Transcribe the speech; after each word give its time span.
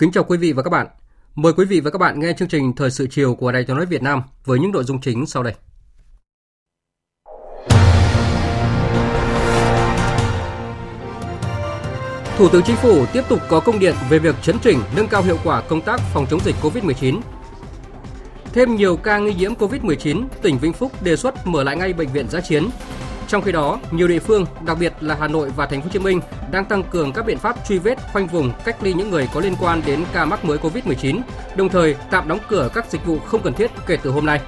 Kính 0.00 0.12
chào 0.12 0.24
quý 0.24 0.38
vị 0.38 0.52
và 0.52 0.62
các 0.62 0.70
bạn. 0.70 0.86
Mời 1.34 1.52
quý 1.52 1.64
vị 1.64 1.80
và 1.80 1.90
các 1.90 1.98
bạn 1.98 2.20
nghe 2.20 2.32
chương 2.38 2.48
trình 2.48 2.72
Thời 2.76 2.90
sự 2.90 3.06
chiều 3.10 3.34
của 3.34 3.52
Đài 3.52 3.64
Tiếng 3.64 3.76
nói 3.76 3.86
Việt 3.86 4.02
Nam 4.02 4.22
với 4.44 4.58
những 4.58 4.72
nội 4.72 4.84
dung 4.84 5.00
chính 5.00 5.26
sau 5.26 5.42
đây. 5.42 5.54
Thủ 12.36 12.48
tướng 12.48 12.62
Chính 12.62 12.76
phủ 12.76 13.06
tiếp 13.12 13.22
tục 13.28 13.40
có 13.48 13.60
công 13.60 13.78
điện 13.78 13.94
về 14.10 14.18
việc 14.18 14.34
chấn 14.42 14.56
chỉnh 14.62 14.78
nâng 14.96 15.08
cao 15.08 15.22
hiệu 15.22 15.38
quả 15.44 15.62
công 15.68 15.80
tác 15.80 16.00
phòng 16.00 16.26
chống 16.30 16.40
dịch 16.44 16.56
COVID-19. 16.62 17.20
Thêm 18.52 18.76
nhiều 18.76 18.96
ca 18.96 19.18
nghi 19.18 19.34
nhiễm 19.34 19.54
COVID-19, 19.54 20.24
tỉnh 20.42 20.58
Vĩnh 20.58 20.72
Phúc 20.72 21.02
đề 21.02 21.16
xuất 21.16 21.46
mở 21.46 21.62
lại 21.62 21.76
ngay 21.76 21.92
bệnh 21.92 22.08
viện 22.08 22.26
giã 22.30 22.40
chiến 22.40 22.68
trong 23.30 23.42
khi 23.42 23.52
đó, 23.52 23.78
nhiều 23.90 24.08
địa 24.08 24.18
phương, 24.18 24.46
đặc 24.64 24.76
biệt 24.80 24.92
là 25.00 25.16
Hà 25.20 25.28
Nội 25.28 25.50
và 25.56 25.66
Thành 25.66 25.80
phố 25.80 25.84
Hồ 25.84 25.90
Chí 25.92 25.98
Minh 25.98 26.20
đang 26.50 26.64
tăng 26.64 26.82
cường 26.82 27.12
các 27.12 27.26
biện 27.26 27.38
pháp 27.38 27.56
truy 27.68 27.78
vết, 27.78 27.98
khoanh 28.12 28.26
vùng, 28.26 28.52
cách 28.64 28.76
ly 28.82 28.92
những 28.92 29.10
người 29.10 29.28
có 29.34 29.40
liên 29.40 29.56
quan 29.60 29.82
đến 29.86 30.04
ca 30.12 30.24
mắc 30.24 30.44
mới 30.44 30.58
Covid-19, 30.58 31.20
đồng 31.56 31.68
thời 31.68 31.96
tạm 32.10 32.28
đóng 32.28 32.38
cửa 32.48 32.68
các 32.74 32.90
dịch 32.90 33.06
vụ 33.06 33.18
không 33.18 33.42
cần 33.42 33.54
thiết 33.54 33.70
kể 33.86 33.96
từ 34.02 34.10
hôm 34.10 34.26
nay. 34.26 34.40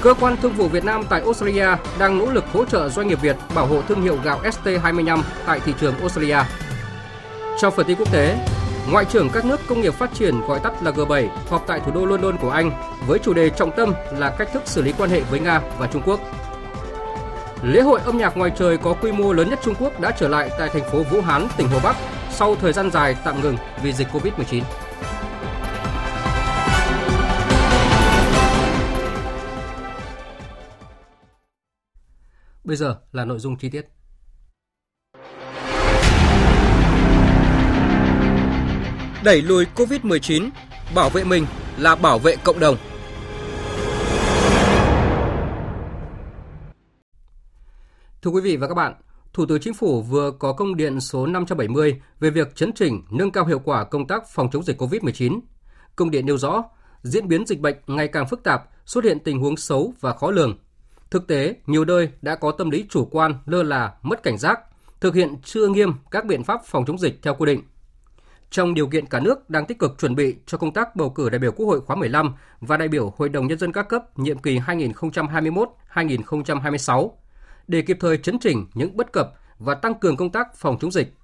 Cơ 0.00 0.14
quan 0.14 0.36
Thương 0.36 0.52
vụ 0.52 0.68
Việt 0.68 0.84
Nam 0.84 1.02
tại 1.08 1.20
Australia 1.20 1.68
đang 1.98 2.18
nỗ 2.18 2.30
lực 2.30 2.44
hỗ 2.52 2.64
trợ 2.64 2.88
doanh 2.88 3.08
nghiệp 3.08 3.22
Việt 3.22 3.36
bảo 3.54 3.66
hộ 3.66 3.82
thương 3.88 4.02
hiệu 4.02 4.18
gạo 4.24 4.40
ST25 4.42 5.22
tại 5.46 5.60
thị 5.60 5.74
trường 5.80 5.98
Australia. 5.98 6.38
Trong 7.60 7.74
phần 7.76 7.86
tin 7.86 7.98
quốc 7.98 8.12
tế, 8.12 8.36
Ngoại 8.90 9.04
trưởng 9.04 9.30
các 9.30 9.44
nước 9.44 9.60
công 9.66 9.80
nghiệp 9.80 9.94
phát 9.94 10.14
triển 10.14 10.40
gọi 10.40 10.60
tắt 10.60 10.82
là 10.82 10.90
G7 10.90 11.28
họp 11.50 11.64
tại 11.66 11.80
thủ 11.80 11.92
đô 11.92 12.06
London 12.06 12.36
của 12.36 12.50
Anh 12.50 12.70
với 13.06 13.18
chủ 13.18 13.34
đề 13.34 13.50
trọng 13.50 13.70
tâm 13.76 13.94
là 14.18 14.30
cách 14.38 14.48
thức 14.52 14.62
xử 14.66 14.82
lý 14.82 14.92
quan 14.98 15.10
hệ 15.10 15.20
với 15.20 15.40
Nga 15.40 15.60
và 15.78 15.86
Trung 15.86 16.02
Quốc. 16.06 16.20
Lễ 17.64 17.80
hội 17.80 18.00
âm 18.00 18.18
nhạc 18.18 18.36
ngoài 18.36 18.50
trời 18.56 18.78
có 18.78 18.94
quy 18.94 19.12
mô 19.12 19.32
lớn 19.32 19.50
nhất 19.50 19.58
Trung 19.62 19.74
Quốc 19.80 20.00
đã 20.00 20.10
trở 20.18 20.28
lại 20.28 20.50
tại 20.58 20.68
thành 20.68 20.90
phố 20.92 21.02
Vũ 21.02 21.20
Hán, 21.20 21.48
tỉnh 21.56 21.68
Hồ 21.68 21.80
Bắc 21.82 21.96
sau 22.30 22.56
thời 22.56 22.72
gian 22.72 22.90
dài 22.90 23.16
tạm 23.24 23.42
ngừng 23.42 23.56
vì 23.82 23.92
dịch 23.92 24.08
Covid-19. 24.12 24.62
Bây 32.64 32.76
giờ 32.76 32.96
là 33.12 33.24
nội 33.24 33.38
dung 33.38 33.56
chi 33.56 33.68
tiết. 33.70 33.86
Đẩy 39.24 39.42
lùi 39.42 39.66
Covid-19, 39.74 40.50
bảo 40.94 41.10
vệ 41.10 41.24
mình 41.24 41.46
là 41.78 41.94
bảo 41.94 42.18
vệ 42.18 42.36
cộng 42.36 42.60
đồng– 42.60 42.76
Thưa 48.24 48.30
quý 48.30 48.40
vị 48.40 48.56
và 48.56 48.68
các 48.68 48.74
bạn, 48.74 48.94
Thủ 49.32 49.46
tướng 49.46 49.60
Chính 49.60 49.74
phủ 49.74 50.02
vừa 50.02 50.30
có 50.30 50.52
công 50.52 50.76
điện 50.76 51.00
số 51.00 51.26
570 51.26 52.00
về 52.20 52.30
việc 52.30 52.56
chấn 52.56 52.72
chỉnh, 52.72 53.02
nâng 53.10 53.30
cao 53.30 53.46
hiệu 53.46 53.58
quả 53.58 53.84
công 53.84 54.06
tác 54.06 54.28
phòng 54.28 54.48
chống 54.52 54.62
dịch 54.62 54.80
COVID-19. 54.80 55.40
Công 55.96 56.10
điện 56.10 56.26
nêu 56.26 56.38
rõ, 56.38 56.64
diễn 57.02 57.28
biến 57.28 57.46
dịch 57.46 57.60
bệnh 57.60 57.76
ngày 57.86 58.08
càng 58.08 58.28
phức 58.28 58.42
tạp, 58.42 58.64
xuất 58.86 59.04
hiện 59.04 59.18
tình 59.24 59.40
huống 59.40 59.56
xấu 59.56 59.94
và 60.00 60.12
khó 60.12 60.30
lường. 60.30 60.58
Thực 61.10 61.26
tế, 61.26 61.56
nhiều 61.66 61.84
nơi 61.84 62.08
đã 62.22 62.34
có 62.34 62.50
tâm 62.50 62.70
lý 62.70 62.84
chủ 62.90 63.08
quan, 63.10 63.34
lơ 63.46 63.62
là, 63.62 63.94
mất 64.02 64.22
cảnh 64.22 64.38
giác, 64.38 64.60
thực 65.00 65.14
hiện 65.14 65.36
chưa 65.44 65.68
nghiêm 65.68 65.92
các 66.10 66.24
biện 66.24 66.44
pháp 66.44 66.60
phòng 66.66 66.84
chống 66.86 66.98
dịch 66.98 67.18
theo 67.22 67.34
quy 67.34 67.46
định. 67.46 67.62
Trong 68.50 68.74
điều 68.74 68.86
kiện 68.86 69.06
cả 69.06 69.20
nước 69.20 69.50
đang 69.50 69.66
tích 69.66 69.78
cực 69.78 69.98
chuẩn 69.98 70.14
bị 70.14 70.36
cho 70.46 70.58
công 70.58 70.72
tác 70.72 70.96
bầu 70.96 71.10
cử 71.10 71.28
đại 71.28 71.38
biểu 71.38 71.52
Quốc 71.52 71.66
hội 71.66 71.80
khóa 71.80 71.96
15 71.96 72.34
và 72.60 72.76
đại 72.76 72.88
biểu 72.88 73.14
Hội 73.16 73.28
đồng 73.28 73.46
Nhân 73.46 73.58
dân 73.58 73.72
các 73.72 73.88
cấp 73.88 74.18
nhiệm 74.18 74.38
kỳ 74.38 74.58
2021-2026, 74.58 77.10
để 77.68 77.82
kịp 77.82 77.96
thời 78.00 78.18
chấn 78.18 78.38
chỉnh 78.38 78.66
những 78.74 78.96
bất 78.96 79.12
cập 79.12 79.32
và 79.58 79.74
tăng 79.74 79.94
cường 79.94 80.16
công 80.16 80.32
tác 80.32 80.56
phòng 80.56 80.78
chống 80.80 80.92
dịch. 80.92 81.14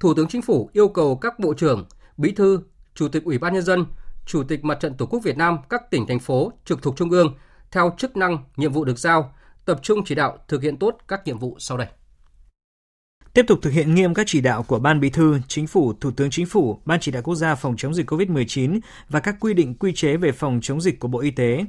Thủ 0.00 0.14
tướng 0.14 0.28
Chính 0.28 0.42
phủ 0.42 0.70
yêu 0.72 0.88
cầu 0.88 1.16
các 1.16 1.38
bộ 1.38 1.54
trưởng, 1.54 1.86
bí 2.16 2.32
thư, 2.32 2.60
chủ 2.94 3.08
tịch 3.08 3.24
Ủy 3.24 3.38
ban 3.38 3.54
nhân 3.54 3.62
dân, 3.62 3.86
chủ 4.26 4.42
tịch 4.42 4.64
Mặt 4.64 4.80
trận 4.80 4.94
Tổ 4.94 5.06
quốc 5.06 5.20
Việt 5.24 5.36
Nam 5.36 5.58
các 5.68 5.90
tỉnh 5.90 6.06
thành 6.06 6.18
phố 6.18 6.52
trực 6.64 6.82
thuộc 6.82 6.96
trung 6.96 7.10
ương 7.10 7.34
theo 7.70 7.94
chức 7.98 8.16
năng, 8.16 8.38
nhiệm 8.56 8.72
vụ 8.72 8.84
được 8.84 8.98
giao, 8.98 9.34
tập 9.64 9.80
trung 9.82 10.04
chỉ 10.04 10.14
đạo 10.14 10.38
thực 10.48 10.62
hiện 10.62 10.76
tốt 10.76 10.98
các 11.08 11.20
nhiệm 11.24 11.38
vụ 11.38 11.56
sau 11.58 11.78
đây. 11.78 11.88
Tiếp 13.32 13.44
tục 13.48 13.58
thực 13.62 13.70
hiện 13.70 13.94
nghiêm 13.94 14.14
các 14.14 14.26
chỉ 14.26 14.40
đạo 14.40 14.62
của 14.62 14.78
Ban 14.78 15.00
Bí 15.00 15.10
thư, 15.10 15.40
Chính 15.48 15.66
phủ, 15.66 15.92
Thủ 16.00 16.10
tướng 16.10 16.30
Chính 16.30 16.46
phủ, 16.46 16.80
Ban 16.84 17.00
chỉ 17.00 17.12
đạo 17.12 17.22
quốc 17.22 17.34
gia 17.34 17.54
phòng 17.54 17.76
chống 17.76 17.94
dịch 17.94 18.10
COVID-19 18.10 18.80
và 19.08 19.20
các 19.20 19.36
quy 19.40 19.54
định 19.54 19.74
quy 19.74 19.92
chế 19.92 20.16
về 20.16 20.32
phòng 20.32 20.60
chống 20.62 20.80
dịch 20.80 21.00
của 21.00 21.08
Bộ 21.08 21.18
Y 21.20 21.30
tế, 21.30 21.64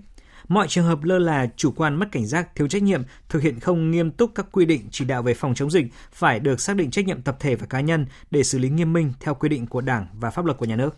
Mọi 0.51 0.67
trường 0.67 0.85
hợp 0.85 1.03
lơ 1.03 1.19
là, 1.19 1.47
chủ 1.57 1.71
quan 1.71 1.95
mất 1.95 2.11
cảnh 2.11 2.25
giác, 2.25 2.55
thiếu 2.55 2.67
trách 2.67 2.83
nhiệm, 2.83 3.03
thực 3.29 3.41
hiện 3.41 3.59
không 3.59 3.91
nghiêm 3.91 4.11
túc 4.11 4.31
các 4.35 4.45
quy 4.51 4.65
định 4.65 4.81
chỉ 4.91 5.05
đạo 5.05 5.23
về 5.23 5.33
phòng 5.33 5.55
chống 5.55 5.71
dịch 5.71 5.85
phải 6.11 6.39
được 6.39 6.61
xác 6.61 6.75
định 6.75 6.91
trách 6.91 7.05
nhiệm 7.05 7.21
tập 7.21 7.37
thể 7.39 7.55
và 7.55 7.65
cá 7.65 7.81
nhân 7.81 8.05
để 8.31 8.43
xử 8.43 8.59
lý 8.59 8.69
nghiêm 8.69 8.93
minh 8.93 9.13
theo 9.19 9.33
quy 9.33 9.49
định 9.49 9.67
của 9.67 9.81
Đảng 9.81 10.07
và 10.13 10.29
pháp 10.29 10.45
luật 10.45 10.57
của 10.57 10.65
nhà 10.65 10.75
nước. 10.75 10.97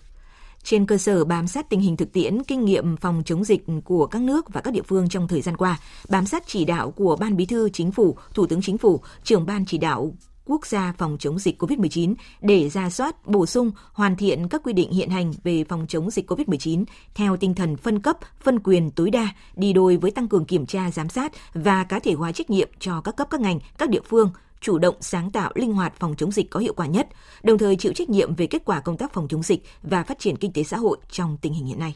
Trên 0.64 0.86
cơ 0.86 0.98
sở 0.98 1.26
bám 1.26 1.48
sát 1.48 1.70
tình 1.70 1.80
hình 1.80 1.98
thực 1.98 2.14
tiễn, 2.14 2.44
kinh 2.44 2.66
nghiệm 2.66 2.98
phòng 2.98 3.24
chống 3.26 3.44
dịch 3.44 3.66
của 3.84 4.06
các 4.06 4.22
nước 4.22 4.54
và 4.54 4.62
các 4.62 4.74
địa 4.74 4.82
phương 4.88 5.10
trong 5.10 5.28
thời 5.28 5.42
gian 5.42 5.58
qua, 5.58 5.80
bám 6.10 6.26
sát 6.26 6.44
chỉ 6.48 6.66
đạo 6.66 6.92
của 6.92 7.16
Ban 7.16 7.38
Bí 7.38 7.46
thư 7.46 7.70
Chính 7.70 7.92
phủ, 7.92 8.18
Thủ 8.34 8.48
tướng 8.48 8.62
Chính 8.62 8.78
phủ, 8.78 9.02
trưởng 9.24 9.46
Ban 9.46 9.66
chỉ 9.66 9.78
đạo 9.78 10.14
quốc 10.46 10.66
gia 10.66 10.94
phòng 10.98 11.18
chống 11.20 11.40
dịch 11.40 11.62
COVID-19 11.62 12.16
để 12.42 12.70
ra 12.70 12.90
soát, 12.90 13.28
bổ 13.28 13.46
sung, 13.46 13.72
hoàn 13.94 14.16
thiện 14.16 14.48
các 14.50 14.62
quy 14.64 14.74
định 14.74 14.92
hiện 14.92 15.10
hành 15.10 15.34
về 15.44 15.64
phòng 15.64 15.86
chống 15.88 16.12
dịch 16.12 16.32
COVID-19 16.32 16.86
theo 17.16 17.38
tinh 17.38 17.56
thần 17.56 17.78
phân 17.78 18.00
cấp, 18.00 18.18
phân 18.42 18.60
quyền 18.60 18.92
tối 18.92 19.10
đa, 19.10 19.28
đi 19.56 19.74
đôi 19.74 19.98
với 19.98 20.12
tăng 20.12 20.28
cường 20.28 20.46
kiểm 20.46 20.66
tra, 20.66 20.92
giám 20.92 21.10
sát 21.10 21.32
và 21.54 21.84
cá 21.84 22.00
thể 22.00 22.14
hóa 22.14 22.32
trách 22.32 22.50
nhiệm 22.50 22.70
cho 22.80 23.02
các 23.02 23.16
cấp 23.16 23.28
các 23.32 23.42
ngành, 23.42 23.60
các 23.78 23.90
địa 23.90 24.02
phương, 24.10 24.32
chủ 24.62 24.78
động 24.78 24.96
sáng 25.02 25.32
tạo 25.32 25.52
linh 25.56 25.74
hoạt 25.74 25.94
phòng 26.00 26.16
chống 26.18 26.32
dịch 26.32 26.50
có 26.50 26.60
hiệu 26.60 26.74
quả 26.74 26.86
nhất, 26.86 27.08
đồng 27.44 27.58
thời 27.58 27.76
chịu 27.76 27.94
trách 27.94 28.10
nhiệm 28.10 28.36
về 28.36 28.48
kết 28.48 28.62
quả 28.66 28.80
công 28.80 28.98
tác 28.98 29.14
phòng 29.14 29.28
chống 29.28 29.44
dịch 29.44 29.64
và 29.82 30.04
phát 30.04 30.20
triển 30.20 30.36
kinh 30.36 30.54
tế 30.54 30.64
xã 30.64 30.78
hội 30.78 30.98
trong 31.12 31.38
tình 31.42 31.54
hình 31.54 31.66
hiện 31.66 31.80
nay. 31.80 31.96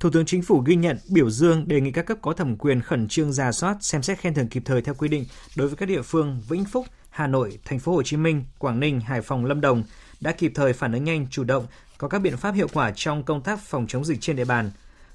Thủ 0.00 0.10
tướng 0.10 0.26
Chính 0.26 0.42
phủ 0.42 0.62
ghi 0.66 0.76
nhận, 0.76 0.98
biểu 1.10 1.30
dương 1.30 1.68
đề 1.68 1.80
nghị 1.80 1.92
các 1.92 2.06
cấp 2.06 2.18
có 2.22 2.32
thẩm 2.32 2.56
quyền 2.56 2.80
khẩn 2.80 3.08
trương 3.08 3.32
ra 3.32 3.52
soát, 3.52 3.76
xem 3.80 4.02
xét 4.02 4.18
khen 4.18 4.34
thưởng 4.34 4.48
kịp 4.48 4.62
thời 4.64 4.82
theo 4.82 4.94
quy 4.94 5.08
định 5.08 5.24
đối 5.56 5.68
với 5.68 5.76
các 5.76 5.86
địa 5.86 6.02
phương 6.02 6.40
Vĩnh 6.48 6.64
Phúc, 6.64 6.86
Hà 7.16 7.26
Nội, 7.26 7.58
Thành 7.64 7.78
phố 7.78 7.92
Hồ 7.92 8.02
Chí 8.02 8.16
Minh, 8.16 8.44
Quảng 8.58 8.80
Ninh, 8.80 9.00
Hải 9.00 9.20
Phòng, 9.22 9.44
Lâm 9.44 9.60
Đồng 9.60 9.84
đã 10.20 10.32
kịp 10.32 10.52
thời 10.54 10.72
phản 10.72 10.92
ứng 10.92 11.04
nhanh, 11.04 11.26
chủ 11.30 11.44
động, 11.44 11.66
có 11.98 12.08
các 12.08 12.18
biện 12.18 12.36
pháp 12.36 12.54
hiệu 12.54 12.68
quả 12.72 12.92
trong 12.96 13.22
công 13.22 13.42
tác 13.42 13.60
phòng 13.60 13.86
chống 13.86 14.04
dịch 14.04 14.20
trên 14.20 14.36
địa 14.36 14.44
bàn. 14.44 14.70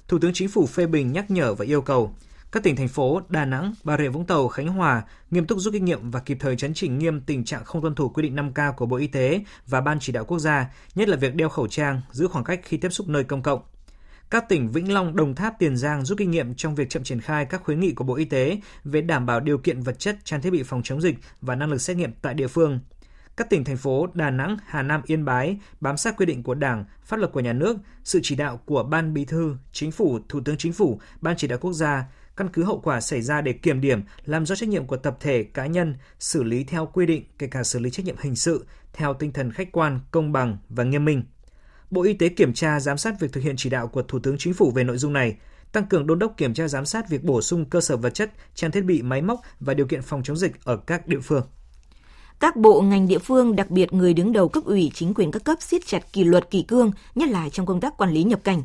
Thủ 0.08 0.18
tướng 0.18 0.32
Chính 0.34 0.48
phủ 0.48 0.66
phê 0.66 0.86
bình 0.86 1.12
nhắc 1.12 1.30
nhở 1.30 1.54
và 1.54 1.64
yêu 1.64 1.82
cầu 1.82 2.14
các 2.52 2.62
tỉnh 2.62 2.76
thành 2.76 2.88
phố 2.88 3.20
Đà 3.28 3.44
Nẵng, 3.44 3.74
Bà 3.84 3.96
Rịa 3.96 4.08
Vũng 4.08 4.26
Tàu, 4.26 4.48
Khánh 4.48 4.68
Hòa 4.68 5.02
nghiêm 5.30 5.46
túc 5.46 5.58
rút 5.58 5.72
kinh 5.72 5.84
nghiệm 5.84 6.10
và 6.10 6.20
kịp 6.20 6.36
thời 6.40 6.56
chấn 6.56 6.74
chỉnh 6.74 6.98
nghiêm 6.98 7.20
tình 7.20 7.44
trạng 7.44 7.64
không 7.64 7.82
tuân 7.82 7.94
thủ 7.94 8.08
quy 8.08 8.22
định 8.22 8.36
5K 8.36 8.72
của 8.72 8.86
Bộ 8.86 8.96
Y 8.96 9.06
tế 9.06 9.40
và 9.66 9.80
Ban 9.80 10.00
chỉ 10.00 10.12
đạo 10.12 10.24
quốc 10.24 10.38
gia, 10.38 10.66
nhất 10.94 11.08
là 11.08 11.16
việc 11.16 11.34
đeo 11.34 11.48
khẩu 11.48 11.68
trang, 11.68 12.00
giữ 12.10 12.28
khoảng 12.28 12.44
cách 12.44 12.60
khi 12.62 12.76
tiếp 12.76 12.88
xúc 12.88 13.08
nơi 13.08 13.24
công 13.24 13.42
cộng. 13.42 13.60
Các 14.32 14.48
tỉnh 14.48 14.70
Vĩnh 14.70 14.92
Long, 14.92 15.16
Đồng 15.16 15.34
Tháp, 15.34 15.58
Tiền 15.58 15.76
Giang 15.76 16.04
rút 16.04 16.18
kinh 16.18 16.30
nghiệm 16.30 16.54
trong 16.54 16.74
việc 16.74 16.90
chậm 16.90 17.04
triển 17.04 17.20
khai 17.20 17.44
các 17.44 17.62
khuyến 17.64 17.80
nghị 17.80 17.92
của 17.92 18.04
Bộ 18.04 18.14
Y 18.14 18.24
tế 18.24 18.58
về 18.84 19.00
đảm 19.00 19.26
bảo 19.26 19.40
điều 19.40 19.58
kiện 19.58 19.80
vật 19.80 19.98
chất, 19.98 20.16
trang 20.24 20.42
thiết 20.42 20.50
bị 20.50 20.62
phòng 20.62 20.82
chống 20.84 21.00
dịch 21.00 21.14
và 21.40 21.54
năng 21.54 21.70
lực 21.70 21.78
xét 21.78 21.96
nghiệm 21.96 22.12
tại 22.22 22.34
địa 22.34 22.46
phương. 22.46 22.80
Các 23.36 23.50
tỉnh 23.50 23.64
thành 23.64 23.76
phố 23.76 24.08
Đà 24.14 24.30
Nẵng, 24.30 24.56
Hà 24.66 24.82
Nam, 24.82 25.02
Yên 25.06 25.24
Bái 25.24 25.58
bám 25.80 25.96
sát 25.96 26.16
quy 26.16 26.26
định 26.26 26.42
của 26.42 26.54
Đảng, 26.54 26.84
pháp 27.04 27.16
luật 27.16 27.32
của 27.32 27.40
nhà 27.40 27.52
nước, 27.52 27.76
sự 28.04 28.20
chỉ 28.22 28.36
đạo 28.36 28.60
của 28.64 28.82
Ban 28.82 29.14
Bí 29.14 29.24
thư, 29.24 29.56
Chính 29.72 29.90
phủ, 29.90 30.18
Thủ 30.28 30.40
tướng 30.44 30.56
Chính 30.56 30.72
phủ, 30.72 31.00
Ban 31.20 31.36
chỉ 31.36 31.48
đạo 31.48 31.58
quốc 31.58 31.72
gia, 31.72 32.04
căn 32.36 32.48
cứ 32.52 32.64
hậu 32.64 32.80
quả 32.80 33.00
xảy 33.00 33.22
ra 33.22 33.40
để 33.40 33.52
kiểm 33.52 33.80
điểm, 33.80 34.00
làm 34.24 34.46
rõ 34.46 34.54
trách 34.54 34.68
nhiệm 34.68 34.86
của 34.86 34.96
tập 34.96 35.16
thể, 35.20 35.44
cá 35.44 35.66
nhân, 35.66 35.94
xử 36.18 36.42
lý 36.42 36.64
theo 36.64 36.86
quy 36.86 37.06
định, 37.06 37.24
kể 37.38 37.46
cả 37.46 37.62
xử 37.62 37.78
lý 37.78 37.90
trách 37.90 38.06
nhiệm 38.06 38.16
hình 38.20 38.36
sự 38.36 38.66
theo 38.92 39.14
tinh 39.14 39.32
thần 39.32 39.52
khách 39.52 39.72
quan, 39.72 40.00
công 40.10 40.32
bằng 40.32 40.58
và 40.68 40.84
nghiêm 40.84 41.04
minh. 41.04 41.22
Bộ 41.92 42.02
Y 42.02 42.14
tế 42.14 42.28
kiểm 42.28 42.52
tra 42.52 42.80
giám 42.80 42.98
sát 42.98 43.20
việc 43.20 43.32
thực 43.32 43.44
hiện 43.44 43.54
chỉ 43.58 43.70
đạo 43.70 43.88
của 43.88 44.02
Thủ 44.02 44.18
tướng 44.18 44.36
Chính 44.38 44.54
phủ 44.54 44.70
về 44.70 44.84
nội 44.84 44.98
dung 44.98 45.12
này, 45.12 45.36
tăng 45.72 45.86
cường 45.86 46.06
đôn 46.06 46.18
đốc 46.18 46.36
kiểm 46.36 46.54
tra 46.54 46.68
giám 46.68 46.86
sát 46.86 47.08
việc 47.08 47.24
bổ 47.24 47.42
sung 47.42 47.64
cơ 47.64 47.80
sở 47.80 47.96
vật 47.96 48.14
chất, 48.14 48.32
trang 48.54 48.70
thiết 48.70 48.80
bị 48.80 49.02
máy 49.02 49.22
móc 49.22 49.40
và 49.60 49.74
điều 49.74 49.86
kiện 49.86 50.02
phòng 50.02 50.22
chống 50.22 50.36
dịch 50.36 50.64
ở 50.64 50.76
các 50.76 51.08
địa 51.08 51.20
phương. 51.20 51.42
Các 52.40 52.56
bộ 52.56 52.80
ngành 52.80 53.08
địa 53.08 53.18
phương, 53.18 53.56
đặc 53.56 53.70
biệt 53.70 53.92
người 53.92 54.14
đứng 54.14 54.32
đầu 54.32 54.48
cấp 54.48 54.64
ủy 54.64 54.90
chính 54.94 55.14
quyền 55.14 55.30
các 55.30 55.44
cấp 55.44 55.62
siết 55.62 55.86
chặt 55.86 56.12
kỷ 56.12 56.24
luật 56.24 56.50
kỷ 56.50 56.62
cương, 56.62 56.92
nhất 57.14 57.28
là 57.28 57.48
trong 57.48 57.66
công 57.66 57.80
tác 57.80 57.96
quản 57.96 58.12
lý 58.12 58.22
nhập 58.22 58.40
cảnh. 58.44 58.62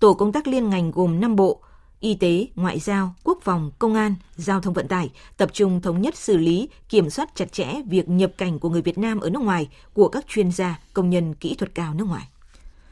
Tổ 0.00 0.14
công 0.14 0.32
tác 0.32 0.46
liên 0.46 0.70
ngành 0.70 0.90
gồm 0.90 1.20
5 1.20 1.36
bộ, 1.36 1.60
y 2.00 2.14
tế, 2.14 2.46
ngoại 2.54 2.78
giao, 2.78 3.14
quốc 3.24 3.38
phòng, 3.42 3.70
công 3.78 3.94
an, 3.94 4.14
giao 4.36 4.60
thông 4.60 4.74
vận 4.74 4.88
tải 4.88 5.10
tập 5.36 5.50
trung 5.52 5.80
thống 5.80 6.02
nhất 6.02 6.16
xử 6.16 6.36
lý, 6.36 6.68
kiểm 6.88 7.10
soát 7.10 7.28
chặt 7.34 7.52
chẽ 7.52 7.74
việc 7.88 8.08
nhập 8.08 8.32
cảnh 8.38 8.58
của 8.58 8.70
người 8.70 8.82
Việt 8.82 8.98
Nam 8.98 9.20
ở 9.20 9.30
nước 9.30 9.42
ngoài 9.42 9.68
của 9.94 10.08
các 10.08 10.24
chuyên 10.28 10.52
gia, 10.52 10.80
công 10.92 11.10
nhân 11.10 11.34
kỹ 11.34 11.54
thuật 11.54 11.74
cao 11.74 11.94
nước 11.94 12.04
ngoài. 12.08 12.28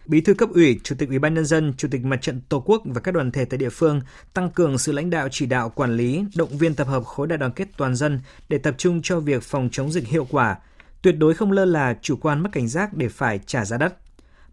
Bí 0.06 0.20
thư 0.20 0.34
cấp 0.34 0.48
ủy, 0.54 0.80
Chủ 0.82 0.94
tịch 0.98 1.08
Ủy 1.08 1.18
ban 1.18 1.34
nhân 1.34 1.44
dân, 1.44 1.74
Chủ 1.76 1.88
tịch 1.90 2.04
Mặt 2.04 2.22
trận 2.22 2.40
Tổ 2.48 2.60
quốc 2.60 2.82
và 2.84 3.00
các 3.00 3.14
đoàn 3.14 3.30
thể 3.30 3.44
tại 3.44 3.58
địa 3.58 3.68
phương 3.68 4.00
tăng 4.34 4.50
cường 4.50 4.78
sự 4.78 4.92
lãnh 4.92 5.10
đạo 5.10 5.28
chỉ 5.30 5.46
đạo 5.46 5.72
quản 5.74 5.96
lý, 5.96 6.24
động 6.36 6.58
viên 6.58 6.74
tập 6.74 6.88
hợp 6.88 7.04
khối 7.04 7.26
đại 7.26 7.38
đoàn 7.38 7.52
kết 7.52 7.68
toàn 7.76 7.94
dân 7.94 8.20
để 8.48 8.58
tập 8.58 8.74
trung 8.78 9.00
cho 9.02 9.20
việc 9.20 9.42
phòng 9.42 9.68
chống 9.72 9.92
dịch 9.92 10.06
hiệu 10.06 10.26
quả, 10.30 10.56
tuyệt 11.02 11.18
đối 11.18 11.34
không 11.34 11.52
lơ 11.52 11.64
là 11.64 11.98
chủ 12.02 12.16
quan 12.16 12.42
mất 12.42 12.48
cảnh 12.52 12.68
giác 12.68 12.94
để 12.94 13.08
phải 13.08 13.40
trả 13.46 13.64
giá 13.64 13.76
đắt. 13.76 13.94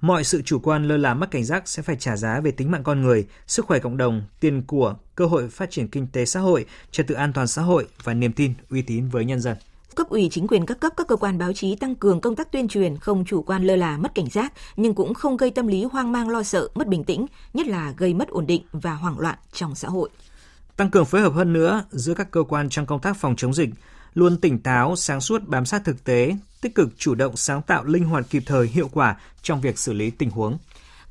Mọi 0.01 0.24
sự 0.24 0.42
chủ 0.42 0.59
quan 0.59 0.88
lơ 0.88 0.98
là 0.98 1.13
mất 1.13 1.31
cảnh 1.31 1.44
giác 1.44 1.68
sẽ 1.68 1.83
phải 1.83 1.95
trả 1.95 2.18
giá 2.18 2.39
về 2.39 2.51
tính 2.51 2.71
mạng 2.71 2.83
con 2.83 3.01
người, 3.01 3.27
sức 3.47 3.65
khỏe 3.65 3.80
cộng 3.80 3.97
đồng, 3.97 4.24
tiền 4.39 4.62
của, 4.62 4.95
cơ 5.15 5.25
hội 5.25 5.50
phát 5.50 5.71
triển 5.71 5.88
kinh 5.88 6.07
tế 6.07 6.25
xã 6.25 6.39
hội, 6.39 6.65
trật 6.92 7.07
tự 7.07 7.15
an 7.15 7.33
toàn 7.33 7.47
xã 7.47 7.62
hội 7.62 7.88
và 8.04 8.13
niềm 8.13 8.33
tin, 8.33 8.54
uy 8.69 8.81
tín 8.81 9.09
với 9.09 9.25
nhân 9.25 9.39
dân 9.39 9.57
cấp 9.95 10.09
ủy 10.09 10.29
chính 10.31 10.47
quyền 10.47 10.65
các 10.65 10.79
cấp 10.79 10.93
các 10.97 11.07
cơ 11.07 11.15
quan 11.15 11.38
báo 11.38 11.53
chí 11.53 11.75
tăng 11.75 11.95
cường 11.95 12.21
công 12.21 12.35
tác 12.35 12.51
tuyên 12.51 12.67
truyền, 12.67 12.97
không 12.97 13.25
chủ 13.25 13.41
quan 13.41 13.63
lơ 13.63 13.75
là, 13.75 13.97
mất 13.97 14.15
cảnh 14.15 14.29
giác, 14.29 14.53
nhưng 14.75 14.93
cũng 14.93 15.13
không 15.13 15.38
gây 15.38 15.51
tâm 15.51 15.67
lý 15.67 15.83
hoang 15.83 16.11
mang 16.11 16.29
lo 16.29 16.43
sợ, 16.43 16.69
mất 16.75 16.88
bình 16.88 17.03
tĩnh, 17.03 17.25
nhất 17.53 17.67
là 17.67 17.93
gây 17.97 18.13
mất 18.13 18.29
ổn 18.29 18.47
định 18.47 18.61
và 18.71 18.93
hoảng 18.93 19.19
loạn 19.19 19.38
trong 19.53 19.75
xã 19.75 19.88
hội. 19.88 20.09
Tăng 20.75 20.89
cường 20.89 21.05
phối 21.05 21.21
hợp 21.21 21.33
hơn 21.33 21.53
nữa 21.53 21.83
giữa 21.91 22.13
các 22.13 22.31
cơ 22.31 22.43
quan 22.43 22.69
trong 22.69 22.85
công 22.85 22.99
tác 22.99 23.17
phòng 23.17 23.35
chống 23.35 23.53
dịch, 23.53 23.69
luôn 24.13 24.38
tỉnh 24.38 24.59
táo, 24.59 24.95
sáng 24.95 25.21
suốt 25.21 25.47
bám 25.47 25.65
sát 25.65 25.81
thực 25.85 26.03
tế, 26.03 26.35
tích 26.61 26.75
cực 26.75 26.89
chủ 26.97 27.15
động 27.15 27.37
sáng 27.37 27.61
tạo 27.61 27.83
linh 27.83 28.03
hoạt 28.03 28.25
kịp 28.29 28.44
thời 28.45 28.67
hiệu 28.67 28.89
quả 28.94 29.15
trong 29.41 29.61
việc 29.61 29.79
xử 29.79 29.94
lý 29.94 30.09
tình 30.09 30.29
huống. 30.29 30.57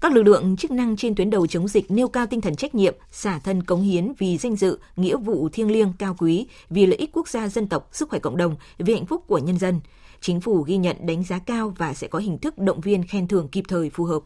Các 0.00 0.12
lực 0.12 0.22
lượng 0.22 0.56
chức 0.56 0.70
năng 0.70 0.96
trên 0.96 1.14
tuyến 1.14 1.30
đầu 1.30 1.46
chống 1.46 1.68
dịch 1.68 1.90
nêu 1.90 2.08
cao 2.08 2.26
tinh 2.26 2.40
thần 2.40 2.56
trách 2.56 2.74
nhiệm, 2.74 2.94
xả 3.12 3.38
thân 3.38 3.62
cống 3.62 3.82
hiến 3.82 4.12
vì 4.18 4.38
danh 4.38 4.56
dự, 4.56 4.78
nghĩa 4.96 5.16
vụ 5.16 5.48
thiêng 5.48 5.70
liêng 5.70 5.92
cao 5.98 6.16
quý, 6.18 6.46
vì 6.70 6.86
lợi 6.86 6.96
ích 6.96 7.10
quốc 7.12 7.28
gia 7.28 7.48
dân 7.48 7.68
tộc, 7.68 7.88
sức 7.92 8.08
khỏe 8.08 8.18
cộng 8.18 8.36
đồng, 8.36 8.56
vì 8.78 8.94
hạnh 8.94 9.06
phúc 9.06 9.24
của 9.26 9.38
nhân 9.38 9.58
dân. 9.58 9.80
Chính 10.20 10.40
phủ 10.40 10.62
ghi 10.62 10.76
nhận 10.76 10.96
đánh 11.06 11.24
giá 11.24 11.38
cao 11.38 11.74
và 11.78 11.94
sẽ 11.94 12.08
có 12.08 12.18
hình 12.18 12.38
thức 12.38 12.58
động 12.58 12.80
viên 12.80 13.06
khen 13.06 13.28
thưởng 13.28 13.48
kịp 13.48 13.64
thời 13.68 13.90
phù 13.90 14.04
hợp. 14.04 14.22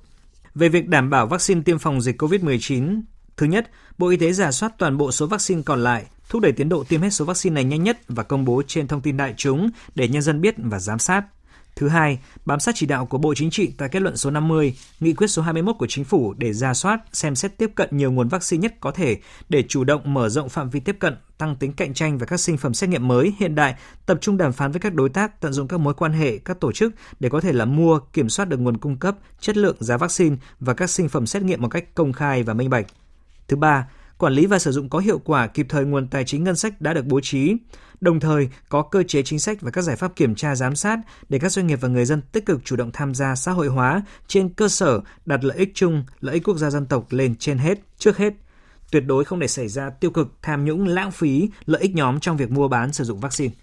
Về 0.55 0.69
việc 0.69 0.89
đảm 0.89 1.11
bảo 1.11 1.27
vaccine 1.27 1.63
tiêm 1.65 1.79
phòng 1.79 2.01
dịch 2.01 2.23
COVID-19, 2.23 3.01
thứ 3.37 3.47
nhất, 3.47 3.71
Bộ 3.99 4.09
Y 4.09 4.17
tế 4.17 4.33
giả 4.33 4.53
soát 4.53 4.73
toàn 4.79 4.97
bộ 4.97 5.13
số 5.13 5.27
vaccine 5.27 5.63
còn 5.63 5.83
lại, 5.83 6.07
thúc 6.29 6.43
đẩy 6.43 6.53
tiến 6.53 6.69
độ 6.69 6.85
tiêm 6.85 7.03
hết 7.03 7.11
số 7.11 7.25
vaccine 7.25 7.55
này 7.55 7.65
nhanh 7.65 7.83
nhất 7.83 7.99
và 8.09 8.23
công 8.23 8.45
bố 8.45 8.63
trên 8.67 8.89
thông 8.89 9.01
tin 9.01 9.17
đại 9.17 9.35
chúng 9.37 9.71
để 9.95 10.09
nhân 10.09 10.23
dân 10.23 10.41
biết 10.41 10.55
và 10.59 10.79
giám 10.79 10.99
sát. 10.99 11.23
Thứ 11.77 11.89
hai, 11.89 12.19
bám 12.45 12.61
sát 12.61 12.75
chỉ 12.75 12.87
đạo 12.87 13.07
của 13.07 13.19
Bộ 13.19 13.35
Chính 13.35 13.51
trị 13.51 13.73
tại 13.79 13.89
kết 13.89 14.03
luận 14.03 14.17
số 14.17 14.31
50, 14.31 14.75
nghị 15.01 15.15
quyết 15.15 15.27
số 15.27 15.43
21 15.43 15.77
của 15.79 15.87
Chính 15.89 16.05
phủ 16.05 16.35
để 16.39 16.53
ra 16.53 16.75
soát, 16.75 17.01
xem 17.13 17.35
xét 17.35 17.59
tiếp 17.59 17.71
cận 17.75 17.89
nhiều 17.93 18.13
nguồn 18.13 18.29
vaccine 18.29 18.61
nhất 18.63 18.75
có 18.81 18.91
thể 18.91 19.17
để 19.49 19.65
chủ 19.69 19.85
động 19.85 20.15
mở 20.15 20.29
rộng 20.29 20.49
phạm 20.49 20.71
vi 20.71 20.81
tiếp 20.81 20.97
cận, 20.99 21.17
tăng 21.39 21.57
tính 21.57 21.73
cạnh 21.73 21.95
tranh 21.95 22.19
và 22.19 22.27
các 22.27 22.41
sinh 22.41 22.57
phẩm 22.57 22.75
xét 22.75 22.91
nghiệm 22.91 23.09
mới 23.09 23.35
hiện 23.39 23.55
đại, 23.55 23.75
tập 24.07 24.19
trung 24.21 24.37
đàm 24.37 24.53
phán 24.53 24.73
với 24.73 24.81
các 24.81 24.95
đối 24.95 25.09
tác, 25.09 25.41
tận 25.41 25.53
dụng 25.53 25.69
các 25.69 25.81
mối 25.81 25.95
quan 25.95 26.13
hệ, 26.13 26.39
các 26.39 26.61
tổ 26.61 26.73
chức 26.73 26.95
để 27.21 27.29
có 27.29 27.41
thể 27.41 27.53
là 27.53 27.65
mua, 27.65 27.99
kiểm 28.13 28.29
soát 28.29 28.49
được 28.49 28.61
nguồn 28.61 28.77
cung 28.77 28.97
cấp, 28.97 29.17
chất 29.41 29.57
lượng, 29.57 29.77
giá 29.81 29.97
vaccine 29.97 30.37
và 30.61 30.75
các 30.75 30.91
sinh 30.91 31.09
phẩm 31.09 31.27
xét 31.27 31.43
nghiệm 31.43 31.63
một 31.63 31.69
cách 31.69 31.95
công 31.95 32.13
khai 32.13 32.43
và 32.43 32.55
minh 32.55 32.71
bạch. 32.71 32.87
Thứ 33.49 33.57
ba, 33.57 33.89
quản 34.19 34.33
lý 34.33 34.47
và 34.47 34.59
sử 34.59 34.73
dụng 34.73 34.89
có 34.89 34.99
hiệu 34.99 35.19
quả 35.19 35.47
kịp 35.47 35.67
thời 35.69 35.85
nguồn 35.85 36.09
tài 36.09 36.25
chính 36.25 36.45
ngân 36.45 36.57
sách 36.57 36.81
đã 36.81 36.95
được 36.95 37.07
bố 37.07 37.21
trí, 37.21 37.57
đồng 38.05 38.21
thời 38.21 38.49
có 38.69 38.83
cơ 38.83 39.03
chế 39.03 39.23
chính 39.23 39.39
sách 39.39 39.61
và 39.61 39.71
các 39.71 39.83
giải 39.83 39.97
pháp 39.97 40.17
kiểm 40.17 40.35
tra 40.35 40.55
giám 40.55 40.77
sát 40.77 40.99
để 41.29 41.39
các 41.39 41.53
doanh 41.53 41.67
nghiệp 41.67 41.79
và 41.81 41.89
người 41.89 42.05
dân 42.05 42.23
tích 42.33 42.47
cực 42.47 42.65
chủ 42.65 42.77
động 42.77 42.91
tham 42.93 43.15
gia 43.15 43.35
xã 43.35 43.53
hội 43.53 43.69
hóa 43.69 44.03
trên 44.27 44.49
cơ 44.49 44.69
sở 44.69 45.01
đặt 45.27 45.45
lợi 45.45 45.59
ích 45.59 45.71
chung, 45.75 46.05
lợi 46.21 46.35
ích 46.35 46.43
quốc 46.45 46.57
gia 46.57 46.71
dân 46.71 46.87
tộc 46.87 47.07
lên 47.11 47.35
trên 47.37 47.59
hết, 47.59 47.79
trước 47.99 48.17
hết. 48.17 48.35
Tuyệt 48.91 49.05
đối 49.07 49.25
không 49.25 49.39
để 49.39 49.49
xảy 49.49 49.69
ra 49.69 49.91
tiêu 49.91 50.11
cực, 50.11 50.33
tham 50.43 50.65
nhũng, 50.65 50.87
lãng 50.87 51.11
phí, 51.11 51.49
lợi 51.67 51.83
ích 51.83 51.95
nhóm 51.95 52.21
trong 52.21 52.37
việc 52.37 52.51
mua 52.51 52.69
bán 52.69 52.93
sử 52.93 53.05
dụng 53.05 53.21
vaccine. 53.21 53.55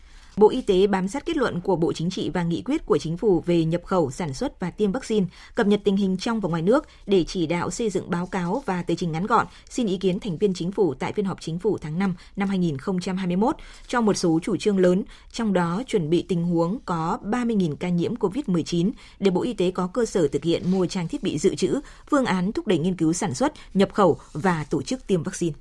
Bộ 0.42 0.50
Y 0.50 0.62
tế 0.62 0.88
bám 0.88 1.08
sát 1.08 1.26
kết 1.26 1.38
luận 1.38 1.62
của 1.62 1.76
Bộ 1.76 1.94
Chính 1.94 2.10
trị 2.10 2.30
và 2.30 2.44
nghị 2.44 2.62
quyết 2.62 2.86
của 2.86 2.98
Chính 2.98 3.18
phủ 3.18 3.44
về 3.46 3.66
nhập 3.66 3.82
khẩu, 3.86 4.12
sản 4.12 4.34
xuất 4.34 4.60
và 4.60 4.72
tiêm 4.72 4.92
vaccine, 4.92 5.26
cập 5.56 5.68
nhật 5.68 5.82
tình 5.84 5.98
hình 5.98 6.18
trong 6.18 6.40
và 6.40 6.50
ngoài 6.50 6.62
nước 6.62 6.88
để 7.06 7.24
chỉ 7.24 7.48
đạo 7.48 7.72
xây 7.72 7.90
dựng 7.90 8.10
báo 8.10 8.26
cáo 8.26 8.64
và 8.66 8.84
tờ 8.84 8.96
trình 8.96 9.12
ngắn 9.12 9.26
gọn, 9.26 9.46
xin 9.70 9.88
ý 9.88 9.98
kiến 9.98 10.20
thành 10.20 10.38
viên 10.38 10.54
Chính 10.54 10.72
phủ 10.72 10.94
tại 10.94 11.14
phiên 11.14 11.26
họp 11.26 11.42
Chính 11.42 11.60
phủ 11.60 11.78
tháng 11.78 12.00
5 12.00 12.16
năm 12.36 12.50
2021 12.50 13.56
cho 13.88 14.02
một 14.02 14.14
số 14.14 14.40
chủ 14.44 14.58
trương 14.58 14.78
lớn, 14.78 15.04
trong 15.32 15.54
đó 15.54 15.84
chuẩn 15.88 16.10
bị 16.10 16.26
tình 16.28 16.44
huống 16.44 16.80
có 16.86 17.18
30.000 17.24 17.76
ca 17.76 17.90
nhiễm 17.90 18.16
COVID-19 18.16 18.92
để 19.20 19.32
Bộ 19.32 19.42
Y 19.42 19.54
tế 19.54 19.72
có 19.72 19.88
cơ 19.88 20.06
sở 20.06 20.28
thực 20.28 20.44
hiện 20.44 20.72
mua 20.72 20.86
trang 20.86 21.08
thiết 21.08 21.24
bị 21.24 21.38
dự 21.38 21.56
trữ, 21.56 21.80
phương 22.10 22.26
án 22.26 22.52
thúc 22.52 22.68
đẩy 22.68 22.78
nghiên 22.78 22.96
cứu 22.96 23.14
sản 23.14 23.34
xuất, 23.34 23.54
nhập 23.74 23.90
khẩu 23.94 24.18
và 24.34 24.66
tổ 24.70 24.82
chức 24.82 25.08
tiêm 25.08 25.24
vaccine. 25.24 25.54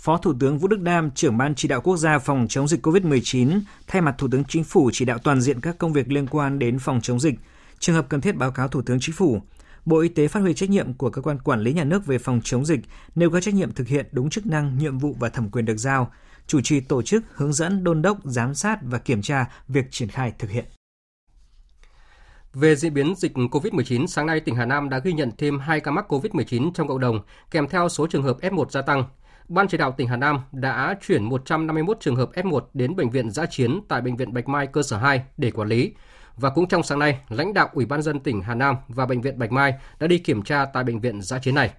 Phó 0.00 0.16
Thủ 0.16 0.34
tướng 0.40 0.58
Vũ 0.58 0.68
Đức 0.68 0.80
Đam, 0.80 1.10
trưởng 1.10 1.38
ban 1.38 1.54
chỉ 1.54 1.68
đạo 1.68 1.80
quốc 1.80 1.96
gia 1.96 2.18
phòng 2.18 2.46
chống 2.48 2.68
dịch 2.68 2.86
COVID-19, 2.86 3.60
thay 3.86 4.02
mặt 4.02 4.14
Thủ 4.18 4.28
tướng 4.32 4.44
Chính 4.44 4.64
phủ 4.64 4.90
chỉ 4.92 5.04
đạo 5.04 5.18
toàn 5.18 5.40
diện 5.40 5.60
các 5.60 5.78
công 5.78 5.92
việc 5.92 6.12
liên 6.12 6.26
quan 6.26 6.58
đến 6.58 6.78
phòng 6.78 7.00
chống 7.02 7.20
dịch. 7.20 7.34
Trường 7.78 7.94
hợp 7.94 8.06
cần 8.08 8.20
thiết 8.20 8.36
báo 8.36 8.50
cáo 8.50 8.68
Thủ 8.68 8.82
tướng 8.82 8.98
Chính 9.00 9.14
phủ. 9.14 9.42
Bộ 9.84 9.98
Y 9.98 10.08
tế 10.08 10.28
phát 10.28 10.40
huy 10.40 10.54
trách 10.54 10.70
nhiệm 10.70 10.94
của 10.94 11.10
cơ 11.10 11.22
quan 11.22 11.38
quản 11.38 11.60
lý 11.60 11.72
nhà 11.72 11.84
nước 11.84 12.06
về 12.06 12.18
phòng 12.18 12.40
chống 12.44 12.64
dịch, 12.64 12.80
nêu 13.14 13.30
các 13.30 13.42
trách 13.42 13.54
nhiệm 13.54 13.72
thực 13.72 13.88
hiện 13.88 14.06
đúng 14.12 14.30
chức 14.30 14.46
năng, 14.46 14.78
nhiệm 14.78 14.98
vụ 14.98 15.16
và 15.18 15.28
thẩm 15.28 15.50
quyền 15.50 15.64
được 15.64 15.76
giao, 15.76 16.12
chủ 16.46 16.60
trì 16.60 16.80
tổ 16.80 17.02
chức, 17.02 17.24
hướng 17.34 17.52
dẫn, 17.52 17.84
đôn 17.84 18.02
đốc, 18.02 18.18
giám 18.24 18.54
sát 18.54 18.78
và 18.82 18.98
kiểm 18.98 19.22
tra 19.22 19.46
việc 19.68 19.84
triển 19.90 20.08
khai 20.08 20.32
thực 20.38 20.50
hiện. 20.50 20.64
Về 22.54 22.76
diễn 22.76 22.94
biến 22.94 23.14
dịch 23.16 23.32
COVID-19, 23.34 24.06
sáng 24.06 24.26
nay 24.26 24.40
tỉnh 24.40 24.54
Hà 24.54 24.64
Nam 24.64 24.88
đã 24.88 24.98
ghi 24.98 25.12
nhận 25.12 25.30
thêm 25.38 25.58
2 25.58 25.80
ca 25.80 25.90
mắc 25.90 26.12
COVID-19 26.12 26.72
trong 26.74 26.88
cộng 26.88 27.00
đồng, 27.00 27.20
kèm 27.50 27.68
theo 27.68 27.88
số 27.88 28.06
trường 28.06 28.22
hợp 28.22 28.36
F1 28.40 28.70
gia 28.70 28.82
tăng. 28.82 29.04
Ban 29.50 29.68
chỉ 29.68 29.78
đạo 29.78 29.92
tỉnh 29.92 30.08
Hà 30.08 30.16
Nam 30.16 30.40
đã 30.52 30.96
chuyển 31.06 31.24
151 31.24 31.96
trường 32.00 32.16
hợp 32.16 32.30
F1 32.34 32.60
đến 32.74 32.96
bệnh 32.96 33.10
viện 33.10 33.30
giã 33.30 33.46
chiến 33.46 33.80
tại 33.88 34.00
bệnh 34.00 34.16
viện 34.16 34.32
Bạch 34.32 34.48
Mai 34.48 34.66
cơ 34.66 34.82
sở 34.82 34.96
2 34.96 35.22
để 35.36 35.50
quản 35.50 35.68
lý. 35.68 35.94
Và 36.36 36.50
cũng 36.50 36.68
trong 36.68 36.82
sáng 36.82 36.98
nay, 36.98 37.20
lãnh 37.28 37.54
đạo 37.54 37.68
Ủy 37.72 37.86
ban 37.86 38.02
dân 38.02 38.20
tỉnh 38.20 38.42
Hà 38.42 38.54
Nam 38.54 38.76
và 38.88 39.06
bệnh 39.06 39.20
viện 39.20 39.38
Bạch 39.38 39.52
Mai 39.52 39.74
đã 40.00 40.06
đi 40.06 40.18
kiểm 40.18 40.42
tra 40.42 40.64
tại 40.64 40.84
bệnh 40.84 41.00
viện 41.00 41.22
giã 41.22 41.38
chiến 41.38 41.54
này. 41.54 41.70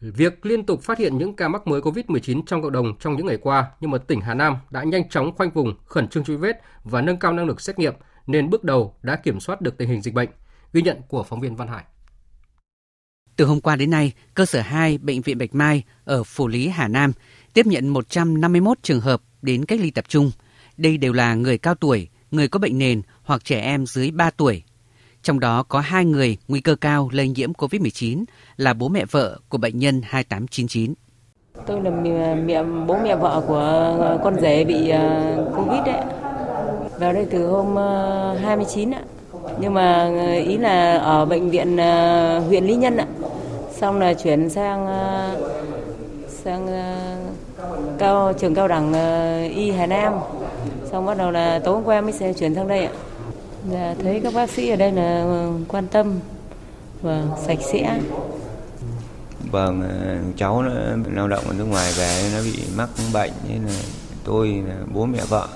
Việc 0.00 0.46
liên 0.46 0.66
tục 0.66 0.82
phát 0.82 0.98
hiện 0.98 1.18
những 1.18 1.36
ca 1.36 1.48
mắc 1.48 1.66
mới 1.66 1.80
COVID-19 1.80 2.42
trong 2.46 2.62
cộng 2.62 2.72
đồng 2.72 2.98
trong 2.98 3.16
những 3.16 3.26
ngày 3.26 3.38
qua, 3.42 3.70
nhưng 3.80 3.90
mà 3.90 3.98
tỉnh 3.98 4.20
Hà 4.20 4.34
Nam 4.34 4.56
đã 4.70 4.82
nhanh 4.82 5.08
chóng 5.08 5.36
khoanh 5.36 5.50
vùng, 5.50 5.74
khẩn 5.84 6.08
trương 6.08 6.24
truy 6.24 6.36
vết 6.36 6.60
và 6.84 7.00
nâng 7.00 7.16
cao 7.18 7.32
năng 7.32 7.46
lực 7.46 7.60
xét 7.60 7.78
nghiệm 7.78 7.94
nên 8.26 8.50
bước 8.50 8.64
đầu 8.64 8.94
đã 9.02 9.16
kiểm 9.16 9.40
soát 9.40 9.60
được 9.60 9.78
tình 9.78 9.88
hình 9.88 10.02
dịch 10.02 10.14
bệnh. 10.14 10.28
Ghi 10.72 10.82
nhận 10.82 11.00
của 11.08 11.22
phóng 11.22 11.40
viên 11.40 11.56
Văn 11.56 11.68
Hải. 11.68 11.84
Từ 13.38 13.44
hôm 13.44 13.60
qua 13.60 13.76
đến 13.76 13.90
nay, 13.90 14.12
cơ 14.34 14.46
sở 14.46 14.60
2 14.60 14.98
Bệnh 14.98 15.20
viện 15.20 15.38
Bạch 15.38 15.54
Mai 15.54 15.82
ở 16.04 16.24
Phủ 16.24 16.48
Lý, 16.48 16.68
Hà 16.68 16.88
Nam 16.88 17.12
tiếp 17.54 17.66
nhận 17.66 17.88
151 17.88 18.78
trường 18.82 19.00
hợp 19.00 19.20
đến 19.42 19.64
cách 19.64 19.80
ly 19.80 19.90
tập 19.90 20.04
trung. 20.08 20.30
Đây 20.76 20.96
đều 20.96 21.12
là 21.12 21.34
người 21.34 21.58
cao 21.58 21.74
tuổi, 21.74 22.08
người 22.30 22.48
có 22.48 22.58
bệnh 22.58 22.78
nền 22.78 23.02
hoặc 23.22 23.44
trẻ 23.44 23.60
em 23.60 23.86
dưới 23.86 24.10
3 24.10 24.30
tuổi. 24.30 24.62
Trong 25.22 25.40
đó 25.40 25.62
có 25.62 25.80
hai 25.80 26.04
người 26.04 26.36
nguy 26.48 26.60
cơ 26.60 26.74
cao 26.74 27.08
lây 27.12 27.28
nhiễm 27.28 27.52
COVID-19 27.52 28.24
là 28.56 28.74
bố 28.74 28.88
mẹ 28.88 29.04
vợ 29.10 29.38
của 29.48 29.58
bệnh 29.58 29.78
nhân 29.78 30.02
2899. 30.04 30.94
Tôi 31.66 31.80
là 31.82 31.90
mẹ, 32.34 32.62
bố 32.86 32.98
mẹ 33.02 33.16
vợ 33.16 33.44
của 33.48 34.20
con 34.24 34.36
rể 34.40 34.64
bị 34.64 34.88
à, 34.88 35.36
Covid 35.56 35.80
đấy. 35.86 36.02
Vào 37.00 37.12
đây 37.12 37.26
từ 37.30 37.46
hôm 37.46 37.78
à, 37.78 38.34
29 38.42 38.90
ạ 38.90 39.02
nhưng 39.60 39.74
mà 39.74 40.10
ờ, 40.18 40.32
ý 40.32 40.56
là 40.56 40.98
ở 40.98 41.24
bệnh 41.24 41.50
viện 41.50 41.76
ờ, 41.76 42.38
huyện 42.38 42.64
Lý 42.64 42.76
Nhân 42.76 42.96
ạ. 42.96 43.06
Xong 43.80 43.98
là 43.98 44.14
chuyển 44.14 44.50
sang 44.50 44.86
ờ, 44.86 45.36
sang 46.44 46.68
cao 47.98 48.32
trường 48.38 48.54
cao 48.54 48.68
đẳng 48.68 48.92
y 49.54 49.70
Hà 49.70 49.86
Nam. 49.86 50.12
Xong 50.90 51.06
bắt 51.06 51.18
đầu 51.18 51.30
là 51.30 51.60
tối 51.64 51.74
hôm 51.74 51.84
qua 51.84 52.00
mới 52.00 52.12
sẽ 52.12 52.32
chuyển 52.32 52.54
sang 52.54 52.68
đây 52.68 52.84
ạ. 52.84 52.92
Là 53.70 53.94
thấy 54.02 54.20
các 54.24 54.34
bác 54.34 54.50
sĩ 54.50 54.70
ở 54.70 54.76
đây 54.76 54.92
là 54.92 55.24
quan 55.68 55.86
tâm 55.86 56.18
và 57.02 57.22
sạch 57.46 57.58
sẽ. 57.72 58.00
Vâng, 59.50 59.82
cháu 60.36 60.62
nó 60.62 60.70
lao 61.14 61.28
động 61.28 61.44
ở 61.48 61.54
nước 61.58 61.64
ngoài 61.64 61.92
về 61.98 62.30
nó 62.34 62.42
bị 62.42 62.62
mắc 62.76 62.88
bệnh 63.12 63.32
nên 63.48 63.62
là 63.66 63.80
tôi 64.24 64.62
là 64.68 64.74
bố 64.94 65.04
mẹ 65.04 65.18
vợ 65.28 65.48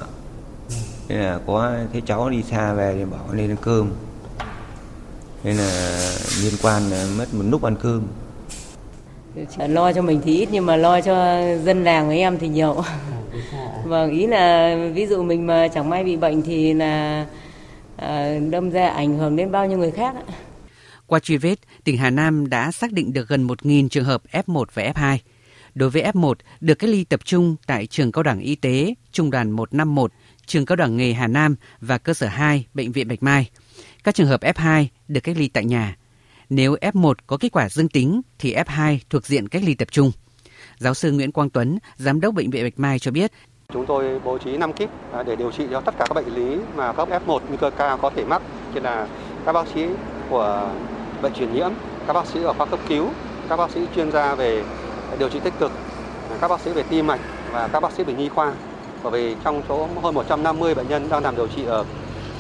nên 1.13 1.21
là 1.21 1.39
có 1.47 1.73
thấy 1.93 2.03
cháu 2.07 2.31
đi 2.31 2.43
xa 2.43 2.73
về 2.73 2.95
thì 2.99 3.05
bảo 3.05 3.33
lên 3.33 3.57
cơm. 3.61 3.91
Nên 5.45 5.57
là 5.57 6.01
liên 6.43 6.53
quan 6.63 6.91
là 6.91 7.07
mất 7.19 7.35
một 7.35 7.45
lúc 7.51 7.63
ăn 7.63 7.77
cơm. 7.83 8.03
Lo 9.59 9.93
cho 9.93 10.03
mình 10.03 10.21
thì 10.25 10.37
ít 10.37 10.49
nhưng 10.53 10.67
mà 10.67 10.77
lo 10.77 11.01
cho 11.01 11.43
dân 11.65 11.85
làng 11.85 12.09
với 12.09 12.19
em 12.19 12.39
thì 12.39 12.49
nhiều. 12.49 12.83
Vâng 13.85 14.11
ý 14.11 14.27
là 14.27 14.77
ví 14.95 15.07
dụ 15.07 15.23
mình 15.23 15.47
mà 15.47 15.69
chẳng 15.69 15.91
may 15.91 16.05
bị 16.05 16.17
bệnh 16.17 16.43
thì 16.43 16.75
là 16.75 17.27
à, 17.97 18.39
đâm 18.51 18.71
ra 18.71 18.89
ảnh 18.89 19.19
hưởng 19.19 19.37
đến 19.37 19.53
bao 19.53 19.67
nhiêu 19.67 19.79
người 19.79 19.91
khác 19.91 20.15
qua 21.07 21.19
truy 21.21 21.37
vết, 21.37 21.57
tỉnh 21.85 21.97
Hà 21.97 22.11
Nam 22.11 22.51
đã 22.51 22.73
xác 22.73 22.93
định 22.93 23.13
được 23.13 23.29
gần 23.29 23.47
1.000 23.47 23.89
trường 23.89 24.05
hợp 24.05 24.23
F1 24.33 24.65
và 24.75 24.83
F2. 24.83 25.19
Đối 25.75 25.91
với 25.91 26.03
F1 26.03 26.35
được 26.61 26.75
cách 26.75 26.91
ly 26.91 27.05
tập 27.05 27.21
trung 27.25 27.57
tại 27.67 27.87
trường 27.87 28.13
cao 28.13 28.23
đẳng 28.23 28.41
y 28.41 28.55
tế 28.55 28.95
Trung 29.13 29.31
đoàn 29.31 29.51
151 29.51 30.13
trường 30.47 30.67
cao 30.67 30.77
đẳng 30.77 30.97
nghề 30.97 31.13
Hà 31.13 31.27
Nam 31.27 31.57
và 31.81 31.99
cơ 31.99 32.15
sở 32.15 32.27
2 32.27 32.67
Bệnh 32.75 32.93
viện 32.93 33.09
Bạch 33.09 33.23
Mai. 33.23 33.51
Các 34.05 34.15
trường 34.15 34.27
hợp 34.27 34.41
F2 34.41 34.87
được 35.09 35.21
cách 35.21 35.37
ly 35.39 35.49
tại 35.49 35.65
nhà. 35.65 35.97
Nếu 36.51 36.75
F1 36.75 37.15
có 37.27 37.37
kết 37.37 37.53
quả 37.53 37.69
dương 37.69 37.89
tính 37.89 38.21
thì 38.39 38.55
F2 38.55 38.99
thuộc 39.11 39.27
diện 39.27 39.49
cách 39.49 39.63
ly 39.65 39.75
tập 39.75 39.89
trung. 39.91 40.13
Giáo 40.79 40.95
sư 40.95 41.13
Nguyễn 41.13 41.33
Quang 41.33 41.51
Tuấn, 41.51 41.79
Giám 41.97 42.21
đốc 42.21 42.35
Bệnh 42.35 42.51
viện 42.51 42.65
Bạch 42.65 42.79
Mai 42.79 42.99
cho 42.99 43.11
biết, 43.11 43.33
Chúng 43.73 43.87
tôi 43.87 44.21
bố 44.25 44.39
trí 44.39 44.57
5 44.57 44.73
kíp 44.73 44.91
à, 45.13 45.23
để 45.23 45.37
điều 45.37 45.53
trị 45.53 45.65
cho 45.71 45.81
tất 45.81 45.95
cả 45.99 46.05
các 46.09 46.15
bệnh 46.15 46.35
lý 46.35 46.57
mà 46.77 46.93
các 46.93 47.09
F1 47.09 47.41
nguy 47.49 47.57
cơ 47.57 47.71
cao 47.71 47.99
có 47.99 48.11
thể 48.11 48.25
mắc, 48.25 48.43
như 48.75 48.81
là 48.81 49.09
các 49.47 49.53
bác 49.53 49.67
sĩ 49.75 49.87
của 50.31 50.71
bệnh 51.23 51.33
truyền 51.33 51.55
nhiễm, 51.55 51.71
các 52.07 52.13
bác 52.13 52.27
sĩ 52.27 52.43
ở 52.43 52.53
khoa 52.53 52.67
cấp 52.67 52.81
cứu, 52.89 53.09
các 53.49 53.57
bác 53.57 53.71
sĩ 53.71 53.81
chuyên 53.97 54.13
gia 54.13 54.35
về 54.35 54.65
điều 55.19 55.29
trị 55.29 55.41
tích 55.45 55.55
cực, 55.59 55.73
các 56.41 56.49
bác 56.49 56.61
sĩ 56.61 56.73
về 56.73 56.83
tim 56.83 57.07
mạch 57.07 57.21
và 57.53 57.69
các 57.69 57.81
bác 57.81 57.93
sĩ 57.93 58.05
về 58.05 58.15
nhi 58.15 58.29
khoa. 58.29 58.53
Bởi 59.03 59.13
vì 59.13 59.37
trong 59.45 59.63
số 59.69 59.89
hơn 60.03 60.15
150 60.15 60.75
bệnh 60.75 60.89
nhân 60.89 61.09
đang 61.11 61.23
nằm 61.23 61.37
điều 61.37 61.47
trị 61.47 61.65
ở 61.65 61.85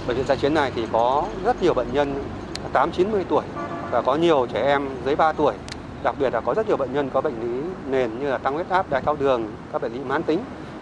bệnh 0.06 0.16
viện 0.16 0.26
giã 0.26 0.34
chiến 0.34 0.54
này 0.54 0.72
thì 0.76 0.86
có 0.92 1.24
rất 1.44 1.62
nhiều 1.62 1.74
bệnh 1.74 1.92
nhân 1.92 2.24
8 2.72 2.90
90 2.92 3.24
tuổi 3.28 3.44
và 3.90 4.02
có 4.02 4.14
nhiều 4.14 4.46
trẻ 4.52 4.62
em 4.62 4.88
dưới 5.04 5.16
3 5.16 5.32
tuổi. 5.32 5.54
Đặc 6.02 6.14
biệt 6.18 6.32
là 6.32 6.40
có 6.40 6.54
rất 6.54 6.68
nhiều 6.68 6.76
bệnh 6.76 6.92
nhân 6.92 7.10
có 7.10 7.20
bệnh 7.20 7.40
lý 7.40 7.62
nền 7.90 8.20
như 8.20 8.30
là 8.30 8.38
tăng 8.38 8.54
huyết 8.54 8.68
áp, 8.68 8.90
đái 8.90 9.00
tháo 9.00 9.16
đường, 9.16 9.46
các 9.72 9.82
bệnh 9.82 9.92
lý 9.92 9.98
mãn 9.98 10.22
tính. 10.22 10.38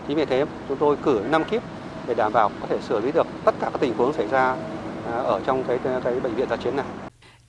Chính 0.09 0.17
vì 0.17 0.25
thế 0.25 0.45
chúng 0.69 0.77
tôi 0.77 0.97
cử 0.97 1.21
5 1.31 1.45
kíp 1.45 1.63
để 2.07 2.15
đảm 2.15 2.33
bảo 2.33 2.51
có 2.61 2.67
thể 2.69 2.79
xử 2.81 3.01
lý 3.01 3.13
được 3.13 3.27
tất 3.45 3.55
cả 3.61 3.69
các 3.73 3.81
tình 3.81 3.95
huống 3.95 4.13
xảy 4.13 4.27
ra 4.29 4.57
à, 5.13 5.17
ở 5.17 5.41
trong 5.47 5.65
cái 5.65 5.79
cái 6.05 6.21
bệnh 6.21 6.35
viện 6.35 6.47
giã 6.51 6.57
chiến 6.57 6.77
này. 6.77 6.87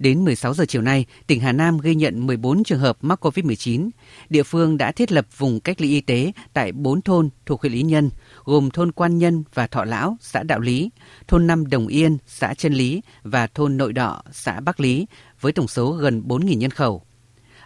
Đến 0.02 0.26
16 0.26 0.54
giờ 0.54 0.66
chiều 0.68 0.82
nay, 0.82 1.06
tỉnh 1.28 1.40
Hà 1.40 1.52
Nam 1.52 1.78
ghi 1.78 1.96
nhận 1.96 2.28
14 2.28 2.64
trường 2.64 2.80
hợp 2.80 2.98
mắc 3.02 3.26
COVID-19. 3.26 3.90
Địa 4.30 4.44
phương 4.44 4.78
đã 4.78 4.92
thiết 4.92 5.12
lập 5.12 5.26
vùng 5.38 5.60
cách 5.60 5.82
ly 5.82 5.90
y 5.90 6.02
tế 6.02 6.32
tại 6.54 6.72
4 6.72 7.02
thôn 7.02 7.30
thuộc 7.46 7.62
huyện 7.62 7.74
Lý 7.74 7.82
Nhân, 7.82 8.10
gồm 8.44 8.70
thôn 8.70 8.92
Quan 8.92 9.18
Nhân 9.18 9.44
và 9.54 9.68
Thọ 9.68 9.86
Lão, 9.86 10.18
xã 10.22 10.44
Đạo 10.44 10.60
Lý, 10.60 10.90
thôn 11.28 11.48
Năm 11.48 11.70
Đồng 11.70 11.88
Yên, 11.88 12.18
xã 12.28 12.54
Trân 12.54 12.74
Lý 12.74 13.02
và 13.24 13.48
thôn 13.48 13.78
Nội 13.78 13.94
Đọ, 13.94 14.24
xã 14.32 14.60
Bắc 14.60 14.80
Lý, 14.80 15.06
với 15.42 15.52
tổng 15.52 15.68
số 15.68 15.92
gần 15.92 16.24
4.000 16.28 16.58
nhân 16.58 16.72
khẩu. 16.72 17.02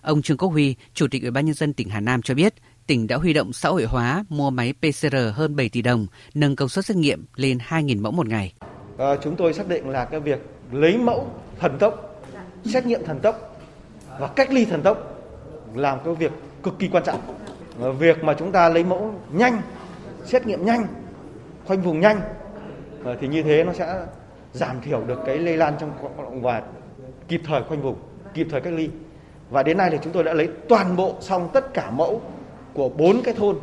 Ông 0.02 0.22
Trương 0.22 0.38
Quốc 0.38 0.50
Huy, 0.50 0.76
Chủ 0.94 1.08
tịch 1.12 1.22
Ủy 1.22 1.32
ban 1.32 1.46
nhân 1.46 1.56
dân 1.56 1.74
tỉnh 1.74 1.90
Hà 1.90 2.00
Nam 2.00 2.22
cho 2.22 2.34
biết, 2.34 2.54
tỉnh 2.88 3.08
đã 3.08 3.18
huy 3.18 3.34
động 3.34 3.54
xã 3.54 3.70
hội 3.70 3.86
hóa 3.86 4.26
mua 4.30 4.50
máy 4.50 4.74
PCR 4.74 5.16
hơn 5.34 5.56
7 5.56 5.70
tỷ 5.70 5.82
đồng, 5.82 6.08
nâng 6.34 6.56
công 6.56 6.70
suất 6.70 6.86
xét 6.86 6.98
nghiệm 6.98 7.26
lên 7.36 7.58
2.000 7.58 8.02
mẫu 8.02 8.12
một 8.12 8.28
ngày. 8.28 8.54
À, 8.98 9.16
chúng 9.24 9.36
tôi 9.36 9.54
xác 9.54 9.68
định 9.68 9.90
là 9.90 10.06
cái 10.06 10.20
việc 10.20 10.40
lấy 10.72 10.98
mẫu 10.98 11.32
thần 11.60 11.78
tốc 11.80 12.15
xét 12.66 12.86
nghiệm 12.86 13.06
thần 13.06 13.20
tốc 13.20 13.58
và 14.20 14.28
cách 14.28 14.52
ly 14.52 14.66
thần 14.66 14.82
tốc 14.82 14.98
làm 15.74 16.00
cái 16.06 16.16
việc 16.16 16.32
cực 16.64 16.80
kỳ 16.80 16.88
quan 16.88 17.04
trọng. 17.04 17.20
Việc 18.00 18.24
mà 18.24 18.34
chúng 18.34 18.52
ta 18.52 18.70
lấy 18.70 18.84
mẫu 18.84 19.14
nhanh, 19.32 19.62
xét 20.26 20.46
nghiệm 20.46 20.66
nhanh, 20.66 20.88
khoanh 21.66 21.82
vùng 21.82 22.00
nhanh 22.00 22.22
ờ, 23.04 23.18
thì 23.22 23.28
như 23.28 23.44
thế 23.44 23.64
nó 23.64 23.74
sẽ 23.74 24.06
giảm 24.54 24.82
thiểu 24.82 25.04
được 25.04 25.20
cái 25.26 25.38
lây 25.38 25.58
lan 25.58 25.74
trong 25.80 25.92
cộng 26.02 26.18
đồng 26.18 26.42
và 26.42 26.62
kịp 27.28 27.42
thời 27.46 27.64
khoanh 27.64 27.82
vùng, 27.82 27.96
kịp 28.34 28.48
thời 28.52 28.62
cách 28.62 28.74
ly. 28.74 28.90
Và 29.50 29.64
đến 29.64 29.78
nay 29.78 29.90
thì 29.92 29.98
chúng 30.04 30.14
tôi 30.14 30.24
đã 30.24 30.34
lấy 30.34 30.50
toàn 30.70 30.96
bộ 30.96 31.16
xong 31.22 31.50
tất 31.54 31.74
cả 31.74 31.92
mẫu 31.92 32.22
của 32.74 32.90
bốn 32.90 33.22
cái 33.24 33.34
thôn 33.34 33.58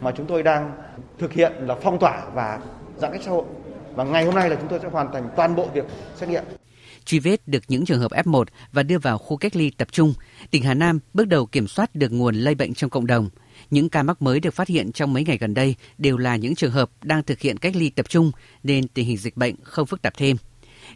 mà 0.00 0.12
chúng 0.16 0.26
tôi 0.26 0.42
đang 0.42 0.72
thực 1.18 1.32
hiện 1.32 1.52
là 1.60 1.74
phong 1.74 1.98
tỏa 1.98 2.22
và 2.34 2.58
giãn 2.96 3.12
cách 3.12 3.20
xã 3.24 3.30
hội. 3.30 3.44
Và 3.94 4.04
ngày 4.04 4.24
hôm 4.24 4.34
nay 4.34 4.50
là 4.50 4.56
chúng 4.56 4.68
tôi 4.68 4.78
sẽ 4.82 4.88
hoàn 4.88 5.12
thành 5.12 5.28
toàn 5.36 5.56
bộ 5.56 5.66
việc 5.74 5.84
xét 6.16 6.28
nghiệm 6.28 6.44
truy 7.04 7.18
vết 7.18 7.48
được 7.48 7.62
những 7.68 7.84
trường 7.84 8.00
hợp 8.00 8.12
F1 8.12 8.44
và 8.72 8.82
đưa 8.82 8.98
vào 8.98 9.18
khu 9.18 9.36
cách 9.36 9.56
ly 9.56 9.70
tập 9.70 9.88
trung, 9.92 10.14
tỉnh 10.50 10.62
Hà 10.62 10.74
Nam 10.74 10.98
bước 11.14 11.28
đầu 11.28 11.46
kiểm 11.46 11.68
soát 11.68 11.94
được 11.94 12.12
nguồn 12.12 12.34
lây 12.34 12.54
bệnh 12.54 12.74
trong 12.74 12.90
cộng 12.90 13.06
đồng. 13.06 13.30
Những 13.70 13.88
ca 13.88 14.02
mắc 14.02 14.22
mới 14.22 14.40
được 14.40 14.54
phát 14.54 14.68
hiện 14.68 14.92
trong 14.92 15.12
mấy 15.12 15.24
ngày 15.24 15.38
gần 15.38 15.54
đây 15.54 15.74
đều 15.98 16.16
là 16.16 16.36
những 16.36 16.54
trường 16.54 16.72
hợp 16.72 16.90
đang 17.02 17.22
thực 17.22 17.40
hiện 17.40 17.56
cách 17.56 17.76
ly 17.76 17.90
tập 17.90 18.08
trung 18.08 18.32
nên 18.62 18.88
tình 18.88 19.06
hình 19.06 19.16
dịch 19.16 19.36
bệnh 19.36 19.54
không 19.62 19.86
phức 19.86 20.02
tạp 20.02 20.16
thêm. 20.16 20.36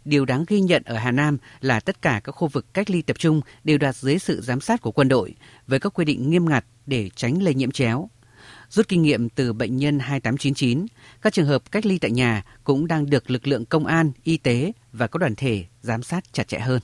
Điều 0.04 0.24
đáng 0.24 0.44
ghi 0.48 0.60
nhận 0.60 0.82
ở 0.84 0.96
Hà 0.96 1.10
Nam 1.10 1.38
là 1.60 1.80
tất 1.80 2.02
cả 2.02 2.20
các 2.24 2.32
khu 2.32 2.48
vực 2.48 2.74
cách 2.74 2.90
ly 2.90 3.02
tập 3.02 3.18
trung 3.18 3.40
đều 3.64 3.78
đạt 3.78 3.96
dưới 3.96 4.18
sự 4.18 4.40
giám 4.40 4.60
sát 4.60 4.80
của 4.82 4.92
quân 4.92 5.08
đội 5.08 5.34
với 5.66 5.80
các 5.80 5.94
quy 5.94 6.04
định 6.04 6.30
nghiêm 6.30 6.48
ngặt 6.48 6.64
để 6.86 7.10
tránh 7.16 7.42
lây 7.42 7.54
nhiễm 7.54 7.70
chéo. 7.70 8.08
Rút 8.70 8.88
kinh 8.88 9.02
nghiệm 9.02 9.28
từ 9.28 9.52
bệnh 9.52 9.76
nhân 9.76 9.98
2899, 9.98 10.86
các 11.22 11.32
trường 11.32 11.46
hợp 11.46 11.72
cách 11.72 11.86
ly 11.86 11.98
tại 11.98 12.10
nhà 12.10 12.44
cũng 12.64 12.86
đang 12.86 13.10
được 13.10 13.30
lực 13.30 13.46
lượng 13.46 13.64
công 13.64 13.86
an, 13.86 14.12
y 14.22 14.36
tế 14.36 14.72
và 14.92 15.06
các 15.06 15.18
đoàn 15.18 15.34
thể 15.36 15.64
giám 15.80 16.02
sát 16.02 16.32
chặt 16.32 16.48
chẽ 16.48 16.58
hơn. 16.58 16.80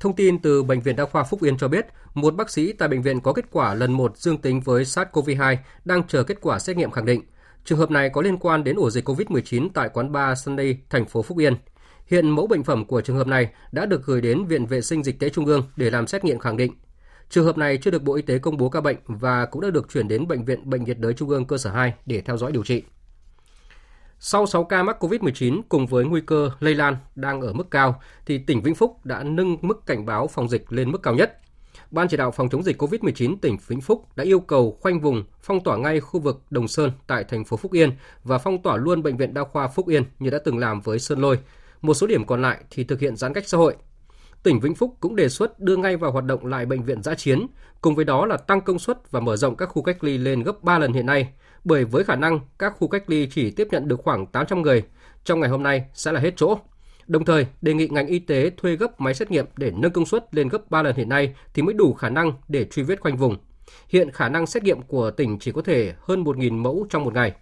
Thông 0.00 0.16
tin 0.16 0.38
từ 0.38 0.62
Bệnh 0.62 0.80
viện 0.80 0.96
Đa 0.96 1.04
khoa 1.04 1.24
Phúc 1.24 1.42
Yên 1.42 1.58
cho 1.58 1.68
biết, 1.68 1.86
một 2.14 2.34
bác 2.34 2.50
sĩ 2.50 2.72
tại 2.72 2.88
bệnh 2.88 3.02
viện 3.02 3.20
có 3.20 3.32
kết 3.32 3.44
quả 3.50 3.74
lần 3.74 3.92
một 3.92 4.18
dương 4.18 4.38
tính 4.38 4.60
với 4.60 4.84
SARS-CoV-2 4.84 5.56
đang 5.84 6.02
chờ 6.08 6.22
kết 6.22 6.38
quả 6.40 6.58
xét 6.58 6.76
nghiệm 6.76 6.90
khẳng 6.90 7.06
định. 7.06 7.22
Trường 7.64 7.78
hợp 7.78 7.90
này 7.90 8.08
có 8.08 8.22
liên 8.22 8.38
quan 8.38 8.64
đến 8.64 8.76
ổ 8.76 8.90
dịch 8.90 9.08
COVID-19 9.08 9.68
tại 9.74 9.88
quán 9.88 10.12
bar 10.12 10.38
Sunday, 10.44 10.78
thành 10.90 11.04
phố 11.04 11.22
Phúc 11.22 11.38
Yên. 11.38 11.54
Hiện 12.06 12.30
mẫu 12.30 12.46
bệnh 12.46 12.64
phẩm 12.64 12.84
của 12.84 13.00
trường 13.00 13.16
hợp 13.16 13.26
này 13.26 13.48
đã 13.72 13.86
được 13.86 14.06
gửi 14.06 14.20
đến 14.20 14.44
Viện 14.44 14.66
Vệ 14.66 14.80
sinh 14.80 15.04
Dịch 15.04 15.18
tế 15.20 15.28
Trung 15.28 15.46
ương 15.46 15.62
để 15.76 15.90
làm 15.90 16.06
xét 16.06 16.24
nghiệm 16.24 16.38
khẳng 16.38 16.56
định. 16.56 16.72
Trường 17.30 17.44
hợp 17.44 17.58
này 17.58 17.78
chưa 17.78 17.90
được 17.90 18.02
Bộ 18.02 18.14
Y 18.14 18.22
tế 18.22 18.38
công 18.38 18.56
bố 18.56 18.68
ca 18.68 18.80
bệnh 18.80 18.96
và 19.06 19.46
cũng 19.46 19.62
đã 19.62 19.70
được 19.70 19.88
chuyển 19.92 20.08
đến 20.08 20.28
Bệnh 20.28 20.44
viện 20.44 20.70
Bệnh 20.70 20.84
nhiệt 20.84 20.98
đới 20.98 21.14
Trung 21.14 21.28
ương 21.28 21.44
cơ 21.44 21.58
sở 21.58 21.70
2 21.70 21.94
để 22.06 22.20
theo 22.20 22.36
dõi 22.36 22.52
điều 22.52 22.64
trị. 22.64 22.82
Sau 24.18 24.46
6 24.46 24.64
ca 24.64 24.82
mắc 24.82 25.04
COVID-19 25.04 25.60
cùng 25.68 25.86
với 25.86 26.04
nguy 26.04 26.20
cơ 26.20 26.50
lây 26.60 26.74
lan 26.74 26.96
đang 27.14 27.40
ở 27.40 27.52
mức 27.52 27.70
cao, 27.70 28.00
thì 28.26 28.38
tỉnh 28.38 28.62
Vĩnh 28.62 28.74
Phúc 28.74 28.96
đã 29.04 29.22
nâng 29.22 29.56
mức 29.60 29.86
cảnh 29.86 30.06
báo 30.06 30.26
phòng 30.26 30.48
dịch 30.48 30.72
lên 30.72 30.92
mức 30.92 31.02
cao 31.02 31.14
nhất. 31.14 31.40
Ban 31.90 32.08
chỉ 32.08 32.16
đạo 32.16 32.30
phòng 32.30 32.48
chống 32.48 32.62
dịch 32.62 32.82
COVID-19 32.82 33.36
tỉnh 33.40 33.56
Vĩnh 33.66 33.80
Phúc 33.80 34.16
đã 34.16 34.24
yêu 34.24 34.40
cầu 34.40 34.78
khoanh 34.80 35.00
vùng, 35.00 35.24
phong 35.42 35.64
tỏa 35.64 35.76
ngay 35.76 36.00
khu 36.00 36.20
vực 36.20 36.42
Đồng 36.50 36.68
Sơn 36.68 36.92
tại 37.06 37.24
thành 37.24 37.44
phố 37.44 37.56
Phúc 37.56 37.72
Yên 37.72 37.90
và 38.24 38.38
phong 38.38 38.62
tỏa 38.62 38.76
luôn 38.76 39.02
bệnh 39.02 39.16
viện 39.16 39.34
đa 39.34 39.44
khoa 39.44 39.68
Phúc 39.68 39.88
Yên 39.88 40.04
như 40.18 40.30
đã 40.30 40.38
từng 40.44 40.58
làm 40.58 40.80
với 40.80 40.98
Sơn 40.98 41.20
Lôi. 41.20 41.38
Một 41.82 41.94
số 41.94 42.06
điểm 42.06 42.26
còn 42.26 42.42
lại 42.42 42.58
thì 42.70 42.84
thực 42.84 43.00
hiện 43.00 43.16
giãn 43.16 43.34
cách 43.34 43.48
xã 43.48 43.58
hội. 43.58 43.76
Tỉnh 44.42 44.60
Vĩnh 44.60 44.74
Phúc 44.74 44.96
cũng 45.00 45.16
đề 45.16 45.28
xuất 45.28 45.60
đưa 45.60 45.76
ngay 45.76 45.96
vào 45.96 46.12
hoạt 46.12 46.24
động 46.24 46.46
lại 46.46 46.66
bệnh 46.66 46.82
viện 46.82 47.02
giã 47.02 47.14
chiến, 47.14 47.46
cùng 47.80 47.94
với 47.94 48.04
đó 48.04 48.26
là 48.26 48.36
tăng 48.36 48.60
công 48.60 48.78
suất 48.78 49.10
và 49.10 49.20
mở 49.20 49.36
rộng 49.36 49.56
các 49.56 49.66
khu 49.66 49.82
cách 49.82 50.04
ly 50.04 50.18
lên 50.18 50.42
gấp 50.42 50.62
3 50.62 50.78
lần 50.78 50.92
hiện 50.92 51.06
nay, 51.06 51.28
bởi 51.64 51.84
với 51.84 52.04
khả 52.04 52.16
năng 52.16 52.40
các 52.58 52.74
khu 52.78 52.88
cách 52.88 53.10
ly 53.10 53.28
chỉ 53.30 53.50
tiếp 53.50 53.68
nhận 53.70 53.88
được 53.88 54.00
khoảng 54.02 54.26
800 54.26 54.62
người, 54.62 54.82
trong 55.24 55.40
ngày 55.40 55.50
hôm 55.50 55.62
nay 55.62 55.84
sẽ 55.94 56.12
là 56.12 56.20
hết 56.20 56.34
chỗ. 56.36 56.58
Đồng 57.06 57.24
thời, 57.24 57.46
đề 57.62 57.74
nghị 57.74 57.88
ngành 57.88 58.06
y 58.06 58.18
tế 58.18 58.50
thuê 58.56 58.76
gấp 58.76 59.00
máy 59.00 59.14
xét 59.14 59.30
nghiệm 59.30 59.46
để 59.56 59.72
nâng 59.76 59.92
công 59.92 60.06
suất 60.06 60.34
lên 60.34 60.48
gấp 60.48 60.70
3 60.70 60.82
lần 60.82 60.96
hiện 60.96 61.08
nay 61.08 61.34
thì 61.54 61.62
mới 61.62 61.74
đủ 61.74 61.94
khả 61.94 62.08
năng 62.08 62.32
để 62.48 62.64
truy 62.64 62.82
vết 62.82 63.00
khoanh 63.00 63.16
vùng. 63.16 63.36
Hiện 63.88 64.10
khả 64.10 64.28
năng 64.28 64.46
xét 64.46 64.62
nghiệm 64.62 64.82
của 64.82 65.10
tỉnh 65.10 65.38
chỉ 65.38 65.52
có 65.52 65.62
thể 65.62 65.92
hơn 66.00 66.24
1.000 66.24 66.52
mẫu 66.52 66.86
trong 66.90 67.04
một 67.04 67.14
ngày. 67.14 67.32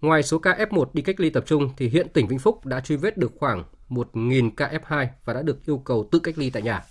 Ngoài 0.00 0.22
số 0.22 0.38
ca 0.38 0.66
F1 0.70 0.84
đi 0.92 1.02
cách 1.02 1.20
ly 1.20 1.30
tập 1.30 1.44
trung 1.46 1.70
thì 1.76 1.88
hiện 1.88 2.08
tỉnh 2.08 2.26
Vĩnh 2.26 2.38
Phúc 2.38 2.66
đã 2.66 2.80
truy 2.80 2.96
vết 2.96 3.16
được 3.16 3.32
khoảng 3.38 3.64
1.000 3.88 4.50
ca 4.56 4.68
F2 4.68 5.06
và 5.24 5.32
đã 5.32 5.42
được 5.42 5.66
yêu 5.66 5.78
cầu 5.78 6.08
tự 6.12 6.18
cách 6.18 6.38
ly 6.38 6.50
tại 6.50 6.62
nhà. 6.62 6.82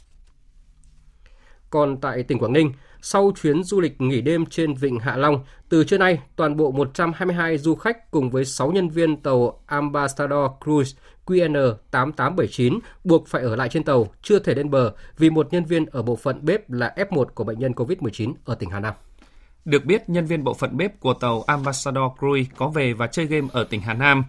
Còn 1.70 1.98
tại 2.02 2.24
tỉnh 2.24 2.40
Quảng 2.40 2.54
Ninh, 2.54 2.74
sau 3.02 3.32
chuyến 3.42 3.64
du 3.64 3.80
lịch 3.80 4.02
nghỉ 4.02 4.22
đêm 4.22 4.46
trên 4.46 4.74
vịnh 4.74 5.00
Hạ 5.00 5.18
Long, 5.18 5.44
từ 5.70 5.84
trưa 5.84 5.98
nay, 5.98 6.20
toàn 6.36 6.58
bộ 6.58 6.72
122 6.72 7.58
du 7.58 7.76
khách 7.76 8.12
cùng 8.12 8.30
với 8.30 8.46
6 8.46 8.72
nhân 8.72 8.90
viên 8.90 9.18
tàu 9.18 9.64
Ambassador 9.66 10.52
Cruise 10.64 10.98
QN8879 11.26 12.80
buộc 13.04 13.28
phải 13.28 13.42
ở 13.42 13.56
lại 13.56 13.70
trên 13.70 13.84
tàu, 13.84 14.08
chưa 14.22 14.40
thể 14.40 14.56
lên 14.56 14.70
bờ 14.70 14.94
vì 15.18 15.30
một 15.30 15.48
nhân 15.52 15.66
viên 15.66 15.86
ở 15.86 16.02
bộ 16.02 16.16
phận 16.16 16.46
bếp 16.46 16.72
là 16.72 16.94
F1 16.96 17.26
của 17.26 17.44
bệnh 17.44 17.60
nhân 17.60 17.72
COVID-19 17.72 18.34
ở 18.46 18.56
tỉnh 18.56 18.70
Hà 18.70 18.80
Nam. 18.80 18.94
Được 19.66 19.86
biết, 19.86 20.10
nhân 20.10 20.26
viên 20.26 20.44
bộ 20.44 20.54
phận 20.54 20.78
bếp 20.78 21.00
của 21.00 21.14
tàu 21.14 21.42
Ambassador 21.42 22.12
Cruise 22.20 22.52
có 22.58 22.68
về 22.68 22.94
và 22.94 23.08
chơi 23.08 23.26
game 23.26 23.48
ở 23.52 23.64
tỉnh 23.64 23.82
Hà 23.82 23.94
Nam. 23.94 24.24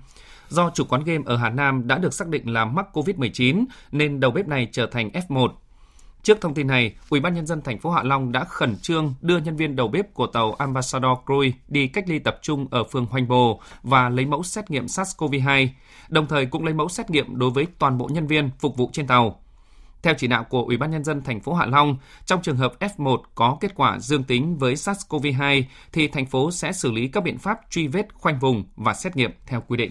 Do 0.49 0.71
chủ 0.75 0.85
quán 0.89 1.05
game 1.05 1.23
ở 1.27 1.37
Hà 1.37 1.51
Nam 1.51 1.87
đã 1.87 1.99
được 1.99 2.15
xác 2.15 2.29
định 2.29 2.53
là 2.53 2.65
mắc 2.65 2.87
COVID-19 2.93 3.65
nên 3.93 4.21
đầu 4.21 4.31
bếp 4.31 4.49
này 4.49 4.69
trở 4.73 4.87
thành 4.87 5.11
F1. 5.29 5.49
Trước 6.23 6.41
thông 6.41 6.55
tin 6.55 6.67
này, 6.67 6.95
Ủy 7.09 7.21
ban 7.21 7.35
nhân 7.35 7.47
dân 7.47 7.63
thành 7.63 7.79
phố 7.79 7.91
Hạ 7.91 8.03
Long 8.03 8.33
đã 8.33 8.45
khẩn 8.45 8.77
trương 8.77 9.15
đưa 9.21 9.39
nhân 9.39 9.57
viên 9.57 9.77
đầu 9.77 9.89
bếp 9.89 10.15
của 10.15 10.27
tàu 10.27 10.53
Ambassador 10.53 11.19
Cruise 11.27 11.59
đi 11.69 11.87
cách 11.87 12.05
ly 12.09 12.19
tập 12.19 12.39
trung 12.43 12.67
ở 12.71 12.85
phường 12.85 13.07
Hoành 13.07 13.29
Bồ 13.29 13.61
và 13.83 14.09
lấy 14.09 14.27
mẫu 14.27 14.43
xét 14.43 14.71
nghiệm 14.71 14.87
SARS-CoV-2, 14.87 15.69
đồng 16.09 16.27
thời 16.27 16.47
cũng 16.47 16.65
lấy 16.65 16.75
mẫu 16.75 16.89
xét 16.89 17.11
nghiệm 17.11 17.39
đối 17.39 17.51
với 17.51 17.67
toàn 17.79 17.99
bộ 17.99 18.09
nhân 18.13 18.27
viên 18.27 18.51
phục 18.59 18.77
vụ 18.77 18.91
trên 18.93 19.07
tàu. 19.07 19.41
Theo 20.03 20.15
chỉ 20.15 20.27
đạo 20.27 20.45
của 20.45 20.63
Ủy 20.63 20.77
ban 20.77 20.91
nhân 20.91 21.05
dân 21.05 21.23
thành 21.23 21.41
phố 21.41 21.55
Hạ 21.55 21.67
Long, 21.67 21.97
trong 22.25 22.43
trường 22.43 22.57
hợp 22.57 22.73
F1 22.81 23.23
có 23.35 23.59
kết 23.61 23.75
quả 23.75 23.99
dương 23.99 24.25
tính 24.25 24.59
với 24.59 24.75
SARS-CoV-2 24.75 25.63
thì 25.93 26.09
thành 26.09 26.27
phố 26.27 26.51
sẽ 26.51 26.73
xử 26.73 26.93
lý 26.93 27.09
các 27.09 27.25
biện 27.25 27.39
pháp 27.39 27.61
truy 27.71 27.87
vết 27.87 28.15
khoanh 28.15 28.39
vùng 28.39 28.65
và 28.77 28.95
xét 28.95 29.17
nghiệm 29.17 29.31
theo 29.47 29.63
quy 29.69 29.77
định. 29.77 29.91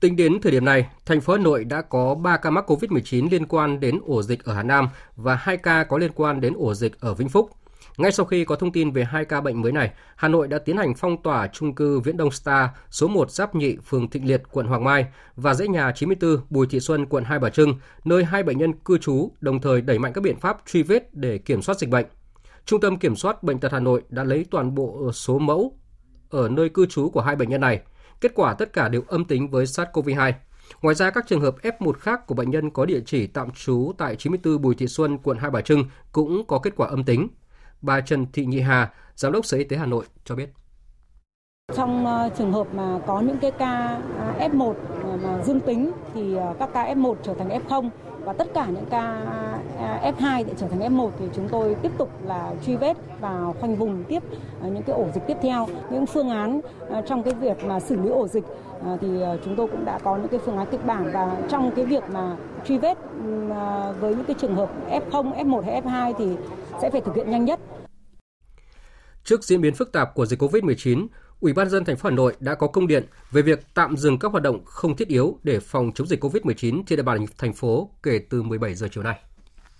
Tính 0.00 0.16
đến 0.16 0.40
thời 0.42 0.52
điểm 0.52 0.64
này, 0.64 0.86
thành 1.06 1.20
phố 1.20 1.32
Hà 1.32 1.38
Nội 1.38 1.64
đã 1.64 1.82
có 1.82 2.14
3 2.14 2.36
ca 2.36 2.50
mắc 2.50 2.70
COVID-19 2.70 3.30
liên 3.30 3.46
quan 3.46 3.80
đến 3.80 4.00
ổ 4.06 4.22
dịch 4.22 4.44
ở 4.44 4.54
Hà 4.54 4.62
Nam 4.62 4.88
và 5.16 5.34
2 5.34 5.56
ca 5.56 5.84
có 5.84 5.98
liên 5.98 6.12
quan 6.14 6.40
đến 6.40 6.54
ổ 6.56 6.74
dịch 6.74 7.00
ở 7.00 7.14
Vĩnh 7.14 7.28
Phúc. 7.28 7.50
Ngay 7.96 8.12
sau 8.12 8.26
khi 8.26 8.44
có 8.44 8.56
thông 8.56 8.72
tin 8.72 8.90
về 8.90 9.04
hai 9.04 9.24
ca 9.24 9.40
bệnh 9.40 9.62
mới 9.62 9.72
này, 9.72 9.90
Hà 10.16 10.28
Nội 10.28 10.48
đã 10.48 10.58
tiến 10.58 10.76
hành 10.76 10.94
phong 10.94 11.22
tỏa 11.22 11.46
trung 11.46 11.74
cư 11.74 12.00
Viễn 12.00 12.16
Đông 12.16 12.30
Star 12.30 12.68
số 12.90 13.08
1 13.08 13.30
Giáp 13.30 13.54
Nhị, 13.54 13.76
phường 13.76 14.10
Thịnh 14.10 14.28
Liệt, 14.28 14.42
quận 14.52 14.66
Hoàng 14.66 14.84
Mai 14.84 15.06
và 15.36 15.54
dãy 15.54 15.68
nhà 15.68 15.92
94 15.92 16.36
Bùi 16.50 16.66
Thị 16.66 16.80
Xuân, 16.80 17.06
quận 17.06 17.24
Hai 17.24 17.38
Bà 17.38 17.50
Trưng, 17.50 17.74
nơi 18.04 18.24
hai 18.24 18.42
bệnh 18.42 18.58
nhân 18.58 18.72
cư 18.72 18.98
trú, 18.98 19.30
đồng 19.40 19.60
thời 19.60 19.80
đẩy 19.80 19.98
mạnh 19.98 20.12
các 20.12 20.20
biện 20.20 20.40
pháp 20.40 20.58
truy 20.66 20.82
vết 20.82 21.14
để 21.14 21.38
kiểm 21.38 21.62
soát 21.62 21.78
dịch 21.78 21.90
bệnh. 21.90 22.06
Trung 22.66 22.80
tâm 22.80 22.96
Kiểm 22.96 23.16
soát 23.16 23.42
Bệnh 23.42 23.58
tật 23.58 23.72
Hà 23.72 23.80
Nội 23.80 24.02
đã 24.08 24.24
lấy 24.24 24.46
toàn 24.50 24.74
bộ 24.74 25.12
số 25.12 25.38
mẫu 25.38 25.78
ở 26.30 26.48
nơi 26.48 26.68
cư 26.68 26.86
trú 26.86 27.10
của 27.10 27.20
hai 27.20 27.36
bệnh 27.36 27.48
nhân 27.48 27.60
này– 27.60 27.80
Kết 28.24 28.32
quả 28.34 28.54
tất 28.54 28.72
cả 28.72 28.88
đều 28.88 29.02
âm 29.08 29.24
tính 29.24 29.50
với 29.50 29.64
SARS-CoV-2. 29.64 30.32
Ngoài 30.82 30.94
ra, 30.94 31.10
các 31.10 31.24
trường 31.28 31.40
hợp 31.40 31.54
F1 31.62 31.92
khác 31.92 32.26
của 32.26 32.34
bệnh 32.34 32.50
nhân 32.50 32.70
có 32.70 32.86
địa 32.86 33.00
chỉ 33.06 33.26
tạm 33.26 33.50
trú 33.50 33.92
tại 33.98 34.16
94 34.16 34.62
Bùi 34.62 34.74
Thị 34.74 34.86
Xuân, 34.86 35.18
quận 35.18 35.38
Hai 35.38 35.50
Bà 35.50 35.60
Trưng 35.60 35.84
cũng 36.12 36.46
có 36.46 36.58
kết 36.58 36.72
quả 36.76 36.88
âm 36.88 37.04
tính. 37.04 37.28
Bà 37.84 38.00
Trần 38.00 38.26
Thị 38.32 38.44
Nhị 38.44 38.60
Hà, 38.60 38.92
Giám 39.16 39.32
đốc 39.32 39.46
Sở 39.46 39.56
Y 39.56 39.64
tế 39.64 39.76
Hà 39.76 39.86
Nội 39.86 40.04
cho 40.24 40.34
biết. 40.34 40.48
Trong 41.76 42.06
ờ, 42.06 42.30
trường 42.38 42.52
hợp 42.52 42.66
mà 42.74 42.98
có 43.06 43.20
những 43.20 43.38
cái 43.38 43.50
ca 43.50 44.00
ờ, 44.18 44.48
F1 44.48 44.74
ờ, 45.04 45.16
mà 45.24 45.42
dương 45.42 45.60
tính 45.60 45.92
thì 46.14 46.36
các 46.58 46.70
ca 46.74 46.94
F1 46.94 47.14
trở 47.22 47.34
thành 47.34 47.48
F0 47.48 47.88
và 48.24 48.32
tất 48.32 48.48
cả 48.54 48.66
những 48.66 48.86
ca 48.90 49.26
F2 50.02 50.44
để 50.44 50.52
trở 50.56 50.68
thành 50.68 50.80
F1 50.80 51.10
thì 51.18 51.26
chúng 51.34 51.48
tôi 51.48 51.76
tiếp 51.82 51.92
tục 51.98 52.10
là 52.26 52.52
truy 52.66 52.76
vết 52.76 52.96
và 53.20 53.52
khoanh 53.60 53.76
vùng 53.76 54.04
tiếp 54.04 54.22
những 54.62 54.82
cái 54.82 54.96
ổ 54.96 55.06
dịch 55.14 55.22
tiếp 55.26 55.36
theo 55.42 55.66
những 55.90 56.06
phương 56.06 56.30
án 56.30 56.60
trong 57.06 57.22
cái 57.22 57.34
việc 57.34 57.64
mà 57.64 57.80
xử 57.80 57.96
lý 57.96 58.08
ổ 58.08 58.28
dịch 58.28 58.44
thì 59.00 59.08
chúng 59.44 59.56
tôi 59.56 59.68
cũng 59.68 59.84
đã 59.84 59.98
có 59.98 60.16
những 60.16 60.28
cái 60.28 60.40
phương 60.44 60.56
án 60.56 60.66
kịch 60.70 60.86
bản 60.86 61.10
và 61.12 61.36
trong 61.48 61.70
cái 61.76 61.84
việc 61.84 62.02
mà 62.12 62.36
truy 62.64 62.78
vết 62.78 62.98
với 64.00 64.14
những 64.14 64.24
cái 64.24 64.36
trường 64.40 64.56
hợp 64.56 64.70
F0, 64.90 65.32
F1 65.32 65.60
hay 65.60 65.82
F2 65.82 66.12
thì 66.18 66.36
sẽ 66.82 66.90
phải 66.90 67.00
thực 67.00 67.16
hiện 67.16 67.30
nhanh 67.30 67.44
nhất. 67.44 67.60
Trước 69.24 69.44
diễn 69.44 69.60
biến 69.60 69.74
phức 69.74 69.92
tạp 69.92 70.14
của 70.14 70.26
dịch 70.26 70.42
COVID-19, 70.42 71.06
Ủy 71.40 71.52
ban 71.52 71.68
dân 71.68 71.84
thành 71.84 71.96
phố 71.96 72.08
Hà 72.08 72.16
Nội 72.16 72.34
đã 72.40 72.54
có 72.54 72.66
công 72.66 72.86
điện 72.86 73.04
về 73.30 73.42
việc 73.42 73.66
tạm 73.74 73.96
dừng 73.96 74.18
các 74.18 74.32
hoạt 74.32 74.42
động 74.42 74.64
không 74.64 74.96
thiết 74.96 75.08
yếu 75.08 75.38
để 75.42 75.60
phòng 75.60 75.92
chống 75.94 76.06
dịch 76.06 76.24
COVID-19 76.24 76.82
trên 76.86 76.96
địa 76.96 77.02
bàn 77.02 77.26
thành 77.38 77.52
phố 77.52 77.90
kể 78.02 78.20
từ 78.30 78.42
17 78.42 78.74
giờ 78.74 78.88
chiều 78.92 79.02
nay. 79.02 79.18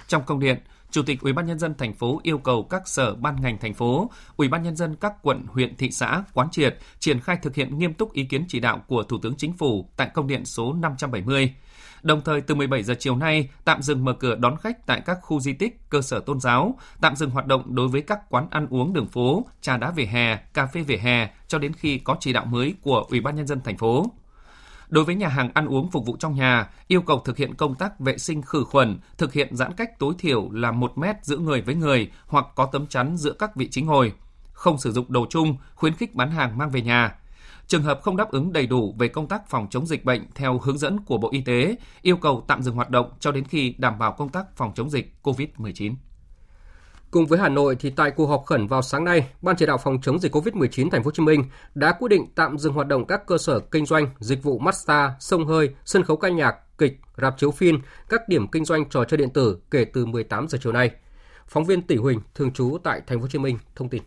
Trong 0.08 0.22
công 0.26 0.40
điện, 0.40 0.58
Chủ 0.94 1.02
tịch 1.02 1.20
Ủy 1.20 1.32
ban 1.32 1.46
nhân 1.46 1.58
dân 1.58 1.74
thành 1.74 1.92
phố 1.94 2.20
yêu 2.22 2.38
cầu 2.38 2.62
các 2.62 2.88
sở 2.88 3.14
ban 3.14 3.40
ngành 3.40 3.58
thành 3.58 3.74
phố, 3.74 4.10
Ủy 4.36 4.48
ban 4.48 4.62
nhân 4.62 4.76
dân 4.76 4.96
các 4.96 5.22
quận, 5.22 5.44
huyện, 5.46 5.76
thị 5.76 5.90
xã 5.90 6.24
quán 6.34 6.48
triệt, 6.50 6.78
triển 6.98 7.20
khai 7.20 7.38
thực 7.42 7.54
hiện 7.54 7.78
nghiêm 7.78 7.94
túc 7.94 8.12
ý 8.12 8.24
kiến 8.24 8.44
chỉ 8.48 8.60
đạo 8.60 8.82
của 8.86 9.02
Thủ 9.02 9.18
tướng 9.22 9.34
Chính 9.36 9.52
phủ 9.52 9.88
tại 9.96 10.10
công 10.14 10.26
điện 10.26 10.44
số 10.44 10.72
570 10.72 11.54
Đồng 12.02 12.20
thời 12.20 12.40
từ 12.40 12.54
17 12.54 12.82
giờ 12.82 12.94
chiều 12.98 13.16
nay 13.16 13.48
tạm 13.64 13.82
dừng 13.82 14.04
mở 14.04 14.12
cửa 14.12 14.34
đón 14.34 14.56
khách 14.56 14.86
tại 14.86 15.02
các 15.06 15.18
khu 15.22 15.40
di 15.40 15.52
tích, 15.52 15.90
cơ 15.90 16.02
sở 16.02 16.20
tôn 16.20 16.40
giáo, 16.40 16.78
tạm 17.00 17.16
dừng 17.16 17.30
hoạt 17.30 17.46
động 17.46 17.74
đối 17.74 17.88
với 17.88 18.02
các 18.02 18.30
quán 18.30 18.46
ăn 18.50 18.66
uống 18.70 18.92
đường 18.92 19.08
phố, 19.08 19.46
trà 19.60 19.76
đá 19.76 19.90
vỉa 19.90 20.04
hè, 20.04 20.36
cà 20.36 20.66
phê 20.66 20.82
vỉa 20.82 20.96
hè 20.96 21.30
cho 21.48 21.58
đến 21.58 21.72
khi 21.72 21.98
có 21.98 22.16
chỉ 22.20 22.32
đạo 22.32 22.44
mới 22.44 22.74
của 22.82 23.06
Ủy 23.10 23.20
ban 23.20 23.36
nhân 23.36 23.46
dân 23.46 23.60
thành 23.60 23.76
phố. 23.76 24.06
Đối 24.88 25.04
với 25.04 25.14
nhà 25.14 25.28
hàng 25.28 25.50
ăn 25.54 25.66
uống 25.66 25.90
phục 25.90 26.06
vụ 26.06 26.16
trong 26.16 26.34
nhà, 26.34 26.70
yêu 26.88 27.00
cầu 27.00 27.22
thực 27.24 27.36
hiện 27.36 27.54
công 27.54 27.74
tác 27.74 28.00
vệ 28.00 28.18
sinh 28.18 28.42
khử 28.42 28.64
khuẩn, 28.64 28.98
thực 29.18 29.32
hiện 29.32 29.56
giãn 29.56 29.72
cách 29.72 29.98
tối 29.98 30.14
thiểu 30.18 30.50
là 30.50 30.72
1 30.72 30.98
mét 30.98 31.16
giữa 31.22 31.38
người 31.38 31.60
với 31.60 31.74
người 31.74 32.10
hoặc 32.26 32.46
có 32.54 32.66
tấm 32.66 32.86
chắn 32.86 33.16
giữa 33.16 33.32
các 33.32 33.56
vị 33.56 33.68
trí 33.68 33.82
ngồi. 33.82 34.12
Không 34.52 34.78
sử 34.78 34.92
dụng 34.92 35.12
đồ 35.12 35.26
chung, 35.30 35.56
khuyến 35.74 35.94
khích 35.94 36.14
bán 36.14 36.30
hàng 36.30 36.58
mang 36.58 36.70
về 36.70 36.82
nhà, 36.82 37.14
Trường 37.66 37.82
hợp 37.82 38.00
không 38.02 38.16
đáp 38.16 38.30
ứng 38.30 38.52
đầy 38.52 38.66
đủ 38.66 38.94
về 38.98 39.08
công 39.08 39.28
tác 39.28 39.48
phòng 39.48 39.66
chống 39.70 39.86
dịch 39.86 40.04
bệnh 40.04 40.26
theo 40.34 40.58
hướng 40.58 40.78
dẫn 40.78 41.00
của 41.00 41.18
Bộ 41.18 41.28
Y 41.32 41.40
tế, 41.40 41.76
yêu 42.02 42.16
cầu 42.16 42.44
tạm 42.48 42.62
dừng 42.62 42.74
hoạt 42.74 42.90
động 42.90 43.10
cho 43.20 43.32
đến 43.32 43.44
khi 43.44 43.74
đảm 43.78 43.98
bảo 43.98 44.12
công 44.12 44.28
tác 44.28 44.56
phòng 44.56 44.72
chống 44.74 44.90
dịch 44.90 45.14
COVID-19. 45.22 45.94
Cùng 47.14 47.26
với 47.26 47.38
Hà 47.38 47.48
Nội 47.48 47.76
thì 47.80 47.90
tại 47.90 48.10
cuộc 48.10 48.26
họp 48.26 48.44
khẩn 48.46 48.66
vào 48.66 48.82
sáng 48.82 49.04
nay, 49.04 49.28
Ban 49.42 49.56
chỉ 49.56 49.66
đạo 49.66 49.78
phòng 49.78 50.00
chống 50.02 50.18
dịch 50.18 50.34
COVID-19 50.34 50.90
thành 50.90 51.02
phố 51.02 51.06
Hồ 51.06 51.10
Chí 51.10 51.22
Minh 51.22 51.44
đã 51.74 51.92
quyết 51.92 52.08
định 52.08 52.26
tạm 52.34 52.58
dừng 52.58 52.72
hoạt 52.72 52.86
động 52.86 53.06
các 53.06 53.26
cơ 53.26 53.38
sở 53.38 53.60
kinh 53.60 53.86
doanh, 53.86 54.08
dịch 54.18 54.42
vụ 54.42 54.58
massage, 54.58 55.14
sông 55.20 55.46
hơi, 55.46 55.70
sân 55.84 56.04
khấu 56.04 56.16
ca 56.16 56.28
nhạc, 56.28 56.78
kịch, 56.78 57.00
rạp 57.16 57.38
chiếu 57.38 57.50
phim, 57.50 57.78
các 58.08 58.28
điểm 58.28 58.48
kinh 58.48 58.64
doanh 58.64 58.88
trò 58.88 59.04
chơi 59.04 59.18
điện 59.18 59.30
tử 59.30 59.58
kể 59.70 59.84
từ 59.84 60.06
18 60.06 60.48
giờ 60.48 60.58
chiều 60.62 60.72
nay. 60.72 60.90
Phóng 61.48 61.64
viên 61.64 61.82
Tỷ 61.82 61.96
Huỳnh 61.96 62.20
thường 62.34 62.52
trú 62.52 62.78
tại 62.84 63.00
thành 63.06 63.18
phố 63.18 63.22
Hồ 63.22 63.28
Chí 63.28 63.38
Minh 63.38 63.58
thông 63.76 63.88
tin. 63.88 64.02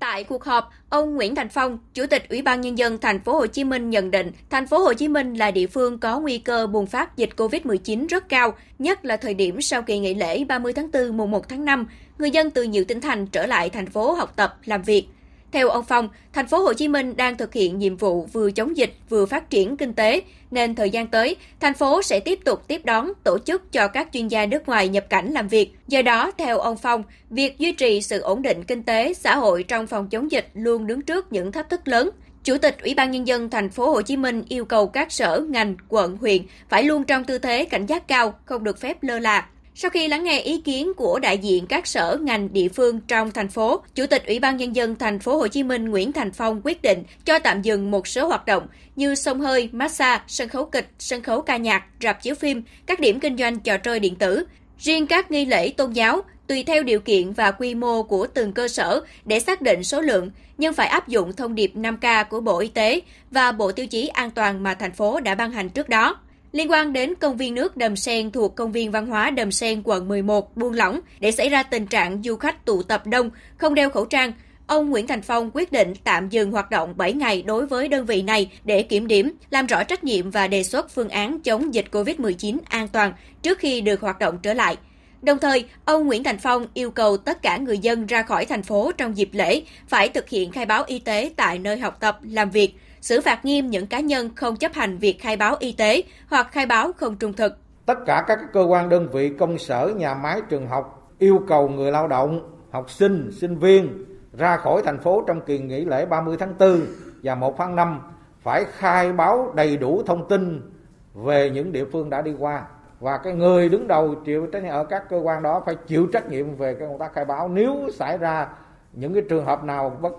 Tại 0.00 0.24
cuộc 0.24 0.44
họp, 0.44 0.70
ông 0.88 1.14
Nguyễn 1.14 1.34
Thành 1.34 1.48
Phong, 1.48 1.78
Chủ 1.94 2.06
tịch 2.06 2.28
Ủy 2.28 2.42
ban 2.42 2.60
nhân 2.60 2.78
dân 2.78 2.98
thành 2.98 3.20
phố 3.20 3.32
Hồ 3.32 3.46
Chí 3.46 3.64
Minh 3.64 3.90
nhận 3.90 4.10
định, 4.10 4.32
thành 4.50 4.66
phố 4.66 4.78
Hồ 4.78 4.94
Chí 4.94 5.08
Minh 5.08 5.34
là 5.34 5.50
địa 5.50 5.66
phương 5.66 5.98
có 5.98 6.20
nguy 6.20 6.38
cơ 6.38 6.66
bùng 6.66 6.86
phát 6.86 7.16
dịch 7.16 7.30
COVID-19 7.36 8.06
rất 8.06 8.28
cao, 8.28 8.54
nhất 8.78 9.04
là 9.04 9.16
thời 9.16 9.34
điểm 9.34 9.60
sau 9.60 9.82
kỳ 9.82 9.98
nghỉ 9.98 10.14
lễ 10.14 10.44
30 10.44 10.72
tháng 10.72 10.90
4 10.90 11.16
mùng 11.16 11.30
1 11.30 11.48
tháng 11.48 11.64
5, 11.64 11.86
người 12.18 12.30
dân 12.30 12.50
từ 12.50 12.62
nhiều 12.62 12.84
tỉnh 12.84 13.00
thành 13.00 13.26
trở 13.26 13.46
lại 13.46 13.70
thành 13.70 13.86
phố 13.86 14.12
học 14.12 14.32
tập, 14.36 14.58
làm 14.64 14.82
việc. 14.82 15.08
Theo 15.52 15.68
ông 15.68 15.84
Phong, 15.84 16.08
thành 16.32 16.46
phố 16.46 16.58
Hồ 16.58 16.72
Chí 16.72 16.88
Minh 16.88 17.16
đang 17.16 17.36
thực 17.36 17.52
hiện 17.52 17.78
nhiệm 17.78 17.96
vụ 17.96 18.26
vừa 18.32 18.50
chống 18.50 18.76
dịch 18.76 18.94
vừa 19.08 19.26
phát 19.26 19.50
triển 19.50 19.76
kinh 19.76 19.92
tế, 19.92 20.20
nên 20.50 20.74
thời 20.74 20.90
gian 20.90 21.06
tới, 21.06 21.36
thành 21.60 21.74
phố 21.74 22.02
sẽ 22.02 22.20
tiếp 22.20 22.38
tục 22.44 22.68
tiếp 22.68 22.84
đón, 22.84 23.12
tổ 23.24 23.38
chức 23.38 23.72
cho 23.72 23.88
các 23.88 24.08
chuyên 24.12 24.28
gia 24.28 24.46
nước 24.46 24.68
ngoài 24.68 24.88
nhập 24.88 25.06
cảnh 25.10 25.32
làm 25.32 25.48
việc. 25.48 25.72
Do 25.88 26.02
đó, 26.02 26.30
theo 26.38 26.58
ông 26.58 26.76
Phong, 26.76 27.02
việc 27.30 27.58
duy 27.58 27.72
trì 27.72 28.02
sự 28.02 28.20
ổn 28.20 28.42
định 28.42 28.64
kinh 28.64 28.82
tế, 28.82 29.14
xã 29.14 29.36
hội 29.36 29.62
trong 29.62 29.86
phòng 29.86 30.08
chống 30.08 30.30
dịch 30.30 30.48
luôn 30.54 30.86
đứng 30.86 31.02
trước 31.02 31.32
những 31.32 31.52
thách 31.52 31.70
thức 31.70 31.88
lớn. 31.88 32.10
Chủ 32.44 32.58
tịch 32.58 32.76
Ủy 32.82 32.94
ban 32.94 33.10
nhân 33.10 33.26
dân 33.26 33.50
thành 33.50 33.70
phố 33.70 33.90
Hồ 33.90 34.02
Chí 34.02 34.16
Minh 34.16 34.44
yêu 34.48 34.64
cầu 34.64 34.86
các 34.86 35.12
sở, 35.12 35.44
ngành, 35.48 35.76
quận, 35.88 36.16
huyện 36.16 36.42
phải 36.68 36.82
luôn 36.82 37.04
trong 37.04 37.24
tư 37.24 37.38
thế 37.38 37.64
cảnh 37.64 37.86
giác 37.86 38.08
cao, 38.08 38.34
không 38.44 38.64
được 38.64 38.80
phép 38.80 39.02
lơ 39.02 39.18
là, 39.18 39.46
sau 39.80 39.90
khi 39.90 40.08
lắng 40.08 40.24
nghe 40.24 40.40
ý 40.40 40.60
kiến 40.60 40.92
của 40.96 41.18
đại 41.18 41.38
diện 41.38 41.66
các 41.66 41.86
sở 41.86 42.18
ngành 42.22 42.52
địa 42.52 42.68
phương 42.68 43.00
trong 43.00 43.30
thành 43.30 43.48
phố, 43.48 43.80
Chủ 43.94 44.06
tịch 44.06 44.26
Ủy 44.26 44.40
ban 44.40 44.56
nhân 44.56 44.76
dân 44.76 44.96
thành 44.96 45.18
phố 45.18 45.36
Hồ 45.36 45.48
Chí 45.48 45.62
Minh 45.62 45.90
Nguyễn 45.90 46.12
Thành 46.12 46.32
Phong 46.32 46.60
quyết 46.64 46.82
định 46.82 47.02
cho 47.24 47.38
tạm 47.38 47.62
dừng 47.62 47.90
một 47.90 48.06
số 48.06 48.26
hoạt 48.26 48.46
động 48.46 48.66
như 48.96 49.14
sông 49.14 49.40
hơi, 49.40 49.68
massage, 49.72 50.22
sân 50.26 50.48
khấu 50.48 50.64
kịch, 50.64 50.88
sân 50.98 51.22
khấu 51.22 51.42
ca 51.42 51.56
nhạc, 51.56 51.84
rạp 52.02 52.22
chiếu 52.22 52.34
phim, 52.34 52.62
các 52.86 53.00
điểm 53.00 53.20
kinh 53.20 53.36
doanh 53.36 53.60
trò 53.60 53.78
chơi 53.78 54.00
điện 54.00 54.14
tử. 54.16 54.44
Riêng 54.78 55.06
các 55.06 55.30
nghi 55.30 55.44
lễ 55.44 55.70
tôn 55.70 55.92
giáo, 55.92 56.20
tùy 56.46 56.62
theo 56.62 56.82
điều 56.82 57.00
kiện 57.00 57.32
và 57.32 57.50
quy 57.50 57.74
mô 57.74 58.02
của 58.02 58.26
từng 58.26 58.52
cơ 58.52 58.68
sở 58.68 59.00
để 59.24 59.40
xác 59.40 59.62
định 59.62 59.84
số 59.84 60.00
lượng, 60.00 60.30
nhưng 60.58 60.74
phải 60.74 60.86
áp 60.86 61.08
dụng 61.08 61.32
thông 61.32 61.54
điệp 61.54 61.72
5K 61.74 62.24
của 62.24 62.40
Bộ 62.40 62.58
Y 62.58 62.68
tế 62.68 63.00
và 63.30 63.52
Bộ 63.52 63.72
Tiêu 63.72 63.86
chí 63.86 64.08
An 64.08 64.30
toàn 64.30 64.62
mà 64.62 64.74
thành 64.74 64.92
phố 64.92 65.20
đã 65.20 65.34
ban 65.34 65.52
hành 65.52 65.68
trước 65.68 65.88
đó. 65.88 66.16
Liên 66.52 66.70
quan 66.70 66.92
đến 66.92 67.14
công 67.14 67.36
viên 67.36 67.54
nước 67.54 67.76
Đầm 67.76 67.96
Sen 67.96 68.30
thuộc 68.30 68.56
công 68.56 68.72
viên 68.72 68.90
văn 68.90 69.06
hóa 69.06 69.30
Đầm 69.30 69.52
Sen 69.52 69.82
quận 69.84 70.08
11 70.08 70.56
buông 70.56 70.72
lỏng 70.72 71.00
để 71.20 71.30
xảy 71.30 71.48
ra 71.48 71.62
tình 71.62 71.86
trạng 71.86 72.22
du 72.22 72.36
khách 72.36 72.64
tụ 72.64 72.82
tập 72.82 73.06
đông, 73.06 73.30
không 73.56 73.74
đeo 73.74 73.90
khẩu 73.90 74.04
trang, 74.04 74.32
ông 74.66 74.90
Nguyễn 74.90 75.06
Thành 75.06 75.22
Phong 75.22 75.50
quyết 75.54 75.72
định 75.72 75.94
tạm 76.04 76.28
dừng 76.28 76.52
hoạt 76.52 76.70
động 76.70 76.94
7 76.96 77.12
ngày 77.12 77.42
đối 77.42 77.66
với 77.66 77.88
đơn 77.88 78.06
vị 78.06 78.22
này 78.22 78.50
để 78.64 78.82
kiểm 78.82 79.06
điểm, 79.06 79.32
làm 79.50 79.66
rõ 79.66 79.84
trách 79.84 80.04
nhiệm 80.04 80.30
và 80.30 80.48
đề 80.48 80.62
xuất 80.62 80.90
phương 80.90 81.08
án 81.08 81.40
chống 81.40 81.74
dịch 81.74 81.86
COVID-19 81.90 82.58
an 82.64 82.88
toàn 82.88 83.12
trước 83.42 83.58
khi 83.58 83.80
được 83.80 84.00
hoạt 84.00 84.18
động 84.18 84.38
trở 84.42 84.54
lại. 84.54 84.76
Đồng 85.22 85.38
thời, 85.38 85.64
ông 85.84 86.06
Nguyễn 86.06 86.24
Thành 86.24 86.38
Phong 86.38 86.66
yêu 86.74 86.90
cầu 86.90 87.16
tất 87.16 87.42
cả 87.42 87.56
người 87.56 87.78
dân 87.78 88.06
ra 88.06 88.22
khỏi 88.22 88.44
thành 88.44 88.62
phố 88.62 88.92
trong 88.96 89.16
dịp 89.16 89.28
lễ 89.32 89.62
phải 89.88 90.08
thực 90.08 90.28
hiện 90.28 90.52
khai 90.52 90.66
báo 90.66 90.84
y 90.86 90.98
tế 90.98 91.30
tại 91.36 91.58
nơi 91.58 91.78
học 91.78 91.96
tập, 92.00 92.18
làm 92.22 92.50
việc, 92.50 92.74
xử 93.00 93.20
phạt 93.20 93.44
nghiêm 93.44 93.66
những 93.66 93.86
cá 93.86 94.00
nhân 94.00 94.30
không 94.34 94.56
chấp 94.56 94.72
hành 94.72 94.98
việc 94.98 95.20
khai 95.20 95.36
báo 95.36 95.56
y 95.58 95.72
tế 95.72 96.02
hoặc 96.28 96.48
khai 96.50 96.66
báo 96.66 96.92
không 96.92 97.16
trung 97.16 97.32
thực. 97.32 97.58
Tất 97.86 97.98
cả 98.06 98.24
các 98.26 98.38
cơ 98.52 98.62
quan 98.62 98.88
đơn 98.88 99.08
vị 99.12 99.32
công 99.38 99.58
sở, 99.58 99.92
nhà 99.96 100.14
máy, 100.14 100.40
trường 100.48 100.66
học 100.66 101.12
yêu 101.18 101.40
cầu 101.48 101.68
người 101.68 101.92
lao 101.92 102.08
động, 102.08 102.56
học 102.70 102.90
sinh, 102.90 103.30
sinh 103.32 103.58
viên 103.58 104.04
ra 104.32 104.56
khỏi 104.56 104.82
thành 104.84 105.00
phố 105.00 105.24
trong 105.26 105.40
kỳ 105.40 105.58
nghỉ 105.58 105.84
lễ 105.84 106.06
30 106.06 106.36
tháng 106.40 106.58
4 106.58 106.80
và 107.22 107.34
1 107.34 107.54
tháng 107.58 107.76
5 107.76 108.00
phải 108.40 108.64
khai 108.64 109.12
báo 109.12 109.52
đầy 109.54 109.76
đủ 109.76 110.02
thông 110.06 110.28
tin 110.28 110.70
về 111.14 111.50
những 111.50 111.72
địa 111.72 111.84
phương 111.92 112.10
đã 112.10 112.22
đi 112.22 112.34
qua 112.38 112.62
và 113.00 113.18
cái 113.18 113.32
người 113.32 113.68
đứng 113.68 113.88
đầu 113.88 114.14
chịu 114.24 114.46
trách 114.52 114.62
nhiệm 114.62 114.72
ở 114.72 114.84
các 114.84 115.08
cơ 115.08 115.16
quan 115.16 115.42
đó 115.42 115.62
phải 115.66 115.74
chịu 115.74 116.06
trách 116.12 116.28
nhiệm 116.28 116.56
về 116.56 116.74
cái 116.74 116.88
công 116.88 116.98
tác 116.98 117.12
khai 117.12 117.24
báo 117.24 117.48
nếu 117.48 117.88
xảy 117.94 118.18
ra 118.18 118.48
những 118.92 119.14
cái 119.14 119.22
trường 119.28 119.44
hợp 119.44 119.64
nào 119.64 119.98
bất 120.02 120.12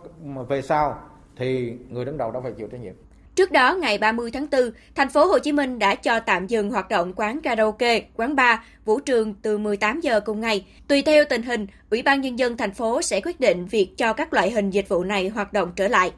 về 0.47 0.61
sau 0.61 0.97
thì 1.39 1.73
người 1.89 2.05
đứng 2.05 2.17
đầu 2.17 2.31
đó 2.31 2.39
phải 2.43 2.51
chịu 2.57 2.67
trách 2.67 2.81
nhiệm. 2.81 2.93
Trước 3.35 3.51
đó, 3.51 3.75
ngày 3.75 3.97
30 3.97 4.31
tháng 4.31 4.47
4, 4.51 4.61
thành 4.95 5.09
phố 5.09 5.25
Hồ 5.25 5.39
Chí 5.39 5.51
Minh 5.51 5.79
đã 5.79 5.95
cho 5.95 6.19
tạm 6.19 6.47
dừng 6.47 6.71
hoạt 6.71 6.89
động 6.89 7.13
quán 7.15 7.41
karaoke, 7.41 8.07
quán 8.15 8.35
bar, 8.35 8.59
vũ 8.85 8.99
trường 8.99 9.33
từ 9.33 9.57
18 9.57 9.99
giờ 9.99 10.19
cùng 10.19 10.41
ngày. 10.41 10.65
Tùy 10.87 11.01
theo 11.01 11.23
tình 11.29 11.43
hình, 11.43 11.67
Ủy 11.89 12.01
ban 12.01 12.21
nhân 12.21 12.39
dân 12.39 12.57
thành 12.57 12.73
phố 12.73 13.01
sẽ 13.01 13.21
quyết 13.21 13.39
định 13.39 13.65
việc 13.65 13.97
cho 13.97 14.13
các 14.13 14.33
loại 14.33 14.51
hình 14.51 14.69
dịch 14.69 14.89
vụ 14.89 15.03
này 15.03 15.29
hoạt 15.29 15.53
động 15.53 15.71
trở 15.75 15.87
lại. 15.87 16.11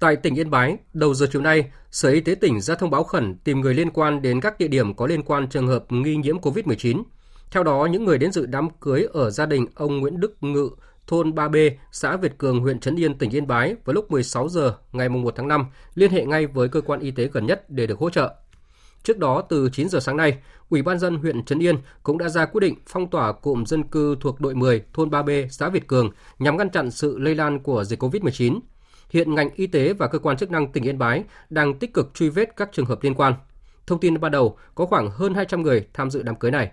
Tại 0.00 0.16
tỉnh 0.16 0.34
Yên 0.34 0.50
Bái, 0.50 0.76
đầu 0.92 1.14
giờ 1.14 1.26
chiều 1.32 1.42
nay, 1.42 1.70
Sở 1.90 2.10
Y 2.10 2.20
tế 2.20 2.34
tỉnh 2.34 2.60
ra 2.60 2.74
thông 2.74 2.90
báo 2.90 3.04
khẩn 3.04 3.36
tìm 3.44 3.60
người 3.60 3.74
liên 3.74 3.90
quan 3.90 4.22
đến 4.22 4.40
các 4.40 4.58
địa 4.58 4.68
điểm 4.68 4.94
có 4.94 5.06
liên 5.06 5.22
quan 5.22 5.48
trường 5.48 5.66
hợp 5.66 5.84
nghi 5.88 6.16
nhiễm 6.16 6.38
COVID-19. 6.38 7.02
Theo 7.50 7.62
đó, 7.62 7.88
những 7.90 8.04
người 8.04 8.18
đến 8.18 8.32
dự 8.32 8.46
đám 8.46 8.68
cưới 8.80 9.06
ở 9.12 9.30
gia 9.30 9.46
đình 9.46 9.66
ông 9.74 9.98
Nguyễn 9.98 10.20
Đức 10.20 10.36
Ngự, 10.40 10.70
thôn 11.08 11.30
3B, 11.30 11.70
xã 11.92 12.16
Việt 12.16 12.38
Cường, 12.38 12.60
huyện 12.60 12.80
Trấn 12.80 12.96
Yên, 12.96 13.18
tỉnh 13.18 13.30
Yên 13.30 13.46
Bái 13.46 13.76
vào 13.84 13.94
lúc 13.94 14.10
16 14.10 14.48
giờ 14.48 14.74
ngày 14.92 15.08
1 15.08 15.34
tháng 15.36 15.48
5 15.48 15.66
liên 15.94 16.10
hệ 16.10 16.24
ngay 16.24 16.46
với 16.46 16.68
cơ 16.68 16.80
quan 16.80 17.00
y 17.00 17.10
tế 17.10 17.28
gần 17.32 17.46
nhất 17.46 17.70
để 17.70 17.86
được 17.86 17.98
hỗ 17.98 18.10
trợ. 18.10 18.34
Trước 19.02 19.18
đó, 19.18 19.42
từ 19.48 19.68
9 19.72 19.88
giờ 19.88 20.00
sáng 20.00 20.16
nay, 20.16 20.38
Ủy 20.70 20.82
ban 20.82 20.98
dân 20.98 21.16
huyện 21.16 21.44
Trấn 21.44 21.62
Yên 21.62 21.76
cũng 22.02 22.18
đã 22.18 22.28
ra 22.28 22.46
quyết 22.46 22.60
định 22.60 22.74
phong 22.86 23.10
tỏa 23.10 23.32
cụm 23.32 23.64
dân 23.64 23.82
cư 23.82 24.16
thuộc 24.20 24.40
đội 24.40 24.54
10, 24.54 24.82
thôn 24.92 25.10
3B, 25.10 25.48
xã 25.48 25.68
Việt 25.68 25.86
Cường 25.86 26.10
nhằm 26.38 26.56
ngăn 26.56 26.70
chặn 26.70 26.90
sự 26.90 27.18
lây 27.18 27.34
lan 27.34 27.58
của 27.58 27.84
dịch 27.84 28.02
COVID-19. 28.02 28.60
Hiện 29.10 29.34
ngành 29.34 29.50
y 29.54 29.66
tế 29.66 29.92
và 29.92 30.06
cơ 30.06 30.18
quan 30.18 30.36
chức 30.36 30.50
năng 30.50 30.72
tỉnh 30.72 30.84
Yên 30.84 30.98
Bái 30.98 31.24
đang 31.50 31.78
tích 31.78 31.94
cực 31.94 32.14
truy 32.14 32.28
vết 32.28 32.56
các 32.56 32.68
trường 32.72 32.86
hợp 32.86 33.02
liên 33.02 33.14
quan. 33.14 33.34
Thông 33.86 34.00
tin 34.00 34.20
ban 34.20 34.32
đầu 34.32 34.56
có 34.74 34.86
khoảng 34.86 35.10
hơn 35.10 35.34
200 35.34 35.62
người 35.62 35.86
tham 35.92 36.10
dự 36.10 36.22
đám 36.22 36.36
cưới 36.36 36.50
này. 36.50 36.70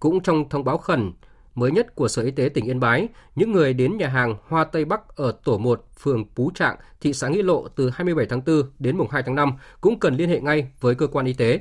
Cũng 0.00 0.20
trong 0.20 0.48
thông 0.48 0.64
báo 0.64 0.78
khẩn 0.78 1.12
mới 1.54 1.70
nhất 1.70 1.94
của 1.94 2.08
Sở 2.08 2.22
Y 2.22 2.30
tế 2.30 2.48
tỉnh 2.48 2.64
Yên 2.64 2.80
Bái, 2.80 3.08
những 3.34 3.52
người 3.52 3.74
đến 3.74 3.96
nhà 3.96 4.08
hàng 4.08 4.36
Hoa 4.48 4.64
Tây 4.64 4.84
Bắc 4.84 5.16
ở 5.16 5.32
tổ 5.44 5.58
1, 5.58 5.84
phường 5.98 6.24
Pú 6.34 6.50
Trạng, 6.50 6.76
thị 7.00 7.12
xã 7.12 7.28
Nghĩa 7.28 7.42
Lộ 7.42 7.68
từ 7.68 7.90
27 7.90 8.26
tháng 8.26 8.44
4 8.46 8.62
đến 8.78 8.96
mùng 8.96 9.08
2 9.10 9.22
tháng 9.22 9.34
5 9.34 9.52
cũng 9.80 9.98
cần 9.98 10.14
liên 10.14 10.28
hệ 10.28 10.40
ngay 10.40 10.68
với 10.80 10.94
cơ 10.94 11.06
quan 11.06 11.26
y 11.26 11.32
tế. 11.32 11.60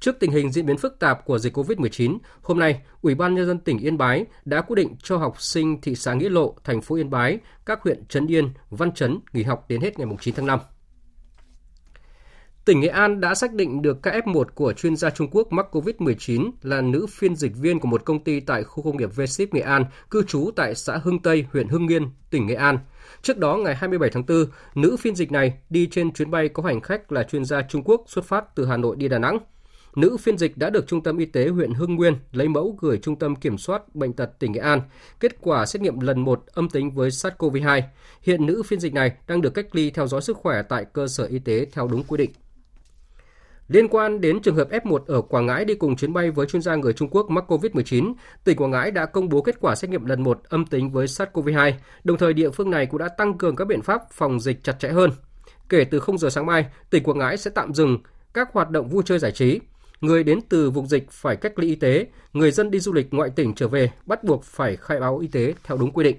Trước 0.00 0.16
tình 0.20 0.30
hình 0.30 0.52
diễn 0.52 0.66
biến 0.66 0.78
phức 0.78 0.98
tạp 0.98 1.24
của 1.24 1.38
dịch 1.38 1.56
COVID-19, 1.58 2.18
hôm 2.42 2.58
nay, 2.58 2.80
Ủy 3.02 3.14
ban 3.14 3.34
nhân 3.34 3.46
dân 3.46 3.58
tỉnh 3.58 3.78
Yên 3.78 3.98
Bái 3.98 4.24
đã 4.44 4.62
quyết 4.62 4.76
định 4.76 4.96
cho 5.02 5.16
học 5.16 5.42
sinh 5.42 5.80
thị 5.80 5.94
xã 5.94 6.14
Nghĩa 6.14 6.28
Lộ, 6.28 6.56
thành 6.64 6.82
phố 6.82 6.96
Yên 6.96 7.10
Bái, 7.10 7.38
các 7.66 7.82
huyện 7.82 8.04
Trấn 8.06 8.26
Yên, 8.26 8.50
Văn 8.70 8.92
Chấn 8.92 9.18
nghỉ 9.32 9.42
học 9.42 9.64
đến 9.68 9.80
hết 9.80 9.98
ngày 9.98 10.08
9 10.20 10.34
tháng 10.34 10.46
5. 10.46 10.58
Tỉnh 12.68 12.80
Nghệ 12.80 12.88
An 12.88 13.20
đã 13.20 13.34
xác 13.34 13.52
định 13.52 13.82
được 13.82 14.02
ca 14.02 14.10
F1 14.10 14.44
của 14.54 14.72
chuyên 14.72 14.96
gia 14.96 15.10
Trung 15.10 15.28
Quốc 15.30 15.52
mắc 15.52 15.66
COVID-19 15.72 16.50
là 16.62 16.80
nữ 16.80 17.06
phiên 17.10 17.36
dịch 17.36 17.56
viên 17.56 17.80
của 17.80 17.88
một 17.88 18.04
công 18.04 18.24
ty 18.24 18.40
tại 18.40 18.64
khu 18.64 18.82
công 18.82 18.96
nghiệp 18.96 19.10
V-Ship 19.16 19.46
Nghệ 19.52 19.60
An, 19.60 19.84
cư 20.10 20.22
trú 20.22 20.50
tại 20.56 20.74
xã 20.74 20.96
Hưng 20.96 21.22
Tây, 21.22 21.44
huyện 21.52 21.68
Hưng 21.68 21.86
Nguyên, 21.86 22.10
tỉnh 22.30 22.46
Nghệ 22.46 22.54
An. 22.54 22.78
Trước 23.22 23.38
đó, 23.38 23.56
ngày 23.56 23.74
27 23.74 24.10
tháng 24.10 24.26
4, 24.26 24.46
nữ 24.74 24.96
phiên 24.96 25.14
dịch 25.14 25.32
này 25.32 25.54
đi 25.70 25.86
trên 25.90 26.12
chuyến 26.12 26.30
bay 26.30 26.48
có 26.48 26.62
hành 26.62 26.80
khách 26.80 27.12
là 27.12 27.22
chuyên 27.22 27.44
gia 27.44 27.62
Trung 27.62 27.82
Quốc 27.84 28.04
xuất 28.06 28.24
phát 28.24 28.54
từ 28.54 28.66
Hà 28.66 28.76
Nội 28.76 28.96
đi 28.96 29.08
Đà 29.08 29.18
Nẵng. 29.18 29.38
Nữ 29.96 30.16
phiên 30.16 30.38
dịch 30.38 30.56
đã 30.56 30.70
được 30.70 30.86
Trung 30.86 31.02
tâm 31.02 31.18
Y 31.18 31.24
tế 31.24 31.48
huyện 31.48 31.72
Hưng 31.72 31.94
Nguyên 31.94 32.14
lấy 32.32 32.48
mẫu 32.48 32.76
gửi 32.80 32.98
Trung 32.98 33.16
tâm 33.16 33.36
Kiểm 33.36 33.58
soát 33.58 33.94
Bệnh 33.94 34.12
tật 34.12 34.38
tỉnh 34.38 34.52
Nghệ 34.52 34.60
An. 34.60 34.80
Kết 35.20 35.40
quả 35.40 35.66
xét 35.66 35.82
nghiệm 35.82 36.00
lần 36.00 36.20
1 36.20 36.42
âm 36.46 36.68
tính 36.68 36.90
với 36.90 37.10
SARS-CoV-2. 37.10 37.82
Hiện 38.22 38.46
nữ 38.46 38.62
phiên 38.62 38.80
dịch 38.80 38.94
này 38.94 39.12
đang 39.28 39.40
được 39.40 39.54
cách 39.54 39.66
ly 39.72 39.90
theo 39.90 40.06
dõi 40.06 40.22
sức 40.22 40.36
khỏe 40.36 40.62
tại 40.62 40.84
cơ 40.92 41.06
sở 41.08 41.24
y 41.24 41.38
tế 41.38 41.66
theo 41.72 41.88
đúng 41.88 42.02
quy 42.04 42.16
định. 42.16 42.30
Liên 43.68 43.88
quan 43.88 44.20
đến 44.20 44.42
trường 44.42 44.56
hợp 44.56 44.68
F1 44.70 44.98
ở 45.06 45.20
Quảng 45.20 45.46
Ngãi 45.46 45.64
đi 45.64 45.74
cùng 45.74 45.96
chuyến 45.96 46.12
bay 46.12 46.30
với 46.30 46.46
chuyên 46.46 46.62
gia 46.62 46.74
người 46.74 46.92
Trung 46.92 47.08
Quốc 47.10 47.30
mắc 47.30 47.44
COVID-19, 47.52 48.14
tỉnh 48.44 48.56
Quảng 48.56 48.70
Ngãi 48.70 48.90
đã 48.90 49.06
công 49.06 49.28
bố 49.28 49.42
kết 49.42 49.56
quả 49.60 49.74
xét 49.74 49.90
nghiệm 49.90 50.04
lần 50.04 50.22
1 50.22 50.40
âm 50.48 50.66
tính 50.66 50.90
với 50.90 51.06
SARS-CoV-2. 51.06 51.72
Đồng 52.04 52.18
thời 52.18 52.32
địa 52.32 52.50
phương 52.50 52.70
này 52.70 52.86
cũng 52.86 52.98
đã 52.98 53.08
tăng 53.08 53.38
cường 53.38 53.56
các 53.56 53.64
biện 53.64 53.82
pháp 53.82 54.02
phòng 54.12 54.40
dịch 54.40 54.64
chặt 54.64 54.72
chẽ 54.78 54.88
hơn. 54.88 55.10
Kể 55.68 55.84
từ 55.84 56.00
0 56.00 56.18
giờ 56.18 56.30
sáng 56.30 56.46
mai, 56.46 56.66
tỉnh 56.90 57.04
Quảng 57.04 57.18
Ngãi 57.18 57.36
sẽ 57.36 57.50
tạm 57.54 57.74
dừng 57.74 57.98
các 58.34 58.52
hoạt 58.52 58.70
động 58.70 58.88
vui 58.88 59.02
chơi 59.06 59.18
giải 59.18 59.32
trí. 59.32 59.60
Người 60.00 60.24
đến 60.24 60.40
từ 60.48 60.70
vùng 60.70 60.86
dịch 60.86 61.10
phải 61.10 61.36
cách 61.36 61.58
ly 61.58 61.68
y 61.68 61.74
tế, 61.74 62.06
người 62.32 62.50
dân 62.50 62.70
đi 62.70 62.78
du 62.78 62.92
lịch 62.92 63.06
ngoại 63.10 63.30
tỉnh 63.30 63.54
trở 63.54 63.68
về 63.68 63.90
bắt 64.06 64.24
buộc 64.24 64.44
phải 64.44 64.76
khai 64.76 65.00
báo 65.00 65.18
y 65.18 65.28
tế 65.28 65.54
theo 65.64 65.76
đúng 65.76 65.92
quy 65.92 66.04
định. 66.04 66.16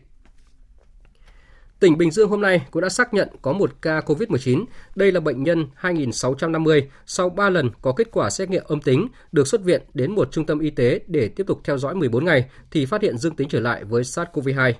Tỉnh 1.79 1.97
Bình 1.97 2.11
Dương 2.11 2.29
hôm 2.29 2.41
nay 2.41 2.61
cũng 2.71 2.81
đã 2.81 2.89
xác 2.89 3.13
nhận 3.13 3.29
có 3.41 3.53
một 3.53 3.71
ca 3.81 3.99
COVID-19. 3.99 4.65
Đây 4.95 5.11
là 5.11 5.19
bệnh 5.19 5.43
nhân 5.43 5.67
2650 5.75 6.89
sau 7.05 7.29
3 7.29 7.49
lần 7.49 7.69
có 7.81 7.91
kết 7.91 8.07
quả 8.11 8.29
xét 8.29 8.49
nghiệm 8.49 8.63
âm 8.67 8.81
tính, 8.81 9.07
được 9.31 9.47
xuất 9.47 9.63
viện 9.63 9.81
đến 9.93 10.15
một 10.15 10.31
trung 10.31 10.45
tâm 10.45 10.59
y 10.59 10.69
tế 10.69 10.99
để 11.07 11.27
tiếp 11.27 11.43
tục 11.47 11.61
theo 11.63 11.77
dõi 11.77 11.95
14 11.95 12.25
ngày 12.25 12.45
thì 12.71 12.85
phát 12.85 13.01
hiện 13.01 13.17
dương 13.17 13.35
tính 13.35 13.49
trở 13.49 13.59
lại 13.59 13.83
với 13.83 14.03
SARS-CoV-2. 14.03 14.73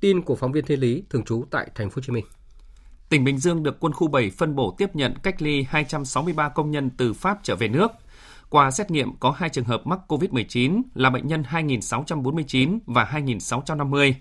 Tin 0.00 0.22
của 0.22 0.36
phóng 0.36 0.52
viên 0.52 0.64
Thiên 0.64 0.80
Lý 0.80 1.02
thường 1.10 1.24
trú 1.24 1.44
tại 1.50 1.70
thành 1.74 1.90
phố 1.90 1.94
Hồ 1.96 2.02
Chí 2.06 2.12
Minh. 2.12 2.24
Tỉnh 3.08 3.24
Bình 3.24 3.38
Dương 3.38 3.62
được 3.62 3.76
quân 3.80 3.92
khu 3.92 4.08
7 4.08 4.30
phân 4.30 4.54
bổ 4.54 4.74
tiếp 4.78 4.96
nhận 4.96 5.14
cách 5.22 5.42
ly 5.42 5.66
263 5.68 6.48
công 6.48 6.70
nhân 6.70 6.90
từ 6.96 7.12
Pháp 7.12 7.38
trở 7.42 7.56
về 7.56 7.68
nước. 7.68 7.90
Qua 8.50 8.70
xét 8.70 8.90
nghiệm 8.90 9.16
có 9.16 9.30
hai 9.30 9.48
trường 9.48 9.64
hợp 9.64 9.86
mắc 9.86 9.98
COVID-19 10.08 10.82
là 10.94 11.10
bệnh 11.10 11.26
nhân 11.26 11.42
2649 11.46 12.78
và 12.86 13.04
2650. 13.04 14.14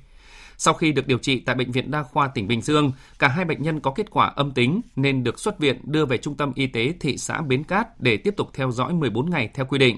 Sau 0.58 0.74
khi 0.74 0.92
được 0.92 1.08
điều 1.08 1.18
trị 1.18 1.40
tại 1.40 1.56
Bệnh 1.56 1.72
viện 1.72 1.92
Đa 1.92 2.04
khoa 2.04 2.28
tỉnh 2.28 2.48
Bình 2.48 2.62
Dương, 2.62 2.92
cả 3.20 3.28
hai 3.28 3.46
bệnh 3.46 3.62
nhân 3.62 3.80
có 3.80 3.92
kết 3.92 4.10
quả 4.10 4.28
âm 4.28 4.52
tính 4.52 4.82
nên 4.96 5.24
được 5.24 5.40
xuất 5.40 5.60
viện 5.60 5.82
đưa 5.84 6.06
về 6.06 6.18
Trung 6.18 6.38
tâm 6.38 6.52
Y 6.56 6.68
tế 6.68 6.94
thị 7.00 7.18
xã 7.18 7.42
Bến 7.42 7.64
Cát 7.64 8.02
để 8.02 8.18
tiếp 8.18 8.34
tục 8.38 8.50
theo 8.54 8.72
dõi 8.72 8.94
14 8.94 9.30
ngày 9.30 9.50
theo 9.54 9.66
quy 9.66 9.78
định. 9.78 9.98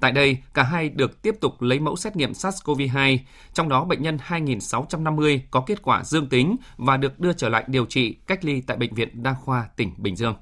Tại 0.00 0.12
đây, 0.12 0.38
cả 0.54 0.62
hai 0.62 0.88
được 0.88 1.22
tiếp 1.22 1.34
tục 1.40 1.62
lấy 1.62 1.80
mẫu 1.80 1.96
xét 1.96 2.16
nghiệm 2.16 2.32
SARS-CoV-2, 2.32 3.18
trong 3.54 3.68
đó 3.68 3.84
bệnh 3.84 4.02
nhân 4.02 4.18
2650 4.20 5.42
có 5.50 5.64
kết 5.66 5.82
quả 5.82 6.04
dương 6.04 6.28
tính 6.28 6.56
và 6.76 6.96
được 6.96 7.20
đưa 7.20 7.32
trở 7.32 7.48
lại 7.48 7.64
điều 7.66 7.86
trị 7.86 8.16
cách 8.26 8.44
ly 8.44 8.60
tại 8.60 8.76
Bệnh 8.76 8.94
viện 8.94 9.22
Đa 9.22 9.34
khoa 9.34 9.68
tỉnh 9.76 9.94
Bình 9.98 10.16
Dương. 10.16 10.34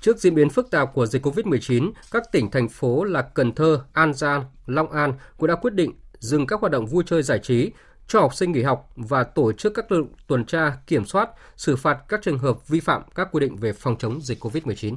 Trước 0.00 0.18
diễn 0.18 0.34
biến 0.34 0.50
phức 0.50 0.70
tạp 0.70 0.94
của 0.94 1.06
dịch 1.06 1.26
COVID-19, 1.26 1.92
các 2.10 2.22
tỉnh, 2.32 2.50
thành 2.50 2.68
phố 2.68 3.04
là 3.04 3.22
Cần 3.22 3.54
Thơ, 3.54 3.84
An 3.92 4.14
Giang, 4.14 4.44
Long 4.66 4.90
An 4.90 5.12
cũng 5.38 5.48
đã 5.48 5.54
quyết 5.54 5.74
định 5.74 5.92
dừng 6.18 6.46
các 6.46 6.60
hoạt 6.60 6.72
động 6.72 6.86
vui 6.86 7.04
chơi 7.06 7.22
giải 7.22 7.38
trí, 7.42 7.70
cho 8.08 8.20
học 8.20 8.34
sinh 8.34 8.52
nghỉ 8.52 8.62
học 8.62 8.90
và 8.96 9.24
tổ 9.24 9.52
chức 9.52 9.74
các 9.74 9.92
lực 9.92 10.06
tuần 10.26 10.44
tra, 10.44 10.76
kiểm 10.86 11.04
soát, 11.04 11.30
xử 11.56 11.76
phạt 11.76 11.98
các 12.08 12.22
trường 12.22 12.38
hợp 12.38 12.68
vi 12.68 12.80
phạm 12.80 13.02
các 13.14 13.28
quy 13.32 13.40
định 13.40 13.56
về 13.56 13.72
phòng 13.72 13.96
chống 13.98 14.20
dịch 14.20 14.44
COVID-19. 14.44 14.96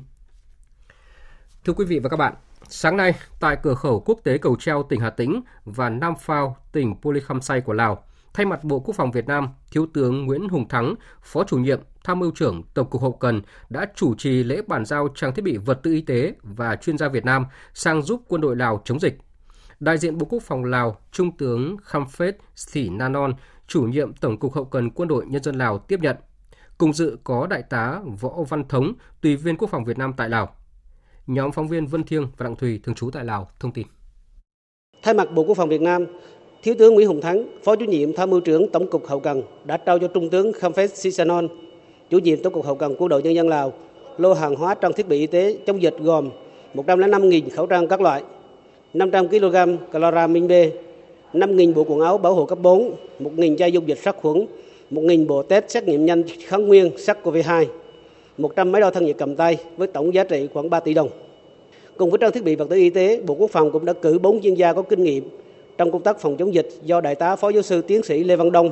Thưa 1.65 1.73
quý 1.73 1.85
vị 1.85 1.99
và 1.99 2.09
các 2.09 2.17
bạn, 2.17 2.33
sáng 2.69 2.97
nay 2.97 3.13
tại 3.39 3.57
cửa 3.63 3.73
khẩu 3.73 3.99
quốc 3.99 4.19
tế 4.23 4.37
Cầu 4.37 4.55
Treo 4.59 4.83
tỉnh 4.83 4.99
Hà 4.99 5.09
Tĩnh 5.09 5.41
và 5.65 5.89
Nam 5.89 6.13
Phao 6.19 6.57
tỉnh 6.71 6.95
Poli 7.01 7.19
Khăm 7.19 7.41
Say 7.41 7.61
của 7.61 7.73
Lào, 7.73 8.03
thay 8.33 8.45
mặt 8.45 8.63
Bộ 8.63 8.79
Quốc 8.79 8.95
phòng 8.95 9.11
Việt 9.11 9.27
Nam, 9.27 9.49
Thiếu 9.71 9.87
tướng 9.93 10.25
Nguyễn 10.25 10.49
Hùng 10.49 10.67
Thắng, 10.67 10.95
Phó 11.21 11.43
chủ 11.43 11.57
nhiệm 11.57 11.79
Tham 12.03 12.19
mưu 12.19 12.31
trưởng 12.31 12.63
Tổng 12.73 12.89
cục 12.89 13.01
Hậu 13.01 13.11
cần 13.11 13.41
đã 13.69 13.85
chủ 13.95 14.15
trì 14.15 14.43
lễ 14.43 14.61
bàn 14.67 14.85
giao 14.85 15.07
trang 15.15 15.33
thiết 15.35 15.41
bị 15.41 15.57
vật 15.57 15.79
tư 15.83 15.93
y 15.93 16.01
tế 16.01 16.33
và 16.41 16.75
chuyên 16.75 16.97
gia 16.97 17.07
Việt 17.07 17.25
Nam 17.25 17.45
sang 17.73 18.01
giúp 18.01 18.21
quân 18.27 18.41
đội 18.41 18.55
Lào 18.55 18.81
chống 18.85 18.99
dịch 18.99 19.17
đại 19.79 19.97
diện 19.97 20.17
Bộ 20.17 20.25
Quốc 20.29 20.43
phòng 20.43 20.63
Lào, 20.63 20.97
Trung 21.11 21.37
tướng 21.37 21.77
Khamphết 21.83 22.37
Sỉ 22.55 22.89
Nanon, 22.89 23.33
chủ 23.67 23.81
nhiệm 23.81 24.13
Tổng 24.13 24.37
cục 24.37 24.53
Hậu 24.53 24.65
cần 24.65 24.89
Quân 24.89 25.07
đội 25.07 25.25
Nhân 25.25 25.43
dân 25.43 25.55
Lào 25.55 25.77
tiếp 25.77 25.99
nhận. 26.01 26.15
Cùng 26.77 26.93
dự 26.93 27.17
có 27.23 27.47
Đại 27.47 27.63
tá 27.69 27.99
Võ 28.19 28.43
Văn 28.49 28.67
Thống, 28.67 28.93
Tùy 29.21 29.35
viên 29.35 29.57
Quốc 29.57 29.69
phòng 29.71 29.85
Việt 29.85 29.97
Nam 29.97 30.13
tại 30.17 30.29
Lào. 30.29 30.55
Nhóm 31.27 31.51
phóng 31.51 31.67
viên 31.67 31.87
Vân 31.87 32.03
Thiêng 32.03 32.27
và 32.37 32.43
Đặng 32.43 32.55
Thùy 32.55 32.79
thường 32.83 32.95
trú 32.95 33.11
tại 33.11 33.25
Lào 33.25 33.49
thông 33.59 33.71
tin. 33.71 33.87
Thay 35.03 35.13
mặt 35.13 35.27
Bộ 35.31 35.43
Quốc 35.43 35.57
phòng 35.57 35.69
Việt 35.69 35.81
Nam, 35.81 36.05
Thiếu 36.63 36.75
tướng 36.79 36.93
Nguyễn 36.93 37.07
Hùng 37.07 37.21
Thắng, 37.21 37.59
Phó 37.63 37.75
chủ 37.75 37.85
nhiệm 37.85 38.13
Tham 38.13 38.29
mưu 38.29 38.39
trưởng 38.39 38.71
Tổng 38.71 38.89
cục 38.89 39.07
Hậu 39.07 39.19
cần 39.19 39.41
đã 39.65 39.77
trao 39.77 39.99
cho 39.99 40.07
Trung 40.07 40.29
tướng 40.29 40.53
Khamphết 40.53 40.97
Sisanon, 40.97 41.47
chủ 42.09 42.19
nhiệm 42.19 42.43
Tổng 42.43 42.53
cục 42.53 42.65
Hậu 42.65 42.75
cần 42.75 42.95
Quân 42.99 43.09
đội 43.09 43.23
Nhân 43.23 43.35
dân 43.35 43.49
Lào, 43.49 43.73
lô 44.17 44.33
hàng 44.33 44.55
hóa 44.55 44.75
trang 44.75 44.93
thiết 44.93 45.07
bị 45.07 45.19
y 45.19 45.27
tế 45.27 45.57
chống 45.67 45.81
dịch 45.81 45.95
gồm 45.99 46.29
105.000 46.73 47.49
khẩu 47.55 47.67
trang 47.67 47.87
các 47.87 48.01
loại, 48.01 48.23
500 48.93 49.27
kg 49.27 49.55
chloramin 49.91 50.47
B, 50.47 50.51
5.000 51.33 51.73
bộ 51.73 51.83
quần 51.87 51.99
áo 51.99 52.17
bảo 52.17 52.33
hộ 52.33 52.45
cấp 52.45 52.57
4, 52.61 52.91
1.000 53.19 53.57
chai 53.57 53.71
dung 53.71 53.87
dịch 53.87 53.99
sát 54.03 54.15
khuẩn, 54.21 54.45
1.000 54.91 55.27
bộ 55.27 55.43
test 55.43 55.65
xét 55.67 55.83
nghiệm 55.83 56.05
nhanh 56.05 56.23
kháng 56.45 56.67
nguyên 56.67 56.91
SARS-CoV-2, 56.97 57.65
100 58.37 58.71
máy 58.71 58.81
đo 58.81 58.91
thân 58.91 59.05
nhiệt 59.05 59.15
cầm 59.17 59.35
tay 59.35 59.57
với 59.77 59.87
tổng 59.87 60.13
giá 60.13 60.23
trị 60.23 60.47
khoảng 60.53 60.69
3 60.69 60.79
tỷ 60.79 60.93
đồng. 60.93 61.09
Cùng 61.97 62.09
với 62.09 62.17
trang 62.17 62.31
thiết 62.31 62.43
bị 62.43 62.55
vật 62.55 62.69
tư 62.69 62.75
y 62.75 62.89
tế, 62.89 63.21
Bộ 63.25 63.33
Quốc 63.33 63.51
phòng 63.51 63.71
cũng 63.71 63.85
đã 63.85 63.93
cử 63.93 64.19
4 64.19 64.41
chuyên 64.41 64.53
gia 64.53 64.73
có 64.73 64.81
kinh 64.81 65.03
nghiệm 65.03 65.29
trong 65.77 65.91
công 65.91 66.03
tác 66.03 66.19
phòng 66.19 66.37
chống 66.37 66.53
dịch 66.53 66.69
do 66.83 67.01
Đại 67.01 67.15
tá 67.15 67.35
Phó 67.35 67.49
Giáo 67.49 67.61
sư 67.61 67.81
Tiến 67.81 68.03
sĩ 68.03 68.23
Lê 68.23 68.35
Văn 68.35 68.51
Đông, 68.51 68.71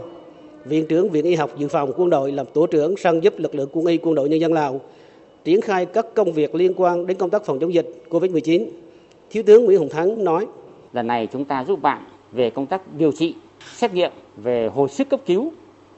Viện 0.66 0.86
trưởng 0.86 1.10
Viện 1.10 1.26
Y 1.26 1.36
học 1.36 1.52
Dự 1.58 1.68
phòng 1.68 1.92
Quân 1.98 2.10
đội 2.10 2.32
làm 2.32 2.46
tổ 2.54 2.68
trưởng 2.68 2.98
sang 2.98 3.24
giúp 3.24 3.34
lực 3.38 3.56
lượng 3.56 3.70
quân 3.74 3.86
y 3.86 3.98
Quân 3.98 4.16
đội 4.16 4.30
Nhân 4.30 4.40
dân 4.40 4.54
Lào 4.54 4.82
triển 5.44 5.62
khai 5.62 5.86
các 5.86 6.14
công 6.14 6.32
việc 6.32 6.56
liên 6.56 6.74
quan 6.78 7.08
đến 7.08 7.18
công 7.18 7.30
tác 7.30 7.46
phòng 7.46 7.60
chống 7.60 7.74
dịch 7.74 8.04
COVID-19 8.10 8.66
Thiếu 9.30 9.44
tướng 9.44 9.66
Nguyễn 9.66 9.80
Hùng 9.80 9.90
Thắng 9.90 10.24
nói. 10.24 10.48
Lần 10.94 11.08
này 11.08 11.28
chúng 11.28 11.46
ta 11.46 11.64
giúp 11.64 11.82
bạn 11.82 12.04
về 12.32 12.50
công 12.50 12.66
tác 12.66 12.82
điều 12.98 13.12
trị, 13.12 13.36
xét 13.76 13.94
nghiệm, 13.94 14.12
về 14.38 14.68
hồi 14.68 14.90
sức 14.90 15.10
cấp 15.10 15.20
cứu. 15.26 15.52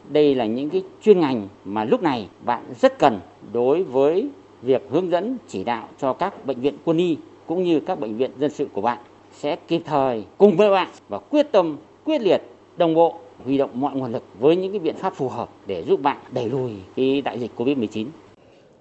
Đây 0.10 0.36
là 0.36 0.46
những 0.46 0.70
cái 0.70 0.84
chuyên 1.02 1.20
ngành 1.20 1.48
mà 1.66 1.84
lúc 1.84 2.04
này 2.04 2.28
bạn 2.46 2.64
rất 2.82 3.00
cần 3.00 3.20
đối 3.54 3.84
với 3.84 4.30
việc 4.62 4.84
hướng 4.90 5.12
dẫn 5.12 5.38
chỉ 5.48 5.64
đạo 5.64 5.88
cho 6.02 6.14
các 6.14 6.46
bệnh 6.46 6.62
viện 6.62 6.78
quân 6.86 6.98
y 6.98 7.18
cũng 7.46 7.64
như 7.64 7.80
các 7.80 8.00
bệnh 8.00 8.18
viện 8.18 8.32
dân 8.40 8.52
sự 8.52 8.68
của 8.74 8.82
bạn 8.82 8.98
sẽ 9.34 9.56
kịp 9.68 9.82
thời 9.86 10.24
cùng 10.38 10.58
với 10.58 10.70
bạn 10.70 10.90
và 11.10 11.20
quyết 11.20 11.52
tâm 11.52 11.78
quyết 12.06 12.22
liệt 12.22 12.42
đồng 12.78 12.94
bộ 12.94 13.20
huy 13.46 13.58
động 13.58 13.70
mọi 13.74 13.96
nguồn 13.96 14.12
lực 14.12 14.24
với 14.40 14.56
những 14.56 14.72
cái 14.72 14.80
biện 14.80 14.96
pháp 14.96 15.16
phù 15.16 15.30
hợp 15.30 15.50
để 15.66 15.84
giúp 15.84 16.02
bạn 16.02 16.18
đẩy 16.32 16.50
lùi 16.50 16.72
cái 16.96 17.22
đại 17.22 17.40
dịch 17.40 17.52
Covid-19. 17.58 18.06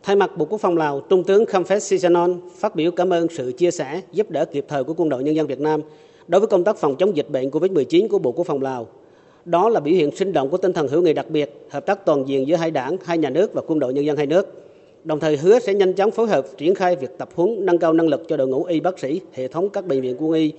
Thay 0.07 0.16
mặt 0.16 0.37
Bộ 0.37 0.45
Quốc 0.45 0.61
phòng 0.61 0.77
Lào, 0.77 1.01
Trung 1.01 1.25
tướng 1.25 1.47
Khamphet 1.47 1.83
Sisanon 1.83 2.40
phát 2.57 2.77
biểu 2.77 2.90
cảm 2.90 3.12
ơn 3.12 3.27
sự 3.31 3.53
chia 3.53 3.71
sẻ, 3.71 4.01
giúp 4.12 4.31
đỡ 4.31 4.45
kịp 4.45 4.64
thời 4.69 4.85
của 4.85 4.95
Quân 4.97 5.09
đội 5.09 5.23
Nhân 5.23 5.37
dân 5.37 5.47
Việt 5.47 5.61
Nam 5.61 5.81
đối 6.29 6.40
với 6.40 6.49
công 6.49 6.64
tác 6.64 6.77
phòng 6.77 6.97
chống 6.97 7.16
dịch 7.16 7.31
bệnh 7.31 7.51
COVID-19 7.51 8.09
của 8.09 8.19
Bộ 8.19 8.33
Quốc 8.33 8.47
phòng 8.47 8.62
Lào. 8.62 8.87
Đó 9.45 9.69
là 9.69 9.81
biểu 9.81 9.95
hiện 9.95 10.16
sinh 10.16 10.33
động 10.33 10.51
của 10.51 10.57
tinh 10.57 10.73
thần 10.73 10.88
hữu 10.88 11.03
nghị 11.03 11.12
đặc 11.12 11.31
biệt, 11.31 11.66
hợp 11.71 11.87
tác 11.87 12.07
toàn 12.07 12.29
diện 12.29 12.47
giữa 12.47 12.57
hai 12.57 12.71
đảng, 12.71 12.97
hai 13.05 13.19
nhà 13.19 13.31
nước 13.31 13.55
và 13.55 13.62
quân 13.66 13.79
đội 13.79 13.95
nhân 13.95 14.05
dân 14.05 14.16
hai 14.16 14.27
nước. 14.27 14.64
Đồng 15.05 15.21
thời 15.21 15.37
hứa 15.37 15.59
sẽ 15.59 15.75
nhanh 15.75 15.92
chóng 15.92 16.11
phối 16.11 16.27
hợp 16.27 16.47
triển 16.57 16.75
khai 16.75 16.97
việc 16.97 17.19
tập 17.19 17.29
huấn 17.35 17.66
nâng 17.66 17.79
cao 17.79 17.92
năng 17.92 18.09
lực 18.09 18.29
cho 18.29 18.37
đội 18.37 18.49
ngũ 18.49 18.64
y 18.64 18.81
bác 18.81 18.99
sĩ, 18.99 19.21
hệ 19.33 19.49
thống 19.49 19.69
các 19.69 19.87
bệnh 19.87 20.01
viện 20.01 20.16
quân 20.19 20.33
y, 20.33 20.53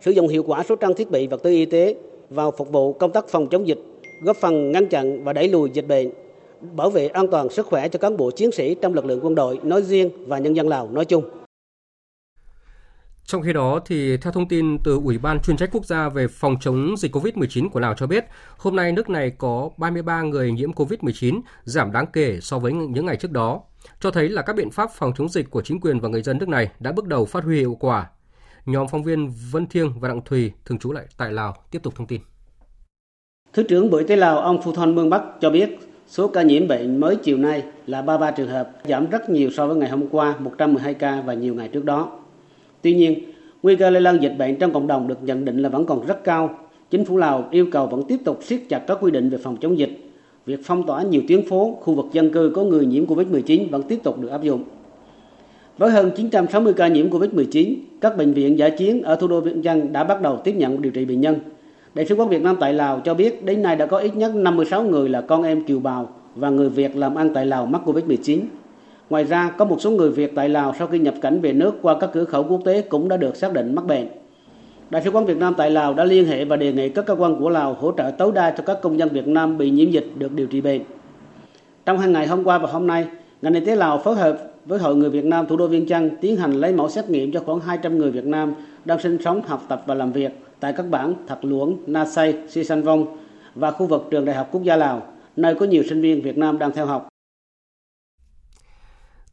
sử 0.00 0.10
dụng 0.10 0.28
hiệu 0.28 0.42
quả 0.46 0.64
số 0.68 0.76
trang 0.76 0.94
thiết 0.94 1.10
bị 1.10 1.26
vật 1.26 1.42
tư 1.42 1.50
y 1.50 1.64
tế 1.64 1.94
vào 2.30 2.50
phục 2.50 2.72
vụ 2.72 2.92
công 2.92 3.12
tác 3.12 3.28
phòng 3.28 3.46
chống 3.46 3.68
dịch, 3.68 3.78
góp 4.22 4.36
phần 4.36 4.72
ngăn 4.72 4.86
chặn 4.86 5.24
và 5.24 5.32
đẩy 5.32 5.48
lùi 5.48 5.70
dịch 5.70 5.88
bệnh 5.88 6.10
bảo 6.74 6.90
vệ 6.90 7.08
an 7.08 7.26
toàn 7.30 7.48
sức 7.48 7.66
khỏe 7.66 7.88
cho 7.88 7.98
cán 7.98 8.16
bộ 8.16 8.30
chiến 8.30 8.52
sĩ 8.52 8.74
trong 8.82 8.94
lực 8.94 9.04
lượng 9.04 9.20
quân 9.22 9.34
đội 9.34 9.60
nói 9.62 9.82
riêng 9.82 10.10
và 10.26 10.38
nhân 10.38 10.56
dân 10.56 10.68
Lào 10.68 10.90
nói 10.90 11.04
chung. 11.04 11.24
Trong 13.24 13.42
khi 13.42 13.52
đó, 13.52 13.80
thì 13.86 14.16
theo 14.16 14.32
thông 14.32 14.48
tin 14.48 14.78
từ 14.84 15.00
Ủy 15.04 15.18
ban 15.18 15.40
chuyên 15.40 15.56
trách 15.56 15.68
quốc 15.72 15.86
gia 15.86 16.08
về 16.08 16.28
phòng 16.28 16.56
chống 16.60 16.94
dịch 16.98 17.14
COVID-19 17.14 17.68
của 17.70 17.80
Lào 17.80 17.94
cho 17.94 18.06
biết, 18.06 18.24
hôm 18.58 18.76
nay 18.76 18.92
nước 18.92 19.10
này 19.10 19.30
có 19.38 19.70
33 19.76 20.22
người 20.22 20.52
nhiễm 20.52 20.72
COVID-19, 20.72 21.40
giảm 21.64 21.92
đáng 21.92 22.06
kể 22.12 22.38
so 22.40 22.58
với 22.58 22.72
những 22.72 23.06
ngày 23.06 23.16
trước 23.16 23.30
đó, 23.30 23.60
cho 24.00 24.10
thấy 24.10 24.28
là 24.28 24.42
các 24.42 24.56
biện 24.56 24.70
pháp 24.70 24.90
phòng 24.94 25.12
chống 25.18 25.28
dịch 25.28 25.50
của 25.50 25.62
chính 25.62 25.80
quyền 25.80 26.00
và 26.00 26.08
người 26.08 26.22
dân 26.22 26.38
nước 26.38 26.48
này 26.48 26.70
đã 26.80 26.92
bước 26.92 27.06
đầu 27.06 27.24
phát 27.24 27.44
huy 27.44 27.58
hiệu 27.58 27.76
quả. 27.80 28.10
Nhóm 28.66 28.88
phóng 28.88 29.02
viên 29.02 29.32
Vân 29.50 29.66
Thiêng 29.66 30.00
và 30.00 30.08
Đặng 30.08 30.22
Thùy 30.24 30.52
thường 30.64 30.78
trú 30.78 30.92
lại 30.92 31.04
tại 31.16 31.32
Lào 31.32 31.56
tiếp 31.70 31.82
tục 31.82 31.94
thông 31.96 32.06
tin. 32.06 32.20
Thứ 33.52 33.62
trưởng 33.68 33.90
Bộ 33.90 33.98
Y 33.98 34.06
tế 34.06 34.16
Lào 34.16 34.38
ông 34.38 34.62
Phu 34.62 34.72
Thon 34.72 34.94
Mương 34.94 35.10
Bắc 35.10 35.22
cho 35.40 35.50
biết 35.50 35.78
số 36.12 36.28
ca 36.28 36.42
nhiễm 36.42 36.68
bệnh 36.68 37.00
mới 37.00 37.16
chiều 37.16 37.38
nay 37.38 37.62
là 37.86 38.02
33 38.02 38.30
trường 38.30 38.48
hợp, 38.48 38.70
giảm 38.88 39.10
rất 39.10 39.30
nhiều 39.30 39.50
so 39.50 39.66
với 39.66 39.76
ngày 39.76 39.90
hôm 39.90 40.02
qua 40.10 40.34
112 40.38 40.94
ca 40.94 41.22
và 41.26 41.34
nhiều 41.34 41.54
ngày 41.54 41.68
trước 41.68 41.84
đó. 41.84 42.10
Tuy 42.82 42.94
nhiên, 42.94 43.18
nguy 43.62 43.76
cơ 43.76 43.90
lây 43.90 44.02
lan 44.02 44.18
dịch 44.22 44.34
bệnh 44.38 44.56
trong 44.56 44.72
cộng 44.72 44.86
đồng 44.86 45.08
được 45.08 45.22
nhận 45.22 45.44
định 45.44 45.58
là 45.58 45.68
vẫn 45.68 45.86
còn 45.86 46.06
rất 46.06 46.24
cao. 46.24 46.50
Chính 46.90 47.04
phủ 47.04 47.16
Lào 47.16 47.48
yêu 47.50 47.66
cầu 47.72 47.86
vẫn 47.86 48.02
tiếp 48.08 48.16
tục 48.24 48.38
siết 48.42 48.60
chặt 48.68 48.78
các 48.78 48.98
quy 49.00 49.10
định 49.10 49.30
về 49.30 49.38
phòng 49.38 49.56
chống 49.56 49.78
dịch. 49.78 49.90
Việc 50.46 50.60
phong 50.64 50.86
tỏa 50.86 51.02
nhiều 51.02 51.22
tuyến 51.28 51.46
phố, 51.48 51.78
khu 51.80 51.94
vực 51.94 52.06
dân 52.12 52.30
cư 52.30 52.52
có 52.54 52.64
người 52.64 52.86
nhiễm 52.86 53.06
COVID-19 53.06 53.70
vẫn 53.70 53.82
tiếp 53.82 53.98
tục 54.02 54.20
được 54.20 54.28
áp 54.28 54.42
dụng. 54.42 54.64
Với 55.78 55.90
hơn 55.90 56.10
960 56.16 56.72
ca 56.72 56.88
nhiễm 56.88 57.10
COVID-19, 57.10 57.74
các 58.00 58.16
bệnh 58.16 58.32
viện 58.32 58.58
giải 58.58 58.70
chiến 58.70 59.02
ở 59.02 59.16
thủ 59.16 59.28
đô 59.28 59.40
Vientiane 59.40 59.80
trăng 59.80 59.92
đã 59.92 60.04
bắt 60.04 60.22
đầu 60.22 60.40
tiếp 60.44 60.52
nhận 60.52 60.82
điều 60.82 60.92
trị 60.92 61.04
bệnh 61.04 61.20
nhân. 61.20 61.38
Đại 61.94 62.06
sứ 62.06 62.14
quán 62.14 62.28
Việt 62.28 62.42
Nam 62.42 62.56
tại 62.60 62.74
Lào 62.74 63.00
cho 63.00 63.14
biết 63.14 63.44
đến 63.44 63.62
nay 63.62 63.76
đã 63.76 63.86
có 63.86 63.98
ít 63.98 64.16
nhất 64.16 64.34
56 64.34 64.82
người 64.82 65.08
là 65.08 65.20
con 65.20 65.42
em 65.42 65.64
kiều 65.64 65.80
bào 65.80 66.08
và 66.34 66.50
người 66.50 66.68
Việt 66.68 66.96
làm 66.96 67.14
ăn 67.14 67.30
tại 67.34 67.46
Lào 67.46 67.66
mắc 67.66 67.82
COVID-19. 67.84 68.40
Ngoài 69.10 69.24
ra, 69.24 69.50
có 69.58 69.64
một 69.64 69.80
số 69.80 69.90
người 69.90 70.10
Việt 70.10 70.32
tại 70.34 70.48
Lào 70.48 70.74
sau 70.78 70.86
khi 70.86 70.98
nhập 70.98 71.14
cảnh 71.22 71.40
về 71.40 71.52
nước 71.52 71.74
qua 71.82 71.96
các 72.00 72.10
cửa 72.12 72.24
khẩu 72.24 72.44
quốc 72.44 72.60
tế 72.64 72.82
cũng 72.82 73.08
đã 73.08 73.16
được 73.16 73.36
xác 73.36 73.52
định 73.52 73.74
mắc 73.74 73.86
bệnh. 73.86 74.06
Đại 74.90 75.02
sứ 75.02 75.10
quán 75.10 75.26
Việt 75.26 75.36
Nam 75.36 75.54
tại 75.56 75.70
Lào 75.70 75.94
đã 75.94 76.04
liên 76.04 76.24
hệ 76.24 76.44
và 76.44 76.56
đề 76.56 76.72
nghị 76.72 76.88
các 76.88 77.06
cơ 77.06 77.14
quan 77.14 77.36
của 77.36 77.50
Lào 77.50 77.74
hỗ 77.74 77.92
trợ 77.96 78.10
tối 78.10 78.32
đa 78.34 78.50
cho 78.50 78.62
các 78.66 78.78
công 78.82 78.98
dân 78.98 79.08
Việt 79.08 79.28
Nam 79.28 79.58
bị 79.58 79.70
nhiễm 79.70 79.90
dịch 79.90 80.06
được 80.18 80.32
điều 80.32 80.46
trị 80.46 80.60
bệnh. 80.60 80.82
Trong 81.86 81.98
hai 81.98 82.08
ngày 82.08 82.26
hôm 82.26 82.44
qua 82.44 82.58
và 82.58 82.68
hôm 82.72 82.86
nay, 82.86 83.06
ngành 83.42 83.54
y 83.54 83.60
tế 83.60 83.76
Lào 83.76 83.98
phối 83.98 84.14
hợp 84.14 84.38
với 84.66 84.78
Hội 84.78 84.96
người 84.96 85.10
Việt 85.10 85.24
Nam 85.24 85.46
thủ 85.46 85.56
đô 85.56 85.66
Viên 85.66 85.86
Chăn 85.86 86.10
tiến 86.20 86.36
hành 86.36 86.52
lấy 86.52 86.72
mẫu 86.72 86.88
xét 86.88 87.10
nghiệm 87.10 87.32
cho 87.32 87.40
khoảng 87.40 87.60
200 87.60 87.98
người 87.98 88.10
Việt 88.10 88.24
Nam 88.24 88.54
đang 88.84 89.00
sinh 89.00 89.18
sống, 89.24 89.42
học 89.42 89.62
tập 89.68 89.82
và 89.86 89.94
làm 89.94 90.12
việc 90.12 90.32
tại 90.60 90.72
các 90.76 90.86
bản 90.90 91.14
Thạc 91.28 91.44
Luống, 91.44 91.82
Na 91.86 92.04
Say, 92.04 92.38
Si 92.48 92.64
San 92.64 92.82
Vong 92.82 93.18
và 93.54 93.70
khu 93.70 93.86
vực 93.86 94.02
trường 94.10 94.24
Đại 94.24 94.36
học 94.36 94.48
Quốc 94.52 94.62
gia 94.62 94.76
Lào, 94.76 95.06
nơi 95.36 95.54
có 95.60 95.66
nhiều 95.66 95.82
sinh 95.88 96.02
viên 96.02 96.22
Việt 96.22 96.38
Nam 96.38 96.58
đang 96.58 96.72
theo 96.72 96.86
học. 96.86 97.08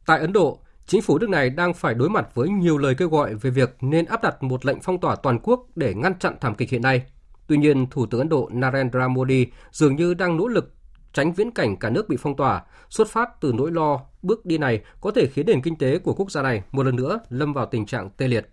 Tại 0.06 0.20
Ấn 0.20 0.32
Độ, 0.32 0.58
chính 0.86 1.02
phủ 1.02 1.18
nước 1.18 1.28
này 1.28 1.50
đang 1.50 1.74
phải 1.74 1.94
đối 1.94 2.10
mặt 2.10 2.34
với 2.34 2.48
nhiều 2.48 2.78
lời 2.78 2.94
kêu 2.98 3.08
gọi 3.08 3.34
về 3.34 3.50
việc 3.50 3.76
nên 3.80 4.04
áp 4.04 4.22
đặt 4.22 4.42
một 4.42 4.66
lệnh 4.66 4.80
phong 4.82 5.00
tỏa 5.00 5.16
toàn 5.16 5.38
quốc 5.42 5.66
để 5.76 5.94
ngăn 5.94 6.18
chặn 6.18 6.34
thảm 6.40 6.54
kịch 6.54 6.70
hiện 6.70 6.82
nay. 6.82 7.02
Tuy 7.46 7.56
nhiên, 7.56 7.86
Thủ 7.90 8.06
tướng 8.06 8.20
Ấn 8.20 8.28
Độ 8.28 8.48
Narendra 8.52 9.08
Modi 9.08 9.46
dường 9.70 9.96
như 9.96 10.14
đang 10.14 10.36
nỗ 10.36 10.48
lực 10.48 10.74
tránh 11.12 11.32
viễn 11.32 11.50
cảnh 11.50 11.76
cả 11.76 11.90
nước 11.90 12.08
bị 12.08 12.16
phong 12.20 12.36
tỏa, 12.36 12.62
xuất 12.88 13.08
phát 13.08 13.40
từ 13.40 13.52
nỗi 13.52 13.70
lo 13.72 14.00
bước 14.22 14.46
đi 14.46 14.58
này 14.58 14.80
có 15.00 15.10
thể 15.10 15.26
khiến 15.26 15.46
nền 15.46 15.62
kinh 15.62 15.78
tế 15.78 15.98
của 15.98 16.14
quốc 16.14 16.30
gia 16.30 16.42
này 16.42 16.62
một 16.72 16.82
lần 16.86 16.96
nữa 16.96 17.18
lâm 17.28 17.52
vào 17.52 17.66
tình 17.66 17.86
trạng 17.86 18.10
tê 18.16 18.28
liệt. 18.28 18.48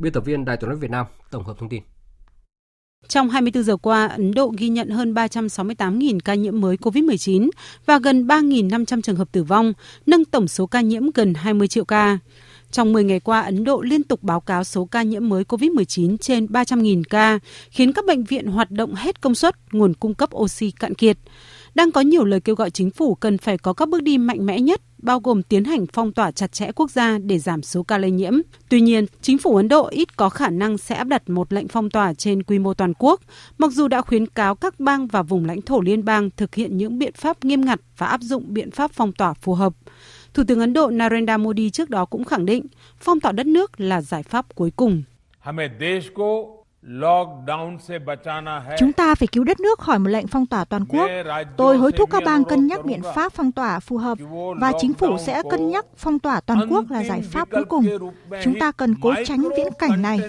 Biên 0.00 0.12
tập 0.12 0.24
viên 0.24 0.44
Đài 0.44 0.56
tiếng 0.56 0.70
nói 0.70 0.78
Việt 0.78 0.90
Nam 0.90 1.06
tổng 1.30 1.44
hợp 1.44 1.54
thông 1.58 1.68
tin. 1.68 1.82
Trong 3.08 3.30
24 3.30 3.62
giờ 3.62 3.76
qua, 3.76 4.06
Ấn 4.06 4.34
Độ 4.34 4.52
ghi 4.58 4.68
nhận 4.68 4.88
hơn 4.88 5.14
368.000 5.14 6.18
ca 6.24 6.34
nhiễm 6.34 6.60
mới 6.60 6.76
COVID-19 6.76 7.50
và 7.86 7.98
gần 7.98 8.26
3.500 8.26 9.02
trường 9.02 9.16
hợp 9.16 9.32
tử 9.32 9.44
vong, 9.44 9.72
nâng 10.06 10.24
tổng 10.24 10.48
số 10.48 10.66
ca 10.66 10.80
nhiễm 10.80 11.02
gần 11.14 11.34
20 11.34 11.68
triệu 11.68 11.84
ca. 11.84 12.18
Trong 12.70 12.92
10 12.92 13.04
ngày 13.04 13.20
qua, 13.20 13.40
Ấn 13.40 13.64
Độ 13.64 13.80
liên 13.80 14.02
tục 14.02 14.22
báo 14.22 14.40
cáo 14.40 14.64
số 14.64 14.84
ca 14.84 15.02
nhiễm 15.02 15.28
mới 15.28 15.44
COVID-19 15.44 16.16
trên 16.16 16.46
300.000 16.46 17.02
ca, 17.10 17.38
khiến 17.70 17.92
các 17.92 18.04
bệnh 18.06 18.24
viện 18.24 18.46
hoạt 18.46 18.70
động 18.70 18.94
hết 18.94 19.20
công 19.20 19.34
suất, 19.34 19.56
nguồn 19.72 19.94
cung 19.94 20.14
cấp 20.14 20.30
oxy 20.34 20.70
cạn 20.70 20.94
kiệt 20.94 21.18
đang 21.74 21.92
có 21.92 22.00
nhiều 22.00 22.24
lời 22.24 22.40
kêu 22.40 22.54
gọi 22.54 22.70
chính 22.70 22.90
phủ 22.90 23.14
cần 23.14 23.38
phải 23.38 23.58
có 23.58 23.72
các 23.72 23.88
bước 23.88 24.02
đi 24.02 24.18
mạnh 24.18 24.46
mẽ 24.46 24.60
nhất, 24.60 24.80
bao 25.02 25.20
gồm 25.20 25.42
tiến 25.42 25.64
hành 25.64 25.86
phong 25.92 26.12
tỏa 26.12 26.30
chặt 26.30 26.52
chẽ 26.52 26.72
quốc 26.72 26.90
gia 26.90 27.18
để 27.18 27.38
giảm 27.38 27.62
số 27.62 27.82
ca 27.82 27.98
lây 27.98 28.10
nhiễm. 28.10 28.32
Tuy 28.68 28.80
nhiên, 28.80 29.06
chính 29.22 29.38
phủ 29.38 29.56
Ấn 29.56 29.68
Độ 29.68 29.86
ít 29.86 30.16
có 30.16 30.28
khả 30.28 30.50
năng 30.50 30.78
sẽ 30.78 30.94
áp 30.94 31.04
đặt 31.04 31.30
một 31.30 31.52
lệnh 31.52 31.68
phong 31.68 31.90
tỏa 31.90 32.14
trên 32.14 32.42
quy 32.42 32.58
mô 32.58 32.74
toàn 32.74 32.92
quốc, 32.98 33.20
mặc 33.58 33.72
dù 33.72 33.88
đã 33.88 34.00
khuyến 34.00 34.26
cáo 34.26 34.54
các 34.54 34.80
bang 34.80 35.06
và 35.06 35.22
vùng 35.22 35.44
lãnh 35.44 35.62
thổ 35.62 35.80
liên 35.80 36.04
bang 36.04 36.30
thực 36.36 36.54
hiện 36.54 36.76
những 36.76 36.98
biện 36.98 37.12
pháp 37.16 37.44
nghiêm 37.44 37.60
ngặt 37.60 37.80
và 37.96 38.06
áp 38.06 38.20
dụng 38.20 38.44
biện 38.54 38.70
pháp 38.70 38.90
phong 38.94 39.12
tỏa 39.12 39.34
phù 39.34 39.54
hợp. 39.54 39.72
Thủ 40.34 40.42
tướng 40.48 40.60
Ấn 40.60 40.72
Độ 40.72 40.90
Narendra 40.90 41.36
Modi 41.36 41.70
trước 41.70 41.90
đó 41.90 42.04
cũng 42.04 42.24
khẳng 42.24 42.46
định 42.46 42.66
phong 43.00 43.20
tỏa 43.20 43.32
đất 43.32 43.46
nước 43.46 43.80
là 43.80 44.00
giải 44.00 44.22
pháp 44.22 44.54
cuối 44.54 44.70
cùng. 44.76 45.02
Chúng 48.78 48.92
ta 48.92 49.14
phải 49.14 49.28
cứu 49.32 49.44
đất 49.44 49.60
nước 49.60 49.78
khỏi 49.78 49.98
một 49.98 50.08
lệnh 50.08 50.26
phong 50.26 50.46
tỏa 50.46 50.64
toàn 50.64 50.84
quốc. 50.88 51.08
Tôi 51.56 51.76
hối 51.76 51.92
thúc 51.92 52.10
các 52.12 52.22
bang 52.26 52.44
cân 52.44 52.66
nhắc 52.66 52.84
biện 52.84 53.00
pháp 53.14 53.32
phong 53.32 53.52
tỏa 53.52 53.80
phù 53.80 53.96
hợp 53.96 54.18
và 54.60 54.72
chính 54.78 54.94
phủ 54.94 55.16
sẽ 55.18 55.42
cân 55.50 55.70
nhắc 55.70 55.86
phong 55.96 56.18
tỏa 56.18 56.40
toàn 56.40 56.66
quốc 56.70 56.90
là 56.90 57.04
giải 57.04 57.22
pháp 57.22 57.48
cuối 57.50 57.64
cùng. 57.64 57.86
Chúng 58.42 58.58
ta 58.60 58.72
cần 58.72 58.94
cố 59.00 59.14
tránh 59.24 59.48
viễn 59.56 59.72
cảnh 59.78 60.02
này. 60.02 60.20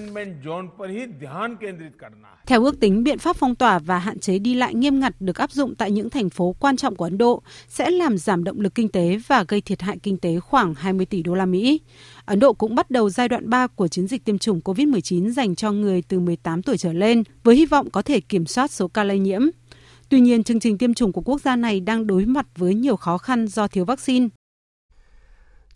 Theo 2.45 2.63
ước 2.63 2.79
tính, 2.79 3.03
biện 3.03 3.17
pháp 3.17 3.35
phong 3.35 3.55
tỏa 3.55 3.79
và 3.79 3.99
hạn 3.99 4.19
chế 4.19 4.39
đi 4.39 4.53
lại 4.53 4.75
nghiêm 4.75 4.99
ngặt 4.99 5.13
được 5.19 5.37
áp 5.37 5.51
dụng 5.51 5.75
tại 5.75 5.91
những 5.91 6.09
thành 6.09 6.29
phố 6.29 6.55
quan 6.59 6.77
trọng 6.77 6.95
của 6.95 7.05
Ấn 7.05 7.17
Độ 7.17 7.43
sẽ 7.67 7.91
làm 7.91 8.17
giảm 8.17 8.43
động 8.43 8.59
lực 8.59 8.75
kinh 8.75 8.89
tế 8.89 9.19
và 9.27 9.45
gây 9.47 9.61
thiệt 9.61 9.81
hại 9.81 9.97
kinh 10.03 10.17
tế 10.17 10.39
khoảng 10.39 10.73
20 10.73 11.05
tỷ 11.05 11.23
đô 11.23 11.33
la 11.33 11.45
Mỹ. 11.45 11.81
Ấn 12.25 12.39
Độ 12.39 12.53
cũng 12.53 12.75
bắt 12.75 12.91
đầu 12.91 13.10
giai 13.10 13.29
đoạn 13.29 13.49
3 13.49 13.67
của 13.67 13.88
chiến 13.88 14.07
dịch 14.07 14.25
tiêm 14.25 14.38
chủng 14.38 14.60
COVID-19 14.60 15.29
dành 15.29 15.55
cho 15.55 15.71
người 15.71 16.01
từ 16.07 16.19
18 16.19 16.62
tuổi 16.62 16.77
trở 16.77 16.93
lên 16.93 17.23
với 17.43 17.55
hy 17.55 17.65
vọng 17.65 17.89
có 17.89 18.01
thể 18.01 18.19
kiểm 18.19 18.45
soát 18.45 18.71
số 18.71 18.88
ca 18.88 19.03
lây 19.03 19.19
nhiễm. 19.19 19.41
Tuy 20.10 20.19
nhiên, 20.19 20.43
chương 20.43 20.60
trình 20.60 20.77
tiêm 20.77 20.93
chủng 20.93 21.12
của 21.12 21.21
quốc 21.21 21.41
gia 21.41 21.55
này 21.55 21.79
đang 21.79 22.07
đối 22.07 22.25
mặt 22.25 22.45
với 22.57 22.75
nhiều 22.75 22.95
khó 22.95 23.17
khăn 23.17 23.47
do 23.47 23.67
thiếu 23.67 23.86
vaccine. 23.86 24.27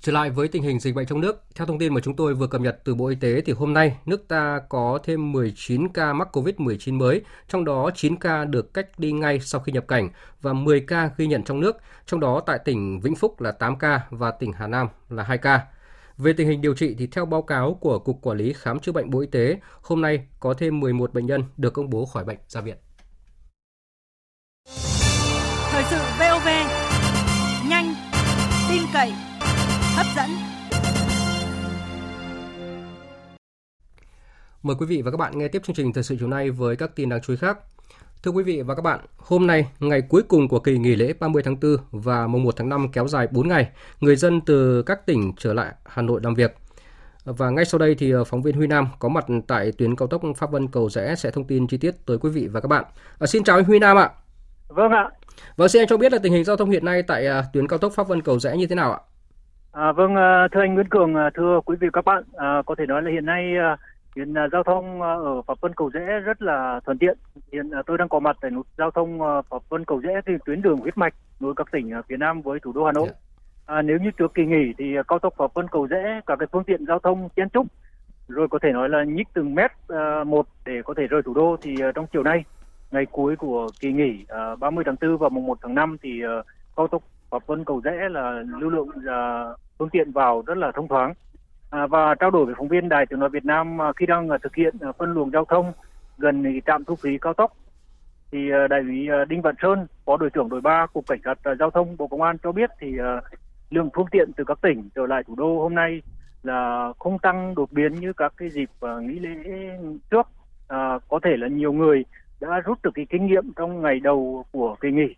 Trở 0.02 0.12
lại 0.12 0.30
với 0.30 0.48
tình 0.48 0.64
hình 0.64 0.80
dịch 0.80 0.96
bệnh 0.96 1.08
trong 1.08 1.22
nước, 1.22 1.44
theo 1.56 1.68
thông 1.68 1.80
tin 1.80 1.94
mà 1.94 2.02
chúng 2.02 2.16
tôi 2.16 2.34
vừa 2.34 2.48
cập 2.48 2.62
nhật 2.62 2.80
từ 2.84 2.96
Bộ 2.96 3.08
Y 3.08 3.16
tế 3.16 3.42
thì 3.42 3.54
hôm 3.54 3.74
nay 3.74 3.98
nước 4.06 4.28
ta 4.28 4.62
có 4.70 5.00
thêm 5.04 5.32
19 5.32 5.90
ca 5.90 6.14
mắc 6.14 6.38
COVID-19 6.38 6.94
mới, 6.94 7.22
trong 7.48 7.66
đó 7.66 7.92
9 7.96 8.16
ca 8.16 8.46
được 8.46 8.74
cách 8.74 8.88
ly 8.98 9.12
ngay 9.12 9.40
sau 9.40 9.62
khi 9.62 9.72
nhập 9.72 9.88
cảnh 9.88 10.10
và 10.42 10.54
10 10.54 10.80
ca 10.80 11.10
ghi 11.18 11.28
nhận 11.28 11.44
trong 11.44 11.60
nước, 11.60 11.78
trong 12.06 12.20
đó 12.20 12.42
tại 12.46 12.60
tỉnh 12.66 13.00
Vĩnh 13.00 13.16
Phúc 13.16 13.42
là 13.42 13.52
8 13.52 13.78
ca 13.78 14.02
và 14.10 14.32
tỉnh 14.32 14.54
Hà 14.54 14.68
Nam 14.68 14.88
là 15.10 15.24
2 15.24 15.38
ca. 15.38 15.62
Về 16.18 16.34
tình 16.34 16.48
hình 16.48 16.62
điều 16.62 16.74
trị 16.74 16.96
thì 17.00 17.08
theo 17.08 17.26
báo 17.26 17.42
cáo 17.42 17.74
của 17.74 18.00
Cục 18.00 18.22
Quản 18.22 18.38
lý 18.38 18.54
Khám 18.54 18.80
chữa 18.80 18.92
bệnh 18.92 19.10
Bộ 19.10 19.20
Y 19.20 19.28
tế, 19.28 19.60
hôm 19.82 20.02
nay 20.02 20.28
có 20.40 20.54
thêm 20.54 20.80
11 20.80 21.14
bệnh 21.14 21.26
nhân 21.26 21.44
được 21.58 21.74
công 21.74 21.90
bố 21.90 22.06
khỏi 22.06 22.26
bệnh 22.26 22.38
ra 22.48 22.62
viện. 22.62 22.78
Thời 25.72 25.84
sự 25.90 25.98
VOV, 26.20 26.48
nhanh, 27.70 27.94
tin 28.70 28.82
cậy, 28.94 29.12
hấp 29.96 30.06
dẫn. 30.16 30.30
Mời 34.64 34.76
quý 34.80 34.86
vị 34.86 35.02
và 35.02 35.12
các 35.12 35.18
bạn 35.18 35.38
nghe 35.38 35.48
tiếp 35.48 35.62
chương 35.66 35.76
trình 35.76 35.94
thời 35.94 36.04
sự 36.04 36.16
chiều 36.20 36.28
nay 36.28 36.52
với 36.52 36.76
các 36.76 36.96
tin 36.96 37.10
đáng 37.10 37.22
chú 37.24 37.34
ý 37.34 37.38
khác. 37.38 37.58
Thưa 38.24 38.32
quý 38.32 38.44
vị 38.44 38.62
và 38.62 38.76
các 38.76 38.82
bạn, 38.82 39.00
hôm 39.18 39.48
nay, 39.48 39.68
ngày 39.80 40.02
cuối 40.02 40.24
cùng 40.28 40.48
của 40.48 40.60
kỳ 40.60 40.78
nghỉ 40.78 40.96
lễ 40.96 41.14
30 41.20 41.44
tháng 41.44 41.60
4 41.62 41.78
và 41.92 42.28
mùng 42.28 42.44
1 42.44 42.56
tháng 42.58 42.70
5 42.70 42.88
kéo 42.94 43.08
dài 43.08 43.28
4 43.32 43.48
ngày, 43.48 43.70
người 44.02 44.16
dân 44.16 44.42
từ 44.42 44.84
các 44.84 45.06
tỉnh 45.06 45.34
trở 45.38 45.54
lại 45.54 45.74
Hà 45.86 46.02
Nội 46.02 46.20
làm 46.24 46.34
việc. 46.34 46.56
Và 47.26 47.50
ngay 47.50 47.66
sau 47.66 47.80
đây 47.80 47.96
thì 47.96 48.12
ờ, 48.12 48.24
phóng 48.24 48.42
viên 48.42 48.56
Huy 48.56 48.68
Nam 48.68 48.88
có 49.00 49.10
mặt 49.10 49.26
tại 49.48 49.72
tuyến 49.78 49.96
cao 49.96 50.08
tốc 50.08 50.22
Pháp 50.38 50.52
Vân 50.52 50.68
Cầu 50.68 50.90
Rẽ 50.90 51.16
sẽ 51.16 51.32
thông 51.32 51.48
tin 51.48 51.68
chi 51.68 51.78
tiết 51.78 52.06
tới 52.06 52.18
quý 52.18 52.30
vị 52.30 52.48
và 52.48 52.60
các 52.62 52.68
bạn. 52.68 52.84
À, 53.20 53.28
xin 53.28 53.44
chào 53.44 53.58
anh 53.58 53.66
Huy 53.66 53.80
Nam 53.80 53.98
ạ. 53.98 54.10
Vâng 54.68 54.92
ạ. 54.92 55.10
Vâng, 55.58 55.70
xin 55.70 55.82
anh 55.82 55.88
cho 55.88 55.98
biết 55.98 56.14
là 56.14 56.20
tình 56.24 56.34
hình 56.34 56.44
giao 56.44 56.56
thông 56.56 56.70
hiện 56.70 56.86
nay 56.86 57.04
tại 57.04 57.28
uh, 57.28 57.46
tuyến 57.54 57.68
cao 57.68 57.80
tốc 57.80 57.94
Pháp 57.94 58.08
Vân 58.08 58.22
Cầu 58.22 58.40
Rẽ 58.40 58.58
như 58.58 58.68
thế 58.68 58.76
nào 58.76 58.92
ạ? 58.92 59.00
À, 59.72 59.92
vâng, 59.92 60.16
thưa 60.52 60.62
anh 60.62 60.74
Nguyễn 60.74 60.90
Cường, 60.90 61.14
thưa 61.36 61.60
quý 61.66 61.76
vị 61.80 61.88
và 61.88 62.02
các 62.02 62.06
bạn, 62.06 62.24
uh, 62.30 62.66
có 62.66 62.76
thể 62.78 62.86
nói 62.86 63.02
là 63.02 63.12
hiện 63.12 63.26
nay 63.26 63.54
hiện 64.16 64.32
uh, 64.32 64.52
giao 64.52 64.64
thông 64.64 64.98
uh, 64.98 65.04
ở 65.04 65.42
Pháp 65.42 65.62
Vân 65.62 65.74
Cầu 65.74 65.90
Rẽ 65.90 66.20
rất 66.20 66.42
là 66.42 66.80
thuận 66.86 66.98
tiện. 66.98 67.18
Hiện 67.52 67.68
uh, 67.80 67.86
tôi 67.86 67.98
đang 67.98 68.10
có 68.10 68.20
mặt 68.20 68.38
tại 68.42 68.52
nút 68.52 68.68
giao 68.78 68.92
thông 68.92 69.22
uh, 69.22 69.46
Pháp 69.50 69.70
Vân 69.70 69.86
Cầu 69.86 70.00
Rẽ 70.00 70.22
thì 70.26 70.34
tuyến 70.46 70.62
đường 70.62 70.78
huyết 70.78 70.98
mạch 70.98 71.14
nối 71.40 71.54
các 71.56 71.68
tỉnh 71.72 72.00
uh, 72.00 72.06
phía 72.10 72.18
Nam 72.18 72.42
với 72.42 72.60
thủ 72.60 72.72
đô 72.72 72.86
Hà 72.86 72.92
Nội. 72.92 73.06
Yeah. 73.06 73.18
À, 73.66 73.82
nếu 73.82 73.98
như 73.98 74.12
trước 74.12 74.34
kỳ 74.34 74.46
nghỉ 74.46 74.74
thì 74.78 74.96
cao 75.08 75.20
tốc 75.20 75.34
Pháp 75.38 75.54
Vân 75.54 75.68
Cầu 75.68 75.86
Rẽ 75.86 76.22
các 76.26 76.36
cái 76.40 76.48
phương 76.52 76.64
tiện 76.64 76.86
giao 76.86 77.00
thông 77.00 77.30
chen 77.36 77.50
trúc 77.50 77.68
rồi 78.28 78.48
có 78.48 78.60
thể 78.62 78.72
nói 78.72 78.90
là 78.90 79.04
nhích 79.04 79.28
từng 79.34 79.56
mét 79.56 79.72
uh, 79.94 80.28
một 80.28 80.48
để 80.66 80.82
có 80.86 80.94
thể 80.98 81.08
rời 81.08 81.22
thủ 81.22 81.34
đô 81.34 81.58
thì 81.62 81.76
uh, 81.90 81.96
trong 81.96 82.06
chiều 82.14 82.24
nay 82.24 82.44
ngày 82.92 83.06
cuối 83.06 83.36
của 83.36 83.68
kỳ 83.80 83.92
nghỉ 83.92 84.26
uh, 84.54 84.60
30 84.60 84.84
tháng 84.88 84.96
4 85.02 85.18
và 85.18 85.30
mùng 85.30 85.46
1 85.46 85.58
tháng 85.62 85.76
5 85.76 85.98
thì 86.02 86.22
uh, 86.26 86.46
cao 86.78 86.88
tốc 86.88 87.04
Pháp 87.30 87.48
Vân 87.48 87.64
Cầu 87.66 87.82
Rẽ 87.84 88.10
là 88.10 88.44
lưu 88.60 88.70
lượng 88.70 88.88
uh, 88.90 89.60
phương 89.78 89.90
tiện 89.90 90.12
vào 90.12 90.44
rất 90.48 90.58
là 90.58 90.72
thông 90.72 90.88
thoáng 90.88 91.14
à, 91.70 91.88
và 91.88 92.16
trao 92.16 92.32
đổi 92.32 92.46
với 92.46 92.56
phóng 92.58 92.68
viên 92.68 92.90
Đài 92.90 93.06
Tiếng 93.06 93.20
nói 93.20 93.30
Việt 93.30 93.46
Nam 93.46 93.82
à, 93.82 93.94
khi 93.96 94.06
đang 94.06 94.30
à, 94.30 94.38
thực 94.44 94.56
hiện 94.56 94.76
à, 94.82 94.92
phân 94.98 95.14
luồng 95.14 95.32
giao 95.32 95.46
thông 95.46 95.74
gần 96.18 96.60
trạm 96.66 96.84
thu 96.84 96.96
phí 96.96 97.18
cao 97.18 97.34
tốc 97.34 97.58
thì 98.32 98.50
đại 98.70 98.80
úy 98.80 99.08
Đinh 99.30 99.42
Văn 99.42 99.56
Sơn, 99.62 99.88
phó 100.06 100.18
đội 100.18 100.30
trưởng 100.30 100.50
đội 100.50 100.62
3 100.62 100.86
cục 100.94 101.08
cảnh 101.08 101.20
sát 101.26 101.38
giao 101.60 101.72
thông 101.72 101.98
Bộ 101.98 102.08
Công 102.08 102.22
an 102.22 102.38
cho 102.44 102.52
biết 102.52 102.70
thì 102.80 102.98
lượng 103.70 103.90
phương 103.96 104.08
tiện 104.12 104.32
từ 104.38 104.44
các 104.44 104.58
tỉnh 104.62 104.90
trở 104.96 105.06
lại 105.06 105.24
thủ 105.24 105.36
đô 105.36 105.62
hôm 105.62 105.76
nay 105.76 106.02
là 106.44 106.92
không 107.00 107.20
tăng 107.20 107.56
đột 107.56 107.72
biến 107.72 107.94
như 107.94 108.14
các 108.14 108.34
cái 108.38 108.50
dịp 108.50 108.70
nghỉ 109.02 109.20
lễ 109.20 109.36
trước. 110.12 110.28
À, 110.68 111.00
có 111.10 111.20
thể 111.24 111.38
là 111.38 111.48
nhiều 111.48 111.74
người 111.74 112.06
đã 112.40 112.60
rút 112.60 112.82
được 112.84 112.92
cái 112.94 113.06
kinh 113.10 113.26
nghiệm 113.26 113.54
trong 113.56 113.82
ngày 113.82 114.00
đầu 114.00 114.46
của 114.52 114.76
kỳ 114.82 114.92
nghỉ. 114.92 115.16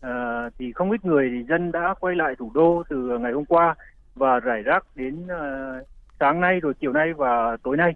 À, 0.00 0.48
thì 0.58 0.72
không 0.72 0.90
ít 0.90 1.04
người 1.04 1.30
thì 1.32 1.44
dân 1.48 1.72
đã 1.72 1.94
quay 2.00 2.16
lại 2.16 2.34
thủ 2.38 2.50
đô 2.54 2.82
từ 2.88 3.18
ngày 3.18 3.32
hôm 3.32 3.44
qua 3.44 3.74
và 4.14 4.40
rải 4.40 4.62
rác 4.62 4.84
đến 4.94 5.26
ờ, 5.28 5.72
sáng 6.20 6.40
nay 6.40 6.60
rồi 6.60 6.74
chiều 6.80 6.92
nay 6.92 7.12
và 7.12 7.56
tối 7.62 7.76
nay 7.76 7.94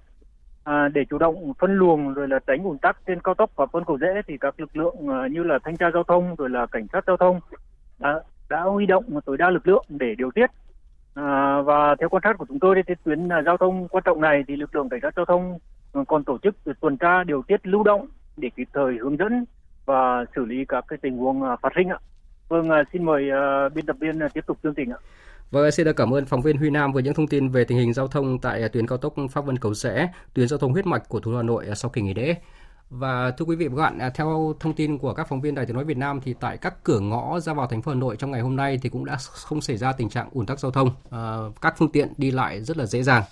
À, 0.66 0.88
để 0.88 1.05
chủ 1.11 1.18
động 1.18 1.52
phân 1.59 1.74
luồng 1.74 2.14
rồi 2.14 2.29
là 2.29 2.38
tránh 2.46 2.64
ùn 2.64 2.79
tắc 2.79 2.96
trên 3.07 3.20
cao 3.20 3.35
tốc 3.35 3.50
và 3.57 3.66
phân 3.66 3.85
cầu 3.85 3.96
rẽ 3.96 4.22
thì 4.26 4.38
các 4.38 4.61
lực 4.61 4.76
lượng 4.76 4.96
ờ, 5.09 5.26
như 5.26 5.42
là 5.42 5.59
thanh 5.64 5.76
tra 5.76 5.90
giao 5.94 6.02
thông 6.02 6.35
rồi 6.35 6.50
là 6.50 6.66
cảnh 6.66 6.87
sát 6.92 7.05
giao 7.07 7.16
thông 7.16 7.40
đã, 7.98 8.20
đã 8.48 8.61
huy 8.61 8.87
động 8.87 9.05
tối 9.24 9.37
đa 9.37 9.50
lực 9.50 9.68
lượng 9.68 9.85
để 9.88 10.14
điều 10.18 10.31
tiết 10.31 10.50
à, 11.14 11.61
và 11.61 11.94
theo 11.98 12.09
quan 12.09 12.22
sát 12.24 12.38
của 12.38 12.44
chúng 12.48 12.59
tôi 12.59 12.83
trên 12.87 12.98
tuyến 13.05 13.29
à, 13.29 13.42
giao 13.42 13.57
thông 13.57 13.88
quan 13.88 14.02
trọng 14.05 14.20
này 14.20 14.44
thì 14.48 14.57
lực 14.57 14.74
lượng 14.74 14.88
cảnh 14.88 15.00
sát 15.02 15.14
giao 15.16 15.24
thông 15.24 15.59
ờ, 15.92 16.05
còn 16.09 16.24
tổ 16.24 16.38
chức 16.38 16.57
tuần 16.81 16.96
tra 16.96 17.24
điều 17.24 17.42
tiết 17.42 17.66
lưu 17.66 17.83
động 17.83 18.07
để 18.37 18.50
kịp 18.57 18.68
thời 18.72 18.96
hướng 19.00 19.16
dẫn 19.16 19.44
và 19.85 20.24
xử 20.37 20.44
lý 20.44 20.64
các 20.64 20.85
cái 20.88 20.98
tình 21.02 21.16
huống 21.16 21.42
à, 21.42 21.57
phát 21.57 21.72
sinh 21.76 21.88
ạ. 21.88 21.98
Vâng, 22.48 22.70
à, 22.70 22.85
xin 22.92 23.05
mời 23.05 23.31
uh, 23.66 23.74
biên 23.74 23.87
tập 23.87 23.96
viên 24.00 24.18
tiếp 24.35 24.46
tục 24.46 24.59
chương 24.62 24.74
trình 24.74 24.90
ạ. 24.90 24.98
Vâng, 25.57 25.71
xin 25.71 25.87
được 25.87 25.97
cảm 25.97 26.14
ơn 26.14 26.27
phóng 26.27 26.42
viên 26.42 26.57
Huy 26.57 26.71
Nam 26.71 26.92
với 26.92 27.03
những 27.03 27.14
thông 27.14 27.27
tin 27.27 27.49
về 27.49 27.64
tình 27.64 27.79
hình 27.79 27.92
giao 27.92 28.09
thông 28.09 28.38
tại 28.38 28.69
tuyến 28.69 28.87
cao 28.87 28.99
tốc 28.99 29.14
Pháp 29.31 29.45
Vân 29.45 29.59
Cầu 29.59 29.75
Rẽ, 29.75 30.09
tuyến 30.35 30.49
giao 30.49 30.59
thông 30.59 30.73
huyết 30.73 30.87
mạch 30.87 31.09
của 31.09 31.21
thủ 31.21 31.31
đô 31.31 31.37
Hà 31.37 31.42
Nội 31.42 31.66
à, 31.69 31.75
sau 31.75 31.90
kỳ 31.90 32.03
nghỉ 32.03 32.14
lễ. 32.14 32.35
Và 32.90 33.31
thưa 33.31 33.45
quý 33.45 33.57
vị 33.57 33.69
và 33.69 33.77
các 33.77 33.83
bạn, 33.83 33.99
à, 33.99 34.11
theo 34.11 34.55
thông 34.61 34.73
tin 34.73 34.99
của 34.99 35.14
các 35.14 35.29
phóng 35.29 35.40
viên 35.40 35.55
Đài 35.55 35.66
Tiếng 35.66 35.77
nói 35.77 35.85
Việt 35.85 35.97
Nam 35.97 36.21
thì 36.21 36.35
tại 36.40 36.57
các 36.57 36.85
cửa 36.85 37.01
ngõ 37.01 37.40
ra 37.40 37.53
vào 37.55 37.66
thành 37.66 37.83
phố 37.83 37.92
Hà 37.92 37.99
Nội 37.99 38.16
trong 38.16 38.31
ngày 38.31 38.40
hôm 38.40 38.57
nay 38.57 38.79
thì 38.83 38.88
cũng 38.88 39.05
đã 39.05 39.16
không 39.33 39.61
xảy 39.61 39.77
ra 39.77 39.92
tình 39.92 40.09
trạng 40.09 40.29
ùn 40.33 40.47
tắc 40.47 40.61
giao 40.61 40.71
thông, 40.71 40.90
à, 41.11 41.37
các 41.62 41.75
phương 41.79 41.92
tiện 41.92 42.12
đi 42.16 42.31
lại 42.31 42.64
rất 42.64 42.77
là 42.77 42.87
dễ 42.87 43.03
dàng. 43.03 43.23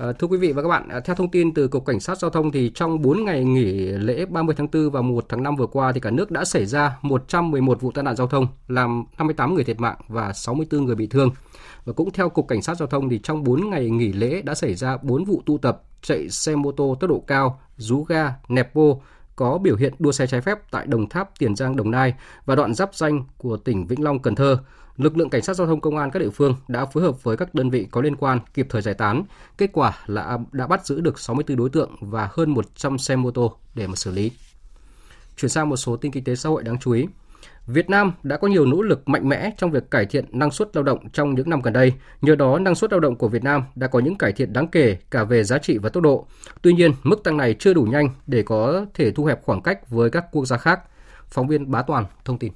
À, 0.00 0.12
thưa 0.12 0.26
quý 0.26 0.38
vị 0.38 0.52
và 0.52 0.62
các 0.62 0.68
bạn, 0.68 0.88
à, 0.88 1.00
theo 1.00 1.16
thông 1.16 1.30
tin 1.30 1.54
từ 1.54 1.68
Cục 1.68 1.86
Cảnh 1.86 2.00
sát 2.00 2.18
Giao 2.18 2.30
thông 2.30 2.52
thì 2.52 2.70
trong 2.74 3.02
4 3.02 3.24
ngày 3.24 3.44
nghỉ 3.44 3.86
lễ 3.86 4.26
30 4.26 4.54
tháng 4.58 4.68
4 4.72 4.90
và 4.90 5.02
1 5.02 5.24
tháng 5.28 5.42
5 5.42 5.56
vừa 5.56 5.66
qua 5.66 5.92
thì 5.92 6.00
cả 6.00 6.10
nước 6.10 6.30
đã 6.30 6.44
xảy 6.44 6.66
ra 6.66 6.98
111 7.02 7.80
vụ 7.80 7.92
tai 7.92 8.04
nạn 8.04 8.16
giao 8.16 8.26
thông, 8.26 8.46
làm 8.68 9.04
58 9.18 9.54
người 9.54 9.64
thiệt 9.64 9.80
mạng 9.80 9.96
và 10.08 10.32
64 10.32 10.84
người 10.84 10.94
bị 10.94 11.06
thương. 11.06 11.30
Và 11.84 11.92
cũng 11.92 12.10
theo 12.10 12.28
Cục 12.28 12.48
Cảnh 12.48 12.62
sát 12.62 12.76
Giao 12.76 12.88
thông 12.88 13.08
thì 13.08 13.20
trong 13.22 13.44
4 13.44 13.70
ngày 13.70 13.90
nghỉ 13.90 14.12
lễ 14.12 14.42
đã 14.42 14.54
xảy 14.54 14.74
ra 14.74 14.96
4 15.02 15.24
vụ 15.24 15.42
tụ 15.46 15.58
tập 15.58 15.82
chạy 16.02 16.28
xe 16.28 16.54
mô 16.54 16.72
tô 16.72 16.96
tốc 17.00 17.10
độ 17.10 17.24
cao, 17.26 17.60
rú 17.76 18.04
ga, 18.04 18.32
nẹp 18.48 18.74
bô, 18.74 19.02
có 19.36 19.58
biểu 19.58 19.76
hiện 19.76 19.94
đua 19.98 20.12
xe 20.12 20.26
trái 20.26 20.40
phép 20.40 20.58
tại 20.70 20.86
Đồng 20.86 21.08
Tháp, 21.08 21.38
Tiền 21.38 21.56
Giang, 21.56 21.76
Đồng 21.76 21.90
Nai 21.90 22.14
và 22.44 22.54
đoạn 22.54 22.74
giáp 22.74 22.94
danh 22.94 23.24
của 23.38 23.56
tỉnh 23.56 23.86
Vĩnh 23.86 24.04
Long, 24.04 24.18
Cần 24.18 24.34
Thơ 24.34 24.58
lực 24.98 25.16
lượng 25.16 25.30
cảnh 25.30 25.42
sát 25.42 25.54
giao 25.54 25.66
thông 25.66 25.80
công 25.80 25.96
an 25.96 26.10
các 26.10 26.18
địa 26.18 26.30
phương 26.30 26.54
đã 26.68 26.84
phối 26.84 27.02
hợp 27.02 27.24
với 27.24 27.36
các 27.36 27.54
đơn 27.54 27.70
vị 27.70 27.86
có 27.90 28.00
liên 28.00 28.16
quan 28.16 28.40
kịp 28.54 28.66
thời 28.70 28.82
giải 28.82 28.94
tán. 28.94 29.24
Kết 29.58 29.70
quả 29.72 29.98
là 30.06 30.38
đã 30.52 30.66
bắt 30.66 30.86
giữ 30.86 31.00
được 31.00 31.18
64 31.18 31.56
đối 31.56 31.70
tượng 31.70 31.90
và 32.00 32.28
hơn 32.32 32.50
100 32.50 32.98
xe 32.98 33.16
mô 33.16 33.30
tô 33.30 33.56
để 33.74 33.86
mà 33.86 33.94
xử 33.94 34.10
lý. 34.10 34.30
Chuyển 35.36 35.48
sang 35.48 35.68
một 35.68 35.76
số 35.76 35.96
tin 35.96 36.12
kinh 36.12 36.24
tế 36.24 36.34
xã 36.34 36.48
hội 36.48 36.62
đáng 36.62 36.78
chú 36.78 36.92
ý. 36.92 37.06
Việt 37.66 37.90
Nam 37.90 38.12
đã 38.22 38.36
có 38.36 38.48
nhiều 38.48 38.66
nỗ 38.66 38.82
lực 38.82 39.08
mạnh 39.08 39.28
mẽ 39.28 39.50
trong 39.58 39.70
việc 39.70 39.90
cải 39.90 40.06
thiện 40.06 40.24
năng 40.30 40.50
suất 40.50 40.76
lao 40.76 40.82
động 40.82 41.08
trong 41.12 41.34
những 41.34 41.50
năm 41.50 41.62
gần 41.62 41.72
đây. 41.72 41.92
Nhờ 42.22 42.34
đó, 42.34 42.58
năng 42.58 42.74
suất 42.74 42.92
lao 42.92 43.00
động 43.00 43.16
của 43.16 43.28
Việt 43.28 43.44
Nam 43.44 43.62
đã 43.74 43.86
có 43.86 43.98
những 43.98 44.18
cải 44.18 44.32
thiện 44.32 44.52
đáng 44.52 44.68
kể 44.68 44.96
cả 45.10 45.24
về 45.24 45.44
giá 45.44 45.58
trị 45.58 45.78
và 45.78 45.88
tốc 45.88 46.02
độ. 46.02 46.26
Tuy 46.62 46.72
nhiên, 46.72 46.92
mức 47.02 47.24
tăng 47.24 47.36
này 47.36 47.54
chưa 47.58 47.74
đủ 47.74 47.82
nhanh 47.82 48.08
để 48.26 48.42
có 48.42 48.86
thể 48.94 49.10
thu 49.10 49.24
hẹp 49.24 49.44
khoảng 49.44 49.62
cách 49.62 49.90
với 49.90 50.10
các 50.10 50.24
quốc 50.32 50.46
gia 50.46 50.56
khác. 50.56 50.80
Phóng 51.26 51.46
viên 51.46 51.70
Bá 51.70 51.82
Toàn 51.82 52.04
thông 52.24 52.38
tin. 52.38 52.52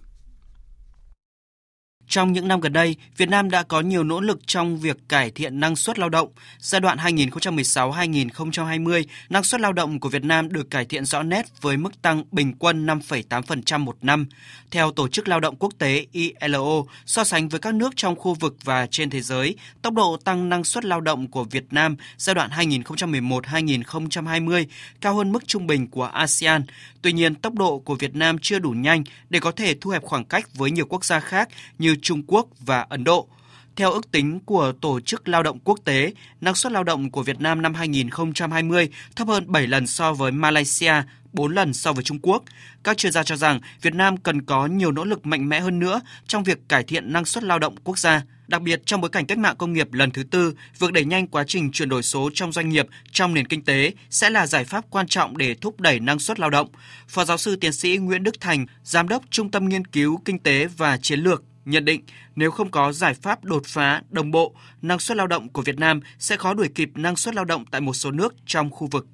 Trong 2.12 2.32
những 2.32 2.48
năm 2.48 2.60
gần 2.60 2.72
đây, 2.72 2.96
Việt 3.16 3.28
Nam 3.28 3.50
đã 3.50 3.62
có 3.62 3.80
nhiều 3.80 4.04
nỗ 4.04 4.20
lực 4.20 4.40
trong 4.46 4.78
việc 4.78 4.96
cải 5.08 5.30
thiện 5.30 5.60
năng 5.60 5.76
suất 5.76 5.98
lao 5.98 6.08
động. 6.08 6.28
Giai 6.58 6.80
đoạn 6.80 6.98
2016-2020, 6.98 9.04
năng 9.30 9.44
suất 9.44 9.60
lao 9.60 9.72
động 9.72 10.00
của 10.00 10.08
Việt 10.08 10.24
Nam 10.24 10.52
được 10.52 10.70
cải 10.70 10.84
thiện 10.84 11.04
rõ 11.04 11.22
nét 11.22 11.46
với 11.60 11.76
mức 11.76 12.02
tăng 12.02 12.24
bình 12.32 12.52
quân 12.58 12.86
5,8% 12.86 13.78
một 13.78 13.96
năm. 14.02 14.26
Theo 14.70 14.92
Tổ 14.92 15.08
chức 15.08 15.28
Lao 15.28 15.40
động 15.40 15.56
Quốc 15.56 15.72
tế 15.78 16.06
ILO, 16.12 16.82
so 17.06 17.24
sánh 17.24 17.48
với 17.48 17.60
các 17.60 17.74
nước 17.74 17.92
trong 17.96 18.16
khu 18.16 18.34
vực 18.34 18.56
và 18.64 18.86
trên 18.86 19.10
thế 19.10 19.20
giới, 19.20 19.56
tốc 19.82 19.94
độ 19.94 20.16
tăng 20.24 20.48
năng 20.48 20.64
suất 20.64 20.84
lao 20.84 21.00
động 21.00 21.30
của 21.30 21.44
Việt 21.44 21.64
Nam 21.70 21.96
giai 22.16 22.34
đoạn 22.34 22.50
2011-2020 22.50 24.64
cao 25.00 25.14
hơn 25.14 25.32
mức 25.32 25.48
trung 25.48 25.66
bình 25.66 25.88
của 25.88 26.04
ASEAN. 26.04 26.64
Tuy 27.02 27.12
nhiên, 27.12 27.34
tốc 27.34 27.54
độ 27.54 27.78
của 27.78 27.94
Việt 27.94 28.14
Nam 28.14 28.38
chưa 28.38 28.58
đủ 28.58 28.70
nhanh 28.70 29.04
để 29.30 29.40
có 29.40 29.52
thể 29.52 29.74
thu 29.80 29.90
hẹp 29.90 30.02
khoảng 30.02 30.24
cách 30.24 30.54
với 30.54 30.70
nhiều 30.70 30.86
quốc 30.88 31.04
gia 31.04 31.20
khác 31.20 31.48
như 31.78 31.96
Trung 32.02 32.22
Quốc 32.26 32.46
và 32.60 32.86
Ấn 32.88 33.04
Độ. 33.04 33.28
Theo 33.76 33.92
ước 33.92 34.10
tính 34.10 34.40
của 34.40 34.72
Tổ 34.80 35.00
chức 35.00 35.28
Lao 35.28 35.42
động 35.42 35.58
Quốc 35.64 35.78
tế, 35.84 36.12
năng 36.40 36.54
suất 36.54 36.72
lao 36.72 36.84
động 36.84 37.10
của 37.10 37.22
Việt 37.22 37.40
Nam 37.40 37.62
năm 37.62 37.74
2020 37.74 38.88
thấp 39.16 39.28
hơn 39.28 39.44
7 39.46 39.66
lần 39.66 39.86
so 39.86 40.12
với 40.12 40.32
Malaysia, 40.32 40.94
4 41.32 41.54
lần 41.54 41.72
so 41.72 41.92
với 41.92 42.04
Trung 42.04 42.18
Quốc. 42.22 42.44
Các 42.82 42.96
chuyên 42.96 43.12
gia 43.12 43.22
cho 43.22 43.36
rằng 43.36 43.60
Việt 43.82 43.94
Nam 43.94 44.16
cần 44.16 44.42
có 44.42 44.66
nhiều 44.66 44.92
nỗ 44.92 45.04
lực 45.04 45.26
mạnh 45.26 45.48
mẽ 45.48 45.60
hơn 45.60 45.78
nữa 45.78 46.00
trong 46.26 46.44
việc 46.44 46.58
cải 46.68 46.84
thiện 46.84 47.12
năng 47.12 47.24
suất 47.24 47.44
lao 47.44 47.58
động 47.58 47.74
quốc 47.84 47.98
gia. 47.98 48.22
Đặc 48.48 48.62
biệt 48.62 48.82
trong 48.86 49.00
bối 49.00 49.10
cảnh 49.10 49.26
cách 49.26 49.38
mạng 49.38 49.56
công 49.58 49.72
nghiệp 49.72 49.92
lần 49.92 50.10
thứ 50.10 50.22
tư, 50.22 50.54
việc 50.78 50.92
đẩy 50.92 51.04
nhanh 51.04 51.26
quá 51.26 51.44
trình 51.46 51.72
chuyển 51.72 51.88
đổi 51.88 52.02
số 52.02 52.30
trong 52.34 52.52
doanh 52.52 52.68
nghiệp, 52.68 52.86
trong 53.12 53.34
nền 53.34 53.46
kinh 53.46 53.64
tế 53.64 53.92
sẽ 54.10 54.30
là 54.30 54.46
giải 54.46 54.64
pháp 54.64 54.84
quan 54.90 55.06
trọng 55.08 55.36
để 55.36 55.54
thúc 55.54 55.80
đẩy 55.80 56.00
năng 56.00 56.18
suất 56.18 56.40
lao 56.40 56.50
động. 56.50 56.68
Phó 57.08 57.24
giáo 57.24 57.38
sư 57.38 57.56
tiến 57.56 57.72
sĩ 57.72 57.96
Nguyễn 57.96 58.22
Đức 58.22 58.40
Thành, 58.40 58.66
Giám 58.84 59.08
đốc 59.08 59.22
Trung 59.30 59.50
tâm 59.50 59.68
Nghiên 59.68 59.84
cứu 59.84 60.20
Kinh 60.24 60.38
tế 60.38 60.66
và 60.66 60.96
Chiến 60.96 61.20
lược 61.20 61.42
nhận 61.64 61.84
định 61.84 62.00
nếu 62.36 62.50
không 62.50 62.70
có 62.70 62.92
giải 62.92 63.14
pháp 63.14 63.44
đột 63.44 63.62
phá 63.66 64.02
đồng 64.10 64.30
bộ, 64.30 64.54
năng 64.82 64.98
suất 64.98 65.16
lao 65.16 65.26
động 65.26 65.48
của 65.48 65.62
Việt 65.62 65.78
Nam 65.78 66.00
sẽ 66.18 66.36
khó 66.36 66.54
đuổi 66.54 66.68
kịp 66.74 66.90
năng 66.94 67.16
suất 67.16 67.34
lao 67.34 67.44
động 67.44 67.64
tại 67.70 67.80
một 67.80 67.92
số 67.92 68.10
nước 68.10 68.34
trong 68.46 68.70
khu 68.70 68.88
vực. 68.90 69.06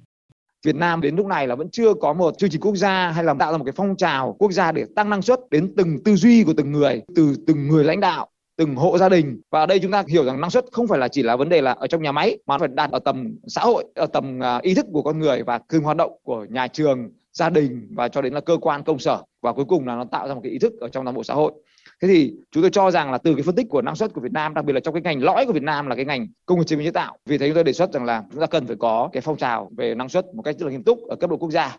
Việt 0.65 0.75
Nam 0.75 1.01
đến 1.01 1.15
lúc 1.15 1.25
này 1.25 1.47
là 1.47 1.55
vẫn 1.55 1.69
chưa 1.69 1.93
có 1.93 2.13
một 2.13 2.37
chương 2.37 2.49
trình 2.49 2.61
quốc 2.61 2.75
gia 2.75 3.11
hay 3.11 3.23
là 3.23 3.33
tạo 3.39 3.51
ra 3.51 3.57
một 3.57 3.63
cái 3.63 3.73
phong 3.75 3.95
trào 3.97 4.35
quốc 4.39 4.51
gia 4.51 4.71
để 4.71 4.85
tăng 4.95 5.09
năng 5.09 5.21
suất 5.21 5.39
đến 5.51 5.73
từng 5.77 6.03
tư 6.03 6.15
duy 6.15 6.43
của 6.43 6.53
từng 6.57 6.71
người, 6.71 7.01
từ 7.15 7.35
từng 7.47 7.67
người 7.67 7.83
lãnh 7.83 7.99
đạo 7.99 8.27
từng 8.59 8.75
hộ 8.75 8.97
gia 8.97 9.09
đình. 9.09 9.41
Và 9.51 9.59
ở 9.59 9.65
đây 9.65 9.79
chúng 9.79 9.91
ta 9.91 10.03
hiểu 10.07 10.25
rằng 10.25 10.41
năng 10.41 10.49
suất 10.49 10.65
không 10.71 10.87
phải 10.87 10.99
là 10.99 11.07
chỉ 11.07 11.23
là 11.23 11.35
vấn 11.35 11.49
đề 11.49 11.61
là 11.61 11.71
ở 11.71 11.87
trong 11.87 12.01
nhà 12.01 12.11
máy 12.11 12.37
mà 12.45 12.53
nó 12.53 12.59
phải 12.59 12.67
đạt 12.67 12.91
ở 12.91 12.99
tầm 12.99 13.35
xã 13.47 13.61
hội 13.61 13.85
ở 13.95 14.05
tầm 14.05 14.43
à, 14.43 14.59
ý 14.61 14.73
thức 14.73 14.85
của 14.93 15.01
con 15.01 15.19
người 15.19 15.43
và 15.43 15.57
cương 15.57 15.83
hoạt 15.83 15.97
động 15.97 16.11
của 16.23 16.45
nhà 16.49 16.67
trường 16.67 17.09
gia 17.33 17.49
đình 17.49 17.87
và 17.95 18.07
cho 18.07 18.21
đến 18.21 18.33
là 18.33 18.41
cơ 18.41 18.57
quan 18.61 18.83
công 18.83 18.99
sở. 18.99 19.21
Và 19.41 19.53
cuối 19.53 19.65
cùng 19.65 19.87
là 19.87 19.95
nó 19.95 20.03
tạo 20.03 20.27
ra 20.27 20.33
một 20.33 20.41
cái 20.43 20.51
ý 20.51 20.59
thức 20.59 20.73
ở 20.79 20.89
trong 20.89 21.05
toàn 21.05 21.15
bộ 21.15 21.23
xã 21.23 21.33
hội 21.33 21.53
thế 22.01 22.07
thì 22.07 22.33
chúng 22.51 22.63
tôi 22.63 22.71
cho 22.71 22.91
rằng 22.91 23.11
là 23.11 23.17
từ 23.17 23.33
cái 23.33 23.43
phân 23.43 23.55
tích 23.55 23.67
của 23.69 23.81
năng 23.81 23.95
suất 23.95 24.13
của 24.13 24.21
Việt 24.21 24.31
Nam 24.31 24.53
đặc 24.53 24.65
biệt 24.65 24.73
là 24.73 24.79
trong 24.79 24.93
cái 24.93 25.01
ngành 25.01 25.23
lõi 25.23 25.45
của 25.45 25.53
Việt 25.53 25.63
Nam 25.63 25.87
là 25.87 25.95
cái 25.95 26.05
ngành 26.05 26.27
công 26.45 26.57
nghiệp 26.57 26.63
chế 26.63 26.75
biến 26.75 26.85
chế 26.85 26.91
tạo 26.91 27.17
vì 27.25 27.37
thế 27.37 27.47
chúng 27.47 27.55
tôi 27.55 27.63
đề 27.63 27.73
xuất 27.73 27.93
rằng 27.93 28.05
là 28.05 28.23
chúng 28.31 28.41
ta 28.41 28.47
cần 28.47 28.67
phải 28.67 28.75
có 28.79 29.09
cái 29.13 29.21
phong 29.21 29.37
trào 29.37 29.71
về 29.77 29.95
năng 29.95 30.09
suất 30.09 30.25
một 30.35 30.41
cách 30.41 30.55
rất 30.59 30.65
là 30.65 30.71
nghiêm 30.71 30.83
túc 30.83 31.07
ở 31.07 31.15
cấp 31.15 31.29
độ 31.29 31.37
quốc 31.37 31.51
gia 31.51 31.77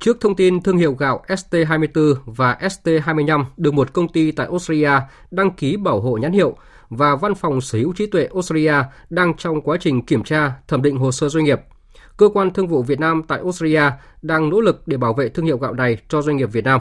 Trước 0.00 0.20
thông 0.20 0.36
tin 0.36 0.62
thương 0.62 0.76
hiệu 0.76 0.92
gạo 0.92 1.22
ST24 1.28 2.14
và 2.26 2.58
ST25 2.60 3.44
được 3.56 3.74
một 3.74 3.92
công 3.92 4.08
ty 4.08 4.32
tại 4.32 4.46
Australia 4.46 4.90
đăng 5.30 5.50
ký 5.50 5.76
bảo 5.76 6.00
hộ 6.00 6.16
nhãn 6.16 6.32
hiệu 6.32 6.56
và 6.88 7.16
Văn 7.16 7.34
phòng 7.34 7.60
Sở 7.60 7.78
hữu 7.78 7.92
trí 7.92 8.06
tuệ 8.06 8.28
Australia 8.34 8.74
đang 9.10 9.34
trong 9.36 9.60
quá 9.60 9.76
trình 9.80 10.02
kiểm 10.02 10.22
tra, 10.22 10.52
thẩm 10.68 10.82
định 10.82 10.96
hồ 10.96 11.12
sơ 11.12 11.28
doanh 11.28 11.44
nghiệp. 11.44 11.60
Cơ 12.16 12.28
quan 12.34 12.52
Thương 12.52 12.68
vụ 12.68 12.82
Việt 12.82 13.00
Nam 13.00 13.22
tại 13.28 13.38
Australia 13.38 13.82
đang 14.22 14.50
nỗ 14.50 14.60
lực 14.60 14.82
để 14.88 14.96
bảo 14.96 15.14
vệ 15.14 15.28
thương 15.28 15.46
hiệu 15.46 15.58
gạo 15.58 15.74
này 15.74 15.98
cho 16.08 16.22
doanh 16.22 16.36
nghiệp 16.36 16.52
Việt 16.52 16.64
Nam. 16.64 16.80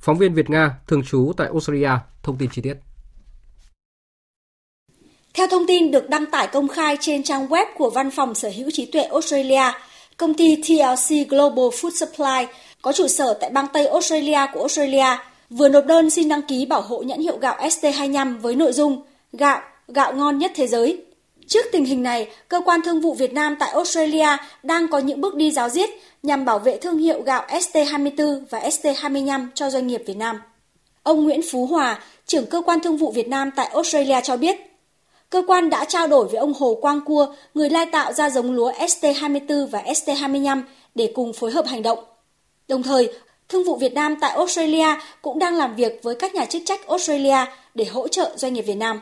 Phóng 0.00 0.18
viên 0.18 0.34
Việt 0.34 0.50
Nga 0.50 0.74
thường 0.86 1.02
trú 1.04 1.32
tại 1.36 1.46
Australia 1.46 1.90
thông 2.22 2.36
tin 2.36 2.50
chi 2.52 2.62
tiết. 2.62 2.74
Theo 5.34 5.46
thông 5.46 5.66
tin 5.66 5.90
được 5.90 6.08
đăng 6.08 6.26
tải 6.26 6.46
công 6.46 6.68
khai 6.68 6.96
trên 7.00 7.22
trang 7.22 7.46
web 7.46 7.66
của 7.76 7.90
Văn 7.90 8.10
phòng 8.10 8.34
Sở 8.34 8.50
hữu 8.56 8.70
trí 8.72 8.86
tuệ 8.86 9.02
Australia, 9.02 9.72
công 10.16 10.34
ty 10.34 10.56
TLC 10.56 11.28
Global 11.28 11.64
Food 11.64 11.90
Supply 11.90 12.54
có 12.82 12.92
trụ 12.92 13.08
sở 13.08 13.38
tại 13.40 13.50
bang 13.50 13.66
Tây 13.72 13.86
Australia 13.86 14.46
của 14.52 14.60
Australia 14.60 15.18
vừa 15.50 15.68
nộp 15.68 15.86
đơn 15.86 16.10
xin 16.10 16.28
đăng 16.28 16.42
ký 16.42 16.66
bảo 16.66 16.82
hộ 16.82 17.02
nhãn 17.02 17.20
hiệu 17.20 17.38
gạo 17.38 17.56
ST25 17.56 18.38
với 18.38 18.54
nội 18.54 18.72
dung 18.72 19.02
gạo, 19.32 19.60
gạo 19.88 20.12
ngon 20.14 20.38
nhất 20.38 20.52
thế 20.54 20.66
giới. 20.66 21.04
Trước 21.48 21.66
tình 21.72 21.84
hình 21.84 22.02
này, 22.02 22.28
cơ 22.48 22.60
quan 22.64 22.82
thương 22.82 23.00
vụ 23.00 23.14
Việt 23.14 23.32
Nam 23.32 23.56
tại 23.58 23.70
Australia 23.70 24.28
đang 24.62 24.88
có 24.88 24.98
những 24.98 25.20
bước 25.20 25.34
đi 25.34 25.50
giáo 25.50 25.68
diết 25.68 25.90
nhằm 26.22 26.44
bảo 26.44 26.58
vệ 26.58 26.78
thương 26.78 26.98
hiệu 26.98 27.22
gạo 27.22 27.46
ST24 27.48 28.44
và 28.50 28.60
ST25 28.60 29.48
cho 29.54 29.70
doanh 29.70 29.86
nghiệp 29.86 30.02
Việt 30.06 30.16
Nam. 30.16 30.40
Ông 31.02 31.24
Nguyễn 31.24 31.40
Phú 31.50 31.66
Hòa, 31.66 32.00
trưởng 32.26 32.46
cơ 32.46 32.62
quan 32.66 32.80
thương 32.80 32.96
vụ 32.96 33.10
Việt 33.10 33.28
Nam 33.28 33.50
tại 33.56 33.66
Australia 33.66 34.20
cho 34.24 34.36
biết, 34.36 34.56
cơ 35.30 35.42
quan 35.46 35.70
đã 35.70 35.84
trao 35.84 36.06
đổi 36.06 36.28
với 36.28 36.40
ông 36.40 36.52
Hồ 36.58 36.78
Quang 36.80 37.00
Cua, 37.00 37.34
người 37.54 37.70
lai 37.70 37.86
tạo 37.86 38.12
ra 38.12 38.30
giống 38.30 38.52
lúa 38.52 38.72
ST24 38.72 39.66
và 39.66 39.82
ST25 39.82 40.62
để 40.94 41.12
cùng 41.14 41.32
phối 41.32 41.50
hợp 41.50 41.66
hành 41.66 41.82
động. 41.82 41.98
Đồng 42.68 42.82
thời, 42.82 43.12
Thương 43.48 43.64
vụ 43.64 43.76
Việt 43.76 43.92
Nam 43.92 44.16
tại 44.20 44.30
Australia 44.30 44.86
cũng 45.22 45.38
đang 45.38 45.54
làm 45.54 45.76
việc 45.76 46.00
với 46.02 46.14
các 46.14 46.34
nhà 46.34 46.44
chức 46.44 46.62
trách 46.64 46.86
Australia 46.88 47.36
để 47.74 47.84
hỗ 47.84 48.08
trợ 48.08 48.32
doanh 48.36 48.54
nghiệp 48.54 48.62
Việt 48.62 48.74
Nam. 48.74 49.00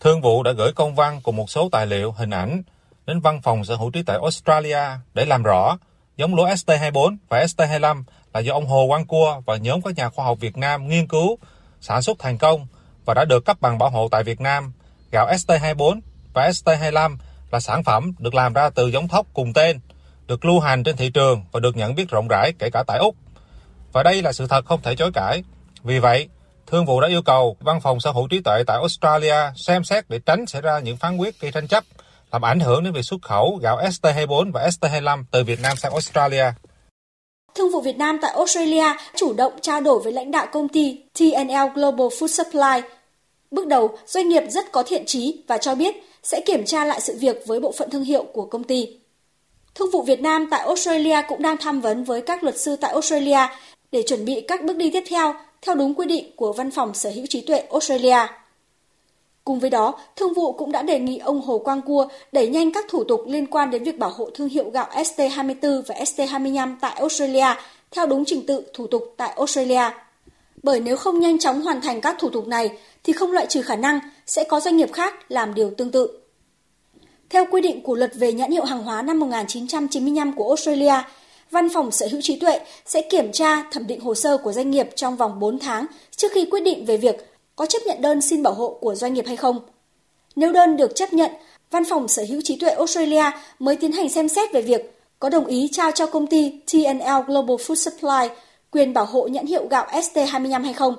Thương 0.00 0.20
vụ 0.20 0.42
đã 0.42 0.52
gửi 0.52 0.72
công 0.72 0.94
văn 0.94 1.20
cùng 1.22 1.36
một 1.36 1.50
số 1.50 1.68
tài 1.72 1.86
liệu, 1.86 2.12
hình 2.12 2.30
ảnh 2.30 2.62
đến 3.06 3.20
văn 3.20 3.42
phòng 3.42 3.64
sở 3.64 3.76
hữu 3.76 3.90
trí 3.90 4.02
tuệ 4.02 4.18
Australia 4.22 4.82
để 5.14 5.24
làm 5.24 5.42
rõ 5.42 5.78
giống 6.16 6.34
lúa 6.34 6.48
ST24 6.48 7.16
và 7.28 7.44
ST25 7.44 8.02
là 8.34 8.40
do 8.40 8.52
ông 8.52 8.66
Hồ 8.66 8.86
Quang 8.88 9.06
Cua 9.06 9.42
và 9.46 9.56
nhóm 9.56 9.82
các 9.82 9.96
nhà 9.96 10.08
khoa 10.08 10.24
học 10.24 10.38
Việt 10.40 10.56
Nam 10.56 10.88
nghiên 10.88 11.06
cứu, 11.06 11.38
sản 11.80 12.02
xuất 12.02 12.18
thành 12.18 12.38
công 12.38 12.66
và 13.04 13.14
đã 13.14 13.24
được 13.24 13.44
cấp 13.44 13.60
bằng 13.60 13.78
bảo 13.78 13.90
hộ 13.90 14.08
tại 14.08 14.24
Việt 14.24 14.40
Nam. 14.40 14.72
Gạo 15.10 15.30
ST24 15.30 16.00
và 16.32 16.50
ST25 16.50 17.16
là 17.50 17.60
sản 17.60 17.84
phẩm 17.84 18.14
được 18.18 18.34
làm 18.34 18.52
ra 18.52 18.70
từ 18.70 18.88
giống 18.88 19.08
thóc 19.08 19.26
cùng 19.34 19.52
tên, 19.52 19.80
được 20.26 20.44
lưu 20.44 20.60
hành 20.60 20.84
trên 20.84 20.96
thị 20.96 21.10
trường 21.10 21.44
và 21.52 21.60
được 21.60 21.76
nhận 21.76 21.94
biết 21.94 22.10
rộng 22.10 22.28
rãi 22.28 22.52
kể 22.58 22.70
cả 22.70 22.84
tại 22.86 22.98
Úc. 22.98 23.14
Và 23.92 24.02
đây 24.02 24.22
là 24.22 24.32
sự 24.32 24.46
thật 24.46 24.66
không 24.66 24.82
thể 24.82 24.96
chối 24.96 25.12
cãi. 25.12 25.42
Vì 25.82 25.98
vậy, 25.98 26.28
Thương 26.70 26.86
vụ 26.86 27.00
đã 27.00 27.08
yêu 27.08 27.22
cầu 27.22 27.56
Văn 27.60 27.80
phòng 27.80 28.00
Sở 28.00 28.10
hữu 28.10 28.28
trí 28.28 28.40
tuệ 28.40 28.62
tại 28.66 28.76
Australia 28.76 29.52
xem 29.56 29.84
xét 29.84 30.10
để 30.10 30.20
tránh 30.26 30.46
xảy 30.46 30.62
ra 30.62 30.78
những 30.78 30.96
phán 30.96 31.16
quyết 31.16 31.40
gây 31.40 31.52
tranh 31.52 31.68
chấp 31.68 31.84
làm 32.32 32.44
ảnh 32.44 32.60
hưởng 32.60 32.84
đến 32.84 32.92
việc 32.92 33.02
xuất 33.02 33.22
khẩu 33.22 33.58
gạo 33.62 33.78
ST24 33.82 34.52
và 34.52 34.68
ST25 34.68 35.24
từ 35.30 35.44
Việt 35.44 35.60
Nam 35.62 35.76
sang 35.76 35.92
Australia. 35.92 36.44
Thương 37.54 37.70
vụ 37.72 37.80
Việt 37.80 37.96
Nam 37.96 38.18
tại 38.22 38.32
Australia 38.36 38.84
chủ 39.16 39.32
động 39.32 39.52
trao 39.60 39.80
đổi 39.80 40.00
với 40.00 40.12
lãnh 40.12 40.30
đạo 40.30 40.46
công 40.52 40.68
ty 40.68 40.98
TNL 41.18 41.74
Global 41.74 42.06
Food 42.06 42.26
Supply. 42.26 42.88
Bước 43.50 43.66
đầu, 43.66 43.98
doanh 44.06 44.28
nghiệp 44.28 44.42
rất 44.48 44.72
có 44.72 44.82
thiện 44.82 45.06
trí 45.06 45.42
và 45.48 45.58
cho 45.58 45.74
biết 45.74 45.96
sẽ 46.22 46.40
kiểm 46.46 46.64
tra 46.64 46.84
lại 46.84 47.00
sự 47.00 47.16
việc 47.20 47.42
với 47.46 47.60
bộ 47.60 47.72
phận 47.78 47.90
thương 47.90 48.04
hiệu 48.04 48.24
của 48.32 48.46
công 48.46 48.64
ty. 48.64 48.98
Thương 49.74 49.90
vụ 49.90 50.02
Việt 50.02 50.20
Nam 50.20 50.48
tại 50.50 50.60
Australia 50.60 51.22
cũng 51.28 51.42
đang 51.42 51.56
tham 51.56 51.80
vấn 51.80 52.04
với 52.04 52.20
các 52.20 52.42
luật 52.42 52.58
sư 52.58 52.76
tại 52.76 52.92
Australia 52.92 53.40
để 53.92 54.02
chuẩn 54.06 54.24
bị 54.24 54.44
các 54.48 54.64
bước 54.64 54.76
đi 54.76 54.90
tiếp 54.90 55.04
theo 55.08 55.34
theo 55.62 55.74
đúng 55.74 55.94
quy 55.94 56.06
định 56.06 56.30
của 56.36 56.52
Văn 56.52 56.70
phòng 56.70 56.94
Sở 56.94 57.10
hữu 57.10 57.26
trí 57.26 57.40
tuệ 57.40 57.58
Australia. 57.58 58.18
Cùng 59.44 59.60
với 59.60 59.70
đó, 59.70 59.98
Thương 60.16 60.34
vụ 60.34 60.52
cũng 60.52 60.72
đã 60.72 60.82
đề 60.82 60.98
nghị 60.98 61.18
ông 61.18 61.40
Hồ 61.40 61.58
Quang 61.58 61.82
Cua 61.82 62.08
đẩy 62.32 62.48
nhanh 62.48 62.72
các 62.72 62.84
thủ 62.88 63.04
tục 63.04 63.22
liên 63.26 63.46
quan 63.46 63.70
đến 63.70 63.84
việc 63.84 63.98
bảo 63.98 64.10
hộ 64.10 64.30
thương 64.34 64.48
hiệu 64.48 64.70
gạo 64.70 64.86
ST24 64.92 65.82
và 65.86 65.94
ST25 65.94 66.76
tại 66.80 66.92
Australia 66.96 67.46
theo 67.90 68.06
đúng 68.06 68.24
trình 68.24 68.46
tự 68.46 68.64
thủ 68.74 68.86
tục 68.86 69.14
tại 69.16 69.32
Australia. 69.36 69.90
Bởi 70.62 70.80
nếu 70.80 70.96
không 70.96 71.20
nhanh 71.20 71.38
chóng 71.38 71.62
hoàn 71.62 71.80
thành 71.80 72.00
các 72.00 72.16
thủ 72.18 72.28
tục 72.28 72.46
này 72.46 72.70
thì 73.04 73.12
không 73.12 73.32
loại 73.32 73.46
trừ 73.46 73.62
khả 73.62 73.76
năng 73.76 74.00
sẽ 74.26 74.44
có 74.44 74.60
doanh 74.60 74.76
nghiệp 74.76 74.92
khác 74.92 75.14
làm 75.28 75.54
điều 75.54 75.70
tương 75.70 75.90
tự. 75.90 76.18
Theo 77.30 77.44
quy 77.50 77.60
định 77.60 77.82
của 77.82 77.94
luật 77.94 78.14
về 78.14 78.32
nhãn 78.32 78.50
hiệu 78.50 78.64
hàng 78.64 78.82
hóa 78.82 79.02
năm 79.02 79.20
1995 79.20 80.32
của 80.32 80.48
Australia, 80.48 80.94
Văn 81.50 81.68
phòng 81.68 81.90
Sở 81.90 82.08
hữu 82.10 82.20
trí 82.20 82.36
tuệ 82.36 82.60
sẽ 82.86 83.02
kiểm 83.02 83.32
tra 83.32 83.62
thẩm 83.62 83.86
định 83.86 84.00
hồ 84.00 84.14
sơ 84.14 84.36
của 84.36 84.52
doanh 84.52 84.70
nghiệp 84.70 84.88
trong 84.94 85.16
vòng 85.16 85.38
4 85.38 85.58
tháng 85.58 85.86
trước 86.16 86.32
khi 86.32 86.44
quyết 86.44 86.60
định 86.60 86.84
về 86.84 86.96
việc 86.96 87.16
có 87.56 87.66
chấp 87.66 87.78
nhận 87.86 88.02
đơn 88.02 88.20
xin 88.20 88.42
bảo 88.42 88.54
hộ 88.54 88.78
của 88.80 88.94
doanh 88.94 89.14
nghiệp 89.14 89.26
hay 89.26 89.36
không. 89.36 89.60
Nếu 90.36 90.52
đơn 90.52 90.76
được 90.76 90.94
chấp 90.94 91.12
nhận, 91.12 91.30
Văn 91.70 91.84
phòng 91.84 92.08
Sở 92.08 92.24
hữu 92.28 92.40
trí 92.44 92.56
tuệ 92.56 92.70
Australia 92.70 93.24
mới 93.58 93.76
tiến 93.76 93.92
hành 93.92 94.08
xem 94.08 94.28
xét 94.28 94.52
về 94.52 94.62
việc 94.62 94.98
có 95.18 95.28
đồng 95.28 95.46
ý 95.46 95.68
trao 95.72 95.90
cho 95.90 96.06
công 96.06 96.26
ty 96.26 96.52
TNL 96.72 97.22
Global 97.26 97.56
Food 97.56 97.74
Supply 97.74 98.36
quyền 98.70 98.94
bảo 98.94 99.04
hộ 99.04 99.28
nhãn 99.28 99.46
hiệu 99.46 99.66
gạo 99.70 99.86
ST25 99.86 100.64
hay 100.64 100.72
không. 100.72 100.96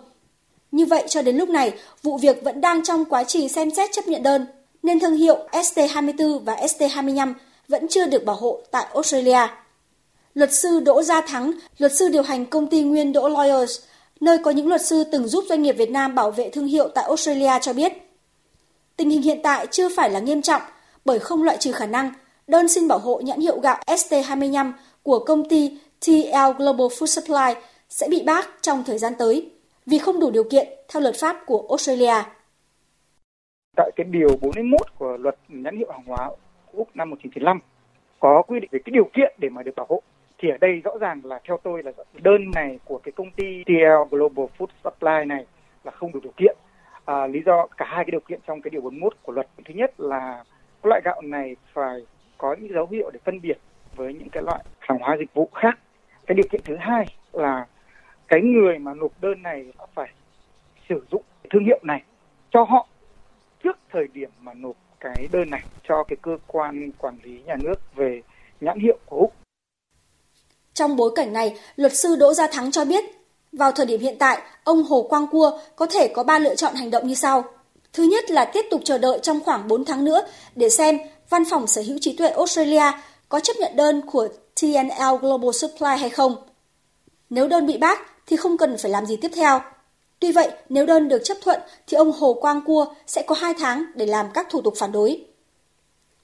Như 0.72 0.86
vậy 0.86 1.04
cho 1.08 1.22
đến 1.22 1.38
lúc 1.38 1.50
này, 1.50 1.74
vụ 2.04 2.18
việc 2.18 2.44
vẫn 2.44 2.62
đang 2.62 2.84
trong 2.84 3.06
quá 3.06 3.24
trình 3.24 3.50
xem 3.50 3.72
xét 3.72 3.90
chấp 3.92 4.08
nhận 4.08 4.24
đơn, 4.24 4.46
nên 4.84 5.00
thương 5.00 5.18
hiệu 5.18 5.38
ST24 5.52 6.40
và 6.40 6.56
ST25 6.56 7.34
vẫn 7.68 7.88
chưa 7.88 8.08
được 8.08 8.26
bảo 8.26 8.36
hộ 8.36 8.60
tại 8.72 8.86
Australia. 8.94 9.48
Luật 10.40 10.54
sư 10.54 10.80
Đỗ 10.86 11.02
Gia 11.02 11.22
Thắng, 11.22 11.52
luật 11.78 11.92
sư 11.92 12.10
điều 12.12 12.24
hành 12.24 12.46
công 12.46 12.70
ty 12.70 12.84
Nguyên 12.84 13.14
Đỗ 13.14 13.30
Lawyers, 13.30 13.88
nơi 14.22 14.38
có 14.44 14.52
những 14.52 14.68
luật 14.68 14.82
sư 14.82 15.04
từng 15.12 15.28
giúp 15.28 15.44
doanh 15.50 15.62
nghiệp 15.62 15.72
Việt 15.72 15.90
Nam 15.92 16.16
bảo 16.16 16.32
vệ 16.32 16.50
thương 16.50 16.66
hiệu 16.66 16.90
tại 16.96 17.04
Australia 17.04 17.60
cho 17.62 17.74
biết, 17.74 17.94
tình 18.98 19.10
hình 19.10 19.22
hiện 19.22 19.40
tại 19.44 19.68
chưa 19.68 19.90
phải 19.96 20.10
là 20.10 20.20
nghiêm 20.20 20.42
trọng 20.42 20.62
bởi 21.06 21.20
không 21.20 21.44
loại 21.44 21.58
trừ 21.60 21.72
khả 21.72 21.86
năng 21.86 22.12
đơn 22.48 22.68
xin 22.68 22.88
bảo 22.88 23.00
hộ 23.00 23.22
nhãn 23.24 23.40
hiệu 23.40 23.60
gạo 23.60 23.78
ST25 23.88 24.72
của 25.04 25.20
công 25.26 25.50
ty 25.50 25.78
TL 26.06 26.52
Global 26.58 26.88
Food 26.88 27.06
Supply 27.06 27.62
sẽ 27.90 28.08
bị 28.10 28.24
bác 28.26 28.48
trong 28.62 28.84
thời 28.84 28.98
gian 28.98 29.14
tới 29.20 29.52
vì 29.86 29.98
không 29.98 30.20
đủ 30.20 30.32
điều 30.32 30.44
kiện 30.44 30.68
theo 30.94 31.02
luật 31.02 31.16
pháp 31.16 31.38
của 31.46 31.66
Australia. 31.70 32.24
Tại 33.76 33.92
cái 33.96 34.06
điều 34.10 34.30
41 34.42 34.82
của 35.00 35.18
luật 35.18 35.36
nhãn 35.48 35.78
hiệu 35.78 35.92
hàng 35.92 36.04
hóa 36.08 36.32
Úc 36.74 36.96
năm 36.96 37.10
1995 37.10 37.60
có 38.20 38.44
quy 38.48 38.60
định 38.60 38.70
về 38.74 38.80
cái 38.86 38.92
điều 38.94 39.10
kiện 39.14 39.36
để 39.38 39.50
mà 39.50 39.64
được 39.64 39.72
bảo 39.76 39.86
hộ 39.90 40.02
thì 40.40 40.50
ở 40.50 40.58
đây 40.58 40.82
rõ 40.84 40.92
ràng 41.02 41.22
là 41.24 41.40
theo 41.44 41.60
tôi 41.64 41.84
là 41.84 41.92
đơn 42.14 42.52
này 42.56 42.80
của 42.86 43.00
cái 43.04 43.12
công 43.12 43.32
ty 43.32 43.64
TL 43.64 44.10
Global 44.12 44.46
Food 44.58 44.68
Supply 44.84 45.26
này 45.26 45.46
là 45.84 45.92
không 45.92 46.12
đủ 46.12 46.20
điều 46.24 46.34
kiện. 46.38 46.58
À, 47.06 47.28
lý 47.28 47.42
do 47.46 47.68
cả 47.78 47.86
hai 47.88 48.06
cái 48.06 48.12
điều 48.12 48.20
kiện 48.20 48.40
trong 48.48 48.62
cái 48.62 48.70
điều 48.70 48.82
41 48.82 49.14
của 49.24 49.34
luật 49.34 49.48
thứ 49.66 49.74
nhất 49.74 50.00
là 50.00 50.44
loại 50.84 51.02
gạo 51.04 51.22
này 51.22 51.56
phải 51.74 52.00
có 52.38 52.56
những 52.60 52.74
dấu 52.74 52.88
hiệu 52.92 53.10
để 53.14 53.20
phân 53.26 53.42
biệt 53.42 53.58
với 53.96 54.14
những 54.14 54.30
cái 54.30 54.44
loại 54.44 54.64
hàng 54.80 55.00
hóa 55.00 55.18
dịch 55.20 55.34
vụ 55.34 55.50
khác. 55.56 55.80
Cái 56.28 56.36
điều 56.36 56.46
kiện 56.52 56.62
thứ 56.66 56.76
hai 56.76 57.06
là 57.32 57.66
cái 58.28 58.42
người 58.42 58.80
mà 58.80 58.94
nộp 58.94 59.12
đơn 59.22 59.44
này 59.44 59.66
phải 59.94 60.10
sử 60.90 61.06
dụng 61.12 61.24
thương 61.50 61.66
hiệu 61.66 61.80
này 61.84 62.04
cho 62.52 62.64
họ 62.64 62.88
trước 63.64 63.78
thời 63.90 64.08
điểm 64.14 64.30
mà 64.42 64.54
nộp 64.54 64.76
cái 65.00 65.28
đơn 65.32 65.50
này 65.50 65.62
cho 65.84 66.04
cái 66.04 66.18
cơ 66.22 66.38
quan 66.48 66.92
quản 66.98 67.18
lý 67.24 67.42
nhà 67.46 67.56
nước 67.64 67.96
về 67.96 68.22
nhãn 68.62 68.80
hiệu 68.80 68.98
của 69.06 69.18
Úc. 69.18 69.34
Trong 70.80 70.96
bối 70.96 71.12
cảnh 71.16 71.34
này, 71.34 71.56
luật 71.76 71.96
sư 71.96 72.16
Đỗ 72.16 72.34
Gia 72.34 72.48
Thắng 72.48 72.72
cho 72.72 72.86
biết, 72.86 73.04
vào 73.52 73.72
thời 73.72 73.86
điểm 73.86 74.02
hiện 74.02 74.16
tại, 74.20 74.42
ông 74.64 74.84
Hồ 74.84 75.02
Quang 75.02 75.28
Cua 75.28 75.60
có 75.76 75.86
thể 75.86 76.08
có 76.08 76.24
ba 76.24 76.40
lựa 76.40 76.56
chọn 76.56 76.76
hành 76.76 76.92
động 76.92 77.08
như 77.08 77.16
sau. 77.16 77.44
Thứ 77.94 78.04
nhất 78.04 78.32
là 78.32 78.46
tiếp 78.46 78.66
tục 78.72 78.82
chờ 78.84 78.98
đợi 78.98 79.20
trong 79.24 79.40
khoảng 79.44 79.68
4 79.68 79.86
tháng 79.86 80.06
nữa 80.06 80.22
để 80.56 80.70
xem 80.70 81.00
Văn 81.30 81.44
phòng 81.50 81.68
Sở 81.68 81.82
hữu 81.82 81.98
trí 82.02 82.16
tuệ 82.16 82.28
Australia 82.28 82.92
có 83.30 83.40
chấp 83.40 83.54
nhận 83.60 83.76
đơn 83.76 84.02
của 84.12 84.28
TNL 84.62 85.16
Global 85.22 85.52
Supply 85.52 85.98
hay 85.98 86.10
không. 86.10 86.36
Nếu 87.30 87.48
đơn 87.48 87.68
bị 87.68 87.78
bác 87.78 88.00
thì 88.28 88.36
không 88.36 88.58
cần 88.58 88.78
phải 88.78 88.92
làm 88.92 89.06
gì 89.06 89.16
tiếp 89.16 89.32
theo. 89.36 89.62
Tuy 90.20 90.32
vậy, 90.32 90.52
nếu 90.70 90.86
đơn 90.86 91.08
được 91.08 91.22
chấp 91.24 91.38
thuận 91.42 91.60
thì 91.88 91.98
ông 91.98 92.12
Hồ 92.12 92.34
Quang 92.34 92.62
Cua 92.62 92.86
sẽ 93.08 93.22
có 93.22 93.36
2 93.36 93.54
tháng 93.60 93.86
để 93.96 94.06
làm 94.06 94.26
các 94.34 94.48
thủ 94.50 94.62
tục 94.62 94.74
phản 94.78 94.92
đối. 94.92 95.26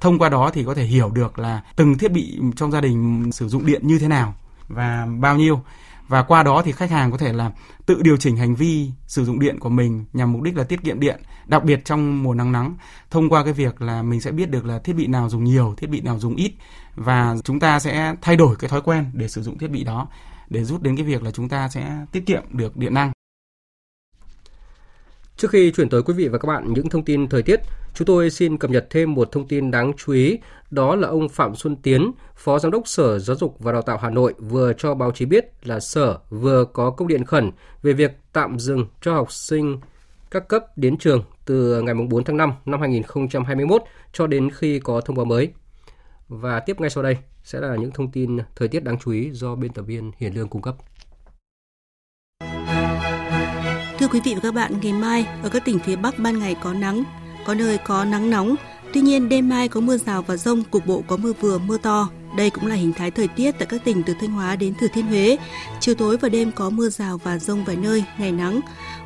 Thông 0.00 0.18
qua 0.18 0.28
đó 0.28 0.50
thì 0.54 0.64
có 0.64 0.74
thể 0.74 0.84
hiểu 0.84 1.10
được 1.10 1.38
là 1.38 1.62
từng 1.76 1.98
thiết 1.98 2.12
bị 2.12 2.38
trong 2.56 2.72
gia 2.72 2.80
đình 2.80 3.30
sử 3.32 3.48
dụng 3.48 3.66
điện 3.66 3.80
như 3.84 3.98
thế 3.98 4.08
nào 4.08 4.34
và 4.68 5.06
bao 5.20 5.36
nhiêu 5.36 5.62
và 6.10 6.22
qua 6.22 6.42
đó 6.42 6.62
thì 6.64 6.72
khách 6.72 6.90
hàng 6.90 7.10
có 7.10 7.18
thể 7.18 7.32
là 7.32 7.50
tự 7.86 8.02
điều 8.02 8.16
chỉnh 8.16 8.36
hành 8.36 8.54
vi 8.54 8.90
sử 9.06 9.24
dụng 9.24 9.40
điện 9.40 9.58
của 9.60 9.68
mình 9.68 10.04
nhằm 10.12 10.32
mục 10.32 10.42
đích 10.42 10.56
là 10.56 10.64
tiết 10.64 10.82
kiệm 10.82 11.00
điện, 11.00 11.20
đặc 11.46 11.64
biệt 11.64 11.84
trong 11.84 12.22
mùa 12.22 12.34
nắng 12.34 12.52
nắng. 12.52 12.74
Thông 13.10 13.28
qua 13.28 13.44
cái 13.44 13.52
việc 13.52 13.82
là 13.82 14.02
mình 14.02 14.20
sẽ 14.20 14.30
biết 14.30 14.50
được 14.50 14.64
là 14.64 14.78
thiết 14.78 14.92
bị 14.92 15.06
nào 15.06 15.28
dùng 15.28 15.44
nhiều, 15.44 15.74
thiết 15.76 15.90
bị 15.90 16.00
nào 16.00 16.18
dùng 16.18 16.36
ít. 16.36 16.52
Và 16.94 17.36
chúng 17.44 17.60
ta 17.60 17.80
sẽ 17.80 18.14
thay 18.22 18.36
đổi 18.36 18.56
cái 18.56 18.70
thói 18.70 18.80
quen 18.80 19.10
để 19.12 19.28
sử 19.28 19.42
dụng 19.42 19.58
thiết 19.58 19.70
bị 19.70 19.84
đó 19.84 20.08
để 20.48 20.64
rút 20.64 20.82
đến 20.82 20.96
cái 20.96 21.04
việc 21.04 21.22
là 21.22 21.30
chúng 21.30 21.48
ta 21.48 21.68
sẽ 21.68 22.06
tiết 22.12 22.26
kiệm 22.26 22.42
được 22.50 22.76
điện 22.76 22.94
năng. 22.94 23.12
Trước 25.40 25.50
khi 25.50 25.70
chuyển 25.70 25.88
tới 25.88 26.02
quý 26.02 26.14
vị 26.14 26.28
và 26.28 26.38
các 26.38 26.46
bạn 26.46 26.72
những 26.72 26.88
thông 26.88 27.04
tin 27.04 27.28
thời 27.28 27.42
tiết, 27.42 27.60
chúng 27.94 28.06
tôi 28.06 28.30
xin 28.30 28.58
cập 28.58 28.70
nhật 28.70 28.86
thêm 28.90 29.14
một 29.14 29.32
thông 29.32 29.48
tin 29.48 29.70
đáng 29.70 29.92
chú 29.96 30.12
ý, 30.12 30.38
đó 30.70 30.96
là 30.96 31.08
ông 31.08 31.28
Phạm 31.28 31.54
Xuân 31.54 31.76
Tiến, 31.76 32.12
Phó 32.36 32.58
Giám 32.58 32.72
đốc 32.72 32.88
Sở 32.88 33.18
Giáo 33.18 33.36
dục 33.36 33.56
và 33.58 33.72
Đào 33.72 33.82
tạo 33.82 33.98
Hà 34.02 34.10
Nội 34.10 34.34
vừa 34.38 34.72
cho 34.72 34.94
báo 34.94 35.12
chí 35.12 35.24
biết 35.24 35.44
là 35.62 35.80
Sở 35.80 36.18
vừa 36.30 36.64
có 36.64 36.90
công 36.90 37.08
điện 37.08 37.24
khẩn 37.24 37.50
về 37.82 37.92
việc 37.92 38.18
tạm 38.32 38.58
dừng 38.58 38.86
cho 39.02 39.14
học 39.14 39.32
sinh 39.32 39.80
các 40.30 40.48
cấp 40.48 40.78
đến 40.78 40.96
trường 40.96 41.24
từ 41.44 41.82
ngày 41.82 41.94
4 41.94 42.24
tháng 42.24 42.36
5 42.36 42.52
năm 42.66 42.80
2021 42.80 43.82
cho 44.12 44.26
đến 44.26 44.50
khi 44.50 44.78
có 44.78 45.00
thông 45.00 45.16
báo 45.16 45.24
mới. 45.24 45.52
Và 46.28 46.60
tiếp 46.60 46.80
ngay 46.80 46.90
sau 46.90 47.02
đây 47.02 47.16
sẽ 47.44 47.60
là 47.60 47.76
những 47.76 47.90
thông 47.90 48.10
tin 48.10 48.38
thời 48.56 48.68
tiết 48.68 48.84
đáng 48.84 48.98
chú 49.04 49.10
ý 49.10 49.30
do 49.30 49.54
biên 49.54 49.72
tập 49.72 49.82
viên 49.82 50.12
Hiền 50.18 50.34
Lương 50.34 50.48
cung 50.48 50.62
cấp. 50.62 50.76
Thưa 54.00 54.08
quý 54.08 54.20
vị 54.20 54.34
và 54.34 54.40
các 54.40 54.54
bạn, 54.54 54.72
ngày 54.82 54.92
mai 54.92 55.26
ở 55.42 55.48
các 55.48 55.64
tỉnh 55.64 55.78
phía 55.78 55.96
Bắc 55.96 56.18
ban 56.18 56.38
ngày 56.38 56.56
có 56.62 56.72
nắng, 56.72 57.04
có 57.44 57.54
nơi 57.54 57.78
có 57.78 58.04
nắng 58.04 58.30
nóng. 58.30 58.54
Tuy 58.92 59.00
nhiên 59.00 59.28
đêm 59.28 59.48
mai 59.48 59.68
có 59.68 59.80
mưa 59.80 59.96
rào 59.96 60.22
và 60.22 60.36
rông, 60.36 60.62
cục 60.64 60.86
bộ 60.86 61.02
có 61.06 61.16
mưa 61.16 61.32
vừa 61.40 61.58
mưa 61.58 61.78
to. 61.78 62.08
Đây 62.36 62.50
cũng 62.50 62.66
là 62.66 62.74
hình 62.74 62.92
thái 62.92 63.10
thời 63.10 63.28
tiết 63.28 63.52
tại 63.58 63.66
các 63.66 63.84
tỉnh 63.84 64.02
từ 64.02 64.14
Thanh 64.20 64.30
Hóa 64.30 64.56
đến 64.56 64.74
Thừa 64.80 64.86
Thiên 64.92 65.06
Huế. 65.06 65.36
Chiều 65.80 65.94
tối 65.94 66.16
và 66.16 66.28
đêm 66.28 66.52
có 66.52 66.70
mưa 66.70 66.88
rào 66.88 67.18
và 67.18 67.38
rông 67.38 67.64
vài 67.64 67.76
nơi, 67.76 68.04
ngày 68.18 68.32
nắng. 68.32 68.60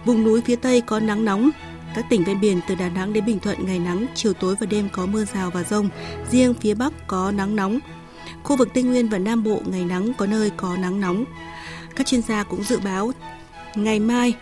Vùng 0.04 0.24
núi 0.24 0.42
phía 0.46 0.56
Tây 0.56 0.80
có 0.80 1.00
nắng 1.00 1.24
nóng, 1.24 1.50
các 1.94 2.04
tỉnh 2.10 2.24
ven 2.24 2.40
biển 2.40 2.60
từ 2.68 2.74
Đà 2.74 2.88
Nẵng 2.88 3.12
đến 3.12 3.26
Bình 3.26 3.38
Thuận 3.38 3.66
ngày 3.66 3.78
nắng, 3.78 4.06
chiều 4.14 4.32
tối 4.32 4.54
và 4.60 4.66
đêm 4.66 4.88
có 4.92 5.06
mưa 5.06 5.24
rào 5.24 5.50
và 5.50 5.62
rông. 5.62 5.88
Riêng 6.30 6.54
phía 6.54 6.74
Bắc 6.74 6.92
có 7.06 7.30
nắng 7.30 7.56
nóng. 7.56 7.78
Khu 8.42 8.56
vực 8.56 8.68
Tây 8.74 8.82
Nguyên 8.82 9.08
và 9.08 9.18
Nam 9.18 9.44
Bộ 9.44 9.60
ngày 9.66 9.84
nắng 9.84 10.12
có 10.18 10.26
nơi 10.26 10.50
có 10.56 10.76
nắng 10.76 11.00
nóng. 11.00 11.24
Các 11.96 12.06
chuyên 12.06 12.22
gia 12.22 12.42
cũng 12.42 12.64
dự 12.64 12.78
báo 12.84 13.12
ngày 13.74 14.00
mai 14.00 14.34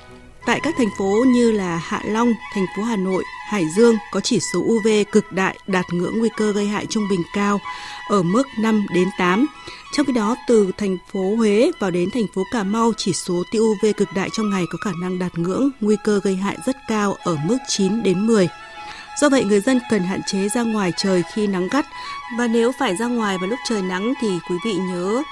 tại 0.47 0.61
các 0.62 0.74
thành 0.78 0.90
phố 0.99 1.24
như 1.26 1.53
là 1.53 1.76
Hạ 1.76 2.01
Long, 2.05 2.32
thành 2.55 2.66
phố 2.76 2.82
Hà 2.82 2.97
Nội, 2.97 3.24
Hải 3.49 3.68
Dương 3.76 3.97
có 4.11 4.20
chỉ 4.20 4.40
số 4.40 4.61
UV 4.61 4.88
cực 5.12 5.32
đại 5.32 5.59
đạt 5.66 5.84
ngưỡng 5.93 6.18
nguy 6.18 6.28
cơ 6.36 6.53
gây 6.53 6.66
hại 6.66 6.86
trung 6.86 7.09
bình 7.11 7.22
cao 7.34 7.61
ở 8.09 8.22
mức 8.22 8.43
5 8.59 8.86
đến 8.95 9.09
8. 9.18 9.47
Trong 9.93 10.07
khi 10.07 10.12
đó, 10.12 10.36
từ 10.49 10.72
thành 10.78 10.97
phố 11.12 11.36
Huế 11.36 11.70
vào 11.80 11.90
đến 11.90 12.11
thành 12.11 12.26
phố 12.34 12.43
Cà 12.53 12.62
Mau, 12.62 12.93
chỉ 12.97 13.12
số 13.12 13.43
tia 13.51 13.59
UV 13.59 13.86
cực 13.97 14.12
đại 14.12 14.30
trong 14.32 14.51
ngày 14.51 14.64
có 14.70 14.78
khả 14.84 14.90
năng 15.01 15.18
đạt 15.18 15.38
ngưỡng 15.38 15.70
nguy 15.80 15.97
cơ 16.05 16.20
gây 16.24 16.36
hại 16.36 16.57
rất 16.66 16.76
cao 16.88 17.16
ở 17.24 17.36
mức 17.45 17.59
9 17.68 18.03
đến 18.03 18.26
10. 18.26 18.49
Do 19.20 19.28
vậy, 19.28 19.45
người 19.45 19.61
dân 19.61 19.80
cần 19.90 20.03
hạn 20.03 20.22
chế 20.22 20.49
ra 20.49 20.62
ngoài 20.62 20.93
trời 20.97 21.22
khi 21.32 21.47
nắng 21.47 21.68
gắt 21.68 21.86
và 22.38 22.47
nếu 22.47 22.72
phải 22.78 22.97
ra 22.97 23.07
ngoài 23.07 23.38
vào 23.38 23.49
lúc 23.49 23.59
trời 23.68 23.82
nắng 23.82 24.12
thì 24.20 24.28
quý 24.49 24.57
vị 24.64 24.74
nhớ 24.74 25.22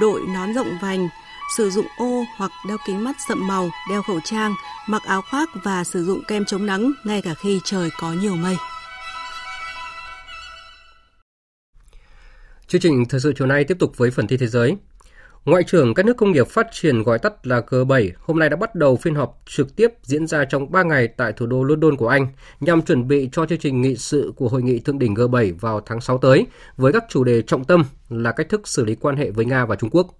đội 0.00 0.20
nón 0.28 0.54
rộng 0.54 0.78
vành, 0.80 1.08
sử 1.56 1.70
dụng 1.70 1.86
ô 1.98 2.24
hoặc 2.36 2.50
đeo 2.68 2.76
kính 2.86 3.04
mắt 3.04 3.16
sậm 3.28 3.46
màu, 3.46 3.70
đeo 3.90 4.02
khẩu 4.02 4.20
trang, 4.24 4.54
mặc 4.88 5.02
áo 5.04 5.22
khoác 5.30 5.48
và 5.64 5.84
sử 5.84 6.04
dụng 6.04 6.22
kem 6.28 6.44
chống 6.44 6.66
nắng 6.66 6.92
ngay 7.04 7.22
cả 7.22 7.34
khi 7.34 7.60
trời 7.64 7.90
có 8.00 8.12
nhiều 8.12 8.36
mây. 8.36 8.56
Chương 12.66 12.80
trình 12.80 13.04
thời 13.08 13.20
sự 13.20 13.32
chiều 13.36 13.46
nay 13.46 13.64
tiếp 13.64 13.76
tục 13.78 13.92
với 13.96 14.10
phần 14.10 14.26
tin 14.26 14.38
thế 14.38 14.46
giới. 14.46 14.76
Ngoại 15.44 15.62
trưởng 15.62 15.94
các 15.94 16.06
nước 16.06 16.16
công 16.16 16.32
nghiệp 16.32 16.48
phát 16.48 16.66
triển 16.72 17.02
gọi 17.02 17.18
tắt 17.18 17.46
là 17.46 17.60
G7 17.60 18.10
hôm 18.20 18.38
nay 18.38 18.48
đã 18.48 18.56
bắt 18.56 18.74
đầu 18.74 18.96
phiên 18.96 19.14
họp 19.14 19.42
trực 19.46 19.76
tiếp 19.76 19.88
diễn 20.02 20.26
ra 20.26 20.44
trong 20.44 20.72
3 20.72 20.82
ngày 20.82 21.08
tại 21.08 21.32
thủ 21.32 21.46
đô 21.46 21.64
London 21.64 21.96
của 21.96 22.08
Anh 22.08 22.26
nhằm 22.60 22.82
chuẩn 22.82 23.08
bị 23.08 23.28
cho 23.32 23.46
chương 23.46 23.58
trình 23.58 23.80
nghị 23.80 23.96
sự 23.96 24.32
của 24.36 24.48
hội 24.48 24.62
nghị 24.62 24.78
thượng 24.78 24.98
đỉnh 24.98 25.14
G7 25.14 25.54
vào 25.60 25.80
tháng 25.80 26.00
6 26.00 26.18
tới 26.18 26.46
với 26.76 26.92
các 26.92 27.04
chủ 27.08 27.24
đề 27.24 27.42
trọng 27.42 27.64
tâm 27.64 27.84
là 28.08 28.32
cách 28.32 28.48
thức 28.48 28.68
xử 28.68 28.84
lý 28.84 28.94
quan 28.94 29.16
hệ 29.16 29.30
với 29.30 29.44
Nga 29.44 29.66
và 29.66 29.76
Trung 29.76 29.90
Quốc. 29.90 30.18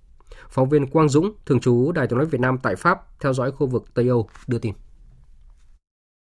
Phóng 0.50 0.68
viên 0.68 0.86
Quang 0.86 1.08
Dũng, 1.08 1.32
thường 1.46 1.60
trú 1.60 1.92
Đài 1.92 2.06
tiếng 2.06 2.18
nói 2.18 2.26
Việt 2.26 2.40
Nam 2.40 2.58
tại 2.62 2.76
Pháp, 2.76 3.20
theo 3.20 3.32
dõi 3.32 3.50
khu 3.50 3.66
vực 3.66 3.84
Tây 3.94 4.08
Âu, 4.08 4.28
đưa 4.46 4.58
tin. 4.58 4.72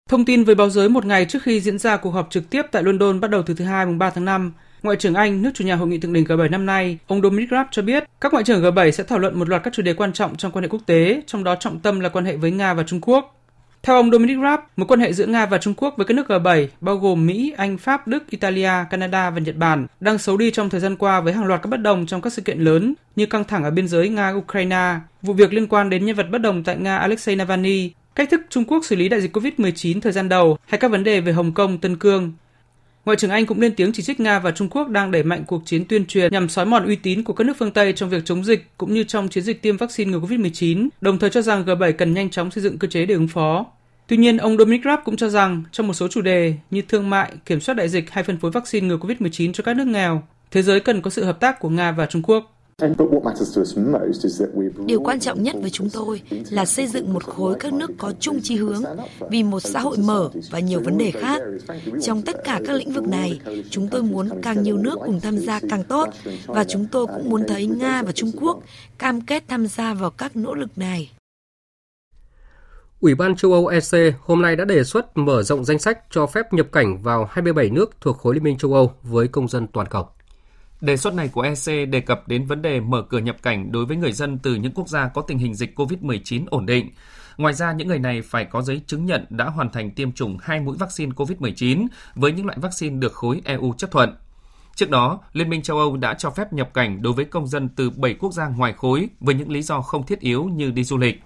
Thông 0.10 0.26
tin 0.26 0.44
với 0.44 0.56
báo 0.56 0.70
giới 0.70 0.90
một 0.90 1.06
ngày 1.06 1.26
trước 1.26 1.44
khi 1.44 1.62
diễn 1.62 1.80
ra 1.80 1.98
cuộc 1.98 2.12
họp 2.12 2.28
trực 2.30 2.50
tiếp 2.50 2.62
tại 2.72 2.84
London 2.84 3.20
bắt 3.20 3.32
đầu 3.32 3.44
từ 3.44 3.54
thứ 3.54 3.66
Hai 3.66 3.86
mùng 3.86 3.98
3 3.98 4.10
tháng 4.10 4.26
5, 4.26 4.54
Ngoại 4.84 4.98
trưởng 4.98 5.14
Anh, 5.14 5.42
nước 5.42 5.52
chủ 5.54 5.64
nhà 5.64 5.76
hội 5.76 5.88
nghị 5.88 5.98
thượng 5.98 6.14
đỉnh 6.14 6.24
G7 6.24 6.50
năm 6.50 6.66
nay, 6.66 6.98
ông 7.08 7.22
Dominic 7.22 7.50
Raab 7.52 7.68
cho 7.72 7.82
biết 7.82 8.04
các 8.22 8.32
ngoại 8.32 8.44
trưởng 8.44 8.64
G7 8.64 8.92
sẽ 8.92 9.04
thảo 9.04 9.20
luận 9.20 9.40
một 9.40 9.50
loạt 9.50 9.64
các 9.64 9.74
chủ 9.74 9.84
đề 9.84 9.94
quan 9.94 10.14
trọng 10.14 10.36
trong 10.36 10.52
quan 10.52 10.64
hệ 10.64 10.70
quốc 10.70 10.82
tế, 10.86 11.22
trong 11.28 11.44
đó 11.44 11.56
trọng 11.56 11.80
tâm 11.80 12.00
là 12.00 12.10
quan 12.10 12.26
hệ 12.26 12.36
với 12.36 12.52
Nga 12.52 12.74
và 12.74 12.84
Trung 12.84 13.02
Quốc. 13.02 13.41
Theo 13.84 13.96
ông 13.96 14.12
Dominic 14.12 14.38
Raab, 14.44 14.60
mối 14.76 14.88
quan 14.88 15.00
hệ 15.00 15.14
giữa 15.14 15.26
Nga 15.26 15.46
và 15.46 15.58
Trung 15.58 15.74
Quốc 15.78 15.94
với 15.98 16.06
các 16.06 16.14
nước 16.14 16.28
G7, 16.28 16.68
bao 16.82 16.98
gồm 16.98 17.28
Mỹ, 17.28 17.54
Anh, 17.58 17.78
Pháp, 17.78 18.08
Đức, 18.08 18.30
Italia, 18.30 18.72
Canada 18.90 19.30
và 19.30 19.40
Nhật 19.40 19.56
Bản, 19.56 19.88
đang 20.00 20.18
xấu 20.18 20.38
đi 20.38 20.52
trong 20.52 20.70
thời 20.70 20.82
gian 20.82 20.96
qua 20.96 21.22
với 21.22 21.34
hàng 21.34 21.46
loạt 21.46 21.62
các 21.62 21.68
bất 21.70 21.82
đồng 21.82 22.06
trong 22.06 22.22
các 22.22 22.34
sự 22.34 22.42
kiện 22.42 22.60
lớn 22.60 22.94
như 23.16 23.26
căng 23.26 23.44
thẳng 23.44 23.64
ở 23.64 23.72
biên 23.72 23.88
giới 23.88 24.10
Nga-Ukraine, 24.10 25.00
vụ 25.22 25.34
việc 25.34 25.54
liên 25.54 25.68
quan 25.68 25.90
đến 25.90 26.06
nhân 26.06 26.16
vật 26.16 26.28
bất 26.32 26.38
đồng 26.38 26.64
tại 26.64 26.78
Nga 26.78 26.98
Alexei 26.98 27.36
Navalny, 27.36 27.92
cách 28.16 28.30
thức 28.30 28.42
Trung 28.50 28.66
Quốc 28.66 28.86
xử 28.86 28.96
lý 28.96 29.10
đại 29.10 29.22
dịch 29.22 29.38
COVID-19 29.38 30.02
thời 30.02 30.12
gian 30.12 30.30
đầu 30.30 30.58
hay 30.68 30.80
các 30.80 30.92
vấn 30.92 31.04
đề 31.04 31.22
về 31.22 31.32
Hồng 31.32 31.54
Kông, 31.54 31.78
Tân 31.78 31.96
Cương. 31.96 32.34
Ngoại 33.06 33.18
trưởng 33.18 33.32
Anh 33.32 33.46
cũng 33.46 33.62
lên 33.62 33.76
tiếng 33.76 33.92
chỉ 33.92 34.04
trích 34.04 34.20
Nga 34.20 34.40
và 34.40 34.52
Trung 34.52 34.70
Quốc 34.70 34.90
đang 34.90 35.12
đẩy 35.12 35.24
mạnh 35.24 35.44
cuộc 35.48 35.62
chiến 35.66 35.86
tuyên 35.86 36.06
truyền 36.06 36.32
nhằm 36.32 36.50
xói 36.50 36.66
mòn 36.66 36.86
uy 36.86 36.96
tín 36.96 37.24
của 37.24 37.34
các 37.34 37.44
nước 37.48 37.54
phương 37.60 37.72
Tây 37.72 37.94
trong 37.94 38.10
việc 38.10 38.26
chống 38.26 38.44
dịch 38.44 38.68
cũng 38.78 38.94
như 38.94 39.04
trong 39.04 39.28
chiến 39.28 39.44
dịch 39.44 39.62
tiêm 39.62 39.78
vaccine 39.78 40.12
ngừa 40.12 40.20
COVID-19, 40.20 40.88
đồng 41.02 41.20
thời 41.20 41.30
cho 41.30 41.42
rằng 41.42 41.66
G7 41.66 41.94
cần 41.94 42.14
nhanh 42.14 42.30
chóng 42.30 42.52
xây 42.52 42.64
dựng 42.64 42.80
cơ 42.80 42.88
chế 42.88 43.06
để 43.06 43.14
ứng 43.14 43.28
phó. 43.28 43.66
Tuy 44.08 44.18
nhiên, 44.18 44.38
ông 44.38 44.58
Dominic 44.58 44.82
Raab 44.86 45.00
cũng 45.06 45.18
cho 45.18 45.30
rằng 45.30 45.64
trong 45.72 45.88
một 45.88 45.94
số 45.94 46.08
chủ 46.08 46.22
đề 46.22 46.54
như 46.72 46.82
thương 46.82 47.10
mại, 47.10 47.32
kiểm 47.46 47.60
soát 47.60 47.76
đại 47.76 47.90
dịch 47.90 48.12
hay 48.12 48.24
phân 48.24 48.38
phối 48.38 48.52
vaccine 48.52 48.88
ngừa 48.88 48.98
COVID-19 48.98 49.54
cho 49.54 49.64
các 49.64 49.76
nước 49.76 49.88
nghèo, 49.88 50.24
thế 50.52 50.62
giới 50.62 50.80
cần 50.80 51.02
có 51.02 51.10
sự 51.10 51.24
hợp 51.24 51.40
tác 51.40 51.60
của 51.60 51.70
Nga 51.70 51.92
và 51.92 52.06
Trung 52.06 52.22
Quốc. 52.22 52.58
Điều 54.86 55.00
quan 55.00 55.20
trọng 55.20 55.44
nhất 55.44 55.56
với 55.62 55.70
chúng 55.70 55.90
tôi 55.90 56.22
là 56.50 56.66
xây 56.66 56.88
dựng 56.88 57.14
một 57.14 57.24
khối 57.24 57.56
các 57.60 57.74
nước 57.74 57.92
có 57.98 58.14
chung 58.20 58.40
chí 58.44 58.56
hướng 58.56 58.84
vì 59.30 59.44
một 59.44 59.60
xã 59.60 59.80
hội 59.80 59.98
mở 59.98 60.30
và 60.52 60.60
nhiều 60.60 60.82
vấn 60.86 60.98
đề 60.98 61.12
khác. 61.12 61.42
Trong 62.02 62.22
tất 62.22 62.36
cả 62.44 62.62
các 62.68 62.74
lĩnh 62.74 62.92
vực 62.92 63.08
này, 63.08 63.40
chúng 63.70 63.88
tôi 63.88 64.04
muốn 64.04 64.30
càng 64.42 64.64
nhiều 64.64 64.78
nước 64.78 65.00
cùng 65.06 65.20
tham 65.20 65.38
gia 65.38 65.60
càng 65.70 65.84
tốt 65.84 66.10
và 66.46 66.64
chúng 66.64 66.86
tôi 66.92 67.08
cũng 67.08 67.30
muốn 67.30 67.44
thấy 67.48 67.66
Nga 67.68 68.04
và 68.04 68.12
Trung 68.12 68.32
Quốc 68.42 68.60
cam 68.98 69.22
kết 69.22 69.44
tham 69.48 69.68
gia 69.68 69.94
vào 69.94 70.10
các 70.10 70.36
nỗ 70.36 70.56
lực 70.56 70.78
này. 70.78 71.12
Ủy 73.02 73.16
ban 73.16 73.36
châu 73.36 73.54
Âu 73.54 73.68
EC 73.68 74.16
hôm 74.22 74.42
nay 74.42 74.56
đã 74.56 74.66
đề 74.66 74.84
xuất 74.84 75.18
mở 75.18 75.44
rộng 75.44 75.66
danh 75.66 75.80
sách 75.80 76.00
cho 76.12 76.28
phép 76.28 76.54
nhập 76.54 76.68
cảnh 76.72 77.02
vào 77.04 77.28
27 77.32 77.70
nước 77.70 77.92
thuộc 78.02 78.18
khối 78.18 78.34
Liên 78.34 78.44
minh 78.44 78.58
châu 78.58 78.74
Âu 78.74 78.92
với 79.04 79.28
công 79.28 79.48
dân 79.48 79.68
toàn 79.68 79.88
cầu. 79.88 80.08
Đề 80.82 80.98
xuất 80.98 81.14
này 81.14 81.28
của 81.28 81.42
EC 81.42 81.90
đề 81.90 82.00
cập 82.00 82.28
đến 82.28 82.46
vấn 82.46 82.62
đề 82.62 82.80
mở 82.80 83.02
cửa 83.02 83.18
nhập 83.18 83.38
cảnh 83.44 83.72
đối 83.72 83.86
với 83.86 83.98
người 83.98 84.12
dân 84.12 84.40
từ 84.40 84.56
những 84.56 84.72
quốc 84.72 84.90
gia 84.90 85.08
có 85.08 85.22
tình 85.22 85.38
hình 85.38 85.56
dịch 85.56 85.80
COVID-19 85.80 86.46
ổn 86.50 86.66
định. 86.66 86.90
Ngoài 87.38 87.54
ra, 87.54 87.72
những 87.72 87.88
người 87.88 88.00
này 88.00 88.22
phải 88.22 88.46
có 88.46 88.62
giấy 88.62 88.82
chứng 88.88 89.06
nhận 89.06 89.26
đã 89.30 89.46
hoàn 89.46 89.70
thành 89.70 89.92
tiêm 89.92 90.12
chủng 90.12 90.38
hai 90.42 90.60
mũi 90.60 90.78
vaccine 90.80 91.12
COVID-19 91.12 91.88
với 92.16 92.32
những 92.32 92.46
loại 92.46 92.58
vaccine 92.62 92.98
được 92.98 93.14
khối 93.14 93.42
EU 93.46 93.74
chấp 93.78 93.92
thuận. 93.92 94.16
Trước 94.76 94.90
đó, 94.90 95.20
Liên 95.34 95.50
minh 95.50 95.62
châu 95.62 95.78
Âu 95.78 95.98
đã 95.98 96.14
cho 96.14 96.30
phép 96.30 96.54
nhập 96.54 96.74
cảnh 96.74 97.02
đối 97.02 97.14
với 97.14 97.26
công 97.26 97.48
dân 97.48 97.70
từ 97.70 97.90
7 97.90 98.14
quốc 98.14 98.34
gia 98.34 98.48
ngoài 98.48 98.74
khối 98.74 99.10
với 99.20 99.36
những 99.36 99.52
lý 99.52 99.62
do 99.62 99.82
không 99.82 100.06
thiết 100.06 100.20
yếu 100.20 100.44
như 100.44 100.72
đi 100.72 100.84
du 100.84 100.98
lịch. 100.98 101.22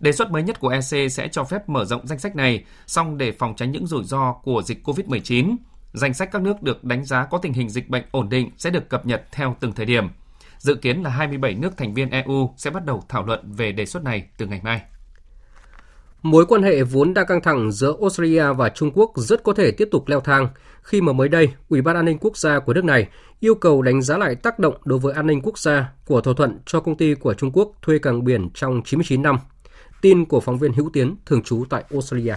Đề 0.00 0.12
xuất 0.12 0.30
mới 0.30 0.42
nhất 0.42 0.60
của 0.60 0.68
EC 0.68 1.12
sẽ 1.12 1.28
cho 1.32 1.44
phép 1.44 1.68
mở 1.68 1.84
rộng 1.84 2.06
danh 2.06 2.18
sách 2.18 2.36
này, 2.36 2.64
song 2.86 3.18
để 3.18 3.32
phòng 3.32 3.54
tránh 3.56 3.72
những 3.72 3.86
rủi 3.86 4.04
ro 4.04 4.32
của 4.32 4.62
dịch 4.62 4.88
COVID-19. 4.88 5.56
Danh 5.92 6.14
sách 6.14 6.28
các 6.32 6.42
nước 6.42 6.62
được 6.62 6.84
đánh 6.84 7.04
giá 7.04 7.24
có 7.24 7.38
tình 7.38 7.52
hình 7.52 7.68
dịch 7.68 7.88
bệnh 7.88 8.04
ổn 8.10 8.28
định 8.28 8.50
sẽ 8.58 8.70
được 8.70 8.88
cập 8.88 9.06
nhật 9.06 9.22
theo 9.32 9.56
từng 9.60 9.72
thời 9.72 9.86
điểm. 9.86 10.08
Dự 10.58 10.74
kiến 10.74 11.02
là 11.02 11.10
27 11.10 11.54
nước 11.54 11.76
thành 11.76 11.94
viên 11.94 12.10
EU 12.10 12.54
sẽ 12.56 12.70
bắt 12.70 12.84
đầu 12.84 13.02
thảo 13.08 13.26
luận 13.26 13.52
về 13.52 13.72
đề 13.72 13.86
xuất 13.86 14.04
này 14.04 14.26
từ 14.38 14.46
ngày 14.46 14.60
mai. 14.64 14.82
Mối 16.22 16.46
quan 16.46 16.62
hệ 16.62 16.82
vốn 16.82 17.14
đang 17.14 17.26
căng 17.26 17.42
thẳng 17.42 17.72
giữa 17.72 17.96
Australia 18.00 18.52
và 18.52 18.68
Trung 18.68 18.90
Quốc 18.94 19.12
rất 19.16 19.42
có 19.42 19.52
thể 19.52 19.70
tiếp 19.70 19.88
tục 19.90 20.08
leo 20.08 20.20
thang 20.20 20.48
khi 20.82 21.00
mà 21.00 21.12
mới 21.12 21.28
đây, 21.28 21.48
Ủy 21.68 21.82
ban 21.82 21.96
An 21.96 22.04
ninh 22.04 22.18
Quốc 22.20 22.36
gia 22.36 22.58
của 22.58 22.74
nước 22.74 22.84
này 22.84 23.08
yêu 23.40 23.54
cầu 23.54 23.82
đánh 23.82 24.02
giá 24.02 24.18
lại 24.18 24.34
tác 24.34 24.58
động 24.58 24.74
đối 24.84 24.98
với 24.98 25.14
an 25.14 25.26
ninh 25.26 25.40
quốc 25.42 25.58
gia 25.58 25.92
của 26.06 26.20
thỏa 26.20 26.34
thuận 26.34 26.58
cho 26.66 26.80
công 26.80 26.96
ty 26.96 27.14
của 27.14 27.34
Trung 27.34 27.50
Quốc 27.52 27.72
thuê 27.82 27.98
cảng 27.98 28.24
biển 28.24 28.50
trong 28.54 28.82
99 28.84 29.22
năm. 29.22 29.38
Tin 30.02 30.24
của 30.24 30.40
phóng 30.40 30.58
viên 30.58 30.72
Hữu 30.72 30.90
Tiến, 30.92 31.16
thường 31.26 31.42
trú 31.42 31.64
tại 31.70 31.84
Australia. 31.90 32.34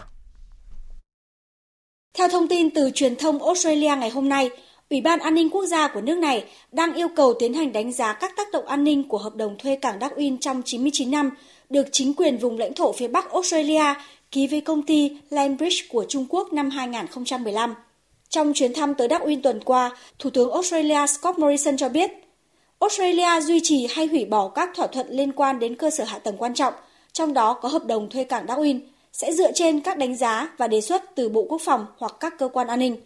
Theo 2.14 2.28
thông 2.28 2.48
tin 2.48 2.70
từ 2.70 2.92
truyền 2.94 3.16
thông 3.16 3.44
Australia 3.44 3.96
ngày 4.00 4.10
hôm 4.10 4.30
nay, 4.30 4.50
Ủy 4.90 5.02
ban 5.02 5.20
An 5.20 5.34
ninh 5.34 5.50
Quốc 5.50 5.66
gia 5.66 5.88
của 5.88 6.02
nước 6.02 6.18
này 6.18 6.44
đang 6.72 6.94
yêu 6.94 7.08
cầu 7.16 7.34
tiến 7.40 7.54
hành 7.54 7.72
đánh 7.72 7.92
giá 7.92 8.14
các 8.14 8.36
tác 8.38 8.48
động 8.52 8.66
an 8.66 8.84
ninh 8.84 9.08
của 9.08 9.18
hợp 9.18 9.36
đồng 9.36 9.58
thuê 9.58 9.76
cảng 9.76 10.00
Darwin 10.00 10.38
trong 10.38 10.62
99 10.66 11.12
năm 11.12 11.32
được 11.70 11.88
chính 11.92 12.14
quyền 12.14 12.38
vùng 12.38 12.58
lãnh 12.58 12.74
thổ 12.74 12.92
phía 12.92 13.08
Bắc 13.08 13.32
Australia 13.32 13.84
ký 14.32 14.48
với 14.48 14.62
công 14.62 14.82
ty 14.82 15.18
Landbridge 15.30 15.88
của 15.90 16.06
Trung 16.10 16.26
Quốc 16.30 16.54
năm 16.54 16.70
2015. 16.70 17.76
Trong 18.30 18.54
chuyến 18.54 18.74
thăm 18.74 18.94
tới 18.94 19.08
Darwin 19.08 19.42
tuần 19.42 19.60
qua, 19.64 19.98
Thủ 20.20 20.30
tướng 20.30 20.52
Australia 20.52 21.08
Scott 21.08 21.40
Morrison 21.40 21.78
cho 21.78 21.90
biết, 21.90 22.12
Australia 22.80 23.42
duy 23.42 23.60
trì 23.64 23.88
hay 23.90 24.08
hủy 24.08 24.26
bỏ 24.26 24.48
các 24.48 24.70
thỏa 24.76 24.88
thuận 24.88 25.08
liên 25.10 25.32
quan 25.32 25.60
đến 25.60 25.76
cơ 25.76 25.90
sở 25.90 26.04
hạ 26.04 26.20
tầng 26.20 26.38
quan 26.38 26.54
trọng, 26.54 26.74
trong 27.14 27.34
đó 27.34 27.54
có 27.54 27.70
hợp 27.70 27.86
đồng 27.86 28.10
thuê 28.10 28.24
cảng 28.24 28.46
Darwin, 28.46 28.80
sẽ 29.14 29.34
dựa 29.34 29.52
trên 29.52 29.80
các 29.80 29.98
đánh 29.98 30.16
giá 30.16 30.50
và 30.58 30.68
đề 30.68 30.82
xuất 30.82 31.16
từ 31.16 31.30
Bộ 31.30 31.46
Quốc 31.50 31.62
phòng 31.66 31.86
hoặc 31.98 32.16
các 32.20 32.34
cơ 32.38 32.48
quan 32.48 32.68
an 32.68 32.80
ninh. 32.80 32.98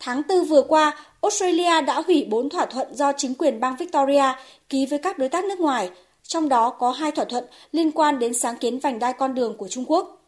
Tháng 0.00 0.22
4 0.28 0.44
vừa 0.44 0.62
qua, 0.62 1.04
Australia 1.20 1.80
đã 1.80 2.02
hủy 2.06 2.26
4 2.30 2.48
thỏa 2.48 2.66
thuận 2.66 2.94
do 2.94 3.12
chính 3.16 3.34
quyền 3.34 3.60
bang 3.60 3.76
Victoria 3.76 4.24
ký 4.68 4.86
với 4.86 4.98
các 4.98 5.18
đối 5.18 5.28
tác 5.28 5.44
nước 5.44 5.60
ngoài, 5.60 5.90
trong 6.22 6.48
đó 6.48 6.70
có 6.70 6.90
hai 6.90 7.12
thỏa 7.12 7.24
thuận 7.24 7.44
liên 7.72 7.92
quan 7.92 8.18
đến 8.18 8.34
sáng 8.34 8.56
kiến 8.56 8.78
vành 8.78 8.98
đai 8.98 9.12
con 9.12 9.34
đường 9.34 9.56
của 9.56 9.68
Trung 9.68 9.84
Quốc. 9.88 10.22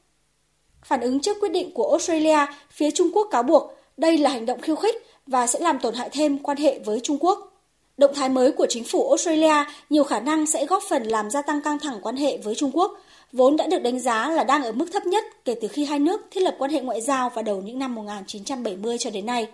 Phản 0.85 1.01
ứng 1.01 1.21
trước 1.21 1.37
quyết 1.41 1.53
định 1.53 1.71
của 1.75 1.91
Australia, 1.91 2.47
phía 2.71 2.91
Trung 2.91 3.11
Quốc 3.15 3.29
cáo 3.31 3.43
buộc 3.43 3.75
đây 3.97 4.19
là 4.19 4.31
hành 4.31 4.47
động 4.47 4.61
khiêu 4.61 4.77
khích 4.77 5.07
và 5.27 5.47
sẽ 5.47 5.59
làm 5.59 5.79
tổn 5.79 5.95
hại 5.95 6.09
thêm 6.13 6.39
quan 6.39 6.57
hệ 6.57 6.79
với 6.79 7.01
Trung 7.01 7.19
Quốc. 7.21 7.51
Động 7.97 8.15
thái 8.15 8.29
mới 8.29 8.53
của 8.53 8.67
chính 8.69 8.85
phủ 8.85 9.09
Australia 9.09 9.65
nhiều 9.91 10.05
khả 10.05 10.21
năng 10.21 10.47
sẽ 10.47 10.67
góp 10.67 10.83
phần 10.89 11.03
làm 11.03 11.31
gia 11.31 11.43
tăng 11.43 11.61
căng 11.61 11.79
thẳng 11.79 11.99
quan 12.03 12.17
hệ 12.17 12.39
với 12.39 12.55
Trung 12.55 12.71
Quốc, 12.75 13.01
vốn 13.35 13.57
đã 13.57 13.67
được 13.71 13.83
đánh 13.85 14.01
giá 14.01 14.31
là 14.31 14.45
đang 14.45 14.65
ở 14.65 14.73
mức 14.73 14.87
thấp 14.93 15.07
nhất 15.07 15.25
kể 15.45 15.55
từ 15.63 15.69
khi 15.69 15.85
hai 15.85 15.99
nước 15.99 16.21
thiết 16.31 16.41
lập 16.41 16.55
quan 16.59 16.71
hệ 16.71 16.81
ngoại 16.81 17.01
giao 17.01 17.31
vào 17.31 17.45
đầu 17.45 17.63
những 17.63 17.79
năm 17.79 17.95
1970 17.95 18.97
cho 18.99 19.11
đến 19.11 19.27
nay. 19.27 19.49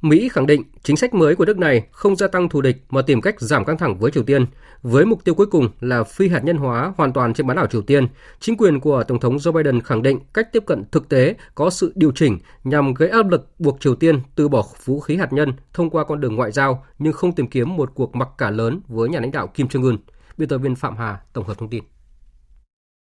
Mỹ 0.00 0.28
khẳng 0.28 0.46
định 0.46 0.62
chính 0.82 0.96
sách 0.96 1.14
mới 1.14 1.36
của 1.36 1.44
nước 1.44 1.58
này 1.58 1.86
không 1.90 2.16
gia 2.16 2.28
tăng 2.28 2.48
thù 2.48 2.60
địch 2.60 2.76
mà 2.90 3.02
tìm 3.02 3.20
cách 3.20 3.40
giảm 3.40 3.64
căng 3.64 3.78
thẳng 3.78 3.98
với 3.98 4.10
Triều 4.10 4.22
Tiên, 4.22 4.46
với 4.82 5.04
mục 5.04 5.24
tiêu 5.24 5.34
cuối 5.34 5.46
cùng 5.46 5.68
là 5.80 6.04
phi 6.04 6.28
hạt 6.28 6.44
nhân 6.44 6.56
hóa 6.56 6.92
hoàn 6.96 7.12
toàn 7.12 7.34
trên 7.34 7.46
bán 7.46 7.56
đảo 7.56 7.66
Triều 7.66 7.82
Tiên. 7.82 8.08
Chính 8.40 8.56
quyền 8.56 8.80
của 8.80 9.04
Tổng 9.08 9.20
thống 9.20 9.36
Joe 9.36 9.52
Biden 9.52 9.82
khẳng 9.82 10.02
định 10.02 10.18
cách 10.34 10.52
tiếp 10.52 10.62
cận 10.66 10.84
thực 10.92 11.08
tế 11.08 11.34
có 11.54 11.70
sự 11.70 11.92
điều 11.94 12.12
chỉnh 12.14 12.38
nhằm 12.64 12.94
gây 12.94 13.08
áp 13.08 13.30
lực 13.30 13.60
buộc 13.60 13.80
Triều 13.80 13.94
Tiên 13.94 14.20
từ 14.34 14.48
bỏ 14.48 14.64
vũ 14.84 15.00
khí 15.00 15.16
hạt 15.16 15.32
nhân 15.32 15.52
thông 15.72 15.90
qua 15.90 16.04
con 16.04 16.20
đường 16.20 16.36
ngoại 16.36 16.52
giao 16.52 16.84
nhưng 16.98 17.12
không 17.12 17.32
tìm 17.32 17.46
kiếm 17.46 17.76
một 17.76 17.90
cuộc 17.94 18.16
mặc 18.16 18.28
cả 18.38 18.50
lớn 18.50 18.80
với 18.88 19.08
nhà 19.08 19.20
lãnh 19.20 19.32
đạo 19.32 19.46
Kim 19.46 19.66
Jong-un. 19.66 19.96
Biên 20.38 20.48
tập 20.48 20.58
viên 20.58 20.76
Phạm 20.76 20.96
Hà 20.96 21.20
tổng 21.32 21.46
hợp 21.46 21.58
thông 21.58 21.70
tin. 21.70 21.84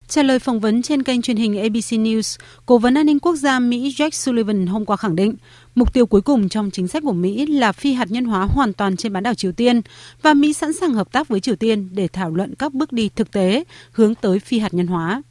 Trả 0.08 0.22
lời 0.22 0.38
phỏng 0.38 0.60
vấn 0.60 0.82
trên 0.82 1.02
kênh 1.02 1.22
truyền 1.22 1.36
hình 1.36 1.58
ABC 1.58 1.92
News, 1.92 2.40
Cố 2.66 2.78
vấn 2.78 2.94
an 2.94 3.06
ninh 3.06 3.18
quốc 3.18 3.36
gia 3.36 3.58
Mỹ 3.58 3.94
Jack 3.96 4.10
Sullivan 4.10 4.66
hôm 4.66 4.84
qua 4.84 4.96
khẳng 4.96 5.16
định, 5.16 5.36
mục 5.74 5.92
tiêu 5.92 6.06
cuối 6.06 6.20
cùng 6.20 6.48
trong 6.48 6.70
chính 6.70 6.88
sách 6.88 7.02
của 7.06 7.12
Mỹ 7.12 7.46
là 7.46 7.72
phi 7.72 7.92
hạt 7.92 8.10
nhân 8.10 8.24
hóa 8.24 8.44
hoàn 8.50 8.72
toàn 8.72 8.96
trên 8.96 9.12
bán 9.12 9.22
đảo 9.22 9.34
Triều 9.34 9.52
Tiên 9.52 9.80
và 10.22 10.34
Mỹ 10.34 10.52
sẵn 10.52 10.72
sàng 10.72 10.94
hợp 10.94 11.12
tác 11.12 11.28
với 11.28 11.40
Triều 11.40 11.56
Tiên 11.56 11.88
để 11.92 12.08
thảo 12.08 12.30
luận 12.30 12.54
các 12.54 12.74
bước 12.74 12.92
đi 12.92 13.08
thực 13.08 13.30
tế 13.30 13.64
hướng 13.92 14.14
tới 14.14 14.38
phi 14.38 14.58
hạt 14.58 14.74
nhân 14.74 14.86
hóa. 14.86 15.22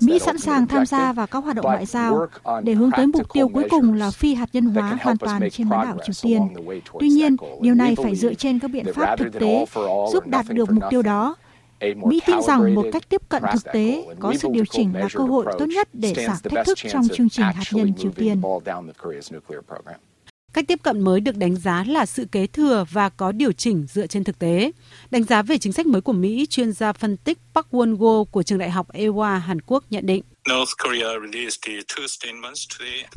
Mỹ 0.00 0.18
sẵn 0.18 0.38
sàng 0.38 0.66
tham 0.66 0.86
gia 0.86 1.12
vào 1.12 1.26
các 1.26 1.44
hoạt 1.44 1.56
động 1.56 1.64
ngoại 1.64 1.86
giao 1.86 2.26
để 2.62 2.72
hướng 2.72 2.90
tới 2.96 3.06
mục 3.06 3.32
tiêu 3.32 3.48
cuối 3.48 3.64
cùng 3.70 3.94
là 3.94 4.10
phi 4.10 4.34
hạt 4.34 4.46
nhân 4.52 4.64
hóa 4.64 4.98
hoàn 5.02 5.18
toàn 5.18 5.50
trên 5.50 5.68
bán 5.68 5.86
đảo 5.86 5.98
Triều 6.04 6.14
Tiên. 6.22 6.48
Tuy 7.00 7.08
nhiên, 7.08 7.36
điều 7.60 7.74
này 7.74 7.96
phải 8.02 8.16
dựa 8.16 8.34
trên 8.34 8.58
các 8.58 8.68
biện 8.68 8.86
pháp 8.94 9.16
thực 9.16 9.32
tế 9.40 9.66
giúp 10.12 10.26
đạt 10.26 10.46
được 10.48 10.70
mục 10.70 10.84
tiêu 10.90 11.02
đó 11.02 11.36
Mỹ 11.80 12.20
tin 12.26 12.42
rằng 12.42 12.74
một 12.74 12.86
cách 12.92 13.08
tiếp 13.08 13.22
cận 13.28 13.42
thực 13.52 13.72
tế 13.72 14.04
có 14.18 14.34
sự 14.34 14.48
điều 14.52 14.64
chỉnh 14.64 14.94
là 14.94 15.08
cơ 15.14 15.24
hội 15.24 15.44
tốt 15.58 15.66
nhất 15.66 15.88
để 15.92 16.14
giảm 16.14 16.36
thách 16.44 16.66
thức 16.66 16.78
trong 16.90 17.08
chương 17.08 17.28
trình 17.28 17.46
hạt 17.46 17.64
nhân 17.72 17.94
Triều 17.94 18.10
Tiên. 18.12 18.42
Cách 20.52 20.64
tiếp 20.68 20.78
cận 20.82 21.00
mới 21.00 21.20
được 21.20 21.36
đánh 21.36 21.56
giá 21.56 21.84
là 21.88 22.06
sự 22.06 22.24
kế 22.32 22.46
thừa 22.46 22.84
và 22.90 23.08
có 23.08 23.32
điều 23.32 23.52
chỉnh 23.52 23.86
dựa 23.88 24.06
trên 24.06 24.24
thực 24.24 24.38
tế. 24.38 24.72
Đánh 25.10 25.24
giá 25.24 25.42
về 25.42 25.58
chính 25.58 25.72
sách 25.72 25.86
mới 25.86 26.00
của 26.00 26.12
Mỹ, 26.12 26.46
chuyên 26.50 26.72
gia 26.72 26.92
phân 26.92 27.16
tích 27.16 27.38
Park 27.54 27.66
Won-go 27.70 28.24
của 28.24 28.42
trường 28.42 28.58
đại 28.58 28.70
học 28.70 28.92
Ewha 28.92 29.38
Hàn 29.38 29.60
Quốc 29.60 29.84
nhận 29.90 30.06
định. 30.06 30.22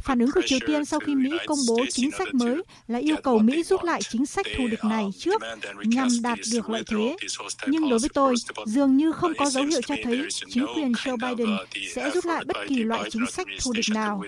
Phản 0.03 0.19
ứng 0.19 0.31
của 0.31 0.41
Triều 0.45 0.59
Tiên 0.67 0.86
sau 0.86 0.99
khi 0.99 1.15
Mỹ 1.15 1.29
công 1.47 1.57
bố 1.67 1.86
chính 1.91 2.11
sách 2.11 2.34
mới 2.34 2.63
là 2.88 2.99
yêu 2.99 3.15
cầu 3.23 3.39
Mỹ 3.39 3.63
rút 3.63 3.84
lại 3.84 4.01
chính 4.09 4.25
sách 4.25 4.45
thù 4.57 4.67
địch 4.67 4.84
này 4.84 5.05
trước 5.19 5.41
nhằm 5.84 6.07
đạt 6.23 6.39
được 6.51 6.69
lợi 6.69 6.84
thế. 6.88 7.15
Nhưng 7.67 7.89
đối 7.89 7.99
với 7.99 8.09
tôi, 8.13 8.36
dường 8.65 8.97
như 8.97 9.11
không 9.11 9.34
có 9.38 9.45
dấu 9.45 9.63
hiệu 9.63 9.81
cho 9.88 9.95
thấy 10.03 10.21
chính 10.31 10.65
quyền 10.75 10.91
Joe 10.91 11.17
Biden 11.17 11.57
sẽ 11.95 12.11
rút 12.11 12.25
lại 12.25 12.43
bất 12.45 12.57
kỳ 12.67 12.75
loại 12.75 13.09
chính 13.11 13.25
sách 13.31 13.47
thù 13.63 13.73
địch 13.73 13.89
nào. 13.93 14.23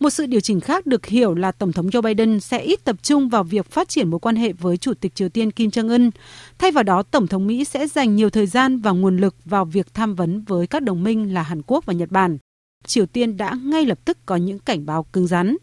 Một 0.00 0.10
sự 0.10 0.26
điều 0.26 0.40
chỉnh 0.40 0.60
khác 0.60 0.86
được 0.86 1.06
hiểu 1.06 1.34
là 1.34 1.52
Tổng 1.52 1.72
thống 1.72 1.86
Joe 1.86 2.02
Biden 2.02 2.40
sẽ 2.40 2.60
ít 2.60 2.84
tập 2.84 2.96
trung 3.02 3.28
vào 3.28 3.44
việc 3.44 3.70
phát 3.70 3.88
triển 3.88 4.10
mối 4.10 4.20
quan 4.20 4.36
hệ 4.36 4.52
với 4.52 4.76
Chủ 4.76 4.94
tịch 4.94 5.14
Triều 5.14 5.28
Tiên 5.28 5.50
Kim 5.50 5.70
Jong-un. 5.70 6.10
Thay 6.58 6.70
vào 6.70 6.84
đó, 6.84 7.02
Tổng 7.02 7.26
thống 7.26 7.46
Mỹ 7.46 7.64
sẽ 7.64 7.86
dành 7.86 8.16
nhiều 8.16 8.30
thời 8.30 8.46
gian 8.46 8.78
và 8.78 8.90
nguồn 8.90 9.16
lực 9.16 9.34
vào 9.44 9.64
việc 9.64 9.94
tham 9.94 10.14
vấn 10.14 10.42
với 10.42 10.66
các 10.66 10.82
đồng 10.82 11.04
minh 11.04 11.34
là 11.34 11.42
Hàn 11.42 11.62
Quốc 11.66 11.86
và 11.86 11.92
Nhật 11.92 12.10
Bản. 12.10 12.38
Triều 12.86 13.06
Tiên 13.06 13.36
đã 13.36 13.54
ngay 13.64 13.86
lập 13.86 13.98
tức 14.04 14.18
có 14.26 14.36
những 14.36 14.58
cảnh 14.58 14.86
báo 14.86 15.02
cứng 15.02 15.26
rắn. 15.26 15.56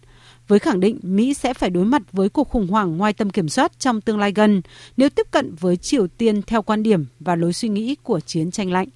Với 0.48 0.60
khẳng 0.60 0.80
định 0.80 1.00
Mỹ 1.02 1.34
sẽ 1.34 1.54
phải 1.54 1.70
đối 1.70 1.86
mặt 1.86 2.02
với 2.12 2.30
cuộc 2.30 2.50
khủng 2.50 2.68
hoảng 2.68 2.98
ngoài 2.98 3.14
tầm 3.14 3.30
kiểm 3.30 3.50
soát 3.50 3.80
trong 3.80 4.02
tương 4.02 4.20
lai 4.20 4.32
gần 4.36 4.62
nếu 4.98 5.10
tiếp 5.10 5.28
cận 5.32 5.56
với 5.56 5.78
Triều 5.78 6.08
Tiên 6.08 6.42
theo 6.42 6.62
quan 6.62 6.84
điểm 6.84 7.06
và 7.20 7.36
lối 7.36 7.54
suy 7.54 7.70
nghĩ 7.70 7.96
của 8.04 8.20
chiến 8.20 8.52
tranh 8.52 8.72
lạnh. 8.72 8.88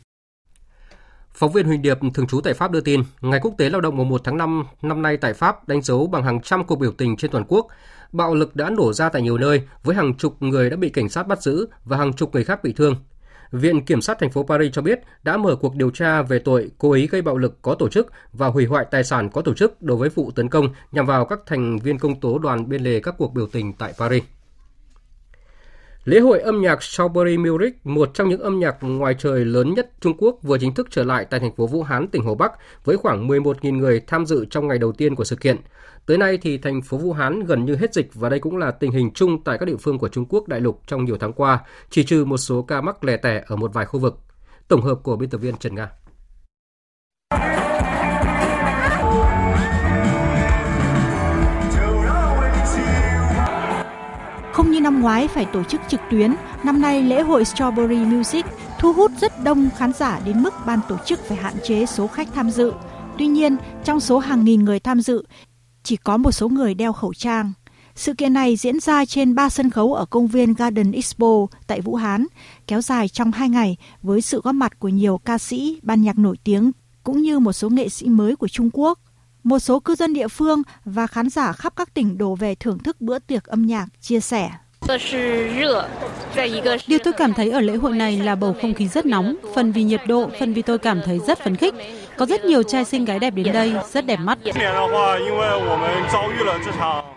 Phóng 1.37 1.51
viên 1.51 1.65
Huỳnh 1.65 1.81
Điệp 1.81 1.97
thường 2.13 2.27
trú 2.27 2.41
tại 2.41 2.53
Pháp 2.53 2.71
đưa 2.71 2.81
tin, 2.81 3.03
Ngày 3.21 3.39
Quốc 3.43 3.53
tế 3.57 3.69
Lao 3.69 3.81
động 3.81 3.97
mùng 3.97 4.09
1 4.09 4.21
tháng 4.23 4.37
5 4.37 4.63
năm 4.81 5.01
nay 5.01 5.17
tại 5.17 5.33
Pháp 5.33 5.67
đánh 5.67 5.81
dấu 5.81 6.07
bằng 6.07 6.23
hàng 6.23 6.41
trăm 6.41 6.63
cuộc 6.63 6.75
biểu 6.75 6.91
tình 6.91 7.17
trên 7.17 7.31
toàn 7.31 7.43
quốc. 7.47 7.67
Bạo 8.11 8.35
lực 8.35 8.55
đã 8.55 8.69
nổ 8.69 8.93
ra 8.93 9.09
tại 9.09 9.21
nhiều 9.21 9.37
nơi 9.37 9.61
với 9.83 9.95
hàng 9.95 10.13
chục 10.13 10.41
người 10.41 10.69
đã 10.69 10.77
bị 10.77 10.89
cảnh 10.89 11.09
sát 11.09 11.27
bắt 11.27 11.41
giữ 11.41 11.67
và 11.85 11.97
hàng 11.97 12.13
chục 12.13 12.33
người 12.33 12.43
khác 12.43 12.63
bị 12.63 12.73
thương. 12.73 12.95
Viện 13.51 13.85
Kiểm 13.85 14.01
sát 14.01 14.19
thành 14.19 14.31
phố 14.31 14.43
Paris 14.43 14.73
cho 14.73 14.81
biết 14.81 14.99
đã 15.23 15.37
mở 15.37 15.55
cuộc 15.55 15.75
điều 15.75 15.89
tra 15.89 16.21
về 16.21 16.39
tội 16.39 16.71
cố 16.77 16.91
ý 16.91 17.07
gây 17.07 17.21
bạo 17.21 17.37
lực 17.37 17.61
có 17.61 17.75
tổ 17.75 17.89
chức 17.89 18.07
và 18.33 18.47
hủy 18.47 18.65
hoại 18.65 18.85
tài 18.91 19.03
sản 19.03 19.29
có 19.29 19.41
tổ 19.41 19.53
chức 19.53 19.81
đối 19.81 19.97
với 19.97 20.09
vụ 20.09 20.31
tấn 20.31 20.49
công 20.49 20.69
nhằm 20.91 21.05
vào 21.05 21.25
các 21.25 21.39
thành 21.45 21.79
viên 21.79 21.97
công 21.97 22.19
tố 22.19 22.39
đoàn 22.39 22.69
bên 22.69 22.83
lề 22.83 22.99
các 22.99 23.15
cuộc 23.17 23.33
biểu 23.33 23.47
tình 23.47 23.73
tại 23.73 23.93
Paris. 23.99 24.23
Lễ 26.07 26.19
hội 26.19 26.39
âm 26.39 26.61
nhạc 26.61 26.79
Strawberry 26.79 27.39
Music, 27.39 27.85
một 27.85 28.13
trong 28.13 28.29
những 28.29 28.41
âm 28.41 28.59
nhạc 28.59 28.77
ngoài 28.81 29.15
trời 29.19 29.45
lớn 29.45 29.73
nhất 29.73 29.89
Trung 30.01 30.13
Quốc 30.17 30.39
vừa 30.43 30.57
chính 30.57 30.73
thức 30.73 30.87
trở 30.91 31.03
lại 31.03 31.25
tại 31.29 31.39
thành 31.39 31.55
phố 31.55 31.67
Vũ 31.67 31.83
Hán, 31.83 32.07
tỉnh 32.07 32.23
Hồ 32.23 32.35
Bắc 32.35 32.51
với 32.83 32.97
khoảng 32.97 33.27
11.000 33.27 33.77
người 33.77 34.01
tham 34.07 34.25
dự 34.25 34.45
trong 34.45 34.67
ngày 34.67 34.77
đầu 34.77 34.91
tiên 34.91 35.15
của 35.15 35.23
sự 35.23 35.35
kiện. 35.35 35.57
Tới 36.05 36.17
nay 36.17 36.37
thì 36.41 36.57
thành 36.57 36.81
phố 36.81 36.97
Vũ 36.97 37.13
Hán 37.13 37.43
gần 37.43 37.65
như 37.65 37.75
hết 37.75 37.93
dịch 37.93 38.09
và 38.13 38.29
đây 38.29 38.39
cũng 38.39 38.57
là 38.57 38.71
tình 38.71 38.91
hình 38.91 39.11
chung 39.11 39.43
tại 39.43 39.57
các 39.57 39.65
địa 39.65 39.77
phương 39.79 39.99
của 39.99 40.07
Trung 40.07 40.25
Quốc 40.29 40.47
đại 40.47 40.59
lục 40.59 40.81
trong 40.87 41.05
nhiều 41.05 41.17
tháng 41.19 41.33
qua, 41.33 41.59
chỉ 41.89 42.03
trừ 42.03 42.25
một 42.25 42.37
số 42.37 42.61
ca 42.61 42.81
mắc 42.81 43.03
lẻ 43.03 43.17
tẻ 43.17 43.43
ở 43.47 43.55
một 43.55 43.73
vài 43.73 43.85
khu 43.85 43.99
vực. 43.99 44.19
Tổng 44.67 44.81
hợp 44.81 44.99
của 45.03 45.15
biên 45.15 45.29
tập 45.29 45.37
viên 45.37 45.57
Trần 45.57 45.75
Nga. 45.75 45.89
Như 54.77 54.81
năm 54.81 55.01
ngoái 55.01 55.27
phải 55.27 55.45
tổ 55.45 55.63
chức 55.63 55.81
trực 55.87 56.01
tuyến, 56.11 56.35
năm 56.63 56.81
nay 56.81 57.03
lễ 57.03 57.21
hội 57.21 57.43
Strawberry 57.43 58.17
Music 58.17 58.45
thu 58.79 58.93
hút 58.93 59.11
rất 59.21 59.43
đông 59.43 59.69
khán 59.77 59.93
giả 59.93 60.19
đến 60.25 60.43
mức 60.43 60.53
ban 60.65 60.79
tổ 60.89 60.97
chức 61.05 61.19
phải 61.19 61.37
hạn 61.37 61.53
chế 61.63 61.85
số 61.85 62.07
khách 62.07 62.27
tham 62.33 62.51
dự. 62.51 62.73
Tuy 63.17 63.27
nhiên, 63.27 63.57
trong 63.83 63.99
số 63.99 64.19
hàng 64.19 64.45
nghìn 64.45 64.65
người 64.65 64.79
tham 64.79 65.01
dự, 65.01 65.23
chỉ 65.83 65.95
có 65.95 66.17
một 66.17 66.31
số 66.31 66.49
người 66.49 66.73
đeo 66.73 66.93
khẩu 66.93 67.13
trang. 67.13 67.53
Sự 67.95 68.13
kiện 68.13 68.33
này 68.33 68.55
diễn 68.55 68.79
ra 68.79 69.05
trên 69.05 69.35
ba 69.35 69.49
sân 69.49 69.69
khấu 69.69 69.93
ở 69.93 70.05
công 70.05 70.27
viên 70.27 70.53
Garden 70.53 70.91
Expo 70.91 71.47
tại 71.67 71.81
Vũ 71.81 71.95
Hán, 71.95 72.27
kéo 72.67 72.81
dài 72.81 73.07
trong 73.07 73.31
hai 73.31 73.49
ngày 73.49 73.77
với 74.01 74.21
sự 74.21 74.41
góp 74.43 74.55
mặt 74.55 74.79
của 74.79 74.89
nhiều 74.89 75.17
ca 75.17 75.37
sĩ, 75.37 75.79
ban 75.83 76.01
nhạc 76.01 76.17
nổi 76.17 76.37
tiếng 76.43 76.71
cũng 77.03 77.21
như 77.21 77.39
một 77.39 77.53
số 77.53 77.69
nghệ 77.69 77.89
sĩ 77.89 78.09
mới 78.09 78.35
của 78.35 78.47
Trung 78.47 78.69
Quốc. 78.73 78.99
Một 79.43 79.59
số 79.59 79.79
cư 79.79 79.95
dân 79.95 80.13
địa 80.13 80.27
phương 80.27 80.61
và 80.85 81.07
khán 81.07 81.29
giả 81.29 81.51
khắp 81.51 81.73
các 81.75 81.93
tỉnh 81.93 82.17
đổ 82.17 82.35
về 82.35 82.55
thưởng 82.55 82.79
thức 82.79 83.01
bữa 83.01 83.19
tiệc 83.19 83.43
âm 83.43 83.65
nhạc 83.65 83.87
chia 84.01 84.19
sẻ. 84.19 84.51
Điều 86.87 86.99
tôi 87.03 87.13
cảm 87.13 87.33
thấy 87.33 87.51
ở 87.51 87.61
lễ 87.61 87.75
hội 87.75 87.95
này 87.95 88.17
là 88.17 88.35
bầu 88.35 88.55
không 88.61 88.73
khí 88.73 88.87
rất 88.87 89.05
nóng, 89.05 89.35
phần 89.55 89.71
vì 89.71 89.83
nhiệt 89.83 90.01
độ, 90.07 90.29
phần 90.39 90.53
vì 90.53 90.61
tôi 90.61 90.77
cảm 90.77 91.01
thấy 91.05 91.19
rất 91.27 91.39
phấn 91.43 91.55
khích. 91.55 91.73
Có 92.17 92.25
rất 92.25 92.45
nhiều 92.45 92.63
trai 92.63 92.85
xinh 92.85 93.05
gái 93.05 93.19
đẹp 93.19 93.29
đến 93.29 93.53
đây, 93.53 93.73
rất 93.93 94.05
đẹp 94.05 94.19
mắt. 94.19 94.37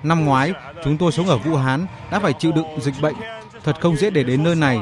Năm 0.02 0.24
ngoái, 0.24 0.52
chúng 0.84 0.98
tôi 0.98 1.12
sống 1.12 1.28
ở 1.28 1.36
Vũ 1.36 1.56
Hán 1.56 1.86
đã 2.10 2.18
phải 2.18 2.32
chịu 2.32 2.52
đựng 2.52 2.80
dịch 2.80 2.94
bệnh. 3.02 3.14
Thật 3.64 3.80
không 3.80 3.96
dễ 3.96 4.10
để 4.10 4.22
đến 4.22 4.42
nơi 4.42 4.54
này, 4.54 4.78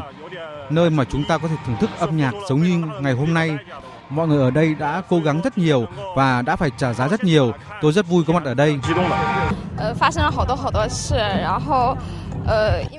nơi 0.70 0.91
mà 0.91 1.05
chúng 1.05 1.24
ta 1.28 1.39
có 1.39 1.49
thể 1.49 1.57
thưởng 1.66 1.76
thức 1.80 1.91
âm 1.99 2.16
nhạc 2.16 2.32
giống 2.49 2.62
như 2.62 2.86
ngày 3.01 3.12
hôm 3.12 3.34
nay. 3.34 3.51
Mọi 4.11 4.28
người 4.28 4.42
ở 4.42 4.50
đây 4.50 4.74
đã 4.74 5.02
cố 5.09 5.20
gắng 5.20 5.40
rất 5.44 5.59
nhiều 5.59 5.86
và 6.16 6.42
đã 6.42 6.56
phải 6.56 6.70
trả 6.78 6.92
giá 6.94 7.09
rất 7.09 7.24
nhiều. 7.24 7.52
Tôi 7.82 7.92
rất 7.92 8.09
vui 8.09 8.24
có 8.26 8.32
mặt 8.32 8.44
ở 8.44 8.54
đây. 8.54 8.78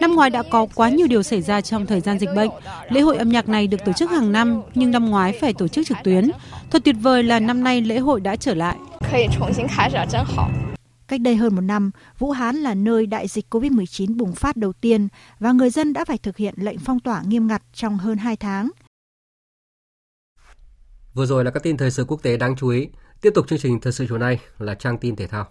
Năm 0.02 0.16
ngoái 0.16 0.30
đã 0.30 0.44
có 0.52 0.68
quá 0.76 0.90
nhiều 0.90 1.08
điều 1.08 1.24
xảy 1.24 1.42
ra 1.42 1.62
trong 1.62 1.86
thời 1.86 2.02
gian 2.02 2.20
dịch 2.20 2.30
bệnh. 2.36 2.50
Lễ 2.90 3.02
hội 3.02 3.18
âm 3.18 3.30
nhạc 3.30 3.50
này 3.50 3.68
được 3.68 3.86
tổ 3.86 3.94
chức 3.94 4.12
hàng 4.12 4.32
năm, 4.32 4.62
nhưng 4.76 4.92
năm 4.92 5.10
ngoái 5.10 5.38
phải 5.42 5.54
tổ 5.54 5.68
chức 5.68 5.88
trực 5.88 5.98
tuyến. 6.04 6.32
Thật 6.72 6.82
tuyệt 6.86 6.96
vời 7.02 7.24
là 7.24 7.40
năm 7.40 7.64
nay 7.64 7.82
lễ 7.82 8.00
hội 8.00 8.22
đã 8.22 8.36
trở 8.36 8.54
lại. 8.54 8.76
Cách 11.08 11.22
đây 11.22 11.36
hơn 11.36 11.56
một 11.56 11.62
năm, 11.62 11.92
Vũ 12.20 12.32
Hán 12.32 12.56
là 12.56 12.74
nơi 12.74 13.06
đại 13.06 13.28
dịch 13.28 13.46
COVID-19 13.50 14.18
bùng 14.18 14.36
phát 14.36 14.58
đầu 14.58 14.74
tiên 14.74 15.08
và 15.40 15.52
người 15.52 15.70
dân 15.70 15.94
đã 15.94 16.06
phải 16.06 16.18
thực 16.18 16.38
hiện 16.38 16.54
lệnh 16.58 16.78
phong 16.80 17.00
tỏa 17.00 17.22
nghiêm 17.28 17.48
ngặt 17.48 17.62
trong 17.74 17.98
hơn 17.98 18.18
2 18.18 18.36
tháng. 18.36 18.70
Vừa 21.20 21.26
rồi 21.26 21.46
là 21.46 21.52
các 21.52 21.64
tin 21.64 21.78
thời 21.78 21.92
sự 21.92 22.06
quốc 22.08 22.24
tế 22.24 22.38
đáng 22.38 22.56
chú 22.56 22.70
ý. 22.70 22.88
Tiếp 23.22 23.32
tục 23.36 23.48
chương 23.48 23.60
trình 23.60 23.80
thời 23.80 23.94
sự 23.94 24.06
chiều 24.10 24.18
nay 24.18 24.40
là 24.60 24.76
trang 24.76 24.98
tin 24.98 25.16
thể 25.16 25.28
thao. 25.28 25.48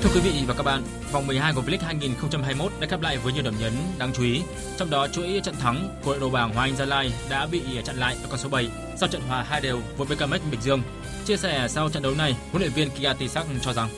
Thưa 0.00 0.10
quý 0.14 0.20
vị 0.20 0.44
và 0.46 0.54
các 0.54 0.62
bạn, 0.62 0.82
vòng 1.12 1.26
12 1.26 1.52
của 1.54 1.60
V-League 1.60 1.84
2021 1.84 2.72
đã 2.80 2.86
khép 2.86 3.00
lại 3.00 3.18
với 3.18 3.32
nhiều 3.32 3.42
điểm 3.42 3.54
nhấn 3.60 3.72
đáng 3.98 4.12
chú 4.12 4.22
ý. 4.22 4.42
Trong 4.76 4.90
đó, 4.90 5.08
chuỗi 5.08 5.40
trận 5.44 5.54
thắng 5.54 5.88
của 6.04 6.10
đội 6.10 6.20
đầu 6.20 6.30
bảng 6.30 6.54
Hoàng 6.54 6.70
Anh 6.70 6.76
Gia 6.76 6.84
Lai 6.84 7.12
đã 7.30 7.46
bị 7.46 7.62
chặn 7.84 7.96
lại 7.96 8.16
ở 8.22 8.28
con 8.30 8.38
số 8.38 8.48
7 8.48 8.70
sau 8.96 9.08
trận 9.08 9.22
hòa 9.28 9.42
hai 9.42 9.60
đều 9.60 9.80
với 9.96 10.06
BKMX 10.06 10.40
Bình 10.50 10.60
Dương. 10.60 10.82
Chia 11.24 11.36
sẻ 11.36 11.68
sau 11.68 11.90
trận 11.90 12.02
đấu 12.02 12.14
này, 12.14 12.36
huấn 12.50 12.62
luyện 12.62 12.72
viên 12.72 12.90
Kia 12.90 13.12
Tisak 13.18 13.46
cho 13.60 13.72
rằng 13.72 13.88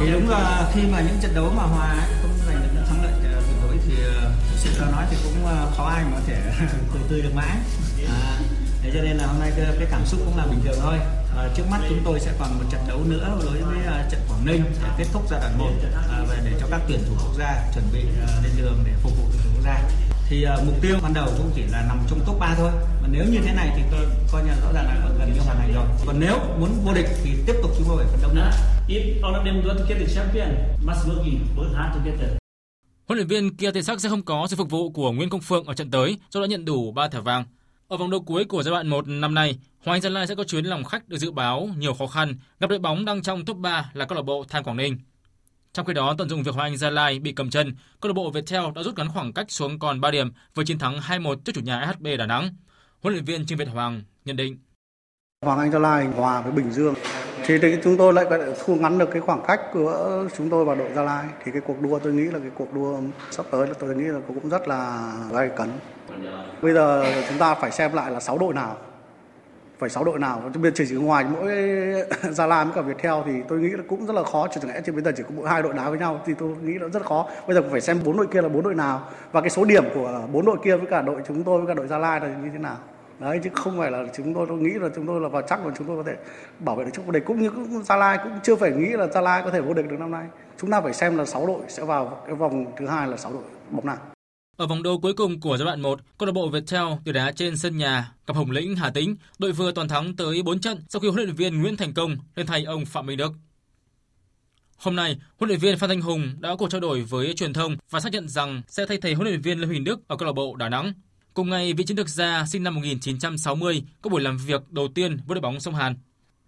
thì 0.00 0.12
đúng 0.12 0.28
là 0.28 0.70
khi 0.74 0.80
mà 0.92 1.00
những 1.00 1.18
trận 1.22 1.34
đấu 1.34 1.52
mà 1.56 1.62
hòa 1.62 2.06
không 2.22 2.30
giành 2.46 2.62
được 2.74 2.82
thắng 2.88 3.02
lợi 3.02 3.12
tuyệt 3.22 3.32
đối 3.62 3.76
thì 3.86 3.94
sự 4.56 4.70
cho 4.78 4.86
nói 4.86 5.04
thì 5.10 5.16
cũng 5.24 5.44
khó 5.76 5.84
ai 5.84 6.04
mà 6.04 6.10
có 6.10 6.20
thể 6.26 6.36
cười 6.92 7.02
tươi 7.08 7.22
được 7.22 7.34
mãi. 7.34 7.56
À, 8.08 8.38
thế 8.82 8.90
cho 8.94 9.02
nên 9.02 9.16
là 9.16 9.26
hôm 9.26 9.40
nay 9.40 9.52
cái, 9.56 9.66
cái 9.78 9.88
cảm 9.90 10.06
xúc 10.06 10.20
cũng 10.24 10.36
là 10.36 10.46
bình 10.46 10.60
thường 10.64 10.78
thôi. 10.82 10.98
À, 11.36 11.48
trước 11.56 11.64
mắt 11.70 11.80
chúng 11.88 12.02
tôi 12.04 12.20
sẽ 12.20 12.32
còn 12.38 12.58
một 12.58 12.64
trận 12.70 12.80
đấu 12.88 13.00
nữa 13.04 13.38
đối 13.44 13.62
với 13.62 13.78
uh, 13.78 14.10
trận 14.10 14.20
Quảng 14.28 14.44
Ninh 14.44 14.64
để 14.82 14.88
kết 14.98 15.06
thúc 15.12 15.22
giai 15.30 15.40
đoạn 15.40 15.58
1 15.58 15.70
à, 15.94 16.24
và 16.28 16.36
để 16.44 16.52
cho 16.60 16.66
các 16.70 16.80
tuyển 16.88 17.00
thủ 17.08 17.14
quốc 17.24 17.34
gia 17.38 17.70
chuẩn 17.74 17.84
bị 17.92 18.00
uh, 18.00 18.44
lên 18.44 18.52
đường 18.56 18.78
để 18.86 18.92
phục 19.02 19.12
vụ 19.18 19.24
tuyển 19.32 19.42
thủ 19.44 19.50
quốc 19.54 19.64
gia 19.64 19.80
thì 20.30 20.46
uh, 20.46 20.66
mục 20.66 20.74
tiêu 20.82 20.96
ban 21.02 21.14
đầu 21.14 21.28
cũng 21.38 21.50
chỉ 21.54 21.62
là 21.62 21.84
nằm 21.88 21.98
trong 22.10 22.20
top 22.26 22.38
3 22.40 22.54
thôi 22.58 22.70
mà 23.02 23.08
nếu 23.10 23.24
như 23.32 23.40
thế 23.44 23.54
này 23.54 23.68
thì 23.76 23.82
tôi 23.90 24.06
coi 24.32 24.42
như 24.44 24.50
rõ 24.62 24.72
ràng 24.72 24.84
là 24.86 25.10
gần 25.18 25.32
như 25.34 25.40
hoàn 25.40 25.56
thành 25.56 25.72
rồi 25.74 25.86
còn 26.06 26.20
nếu 26.20 26.38
muốn 26.60 26.70
vô 26.84 26.94
địch 26.94 27.06
thì 27.24 27.30
tiếp 27.46 27.54
tục 27.62 27.70
chúng 27.76 27.86
tôi 27.88 27.96
phải 27.96 28.06
phấn 28.12 28.20
đấu 28.22 28.32
nữa 28.34 28.50
If 28.88 29.22
all 29.22 29.36
of 29.36 29.44
them 29.44 29.62
want 29.62 29.78
to 29.78 29.84
get 29.88 29.98
the 29.98 30.14
champion, 30.14 30.48
must 30.86 31.06
working 31.06 31.38
both 31.56 31.74
hard 31.74 31.96
to 31.96 32.00
get 32.04 32.14
there. 32.18 32.38
Huấn 33.06 33.16
luyện 33.16 33.26
viên 33.26 33.56
Kia 33.56 33.70
Tae 33.70 33.82
Sắc 33.82 34.00
sẽ 34.00 34.08
không 34.08 34.22
có 34.22 34.46
sự 34.50 34.56
phục 34.56 34.70
vụ 34.70 34.90
của 34.90 35.12
Nguyễn 35.12 35.30
Công 35.30 35.40
Phượng 35.40 35.64
ở 35.64 35.74
trận 35.74 35.90
tới 35.90 36.18
do 36.30 36.40
đã 36.40 36.46
nhận 36.46 36.64
đủ 36.64 36.92
3 36.92 37.08
thẻ 37.08 37.20
vàng. 37.20 37.44
Ở 37.88 37.96
vòng 37.96 38.10
đấu 38.10 38.20
cuối 38.20 38.44
của 38.44 38.62
giai 38.62 38.70
đoạn 38.70 38.88
1 38.88 39.08
năm 39.08 39.34
nay, 39.34 39.58
Hoàng 39.84 39.96
Anh 39.96 40.00
Gia 40.00 40.10
Lai 40.10 40.26
sẽ 40.26 40.34
có 40.34 40.44
chuyến 40.44 40.64
lòng 40.64 40.84
khách 40.84 41.08
được 41.08 41.18
dự 41.18 41.30
báo 41.30 41.68
nhiều 41.78 41.94
khó 41.94 42.06
khăn, 42.06 42.34
gặp 42.60 42.70
đội 42.70 42.78
bóng 42.78 43.04
đang 43.04 43.22
trong 43.22 43.44
top 43.44 43.56
3 43.56 43.90
là 43.94 44.04
câu 44.04 44.16
lạc 44.16 44.22
bộ 44.22 44.44
Than 44.48 44.64
Quảng 44.64 44.76
Ninh. 44.76 44.98
Trong 45.72 45.86
khi 45.86 45.92
đó, 45.92 46.14
tận 46.18 46.28
dụng 46.28 46.42
việc 46.42 46.54
Hoàng 46.54 46.72
Anh 46.72 46.76
Gia 46.76 46.90
Lai 46.90 47.18
bị 47.18 47.32
cầm 47.32 47.50
chân, 47.50 47.74
câu 48.00 48.08
lạc 48.08 48.12
bộ 48.12 48.30
Viettel 48.30 48.62
đã 48.74 48.82
rút 48.82 48.98
ngắn 48.98 49.08
khoảng 49.14 49.32
cách 49.32 49.50
xuống 49.50 49.78
còn 49.78 50.00
3 50.00 50.10
điểm 50.10 50.32
với 50.54 50.64
chiến 50.64 50.78
thắng 50.78 50.98
2-1 50.98 51.34
trước 51.44 51.52
chủ 51.54 51.60
nhà 51.60 51.92
SHB 51.92 52.06
Đà 52.18 52.26
Nẵng. 52.26 52.48
Huấn 53.02 53.14
luyện 53.14 53.24
viên 53.24 53.46
Trương 53.46 53.58
Việt 53.58 53.68
Hoàng 53.68 54.02
nhận 54.24 54.36
định: 54.36 54.58
Hoàng 55.44 55.58
Anh 55.58 55.70
Gia 55.70 55.78
Lai 55.78 56.06
hòa 56.06 56.40
với 56.40 56.52
Bình 56.52 56.72
Dương. 56.72 56.94
Thì, 57.46 57.58
thì 57.58 57.76
chúng 57.84 57.96
tôi 57.96 58.12
lại 58.12 58.26
thu 58.64 58.76
ngắn 58.76 58.98
được 58.98 59.08
cái 59.12 59.20
khoảng 59.20 59.42
cách 59.46 59.60
của 59.72 60.28
chúng 60.36 60.50
tôi 60.50 60.64
và 60.64 60.74
đội 60.74 60.90
Gia 60.94 61.02
Lai. 61.02 61.26
Thì 61.44 61.52
cái 61.52 61.62
cuộc 61.66 61.80
đua 61.80 61.98
tôi 61.98 62.12
nghĩ 62.12 62.24
là 62.24 62.38
cái 62.38 62.50
cuộc 62.54 62.74
đua 62.74 63.00
sắp 63.30 63.46
tới 63.50 63.66
là 63.66 63.74
tôi 63.78 63.96
nghĩ 63.96 64.04
là 64.04 64.20
cũng 64.28 64.48
rất 64.48 64.68
là 64.68 65.12
gay 65.32 65.50
cấn. 65.56 65.70
Bây 66.62 66.72
giờ 66.72 67.14
chúng 67.28 67.38
ta 67.38 67.54
phải 67.54 67.70
xem 67.70 67.92
lại 67.92 68.10
là 68.10 68.20
6 68.20 68.38
đội 68.38 68.54
nào 68.54 68.78
phải 69.80 69.90
6 69.90 70.04
đội 70.04 70.18
nào. 70.18 70.50
Chứ 70.54 70.60
biên 70.60 70.74
giờ 70.74 70.84
chỉ 70.88 70.94
ngoài 70.94 71.24
mỗi 71.32 71.52
Gia 72.32 72.46
Lai 72.46 72.64
với 72.64 72.74
cả 72.74 72.82
Viettel 72.82 73.14
thì 73.26 73.32
tôi 73.48 73.58
nghĩ 73.58 73.68
là 73.68 73.82
cũng 73.88 74.06
rất 74.06 74.12
là 74.12 74.22
khó. 74.22 74.48
Chẳng 74.48 74.68
lẽ 74.68 74.80
trên 74.84 74.94
bây 74.94 75.04
giờ 75.04 75.12
chỉ 75.16 75.22
có 75.22 75.28
mỗi 75.36 75.48
hai 75.48 75.62
đội 75.62 75.72
đá 75.72 75.90
với 75.90 75.98
nhau 75.98 76.20
thì 76.26 76.34
tôi 76.38 76.56
nghĩ 76.62 76.78
là 76.78 76.88
rất 76.88 77.02
khó. 77.04 77.28
Bây 77.46 77.56
giờ 77.56 77.62
phải 77.70 77.80
xem 77.80 78.00
bốn 78.04 78.16
đội 78.16 78.26
kia 78.26 78.42
là 78.42 78.48
bốn 78.48 78.62
đội 78.62 78.74
nào. 78.74 79.08
Và 79.32 79.40
cái 79.40 79.50
số 79.50 79.64
điểm 79.64 79.84
của 79.94 80.22
bốn 80.32 80.44
đội 80.44 80.56
kia 80.64 80.76
với 80.76 80.86
cả 80.86 81.02
đội 81.02 81.22
chúng 81.28 81.44
tôi 81.44 81.58
với 81.58 81.66
cả 81.66 81.74
đội 81.74 81.86
Gia 81.86 81.98
Lai 81.98 82.20
là 82.20 82.28
như 82.28 82.50
thế 82.52 82.58
nào. 82.58 82.76
Đấy, 83.18 83.40
chứ 83.44 83.50
không 83.54 83.78
phải 83.78 83.90
là 83.90 84.04
chúng 84.16 84.34
tôi 84.34 84.46
tôi 84.48 84.58
nghĩ 84.58 84.70
là 84.70 84.88
chúng 84.94 85.06
tôi 85.06 85.20
là 85.20 85.28
vào 85.28 85.42
chắc 85.42 85.66
là 85.66 85.72
chúng 85.78 85.86
tôi 85.86 85.96
có 85.96 86.02
thể 86.02 86.16
bảo 86.58 86.76
vệ 86.76 86.84
được 86.84 86.90
chức 86.94 87.06
vô 87.06 87.12
địch. 87.12 87.24
Cũng 87.26 87.40
như 87.40 87.50
cũng 87.50 87.82
Gia 87.82 87.96
Lai 87.96 88.18
cũng 88.22 88.32
chưa 88.42 88.56
phải 88.56 88.70
nghĩ 88.70 88.88
là 88.88 89.06
Gia 89.06 89.20
Lai 89.20 89.42
có 89.44 89.50
thể 89.50 89.60
vô 89.60 89.74
địch 89.74 89.90
được 89.90 90.00
năm 90.00 90.10
nay. 90.10 90.26
Chúng 90.58 90.70
ta 90.70 90.80
phải 90.80 90.92
xem 90.92 91.18
là 91.18 91.24
6 91.24 91.46
đội 91.46 91.60
sẽ 91.68 91.84
vào 91.84 92.18
cái 92.26 92.34
vòng 92.34 92.66
thứ 92.76 92.86
hai 92.86 93.08
là 93.08 93.16
6 93.16 93.32
đội 93.32 93.42
bóng 93.70 93.86
nào 93.86 93.96
ở 94.60 94.66
vòng 94.66 94.82
đấu 94.82 94.98
cuối 94.98 95.12
cùng 95.12 95.40
của 95.40 95.56
giai 95.56 95.64
đoạn 95.64 95.80
1, 95.80 96.00
câu 96.18 96.26
lạc 96.26 96.32
bộ 96.32 96.48
Viettel 96.48 96.84
từ 97.04 97.12
đá 97.12 97.32
trên 97.32 97.56
sân 97.56 97.76
nhà 97.76 98.12
gặp 98.26 98.36
Hồng 98.36 98.50
Lĩnh 98.50 98.76
Hà 98.76 98.90
Tĩnh, 98.90 99.16
đội 99.38 99.52
vừa 99.52 99.72
toàn 99.72 99.88
thắng 99.88 100.16
tới 100.16 100.42
4 100.42 100.60
trận 100.60 100.82
sau 100.88 101.00
khi 101.00 101.08
huấn 101.08 101.24
luyện 101.24 101.36
viên 101.36 101.62
Nguyễn 101.62 101.76
Thành 101.76 101.94
Công 101.94 102.16
lên 102.36 102.46
thay 102.46 102.64
ông 102.64 102.84
Phạm 102.84 103.06
Minh 103.06 103.16
Đức. 103.16 103.32
Hôm 104.76 104.96
nay, 104.96 105.18
huấn 105.38 105.48
luyện 105.48 105.60
viên 105.60 105.78
Phan 105.78 105.90
Thanh 105.90 106.00
Hùng 106.00 106.32
đã 106.40 106.48
có 106.48 106.56
cuộc 106.56 106.70
trao 106.70 106.80
đổi 106.80 107.02
với 107.02 107.34
truyền 107.34 107.52
thông 107.52 107.76
và 107.90 108.00
xác 108.00 108.12
nhận 108.12 108.28
rằng 108.28 108.62
sẽ 108.68 108.86
thay 108.86 108.98
thế 108.98 109.14
huấn 109.14 109.28
luyện 109.28 109.40
viên 109.40 109.60
Lê 109.60 109.66
Huỳnh 109.66 109.84
Đức 109.84 110.08
ở 110.08 110.16
câu 110.16 110.26
lạc 110.26 110.32
bộ 110.32 110.56
Đà 110.56 110.68
Nẵng. 110.68 110.92
Cùng 111.34 111.50
ngày, 111.50 111.72
vị 111.72 111.84
chiến 111.84 111.96
lược 111.96 112.08
gia 112.08 112.46
sinh 112.46 112.62
năm 112.62 112.74
1960 112.74 113.82
có 114.02 114.10
buổi 114.10 114.20
làm 114.20 114.38
việc 114.38 114.70
đầu 114.70 114.88
tiên 114.88 115.16
với 115.26 115.34
đội 115.34 115.40
bóng 115.42 115.60
sông 115.60 115.74
Hàn. 115.74 115.94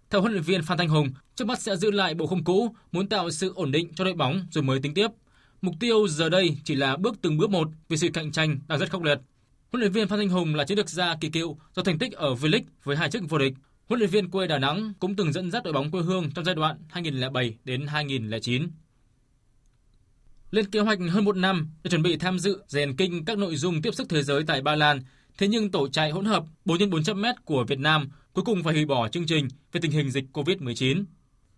Theo 0.09 0.21
huấn 0.21 0.33
luyện 0.33 0.43
viên 0.43 0.63
Phan 0.63 0.77
Thanh 0.77 0.89
Hùng, 0.89 1.09
trước 1.35 1.45
mắt 1.45 1.61
sẽ 1.61 1.75
giữ 1.75 1.91
lại 1.91 2.13
bộ 2.13 2.27
khung 2.27 2.43
cũ, 2.43 2.75
muốn 2.91 3.09
tạo 3.09 3.31
sự 3.31 3.53
ổn 3.55 3.71
định 3.71 3.93
cho 3.95 4.03
đội 4.03 4.13
bóng 4.13 4.45
rồi 4.51 4.63
mới 4.63 4.79
tính 4.79 4.93
tiếp. 4.93 5.07
Mục 5.63 5.75
tiêu 5.79 6.07
giờ 6.07 6.29
đây 6.29 6.57
chỉ 6.63 6.75
là 6.75 6.97
bước 6.97 7.15
từng 7.21 7.37
bước 7.37 7.49
một 7.49 7.67
vì 7.89 7.97
sự 7.97 8.09
cạnh 8.13 8.31
tranh 8.31 8.59
đang 8.67 8.79
rất 8.79 8.91
khốc 8.91 9.03
liệt. 9.03 9.19
Huấn 9.71 9.79
luyện 9.79 9.91
viên 9.91 10.07
Phan 10.07 10.19
Thanh 10.19 10.29
Hùng 10.29 10.55
là 10.55 10.65
chiến 10.65 10.77
lược 10.77 10.89
gia 10.89 11.15
kỳ 11.15 11.29
cựu 11.29 11.57
do 11.75 11.83
thành 11.83 11.97
tích 11.97 12.11
ở 12.13 12.33
V-League 12.33 12.63
với 12.83 12.95
hai 12.95 13.09
chức 13.09 13.23
vô 13.29 13.37
địch. 13.37 13.53
Huấn 13.87 13.99
luyện 13.99 14.09
viên 14.09 14.29
quê 14.29 14.47
Đà 14.47 14.57
Nẵng 14.57 14.93
cũng 14.99 15.15
từng 15.15 15.33
dẫn 15.33 15.51
dắt 15.51 15.63
đội 15.63 15.73
bóng 15.73 15.91
quê 15.91 16.01
hương 16.01 16.31
trong 16.31 16.45
giai 16.45 16.55
đoạn 16.55 16.77
2007 16.89 17.57
đến 17.63 17.87
2009. 17.87 18.67
Lên 20.51 20.65
kế 20.65 20.79
hoạch 20.79 20.99
hơn 21.09 21.25
một 21.25 21.37
năm 21.37 21.69
để 21.83 21.89
chuẩn 21.89 22.03
bị 22.03 22.17
tham 22.17 22.39
dự 22.39 22.61
rèn 22.67 22.95
kinh 22.95 23.25
các 23.25 23.37
nội 23.37 23.55
dung 23.55 23.81
tiếp 23.81 23.95
sức 23.95 24.09
thế 24.09 24.23
giới 24.23 24.43
tại 24.47 24.61
Ba 24.61 24.75
Lan, 24.75 25.01
thế 25.37 25.47
nhưng 25.47 25.71
tổ 25.71 25.87
chạy 25.87 26.11
hỗn 26.11 26.25
hợp 26.25 26.43
4x400m 26.65 27.33
của 27.45 27.63
Việt 27.63 27.79
Nam 27.79 28.09
cuối 28.33 28.45
cùng 28.45 28.63
phải 28.63 28.73
hủy 28.73 28.85
bỏ 28.85 29.07
chương 29.07 29.25
trình 29.25 29.47
về 29.71 29.81
tình 29.81 29.91
hình 29.91 30.11
dịch 30.11 30.25
COVID-19 30.33 31.03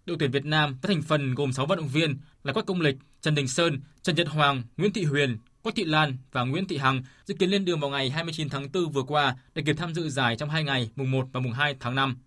đội 0.05 0.17
tuyển 0.19 0.31
Việt 0.31 0.45
Nam 0.45 0.77
với 0.81 0.95
thành 0.95 1.03
phần 1.03 1.35
gồm 1.35 1.53
6 1.53 1.65
vận 1.65 1.77
động 1.77 1.87
viên 1.87 2.17
là 2.43 2.53
Quách 2.53 2.65
Công 2.65 2.81
Lịch, 2.81 2.95
Trần 3.21 3.35
Đình 3.35 3.47
Sơn, 3.47 3.81
Trần 4.01 4.15
Nhật 4.15 4.27
Hoàng, 4.27 4.63
Nguyễn 4.77 4.93
Thị 4.93 5.03
Huyền, 5.03 5.37
Quách 5.61 5.75
Thị 5.75 5.83
Lan 5.83 6.17
và 6.31 6.43
Nguyễn 6.43 6.67
Thị 6.67 6.77
Hằng 6.77 7.03
dự 7.25 7.33
kiến 7.33 7.49
lên 7.49 7.65
đường 7.65 7.79
vào 7.79 7.89
ngày 7.89 8.09
29 8.09 8.49
tháng 8.49 8.67
4 8.73 8.91
vừa 8.91 9.03
qua 9.03 9.35
để 9.55 9.63
kịp 9.65 9.75
tham 9.79 9.93
dự 9.93 10.09
giải 10.09 10.35
trong 10.35 10.49
hai 10.49 10.63
ngày 10.63 10.89
mùng 10.95 11.11
1 11.11 11.27
và 11.31 11.39
mùng 11.39 11.51
2 11.51 11.75
tháng 11.79 11.95
5. 11.95 12.17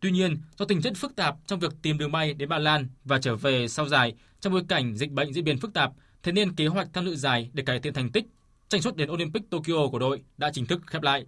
Tuy 0.00 0.10
nhiên, 0.10 0.36
do 0.58 0.64
tình 0.64 0.82
chất 0.82 0.92
phức 0.96 1.16
tạp 1.16 1.36
trong 1.46 1.60
việc 1.60 1.72
tìm 1.82 1.98
đường 1.98 2.12
bay 2.12 2.34
đến 2.34 2.48
Ba 2.48 2.58
Lan 2.58 2.88
và 3.04 3.18
trở 3.18 3.36
về 3.36 3.68
sau 3.68 3.88
giải 3.88 4.14
trong 4.40 4.52
bối 4.52 4.62
cảnh 4.68 4.96
dịch 4.96 5.10
bệnh 5.10 5.32
diễn 5.32 5.44
biến 5.44 5.58
phức 5.58 5.74
tạp, 5.74 5.92
thế 6.22 6.32
nên 6.32 6.52
kế 6.52 6.66
hoạch 6.66 6.88
tham 6.92 7.04
dự 7.04 7.16
giải 7.16 7.50
để 7.52 7.62
cải 7.62 7.80
thiện 7.80 7.94
thành 7.94 8.10
tích, 8.10 8.24
tranh 8.68 8.82
suất 8.82 8.96
đến 8.96 9.10
Olympic 9.10 9.50
Tokyo 9.50 9.88
của 9.92 9.98
đội 9.98 10.22
đã 10.36 10.50
chính 10.52 10.66
thức 10.66 10.82
khép 10.86 11.02
lại. 11.02 11.26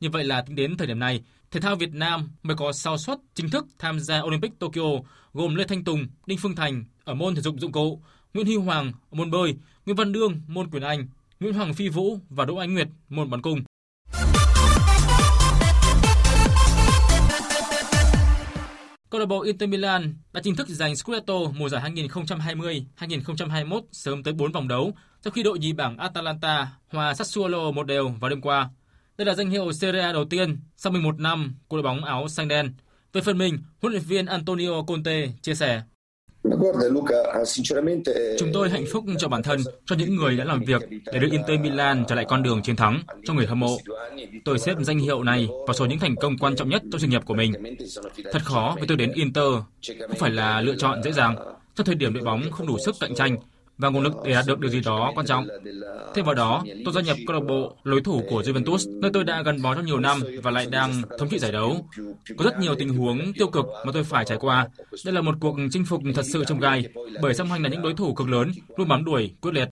Như 0.00 0.10
vậy 0.10 0.24
là 0.24 0.42
tính 0.42 0.56
đến 0.56 0.76
thời 0.76 0.86
điểm 0.86 0.98
này, 0.98 1.22
thể 1.54 1.60
thao 1.60 1.76
Việt 1.76 1.94
Nam 1.94 2.30
mới 2.42 2.56
có 2.56 2.72
6 2.72 2.98
suất 2.98 3.18
chính 3.34 3.50
thức 3.50 3.66
tham 3.78 4.00
gia 4.00 4.20
Olympic 4.20 4.58
Tokyo 4.58 4.82
gồm 5.32 5.54
Lê 5.54 5.64
Thanh 5.64 5.84
Tùng, 5.84 6.06
Đinh 6.26 6.38
Phương 6.38 6.54
Thành 6.54 6.84
ở 7.04 7.14
môn 7.14 7.34
thể 7.34 7.42
dục 7.42 7.54
dụng 7.58 7.72
cụ, 7.72 8.02
Nguyễn 8.34 8.46
Huy 8.46 8.56
Hoàng 8.56 8.92
ở 9.10 9.14
môn 9.16 9.30
bơi, 9.30 9.56
Nguyễn 9.86 9.96
Văn 9.96 10.12
Đương 10.12 10.40
môn 10.46 10.70
quyền 10.70 10.82
Anh, 10.82 11.06
Nguyễn 11.40 11.54
Hoàng 11.54 11.74
Phi 11.74 11.88
Vũ 11.88 12.18
và 12.28 12.44
Đỗ 12.44 12.56
Ánh 12.56 12.74
Nguyệt 12.74 12.88
môn 13.08 13.30
bắn 13.30 13.42
cung. 13.42 13.62
Câu 19.10 19.20
lạc 19.20 19.26
bộ 19.26 19.42
Inter 19.42 19.68
Milan 19.68 20.14
đã 20.32 20.40
chính 20.44 20.56
thức 20.56 20.68
giành 20.68 20.96
Scudetto 20.96 21.34
mùa 21.56 21.68
giải 21.68 21.90
2020-2021 21.90 23.82
sớm 23.92 24.22
tới 24.22 24.34
4 24.34 24.52
vòng 24.52 24.68
đấu, 24.68 24.92
sau 25.22 25.30
khi 25.30 25.42
đội 25.42 25.58
nhì 25.58 25.72
bảng 25.72 25.98
Atalanta 25.98 26.68
hòa 26.88 27.14
Sassuolo 27.14 27.70
một 27.70 27.86
đều 27.86 28.08
vào 28.20 28.30
đêm 28.30 28.40
qua. 28.40 28.70
Đây 29.18 29.26
là 29.26 29.34
danh 29.34 29.50
hiệu 29.50 29.72
Serie 29.72 30.02
A 30.02 30.12
đầu 30.12 30.24
tiên 30.24 30.58
sau 30.84 30.92
11 30.92 31.20
năm 31.20 31.54
của 31.68 31.76
đội 31.76 31.82
bóng 31.82 32.04
áo 32.04 32.28
xanh 32.28 32.48
đen. 32.48 32.72
Về 33.12 33.20
phần 33.20 33.38
mình, 33.38 33.58
huấn 33.82 33.92
luyện 33.92 34.02
viên 34.02 34.26
Antonio 34.26 34.82
Conte 34.86 35.28
chia 35.42 35.54
sẻ. 35.54 35.82
Chúng 38.38 38.50
tôi 38.52 38.70
hạnh 38.70 38.84
phúc 38.92 39.04
cho 39.18 39.28
bản 39.28 39.42
thân, 39.42 39.60
cho 39.86 39.96
những 39.96 40.16
người 40.16 40.36
đã 40.36 40.44
làm 40.44 40.60
việc 40.64 40.82
để 41.12 41.18
đưa 41.18 41.30
Inter 41.30 41.60
Milan 41.60 42.04
trở 42.08 42.14
lại 42.14 42.24
con 42.28 42.42
đường 42.42 42.62
chiến 42.62 42.76
thắng 42.76 43.02
cho 43.24 43.34
người 43.34 43.46
hâm 43.46 43.60
mộ. 43.60 43.78
Tôi 44.44 44.58
xếp 44.58 44.74
danh 44.80 44.98
hiệu 44.98 45.22
này 45.22 45.48
vào 45.66 45.74
số 45.74 45.86
những 45.86 45.98
thành 45.98 46.16
công 46.16 46.38
quan 46.38 46.56
trọng 46.56 46.68
nhất 46.68 46.82
trong 46.92 47.00
sự 47.00 47.06
nghiệp 47.06 47.22
của 47.24 47.34
mình. 47.34 47.52
Thật 48.32 48.42
khó 48.44 48.74
với 48.78 48.88
tôi 48.88 48.96
đến 48.96 49.12
Inter, 49.14 49.52
không 50.08 50.18
phải 50.18 50.30
là 50.30 50.60
lựa 50.60 50.76
chọn 50.78 51.02
dễ 51.02 51.12
dàng. 51.12 51.36
Trong 51.74 51.86
thời 51.86 51.94
điểm 51.94 52.14
đội 52.14 52.24
bóng 52.24 52.50
không 52.50 52.66
đủ 52.66 52.78
sức 52.84 52.94
cạnh 53.00 53.14
tranh, 53.14 53.36
và 53.78 53.88
nguồn 53.88 54.02
lực 54.02 54.12
để 54.24 54.32
đạt 54.32 54.46
được 54.46 54.60
điều 54.60 54.70
gì 54.70 54.80
đó 54.80 55.12
quan 55.14 55.26
trọng. 55.26 55.46
Thêm 56.14 56.24
vào 56.24 56.34
đó, 56.34 56.64
tôi 56.84 56.94
gia 56.94 57.00
nhập 57.00 57.16
câu 57.26 57.34
lạc 57.34 57.44
bộ 57.48 57.76
lối 57.84 58.00
thủ 58.00 58.24
của 58.30 58.42
Juventus, 58.42 59.00
nơi 59.00 59.10
tôi 59.14 59.24
đã 59.24 59.42
gắn 59.42 59.62
bó 59.62 59.74
trong 59.74 59.86
nhiều 59.86 60.00
năm 60.00 60.22
và 60.42 60.50
lại 60.50 60.66
đang 60.70 61.02
thống 61.18 61.28
trị 61.28 61.38
giải 61.38 61.52
đấu. 61.52 61.88
Có 62.36 62.44
rất 62.44 62.58
nhiều 62.58 62.74
tình 62.74 62.88
huống 62.88 63.32
tiêu 63.32 63.46
cực 63.48 63.66
mà 63.86 63.92
tôi 63.92 64.04
phải 64.04 64.24
trải 64.24 64.38
qua. 64.38 64.68
Đây 65.04 65.14
là 65.14 65.20
một 65.20 65.34
cuộc 65.40 65.56
chinh 65.70 65.84
phục 65.84 66.02
thật 66.14 66.26
sự 66.32 66.44
trong 66.44 66.60
gai, 66.60 66.84
bởi 67.22 67.34
song 67.34 67.50
hành 67.50 67.62
là 67.62 67.68
những 67.68 67.82
đối 67.82 67.94
thủ 67.94 68.14
cực 68.14 68.28
lớn, 68.28 68.52
luôn 68.76 68.88
bám 68.88 69.04
đuổi, 69.04 69.34
quyết 69.40 69.54
liệt. 69.54 69.68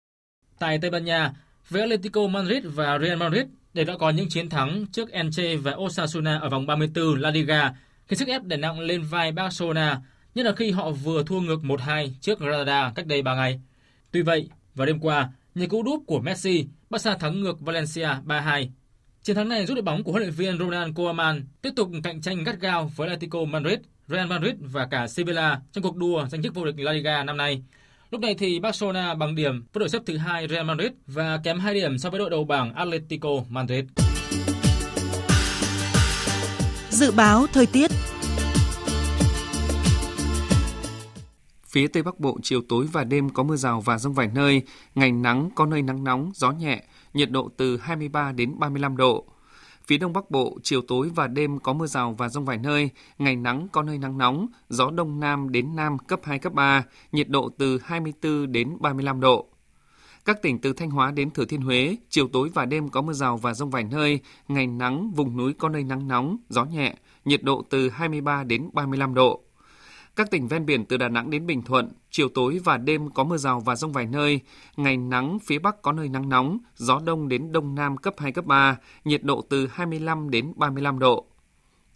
Tại 0.59 0.79
Tây 0.79 0.91
Ban 0.91 1.05
Nha, 1.05 1.33
với 1.69 1.81
Atletico 1.81 2.27
Madrid 2.27 2.65
và 2.65 2.99
Real 2.99 3.17
Madrid 3.17 3.45
đều 3.75 3.85
đã 3.85 3.97
có 3.99 4.11
những 4.11 4.29
chiến 4.29 4.49
thắng 4.49 4.87
trước 4.93 5.11
Elche 5.11 5.57
và 5.57 5.73
Osasuna 5.73 6.39
ở 6.39 6.49
vòng 6.49 6.67
34 6.67 7.21
La 7.21 7.31
Liga, 7.31 7.73
khi 8.07 8.17
sức 8.17 8.29
ép 8.29 8.45
đè 8.45 8.57
nặng 8.57 8.81
lên 8.81 9.03
vai 9.03 9.33
Barcelona, 9.33 10.01
nhất 10.35 10.47
là 10.47 10.53
khi 10.53 10.71
họ 10.71 10.91
vừa 10.91 11.23
thua 11.23 11.41
ngược 11.41 11.61
1-2 11.63 12.11
trước 12.21 12.41
Granada 12.41 12.93
cách 12.95 13.07
đây 13.07 13.23
3 13.23 13.35
ngày. 13.35 13.61
Tuy 14.13 14.23
vậy, 14.23 14.49
vào 14.75 14.87
đêm 14.87 15.01
qua, 15.01 15.31
nhờ 15.55 15.67
cú 15.67 15.83
đúp 15.83 16.03
của 16.07 16.21
Messi, 16.21 16.67
Barca 16.91 17.15
thắng 17.15 17.41
ngược 17.41 17.61
Valencia 17.61 18.09
3-2. 18.27 18.69
Chiến 19.23 19.37
thắng 19.37 19.49
này 19.49 19.67
giúp 19.67 19.75
đội 19.75 19.83
bóng 19.83 20.05
của 20.05 20.13
huấn 20.13 20.23
luyện 20.23 20.35
viên 20.35 20.59
Ronald 20.59 20.95
Koeman 20.97 21.45
tiếp 21.63 21.71
tục 21.77 21.91
cạnh 22.03 22.21
tranh 22.21 22.45
gắt 22.45 22.61
gao 22.61 22.91
với 22.97 23.09
Atletico 23.09 23.45
Madrid, 23.45 23.79
Real 24.09 24.27
Madrid 24.27 24.55
và 24.61 24.87
cả 24.91 25.07
Sevilla 25.07 25.61
trong 25.73 25.85
cuộc 25.85 25.97
đua 25.97 26.27
giành 26.31 26.43
chức 26.43 26.55
vô 26.55 26.65
địch 26.65 26.75
La 26.79 26.93
Liga 26.93 27.25
năm 27.25 27.37
nay. 27.37 27.63
Lúc 28.11 28.21
này 28.21 28.35
thì 28.35 28.61
Barcelona 28.61 29.15
bằng 29.15 29.35
điểm 29.35 29.65
với 29.73 29.81
đội 29.81 29.89
xếp 29.89 30.03
thứ 30.07 30.17
hai 30.17 30.49
Real 30.49 30.65
Madrid 30.65 30.91
và 31.07 31.41
kém 31.45 31.59
2 31.59 31.75
điểm 31.75 31.99
so 31.99 32.11
với 32.11 32.19
đội 32.19 32.31
đầu 32.31 32.45
bảng 32.45 32.75
Atletico 32.75 33.31
Madrid. 33.49 33.85
Dự 36.91 37.11
báo 37.11 37.47
thời 37.53 37.67
tiết 37.67 37.91
Phía 41.71 41.87
Tây 41.87 42.03
Bắc 42.03 42.21
Bộ 42.21 42.39
chiều 42.43 42.61
tối 42.69 42.87
và 42.93 43.05
đêm 43.05 43.31
có 43.31 43.43
mưa 43.43 43.57
rào 43.57 43.81
và 43.81 43.99
rông 43.99 44.15
vài 44.15 44.31
nơi, 44.35 44.63
ngày 44.95 45.13
nắng 45.13 45.51
có 45.55 45.67
nơi 45.67 45.83
nắng 45.83 46.05
nóng, 46.05 46.31
gió 46.35 46.51
nhẹ, 46.51 46.83
nhiệt 47.15 47.31
độ 47.31 47.51
từ 47.57 47.77
23 47.77 48.33
đến 48.33 48.59
35 48.59 48.97
độ. 48.97 49.25
Phía 49.87 49.99
Đông 49.99 50.13
Bắc 50.13 50.31
Bộ 50.31 50.59
chiều 50.63 50.83
tối 50.89 51.11
và 51.15 51.27
đêm 51.27 51.59
có 51.59 51.73
mưa 51.73 51.87
rào 51.87 52.15
và 52.19 52.29
rông 52.29 52.45
vài 52.45 52.59
nơi, 52.59 52.91
ngày 53.19 53.37
nắng 53.37 53.69
có 53.73 53.83
nơi 53.83 53.99
nắng 53.99 54.19
nóng, 54.19 54.47
gió 54.69 54.91
Đông 54.91 55.21
Nam 55.21 55.53
đến 55.53 55.77
Nam 55.77 55.99
cấp 55.99 56.21
2, 56.25 56.39
cấp 56.39 56.53
3, 56.53 56.85
nhiệt 57.13 57.29
độ 57.29 57.51
từ 57.59 57.79
24 57.85 58.53
đến 58.53 58.77
35 58.81 59.21
độ. 59.21 59.47
Các 60.25 60.43
tỉnh 60.43 60.59
từ 60.59 60.73
Thanh 60.73 60.91
Hóa 60.91 61.11
đến 61.11 61.31
Thừa 61.31 61.45
Thiên 61.45 61.61
Huế, 61.61 61.97
chiều 62.09 62.29
tối 62.29 62.51
và 62.55 62.65
đêm 62.65 62.89
có 62.89 63.03
mưa 63.03 63.13
rào 63.13 63.37
và 63.37 63.55
rông 63.55 63.71
vài 63.71 63.85
nơi, 63.85 64.21
ngày 64.49 64.67
nắng, 64.67 65.11
vùng 65.11 65.37
núi 65.37 65.53
có 65.53 65.69
nơi 65.69 65.85
nắng 65.85 66.09
nóng, 66.09 66.37
gió 66.49 66.65
nhẹ, 66.65 66.95
nhiệt 67.25 67.43
độ 67.43 67.65
từ 67.71 67.91
23 67.91 68.45
đến 68.45 68.71
35 68.73 69.15
độ. 69.15 69.45
Các 70.21 70.31
tỉnh 70.31 70.49
ven 70.49 70.67
biển 70.67 70.85
từ 70.85 70.97
Đà 70.97 71.09
Nẵng 71.09 71.31
đến 71.31 71.47
Bình 71.47 71.63
Thuận, 71.63 71.93
chiều 72.11 72.29
tối 72.29 72.61
và 72.65 72.77
đêm 72.77 73.11
có 73.11 73.25
mưa 73.25 73.37
rào 73.37 73.61
và 73.61 73.77
rông 73.77 73.93
vài 73.93 74.07
nơi, 74.07 74.41
ngày 74.77 74.97
nắng, 74.97 75.39
phía 75.39 75.59
Bắc 75.59 75.83
có 75.83 75.93
nơi 75.93 76.09
nắng 76.09 76.29
nóng, 76.29 76.59
gió 76.77 77.01
đông 77.05 77.29
đến 77.29 77.53
đông 77.53 77.75
nam 77.75 77.97
cấp 77.97 78.15
2, 78.19 78.33
cấp 78.33 78.47
3, 78.47 78.77
nhiệt 79.05 79.23
độ 79.25 79.45
từ 79.49 79.67
25 79.67 80.31
đến 80.31 80.53
35 80.57 80.99
độ. 80.99 81.27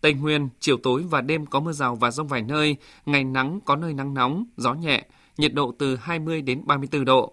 Tây 0.01 0.15
Nguyên, 0.15 0.49
chiều 0.61 0.77
tối 0.83 1.05
và 1.11 1.21
đêm 1.21 1.47
có 1.47 1.61
mưa 1.61 1.73
rào 1.73 1.95
và 1.95 2.11
rông 2.11 2.29
vài 2.29 2.43
nơi, 2.43 2.77
ngày 3.07 3.25
nắng 3.25 3.61
có 3.65 3.77
nơi 3.77 3.95
nắng 3.95 4.15
nóng, 4.15 4.45
gió 4.57 4.75
nhẹ, 4.75 5.07
nhiệt 5.39 5.55
độ 5.55 5.75
từ 5.79 5.97
20 5.97 6.43
đến 6.43 6.63
34 6.67 7.05
độ. 7.05 7.33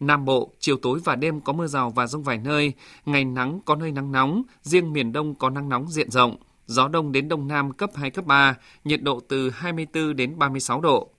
Nam 0.00 0.24
Bộ, 0.24 0.52
chiều 0.58 0.76
tối 0.76 1.00
và 1.04 1.16
đêm 1.16 1.40
có 1.40 1.52
mưa 1.52 1.66
rào 1.66 1.90
và 1.90 2.06
rông 2.06 2.22
vài 2.22 2.38
nơi, 2.38 2.72
ngày 3.06 3.24
nắng 3.24 3.60
có 3.64 3.76
nơi 3.76 3.92
nắng 3.92 4.12
nóng, 4.12 4.42
riêng 4.62 4.92
miền 4.92 5.12
Đông 5.12 5.34
có 5.34 5.50
nắng 5.50 5.68
nóng 5.68 5.88
diện 5.88 6.10
rộng, 6.10 6.36
gió 6.66 6.88
đông 6.88 7.12
đến 7.12 7.28
đông 7.28 7.48
nam 7.48 7.72
cấp 7.72 7.90
2, 7.94 8.10
cấp 8.10 8.26
3, 8.26 8.56
nhiệt 8.84 9.02
độ 9.02 9.20
từ 9.28 9.50
24 9.50 10.16
đến 10.16 10.38
36 10.38 10.80
độ. 10.80 11.10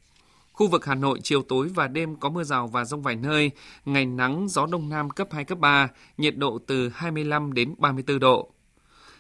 Khu 0.54 0.68
vực 0.68 0.86
Hà 0.86 0.96
Nội 0.96 1.20
chiều 1.24 1.41
tối 1.41 1.70
và 1.76 1.88
đêm 1.88 2.16
có 2.16 2.30
mưa 2.30 2.43
rào 2.43 2.68
và 2.68 2.86
rông 2.86 3.02
vài 3.02 3.16
nơi, 3.16 3.52
ngày 3.86 4.06
nắng 4.06 4.48
gió 4.50 4.66
đông 4.66 4.89
nam 4.89 5.10
cấp 5.10 5.28
2, 5.32 5.43
cấp 5.43 5.60
3, 5.60 5.88
nhiệt 6.18 6.38
độ 6.38 6.60
từ 6.68 6.89
25 6.89 7.54
đến 7.54 7.76
34 7.78 8.20
độ. 8.20 8.52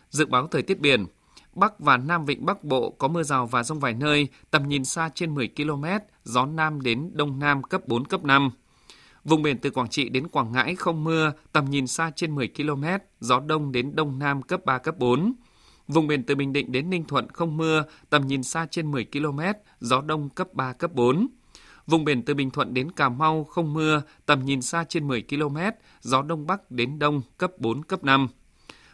Dự 0.09 0.25
báo 0.25 0.47
thời 0.47 0.61
tiết 0.61 0.79
biển, 0.79 1.05
Bắc 1.55 1.79
và 1.79 1.97
Nam 1.97 2.25
Vịnh 2.25 2.45
Bắc 2.45 2.63
Bộ 2.63 2.89
có 2.89 3.07
mưa 3.07 3.23
rào 3.23 3.45
và 3.45 3.63
rông 3.63 3.79
vài 3.79 3.93
nơi, 3.93 4.27
tầm 4.51 4.67
nhìn 4.67 4.85
xa 4.85 5.09
trên 5.15 5.35
10 5.35 5.49
km, 5.57 5.85
gió 6.23 6.45
Nam 6.45 6.81
đến 6.81 7.11
Đông 7.13 7.39
Nam 7.39 7.63
cấp 7.63 7.87
4, 7.87 8.05
cấp 8.05 8.23
5. 8.23 8.49
Vùng 9.23 9.41
biển 9.41 9.57
từ 9.57 9.69
Quảng 9.69 9.89
Trị 9.89 10.09
đến 10.09 10.27
Quảng 10.27 10.51
Ngãi 10.51 10.75
không 10.75 11.03
mưa, 11.03 11.33
tầm 11.51 11.69
nhìn 11.69 11.87
xa 11.87 12.11
trên 12.15 12.35
10 12.35 12.47
km, 12.47 12.83
gió 13.19 13.39
Đông 13.39 13.71
đến 13.71 13.95
Đông 13.95 14.19
Nam 14.19 14.41
cấp 14.41 14.65
3, 14.65 14.77
cấp 14.77 14.97
4. 14.97 15.33
Vùng 15.87 16.07
biển 16.07 16.23
từ 16.23 16.35
Bình 16.35 16.53
Định 16.53 16.71
đến 16.71 16.89
Ninh 16.89 17.05
Thuận 17.05 17.29
không 17.29 17.57
mưa, 17.57 17.83
tầm 18.09 18.27
nhìn 18.27 18.43
xa 18.43 18.67
trên 18.71 18.91
10 18.91 19.05
km, 19.05 19.39
gió 19.79 20.01
Đông 20.01 20.29
cấp 20.29 20.53
3, 20.53 20.73
cấp 20.73 20.93
4. 20.93 21.27
Vùng 21.87 22.05
biển 22.05 22.25
từ 22.25 22.33
Bình 22.33 22.51
Thuận 22.51 22.73
đến 22.73 22.91
Cà 22.91 23.09
Mau 23.09 23.43
không 23.43 23.73
mưa, 23.73 24.01
tầm 24.25 24.45
nhìn 24.45 24.61
xa 24.61 24.83
trên 24.89 25.07
10 25.07 25.21
km, 25.29 25.57
gió 26.01 26.21
Đông 26.21 26.47
Bắc 26.47 26.71
đến 26.71 26.99
Đông 26.99 27.21
cấp 27.37 27.51
4, 27.57 27.83
cấp 27.83 28.03
5. 28.03 28.27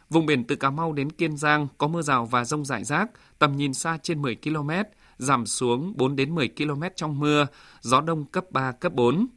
Vùng 0.10 0.26
biển 0.26 0.44
từ 0.44 0.56
Cà 0.56 0.70
Mau 0.70 0.94
đến 0.94 1.12
Kiên 1.12 1.38
Giang 1.38 1.68
có 1.78 1.88
mưa 1.88 2.02
rào 2.02 2.26
và 2.26 2.46
rông 2.46 2.66
rải 2.66 2.84
rác, 2.84 3.12
tầm 3.40 3.58
nhìn 3.58 3.74
xa 3.74 3.98
trên 4.04 4.22
10 4.22 4.36
km, 4.36 4.70
giảm 5.18 5.46
xuống 5.46 5.94
4 5.98 6.16
đến 6.16 6.36
10 6.36 6.50
km 6.58 6.84
trong 6.96 7.20
mưa, 7.20 7.48
gió 7.82 8.02
đông 8.02 8.26
cấp 8.26 8.46
3, 8.52 8.72
cấp 8.72 8.94
4. 8.94 9.28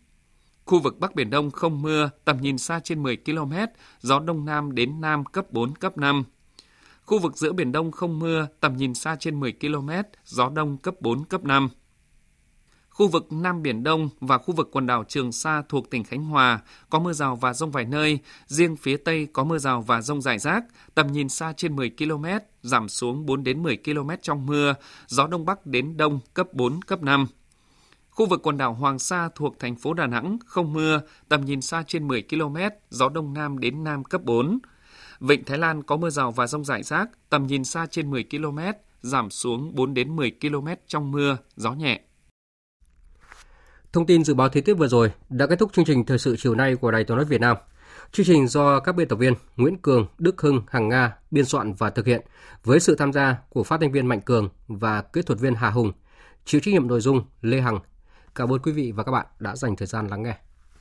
Khu 0.65 0.81
vực 0.81 0.99
Bắc 1.01 1.15
Biển 1.15 1.31
Đông 1.31 1.51
không 1.51 1.83
mưa, 1.83 2.11
tầm 2.25 2.41
nhìn 2.41 2.59
xa 2.59 2.81
trên 2.81 3.03
10 3.03 3.17
km, 3.17 3.53
gió 4.01 4.21
đông 4.21 4.45
nam 4.45 4.75
đến 4.75 5.01
nam 5.01 5.25
cấp 5.25 5.51
4, 5.51 5.75
cấp 5.75 5.99
5. 5.99 6.25
Khu 7.07 7.19
vực 7.19 7.37
giữa 7.37 7.53
Biển 7.53 7.73
Đông 7.73 7.93
không 7.93 8.19
mưa, 8.19 8.47
tầm 8.61 8.77
nhìn 8.77 8.95
xa 8.95 9.17
trên 9.21 9.41
10 9.41 9.53
km, 9.53 9.91
gió 10.25 10.51
đông 10.55 10.77
cấp 10.77 10.95
4, 11.01 11.25
cấp 11.25 11.45
5. 11.45 11.69
Khu 12.91 13.09
vực 13.09 13.33
Nam 13.33 13.63
Biển 13.63 13.83
Đông 13.83 14.09
và 14.21 14.39
khu 14.39 14.55
vực 14.55 14.69
quần 14.73 14.87
đảo 14.87 15.05
Trường 15.09 15.33
Sa 15.33 15.63
thuộc 15.69 15.91
tỉnh 15.91 16.05
Khánh 16.05 16.25
Hòa 16.25 16.61
có 16.91 16.99
mưa 16.99 17.13
rào 17.13 17.37
và 17.37 17.55
rông 17.55 17.71
vài 17.71 17.85
nơi, 17.85 18.19
riêng 18.47 18.77
phía 18.77 18.97
Tây 18.97 19.29
có 19.33 19.45
mưa 19.45 19.59
rào 19.59 19.83
và 19.83 20.01
rông 20.01 20.23
rải 20.23 20.39
rác, 20.39 20.65
tầm 20.95 21.13
nhìn 21.13 21.29
xa 21.29 21.53
trên 21.57 21.77
10 21.77 21.91
km, 21.99 22.25
giảm 22.63 22.89
xuống 22.89 23.27
4 23.27 23.45
đến 23.45 23.63
10 23.63 23.77
km 23.77 24.11
trong 24.23 24.47
mưa, 24.47 24.75
gió 25.07 25.27
Đông 25.27 25.45
Bắc 25.45 25.67
đến 25.67 25.97
Đông 25.97 26.21
cấp 26.35 26.49
4, 26.53 26.83
cấp 26.83 27.03
5. 27.03 27.27
Khu 28.11 28.27
vực 28.27 28.41
quần 28.43 28.57
đảo 28.57 28.75
Hoàng 28.75 28.99
Sa 28.99 29.29
thuộc 29.35 29.59
thành 29.59 29.77
phố 29.77 29.95
Đà 29.95 30.07
Nẵng 30.07 30.39
không 30.47 30.73
mưa, 30.73 31.01
tầm 31.29 31.45
nhìn 31.45 31.61
xa 31.61 31.85
trên 31.87 32.09
10 32.09 32.23
km, 32.23 32.57
gió 32.91 33.09
Đông 33.09 33.35
Nam 33.35 33.59
đến 33.59 33.85
Nam 33.85 34.05
cấp 34.05 34.23
4. 34.25 34.59
Vịnh 35.27 35.45
Thái 35.45 35.59
Lan 35.59 35.83
có 35.83 35.97
mưa 35.97 36.11
rào 36.11 36.33
và 36.33 36.47
rông 36.47 36.65
rải 36.65 36.83
rác, 36.83 37.11
tầm 37.31 37.47
nhìn 37.47 37.65
xa 37.65 37.87
trên 37.91 38.11
10 38.11 38.25
km, 38.31 38.59
giảm 39.03 39.31
xuống 39.31 39.75
4 39.75 39.95
đến 39.95 40.17
10 40.17 40.33
km 40.41 40.69
trong 40.87 41.11
mưa, 41.11 41.39
gió 41.57 41.73
nhẹ. 41.73 42.01
Thông 43.93 44.07
tin 44.07 44.25
dự 44.25 44.35
báo 44.35 44.49
thời 44.49 44.63
tiết 44.63 44.75
vừa 44.75 44.89
rồi 44.89 45.13
đã 45.29 45.47
kết 45.47 45.59
thúc 45.59 45.73
chương 45.73 45.85
trình 45.85 46.05
thời 46.05 46.19
sự 46.19 46.37
chiều 46.39 46.55
nay 46.55 46.77
của 46.77 46.91
Đài 46.91 47.05
Tiếng 47.05 47.17
nói 47.17 47.27
Việt 47.27 47.41
Nam. 47.41 47.57
Chương 48.13 48.27
trình 48.27 48.49
do 48.49 48.81
các 48.81 48.97
biên 48.97 49.09
tập 49.09 49.17
viên 49.17 49.35
Nguyễn 49.57 49.77
Cường, 49.77 50.07
Đức 50.19 50.43
Hưng, 50.43 50.63
Hằng 50.69 50.89
Nga 50.89 51.17
biên 51.31 51.45
soạn 51.45 51.75
và 51.75 51.91
thực 51.91 52.07
hiện 52.07 52.21
với 52.65 52.81
sự 52.81 52.95
tham 52.95 53.13
gia 53.13 53.37
của 53.49 53.65
phát 53.65 53.81
thanh 53.81 53.93
viên 53.93 54.07
Mạnh 54.07 54.21
Cường 54.21 54.49
và 54.67 55.03
kỹ 55.03 55.23
thuật 55.23 55.41
viên 55.41 55.55
Hà 55.55 55.71
Hùng. 55.71 55.93
Chịu 56.45 56.61
trách 56.61 56.73
nhiệm 56.73 56.89
nội 56.89 57.01
dung 57.01 57.25
Lê 57.41 57.61
Hằng. 57.61 57.79
Cảm 58.35 58.53
ơn 58.53 58.59
quý 58.59 58.73
vị 58.73 58.93
và 58.93 59.05
các 59.05 59.13
bạn 59.13 59.27
đã 59.39 59.57
dành 59.57 59.77
thời 59.77 59.87
gian 59.87 60.07
lắng 60.07 60.23
nghe. 60.23 60.37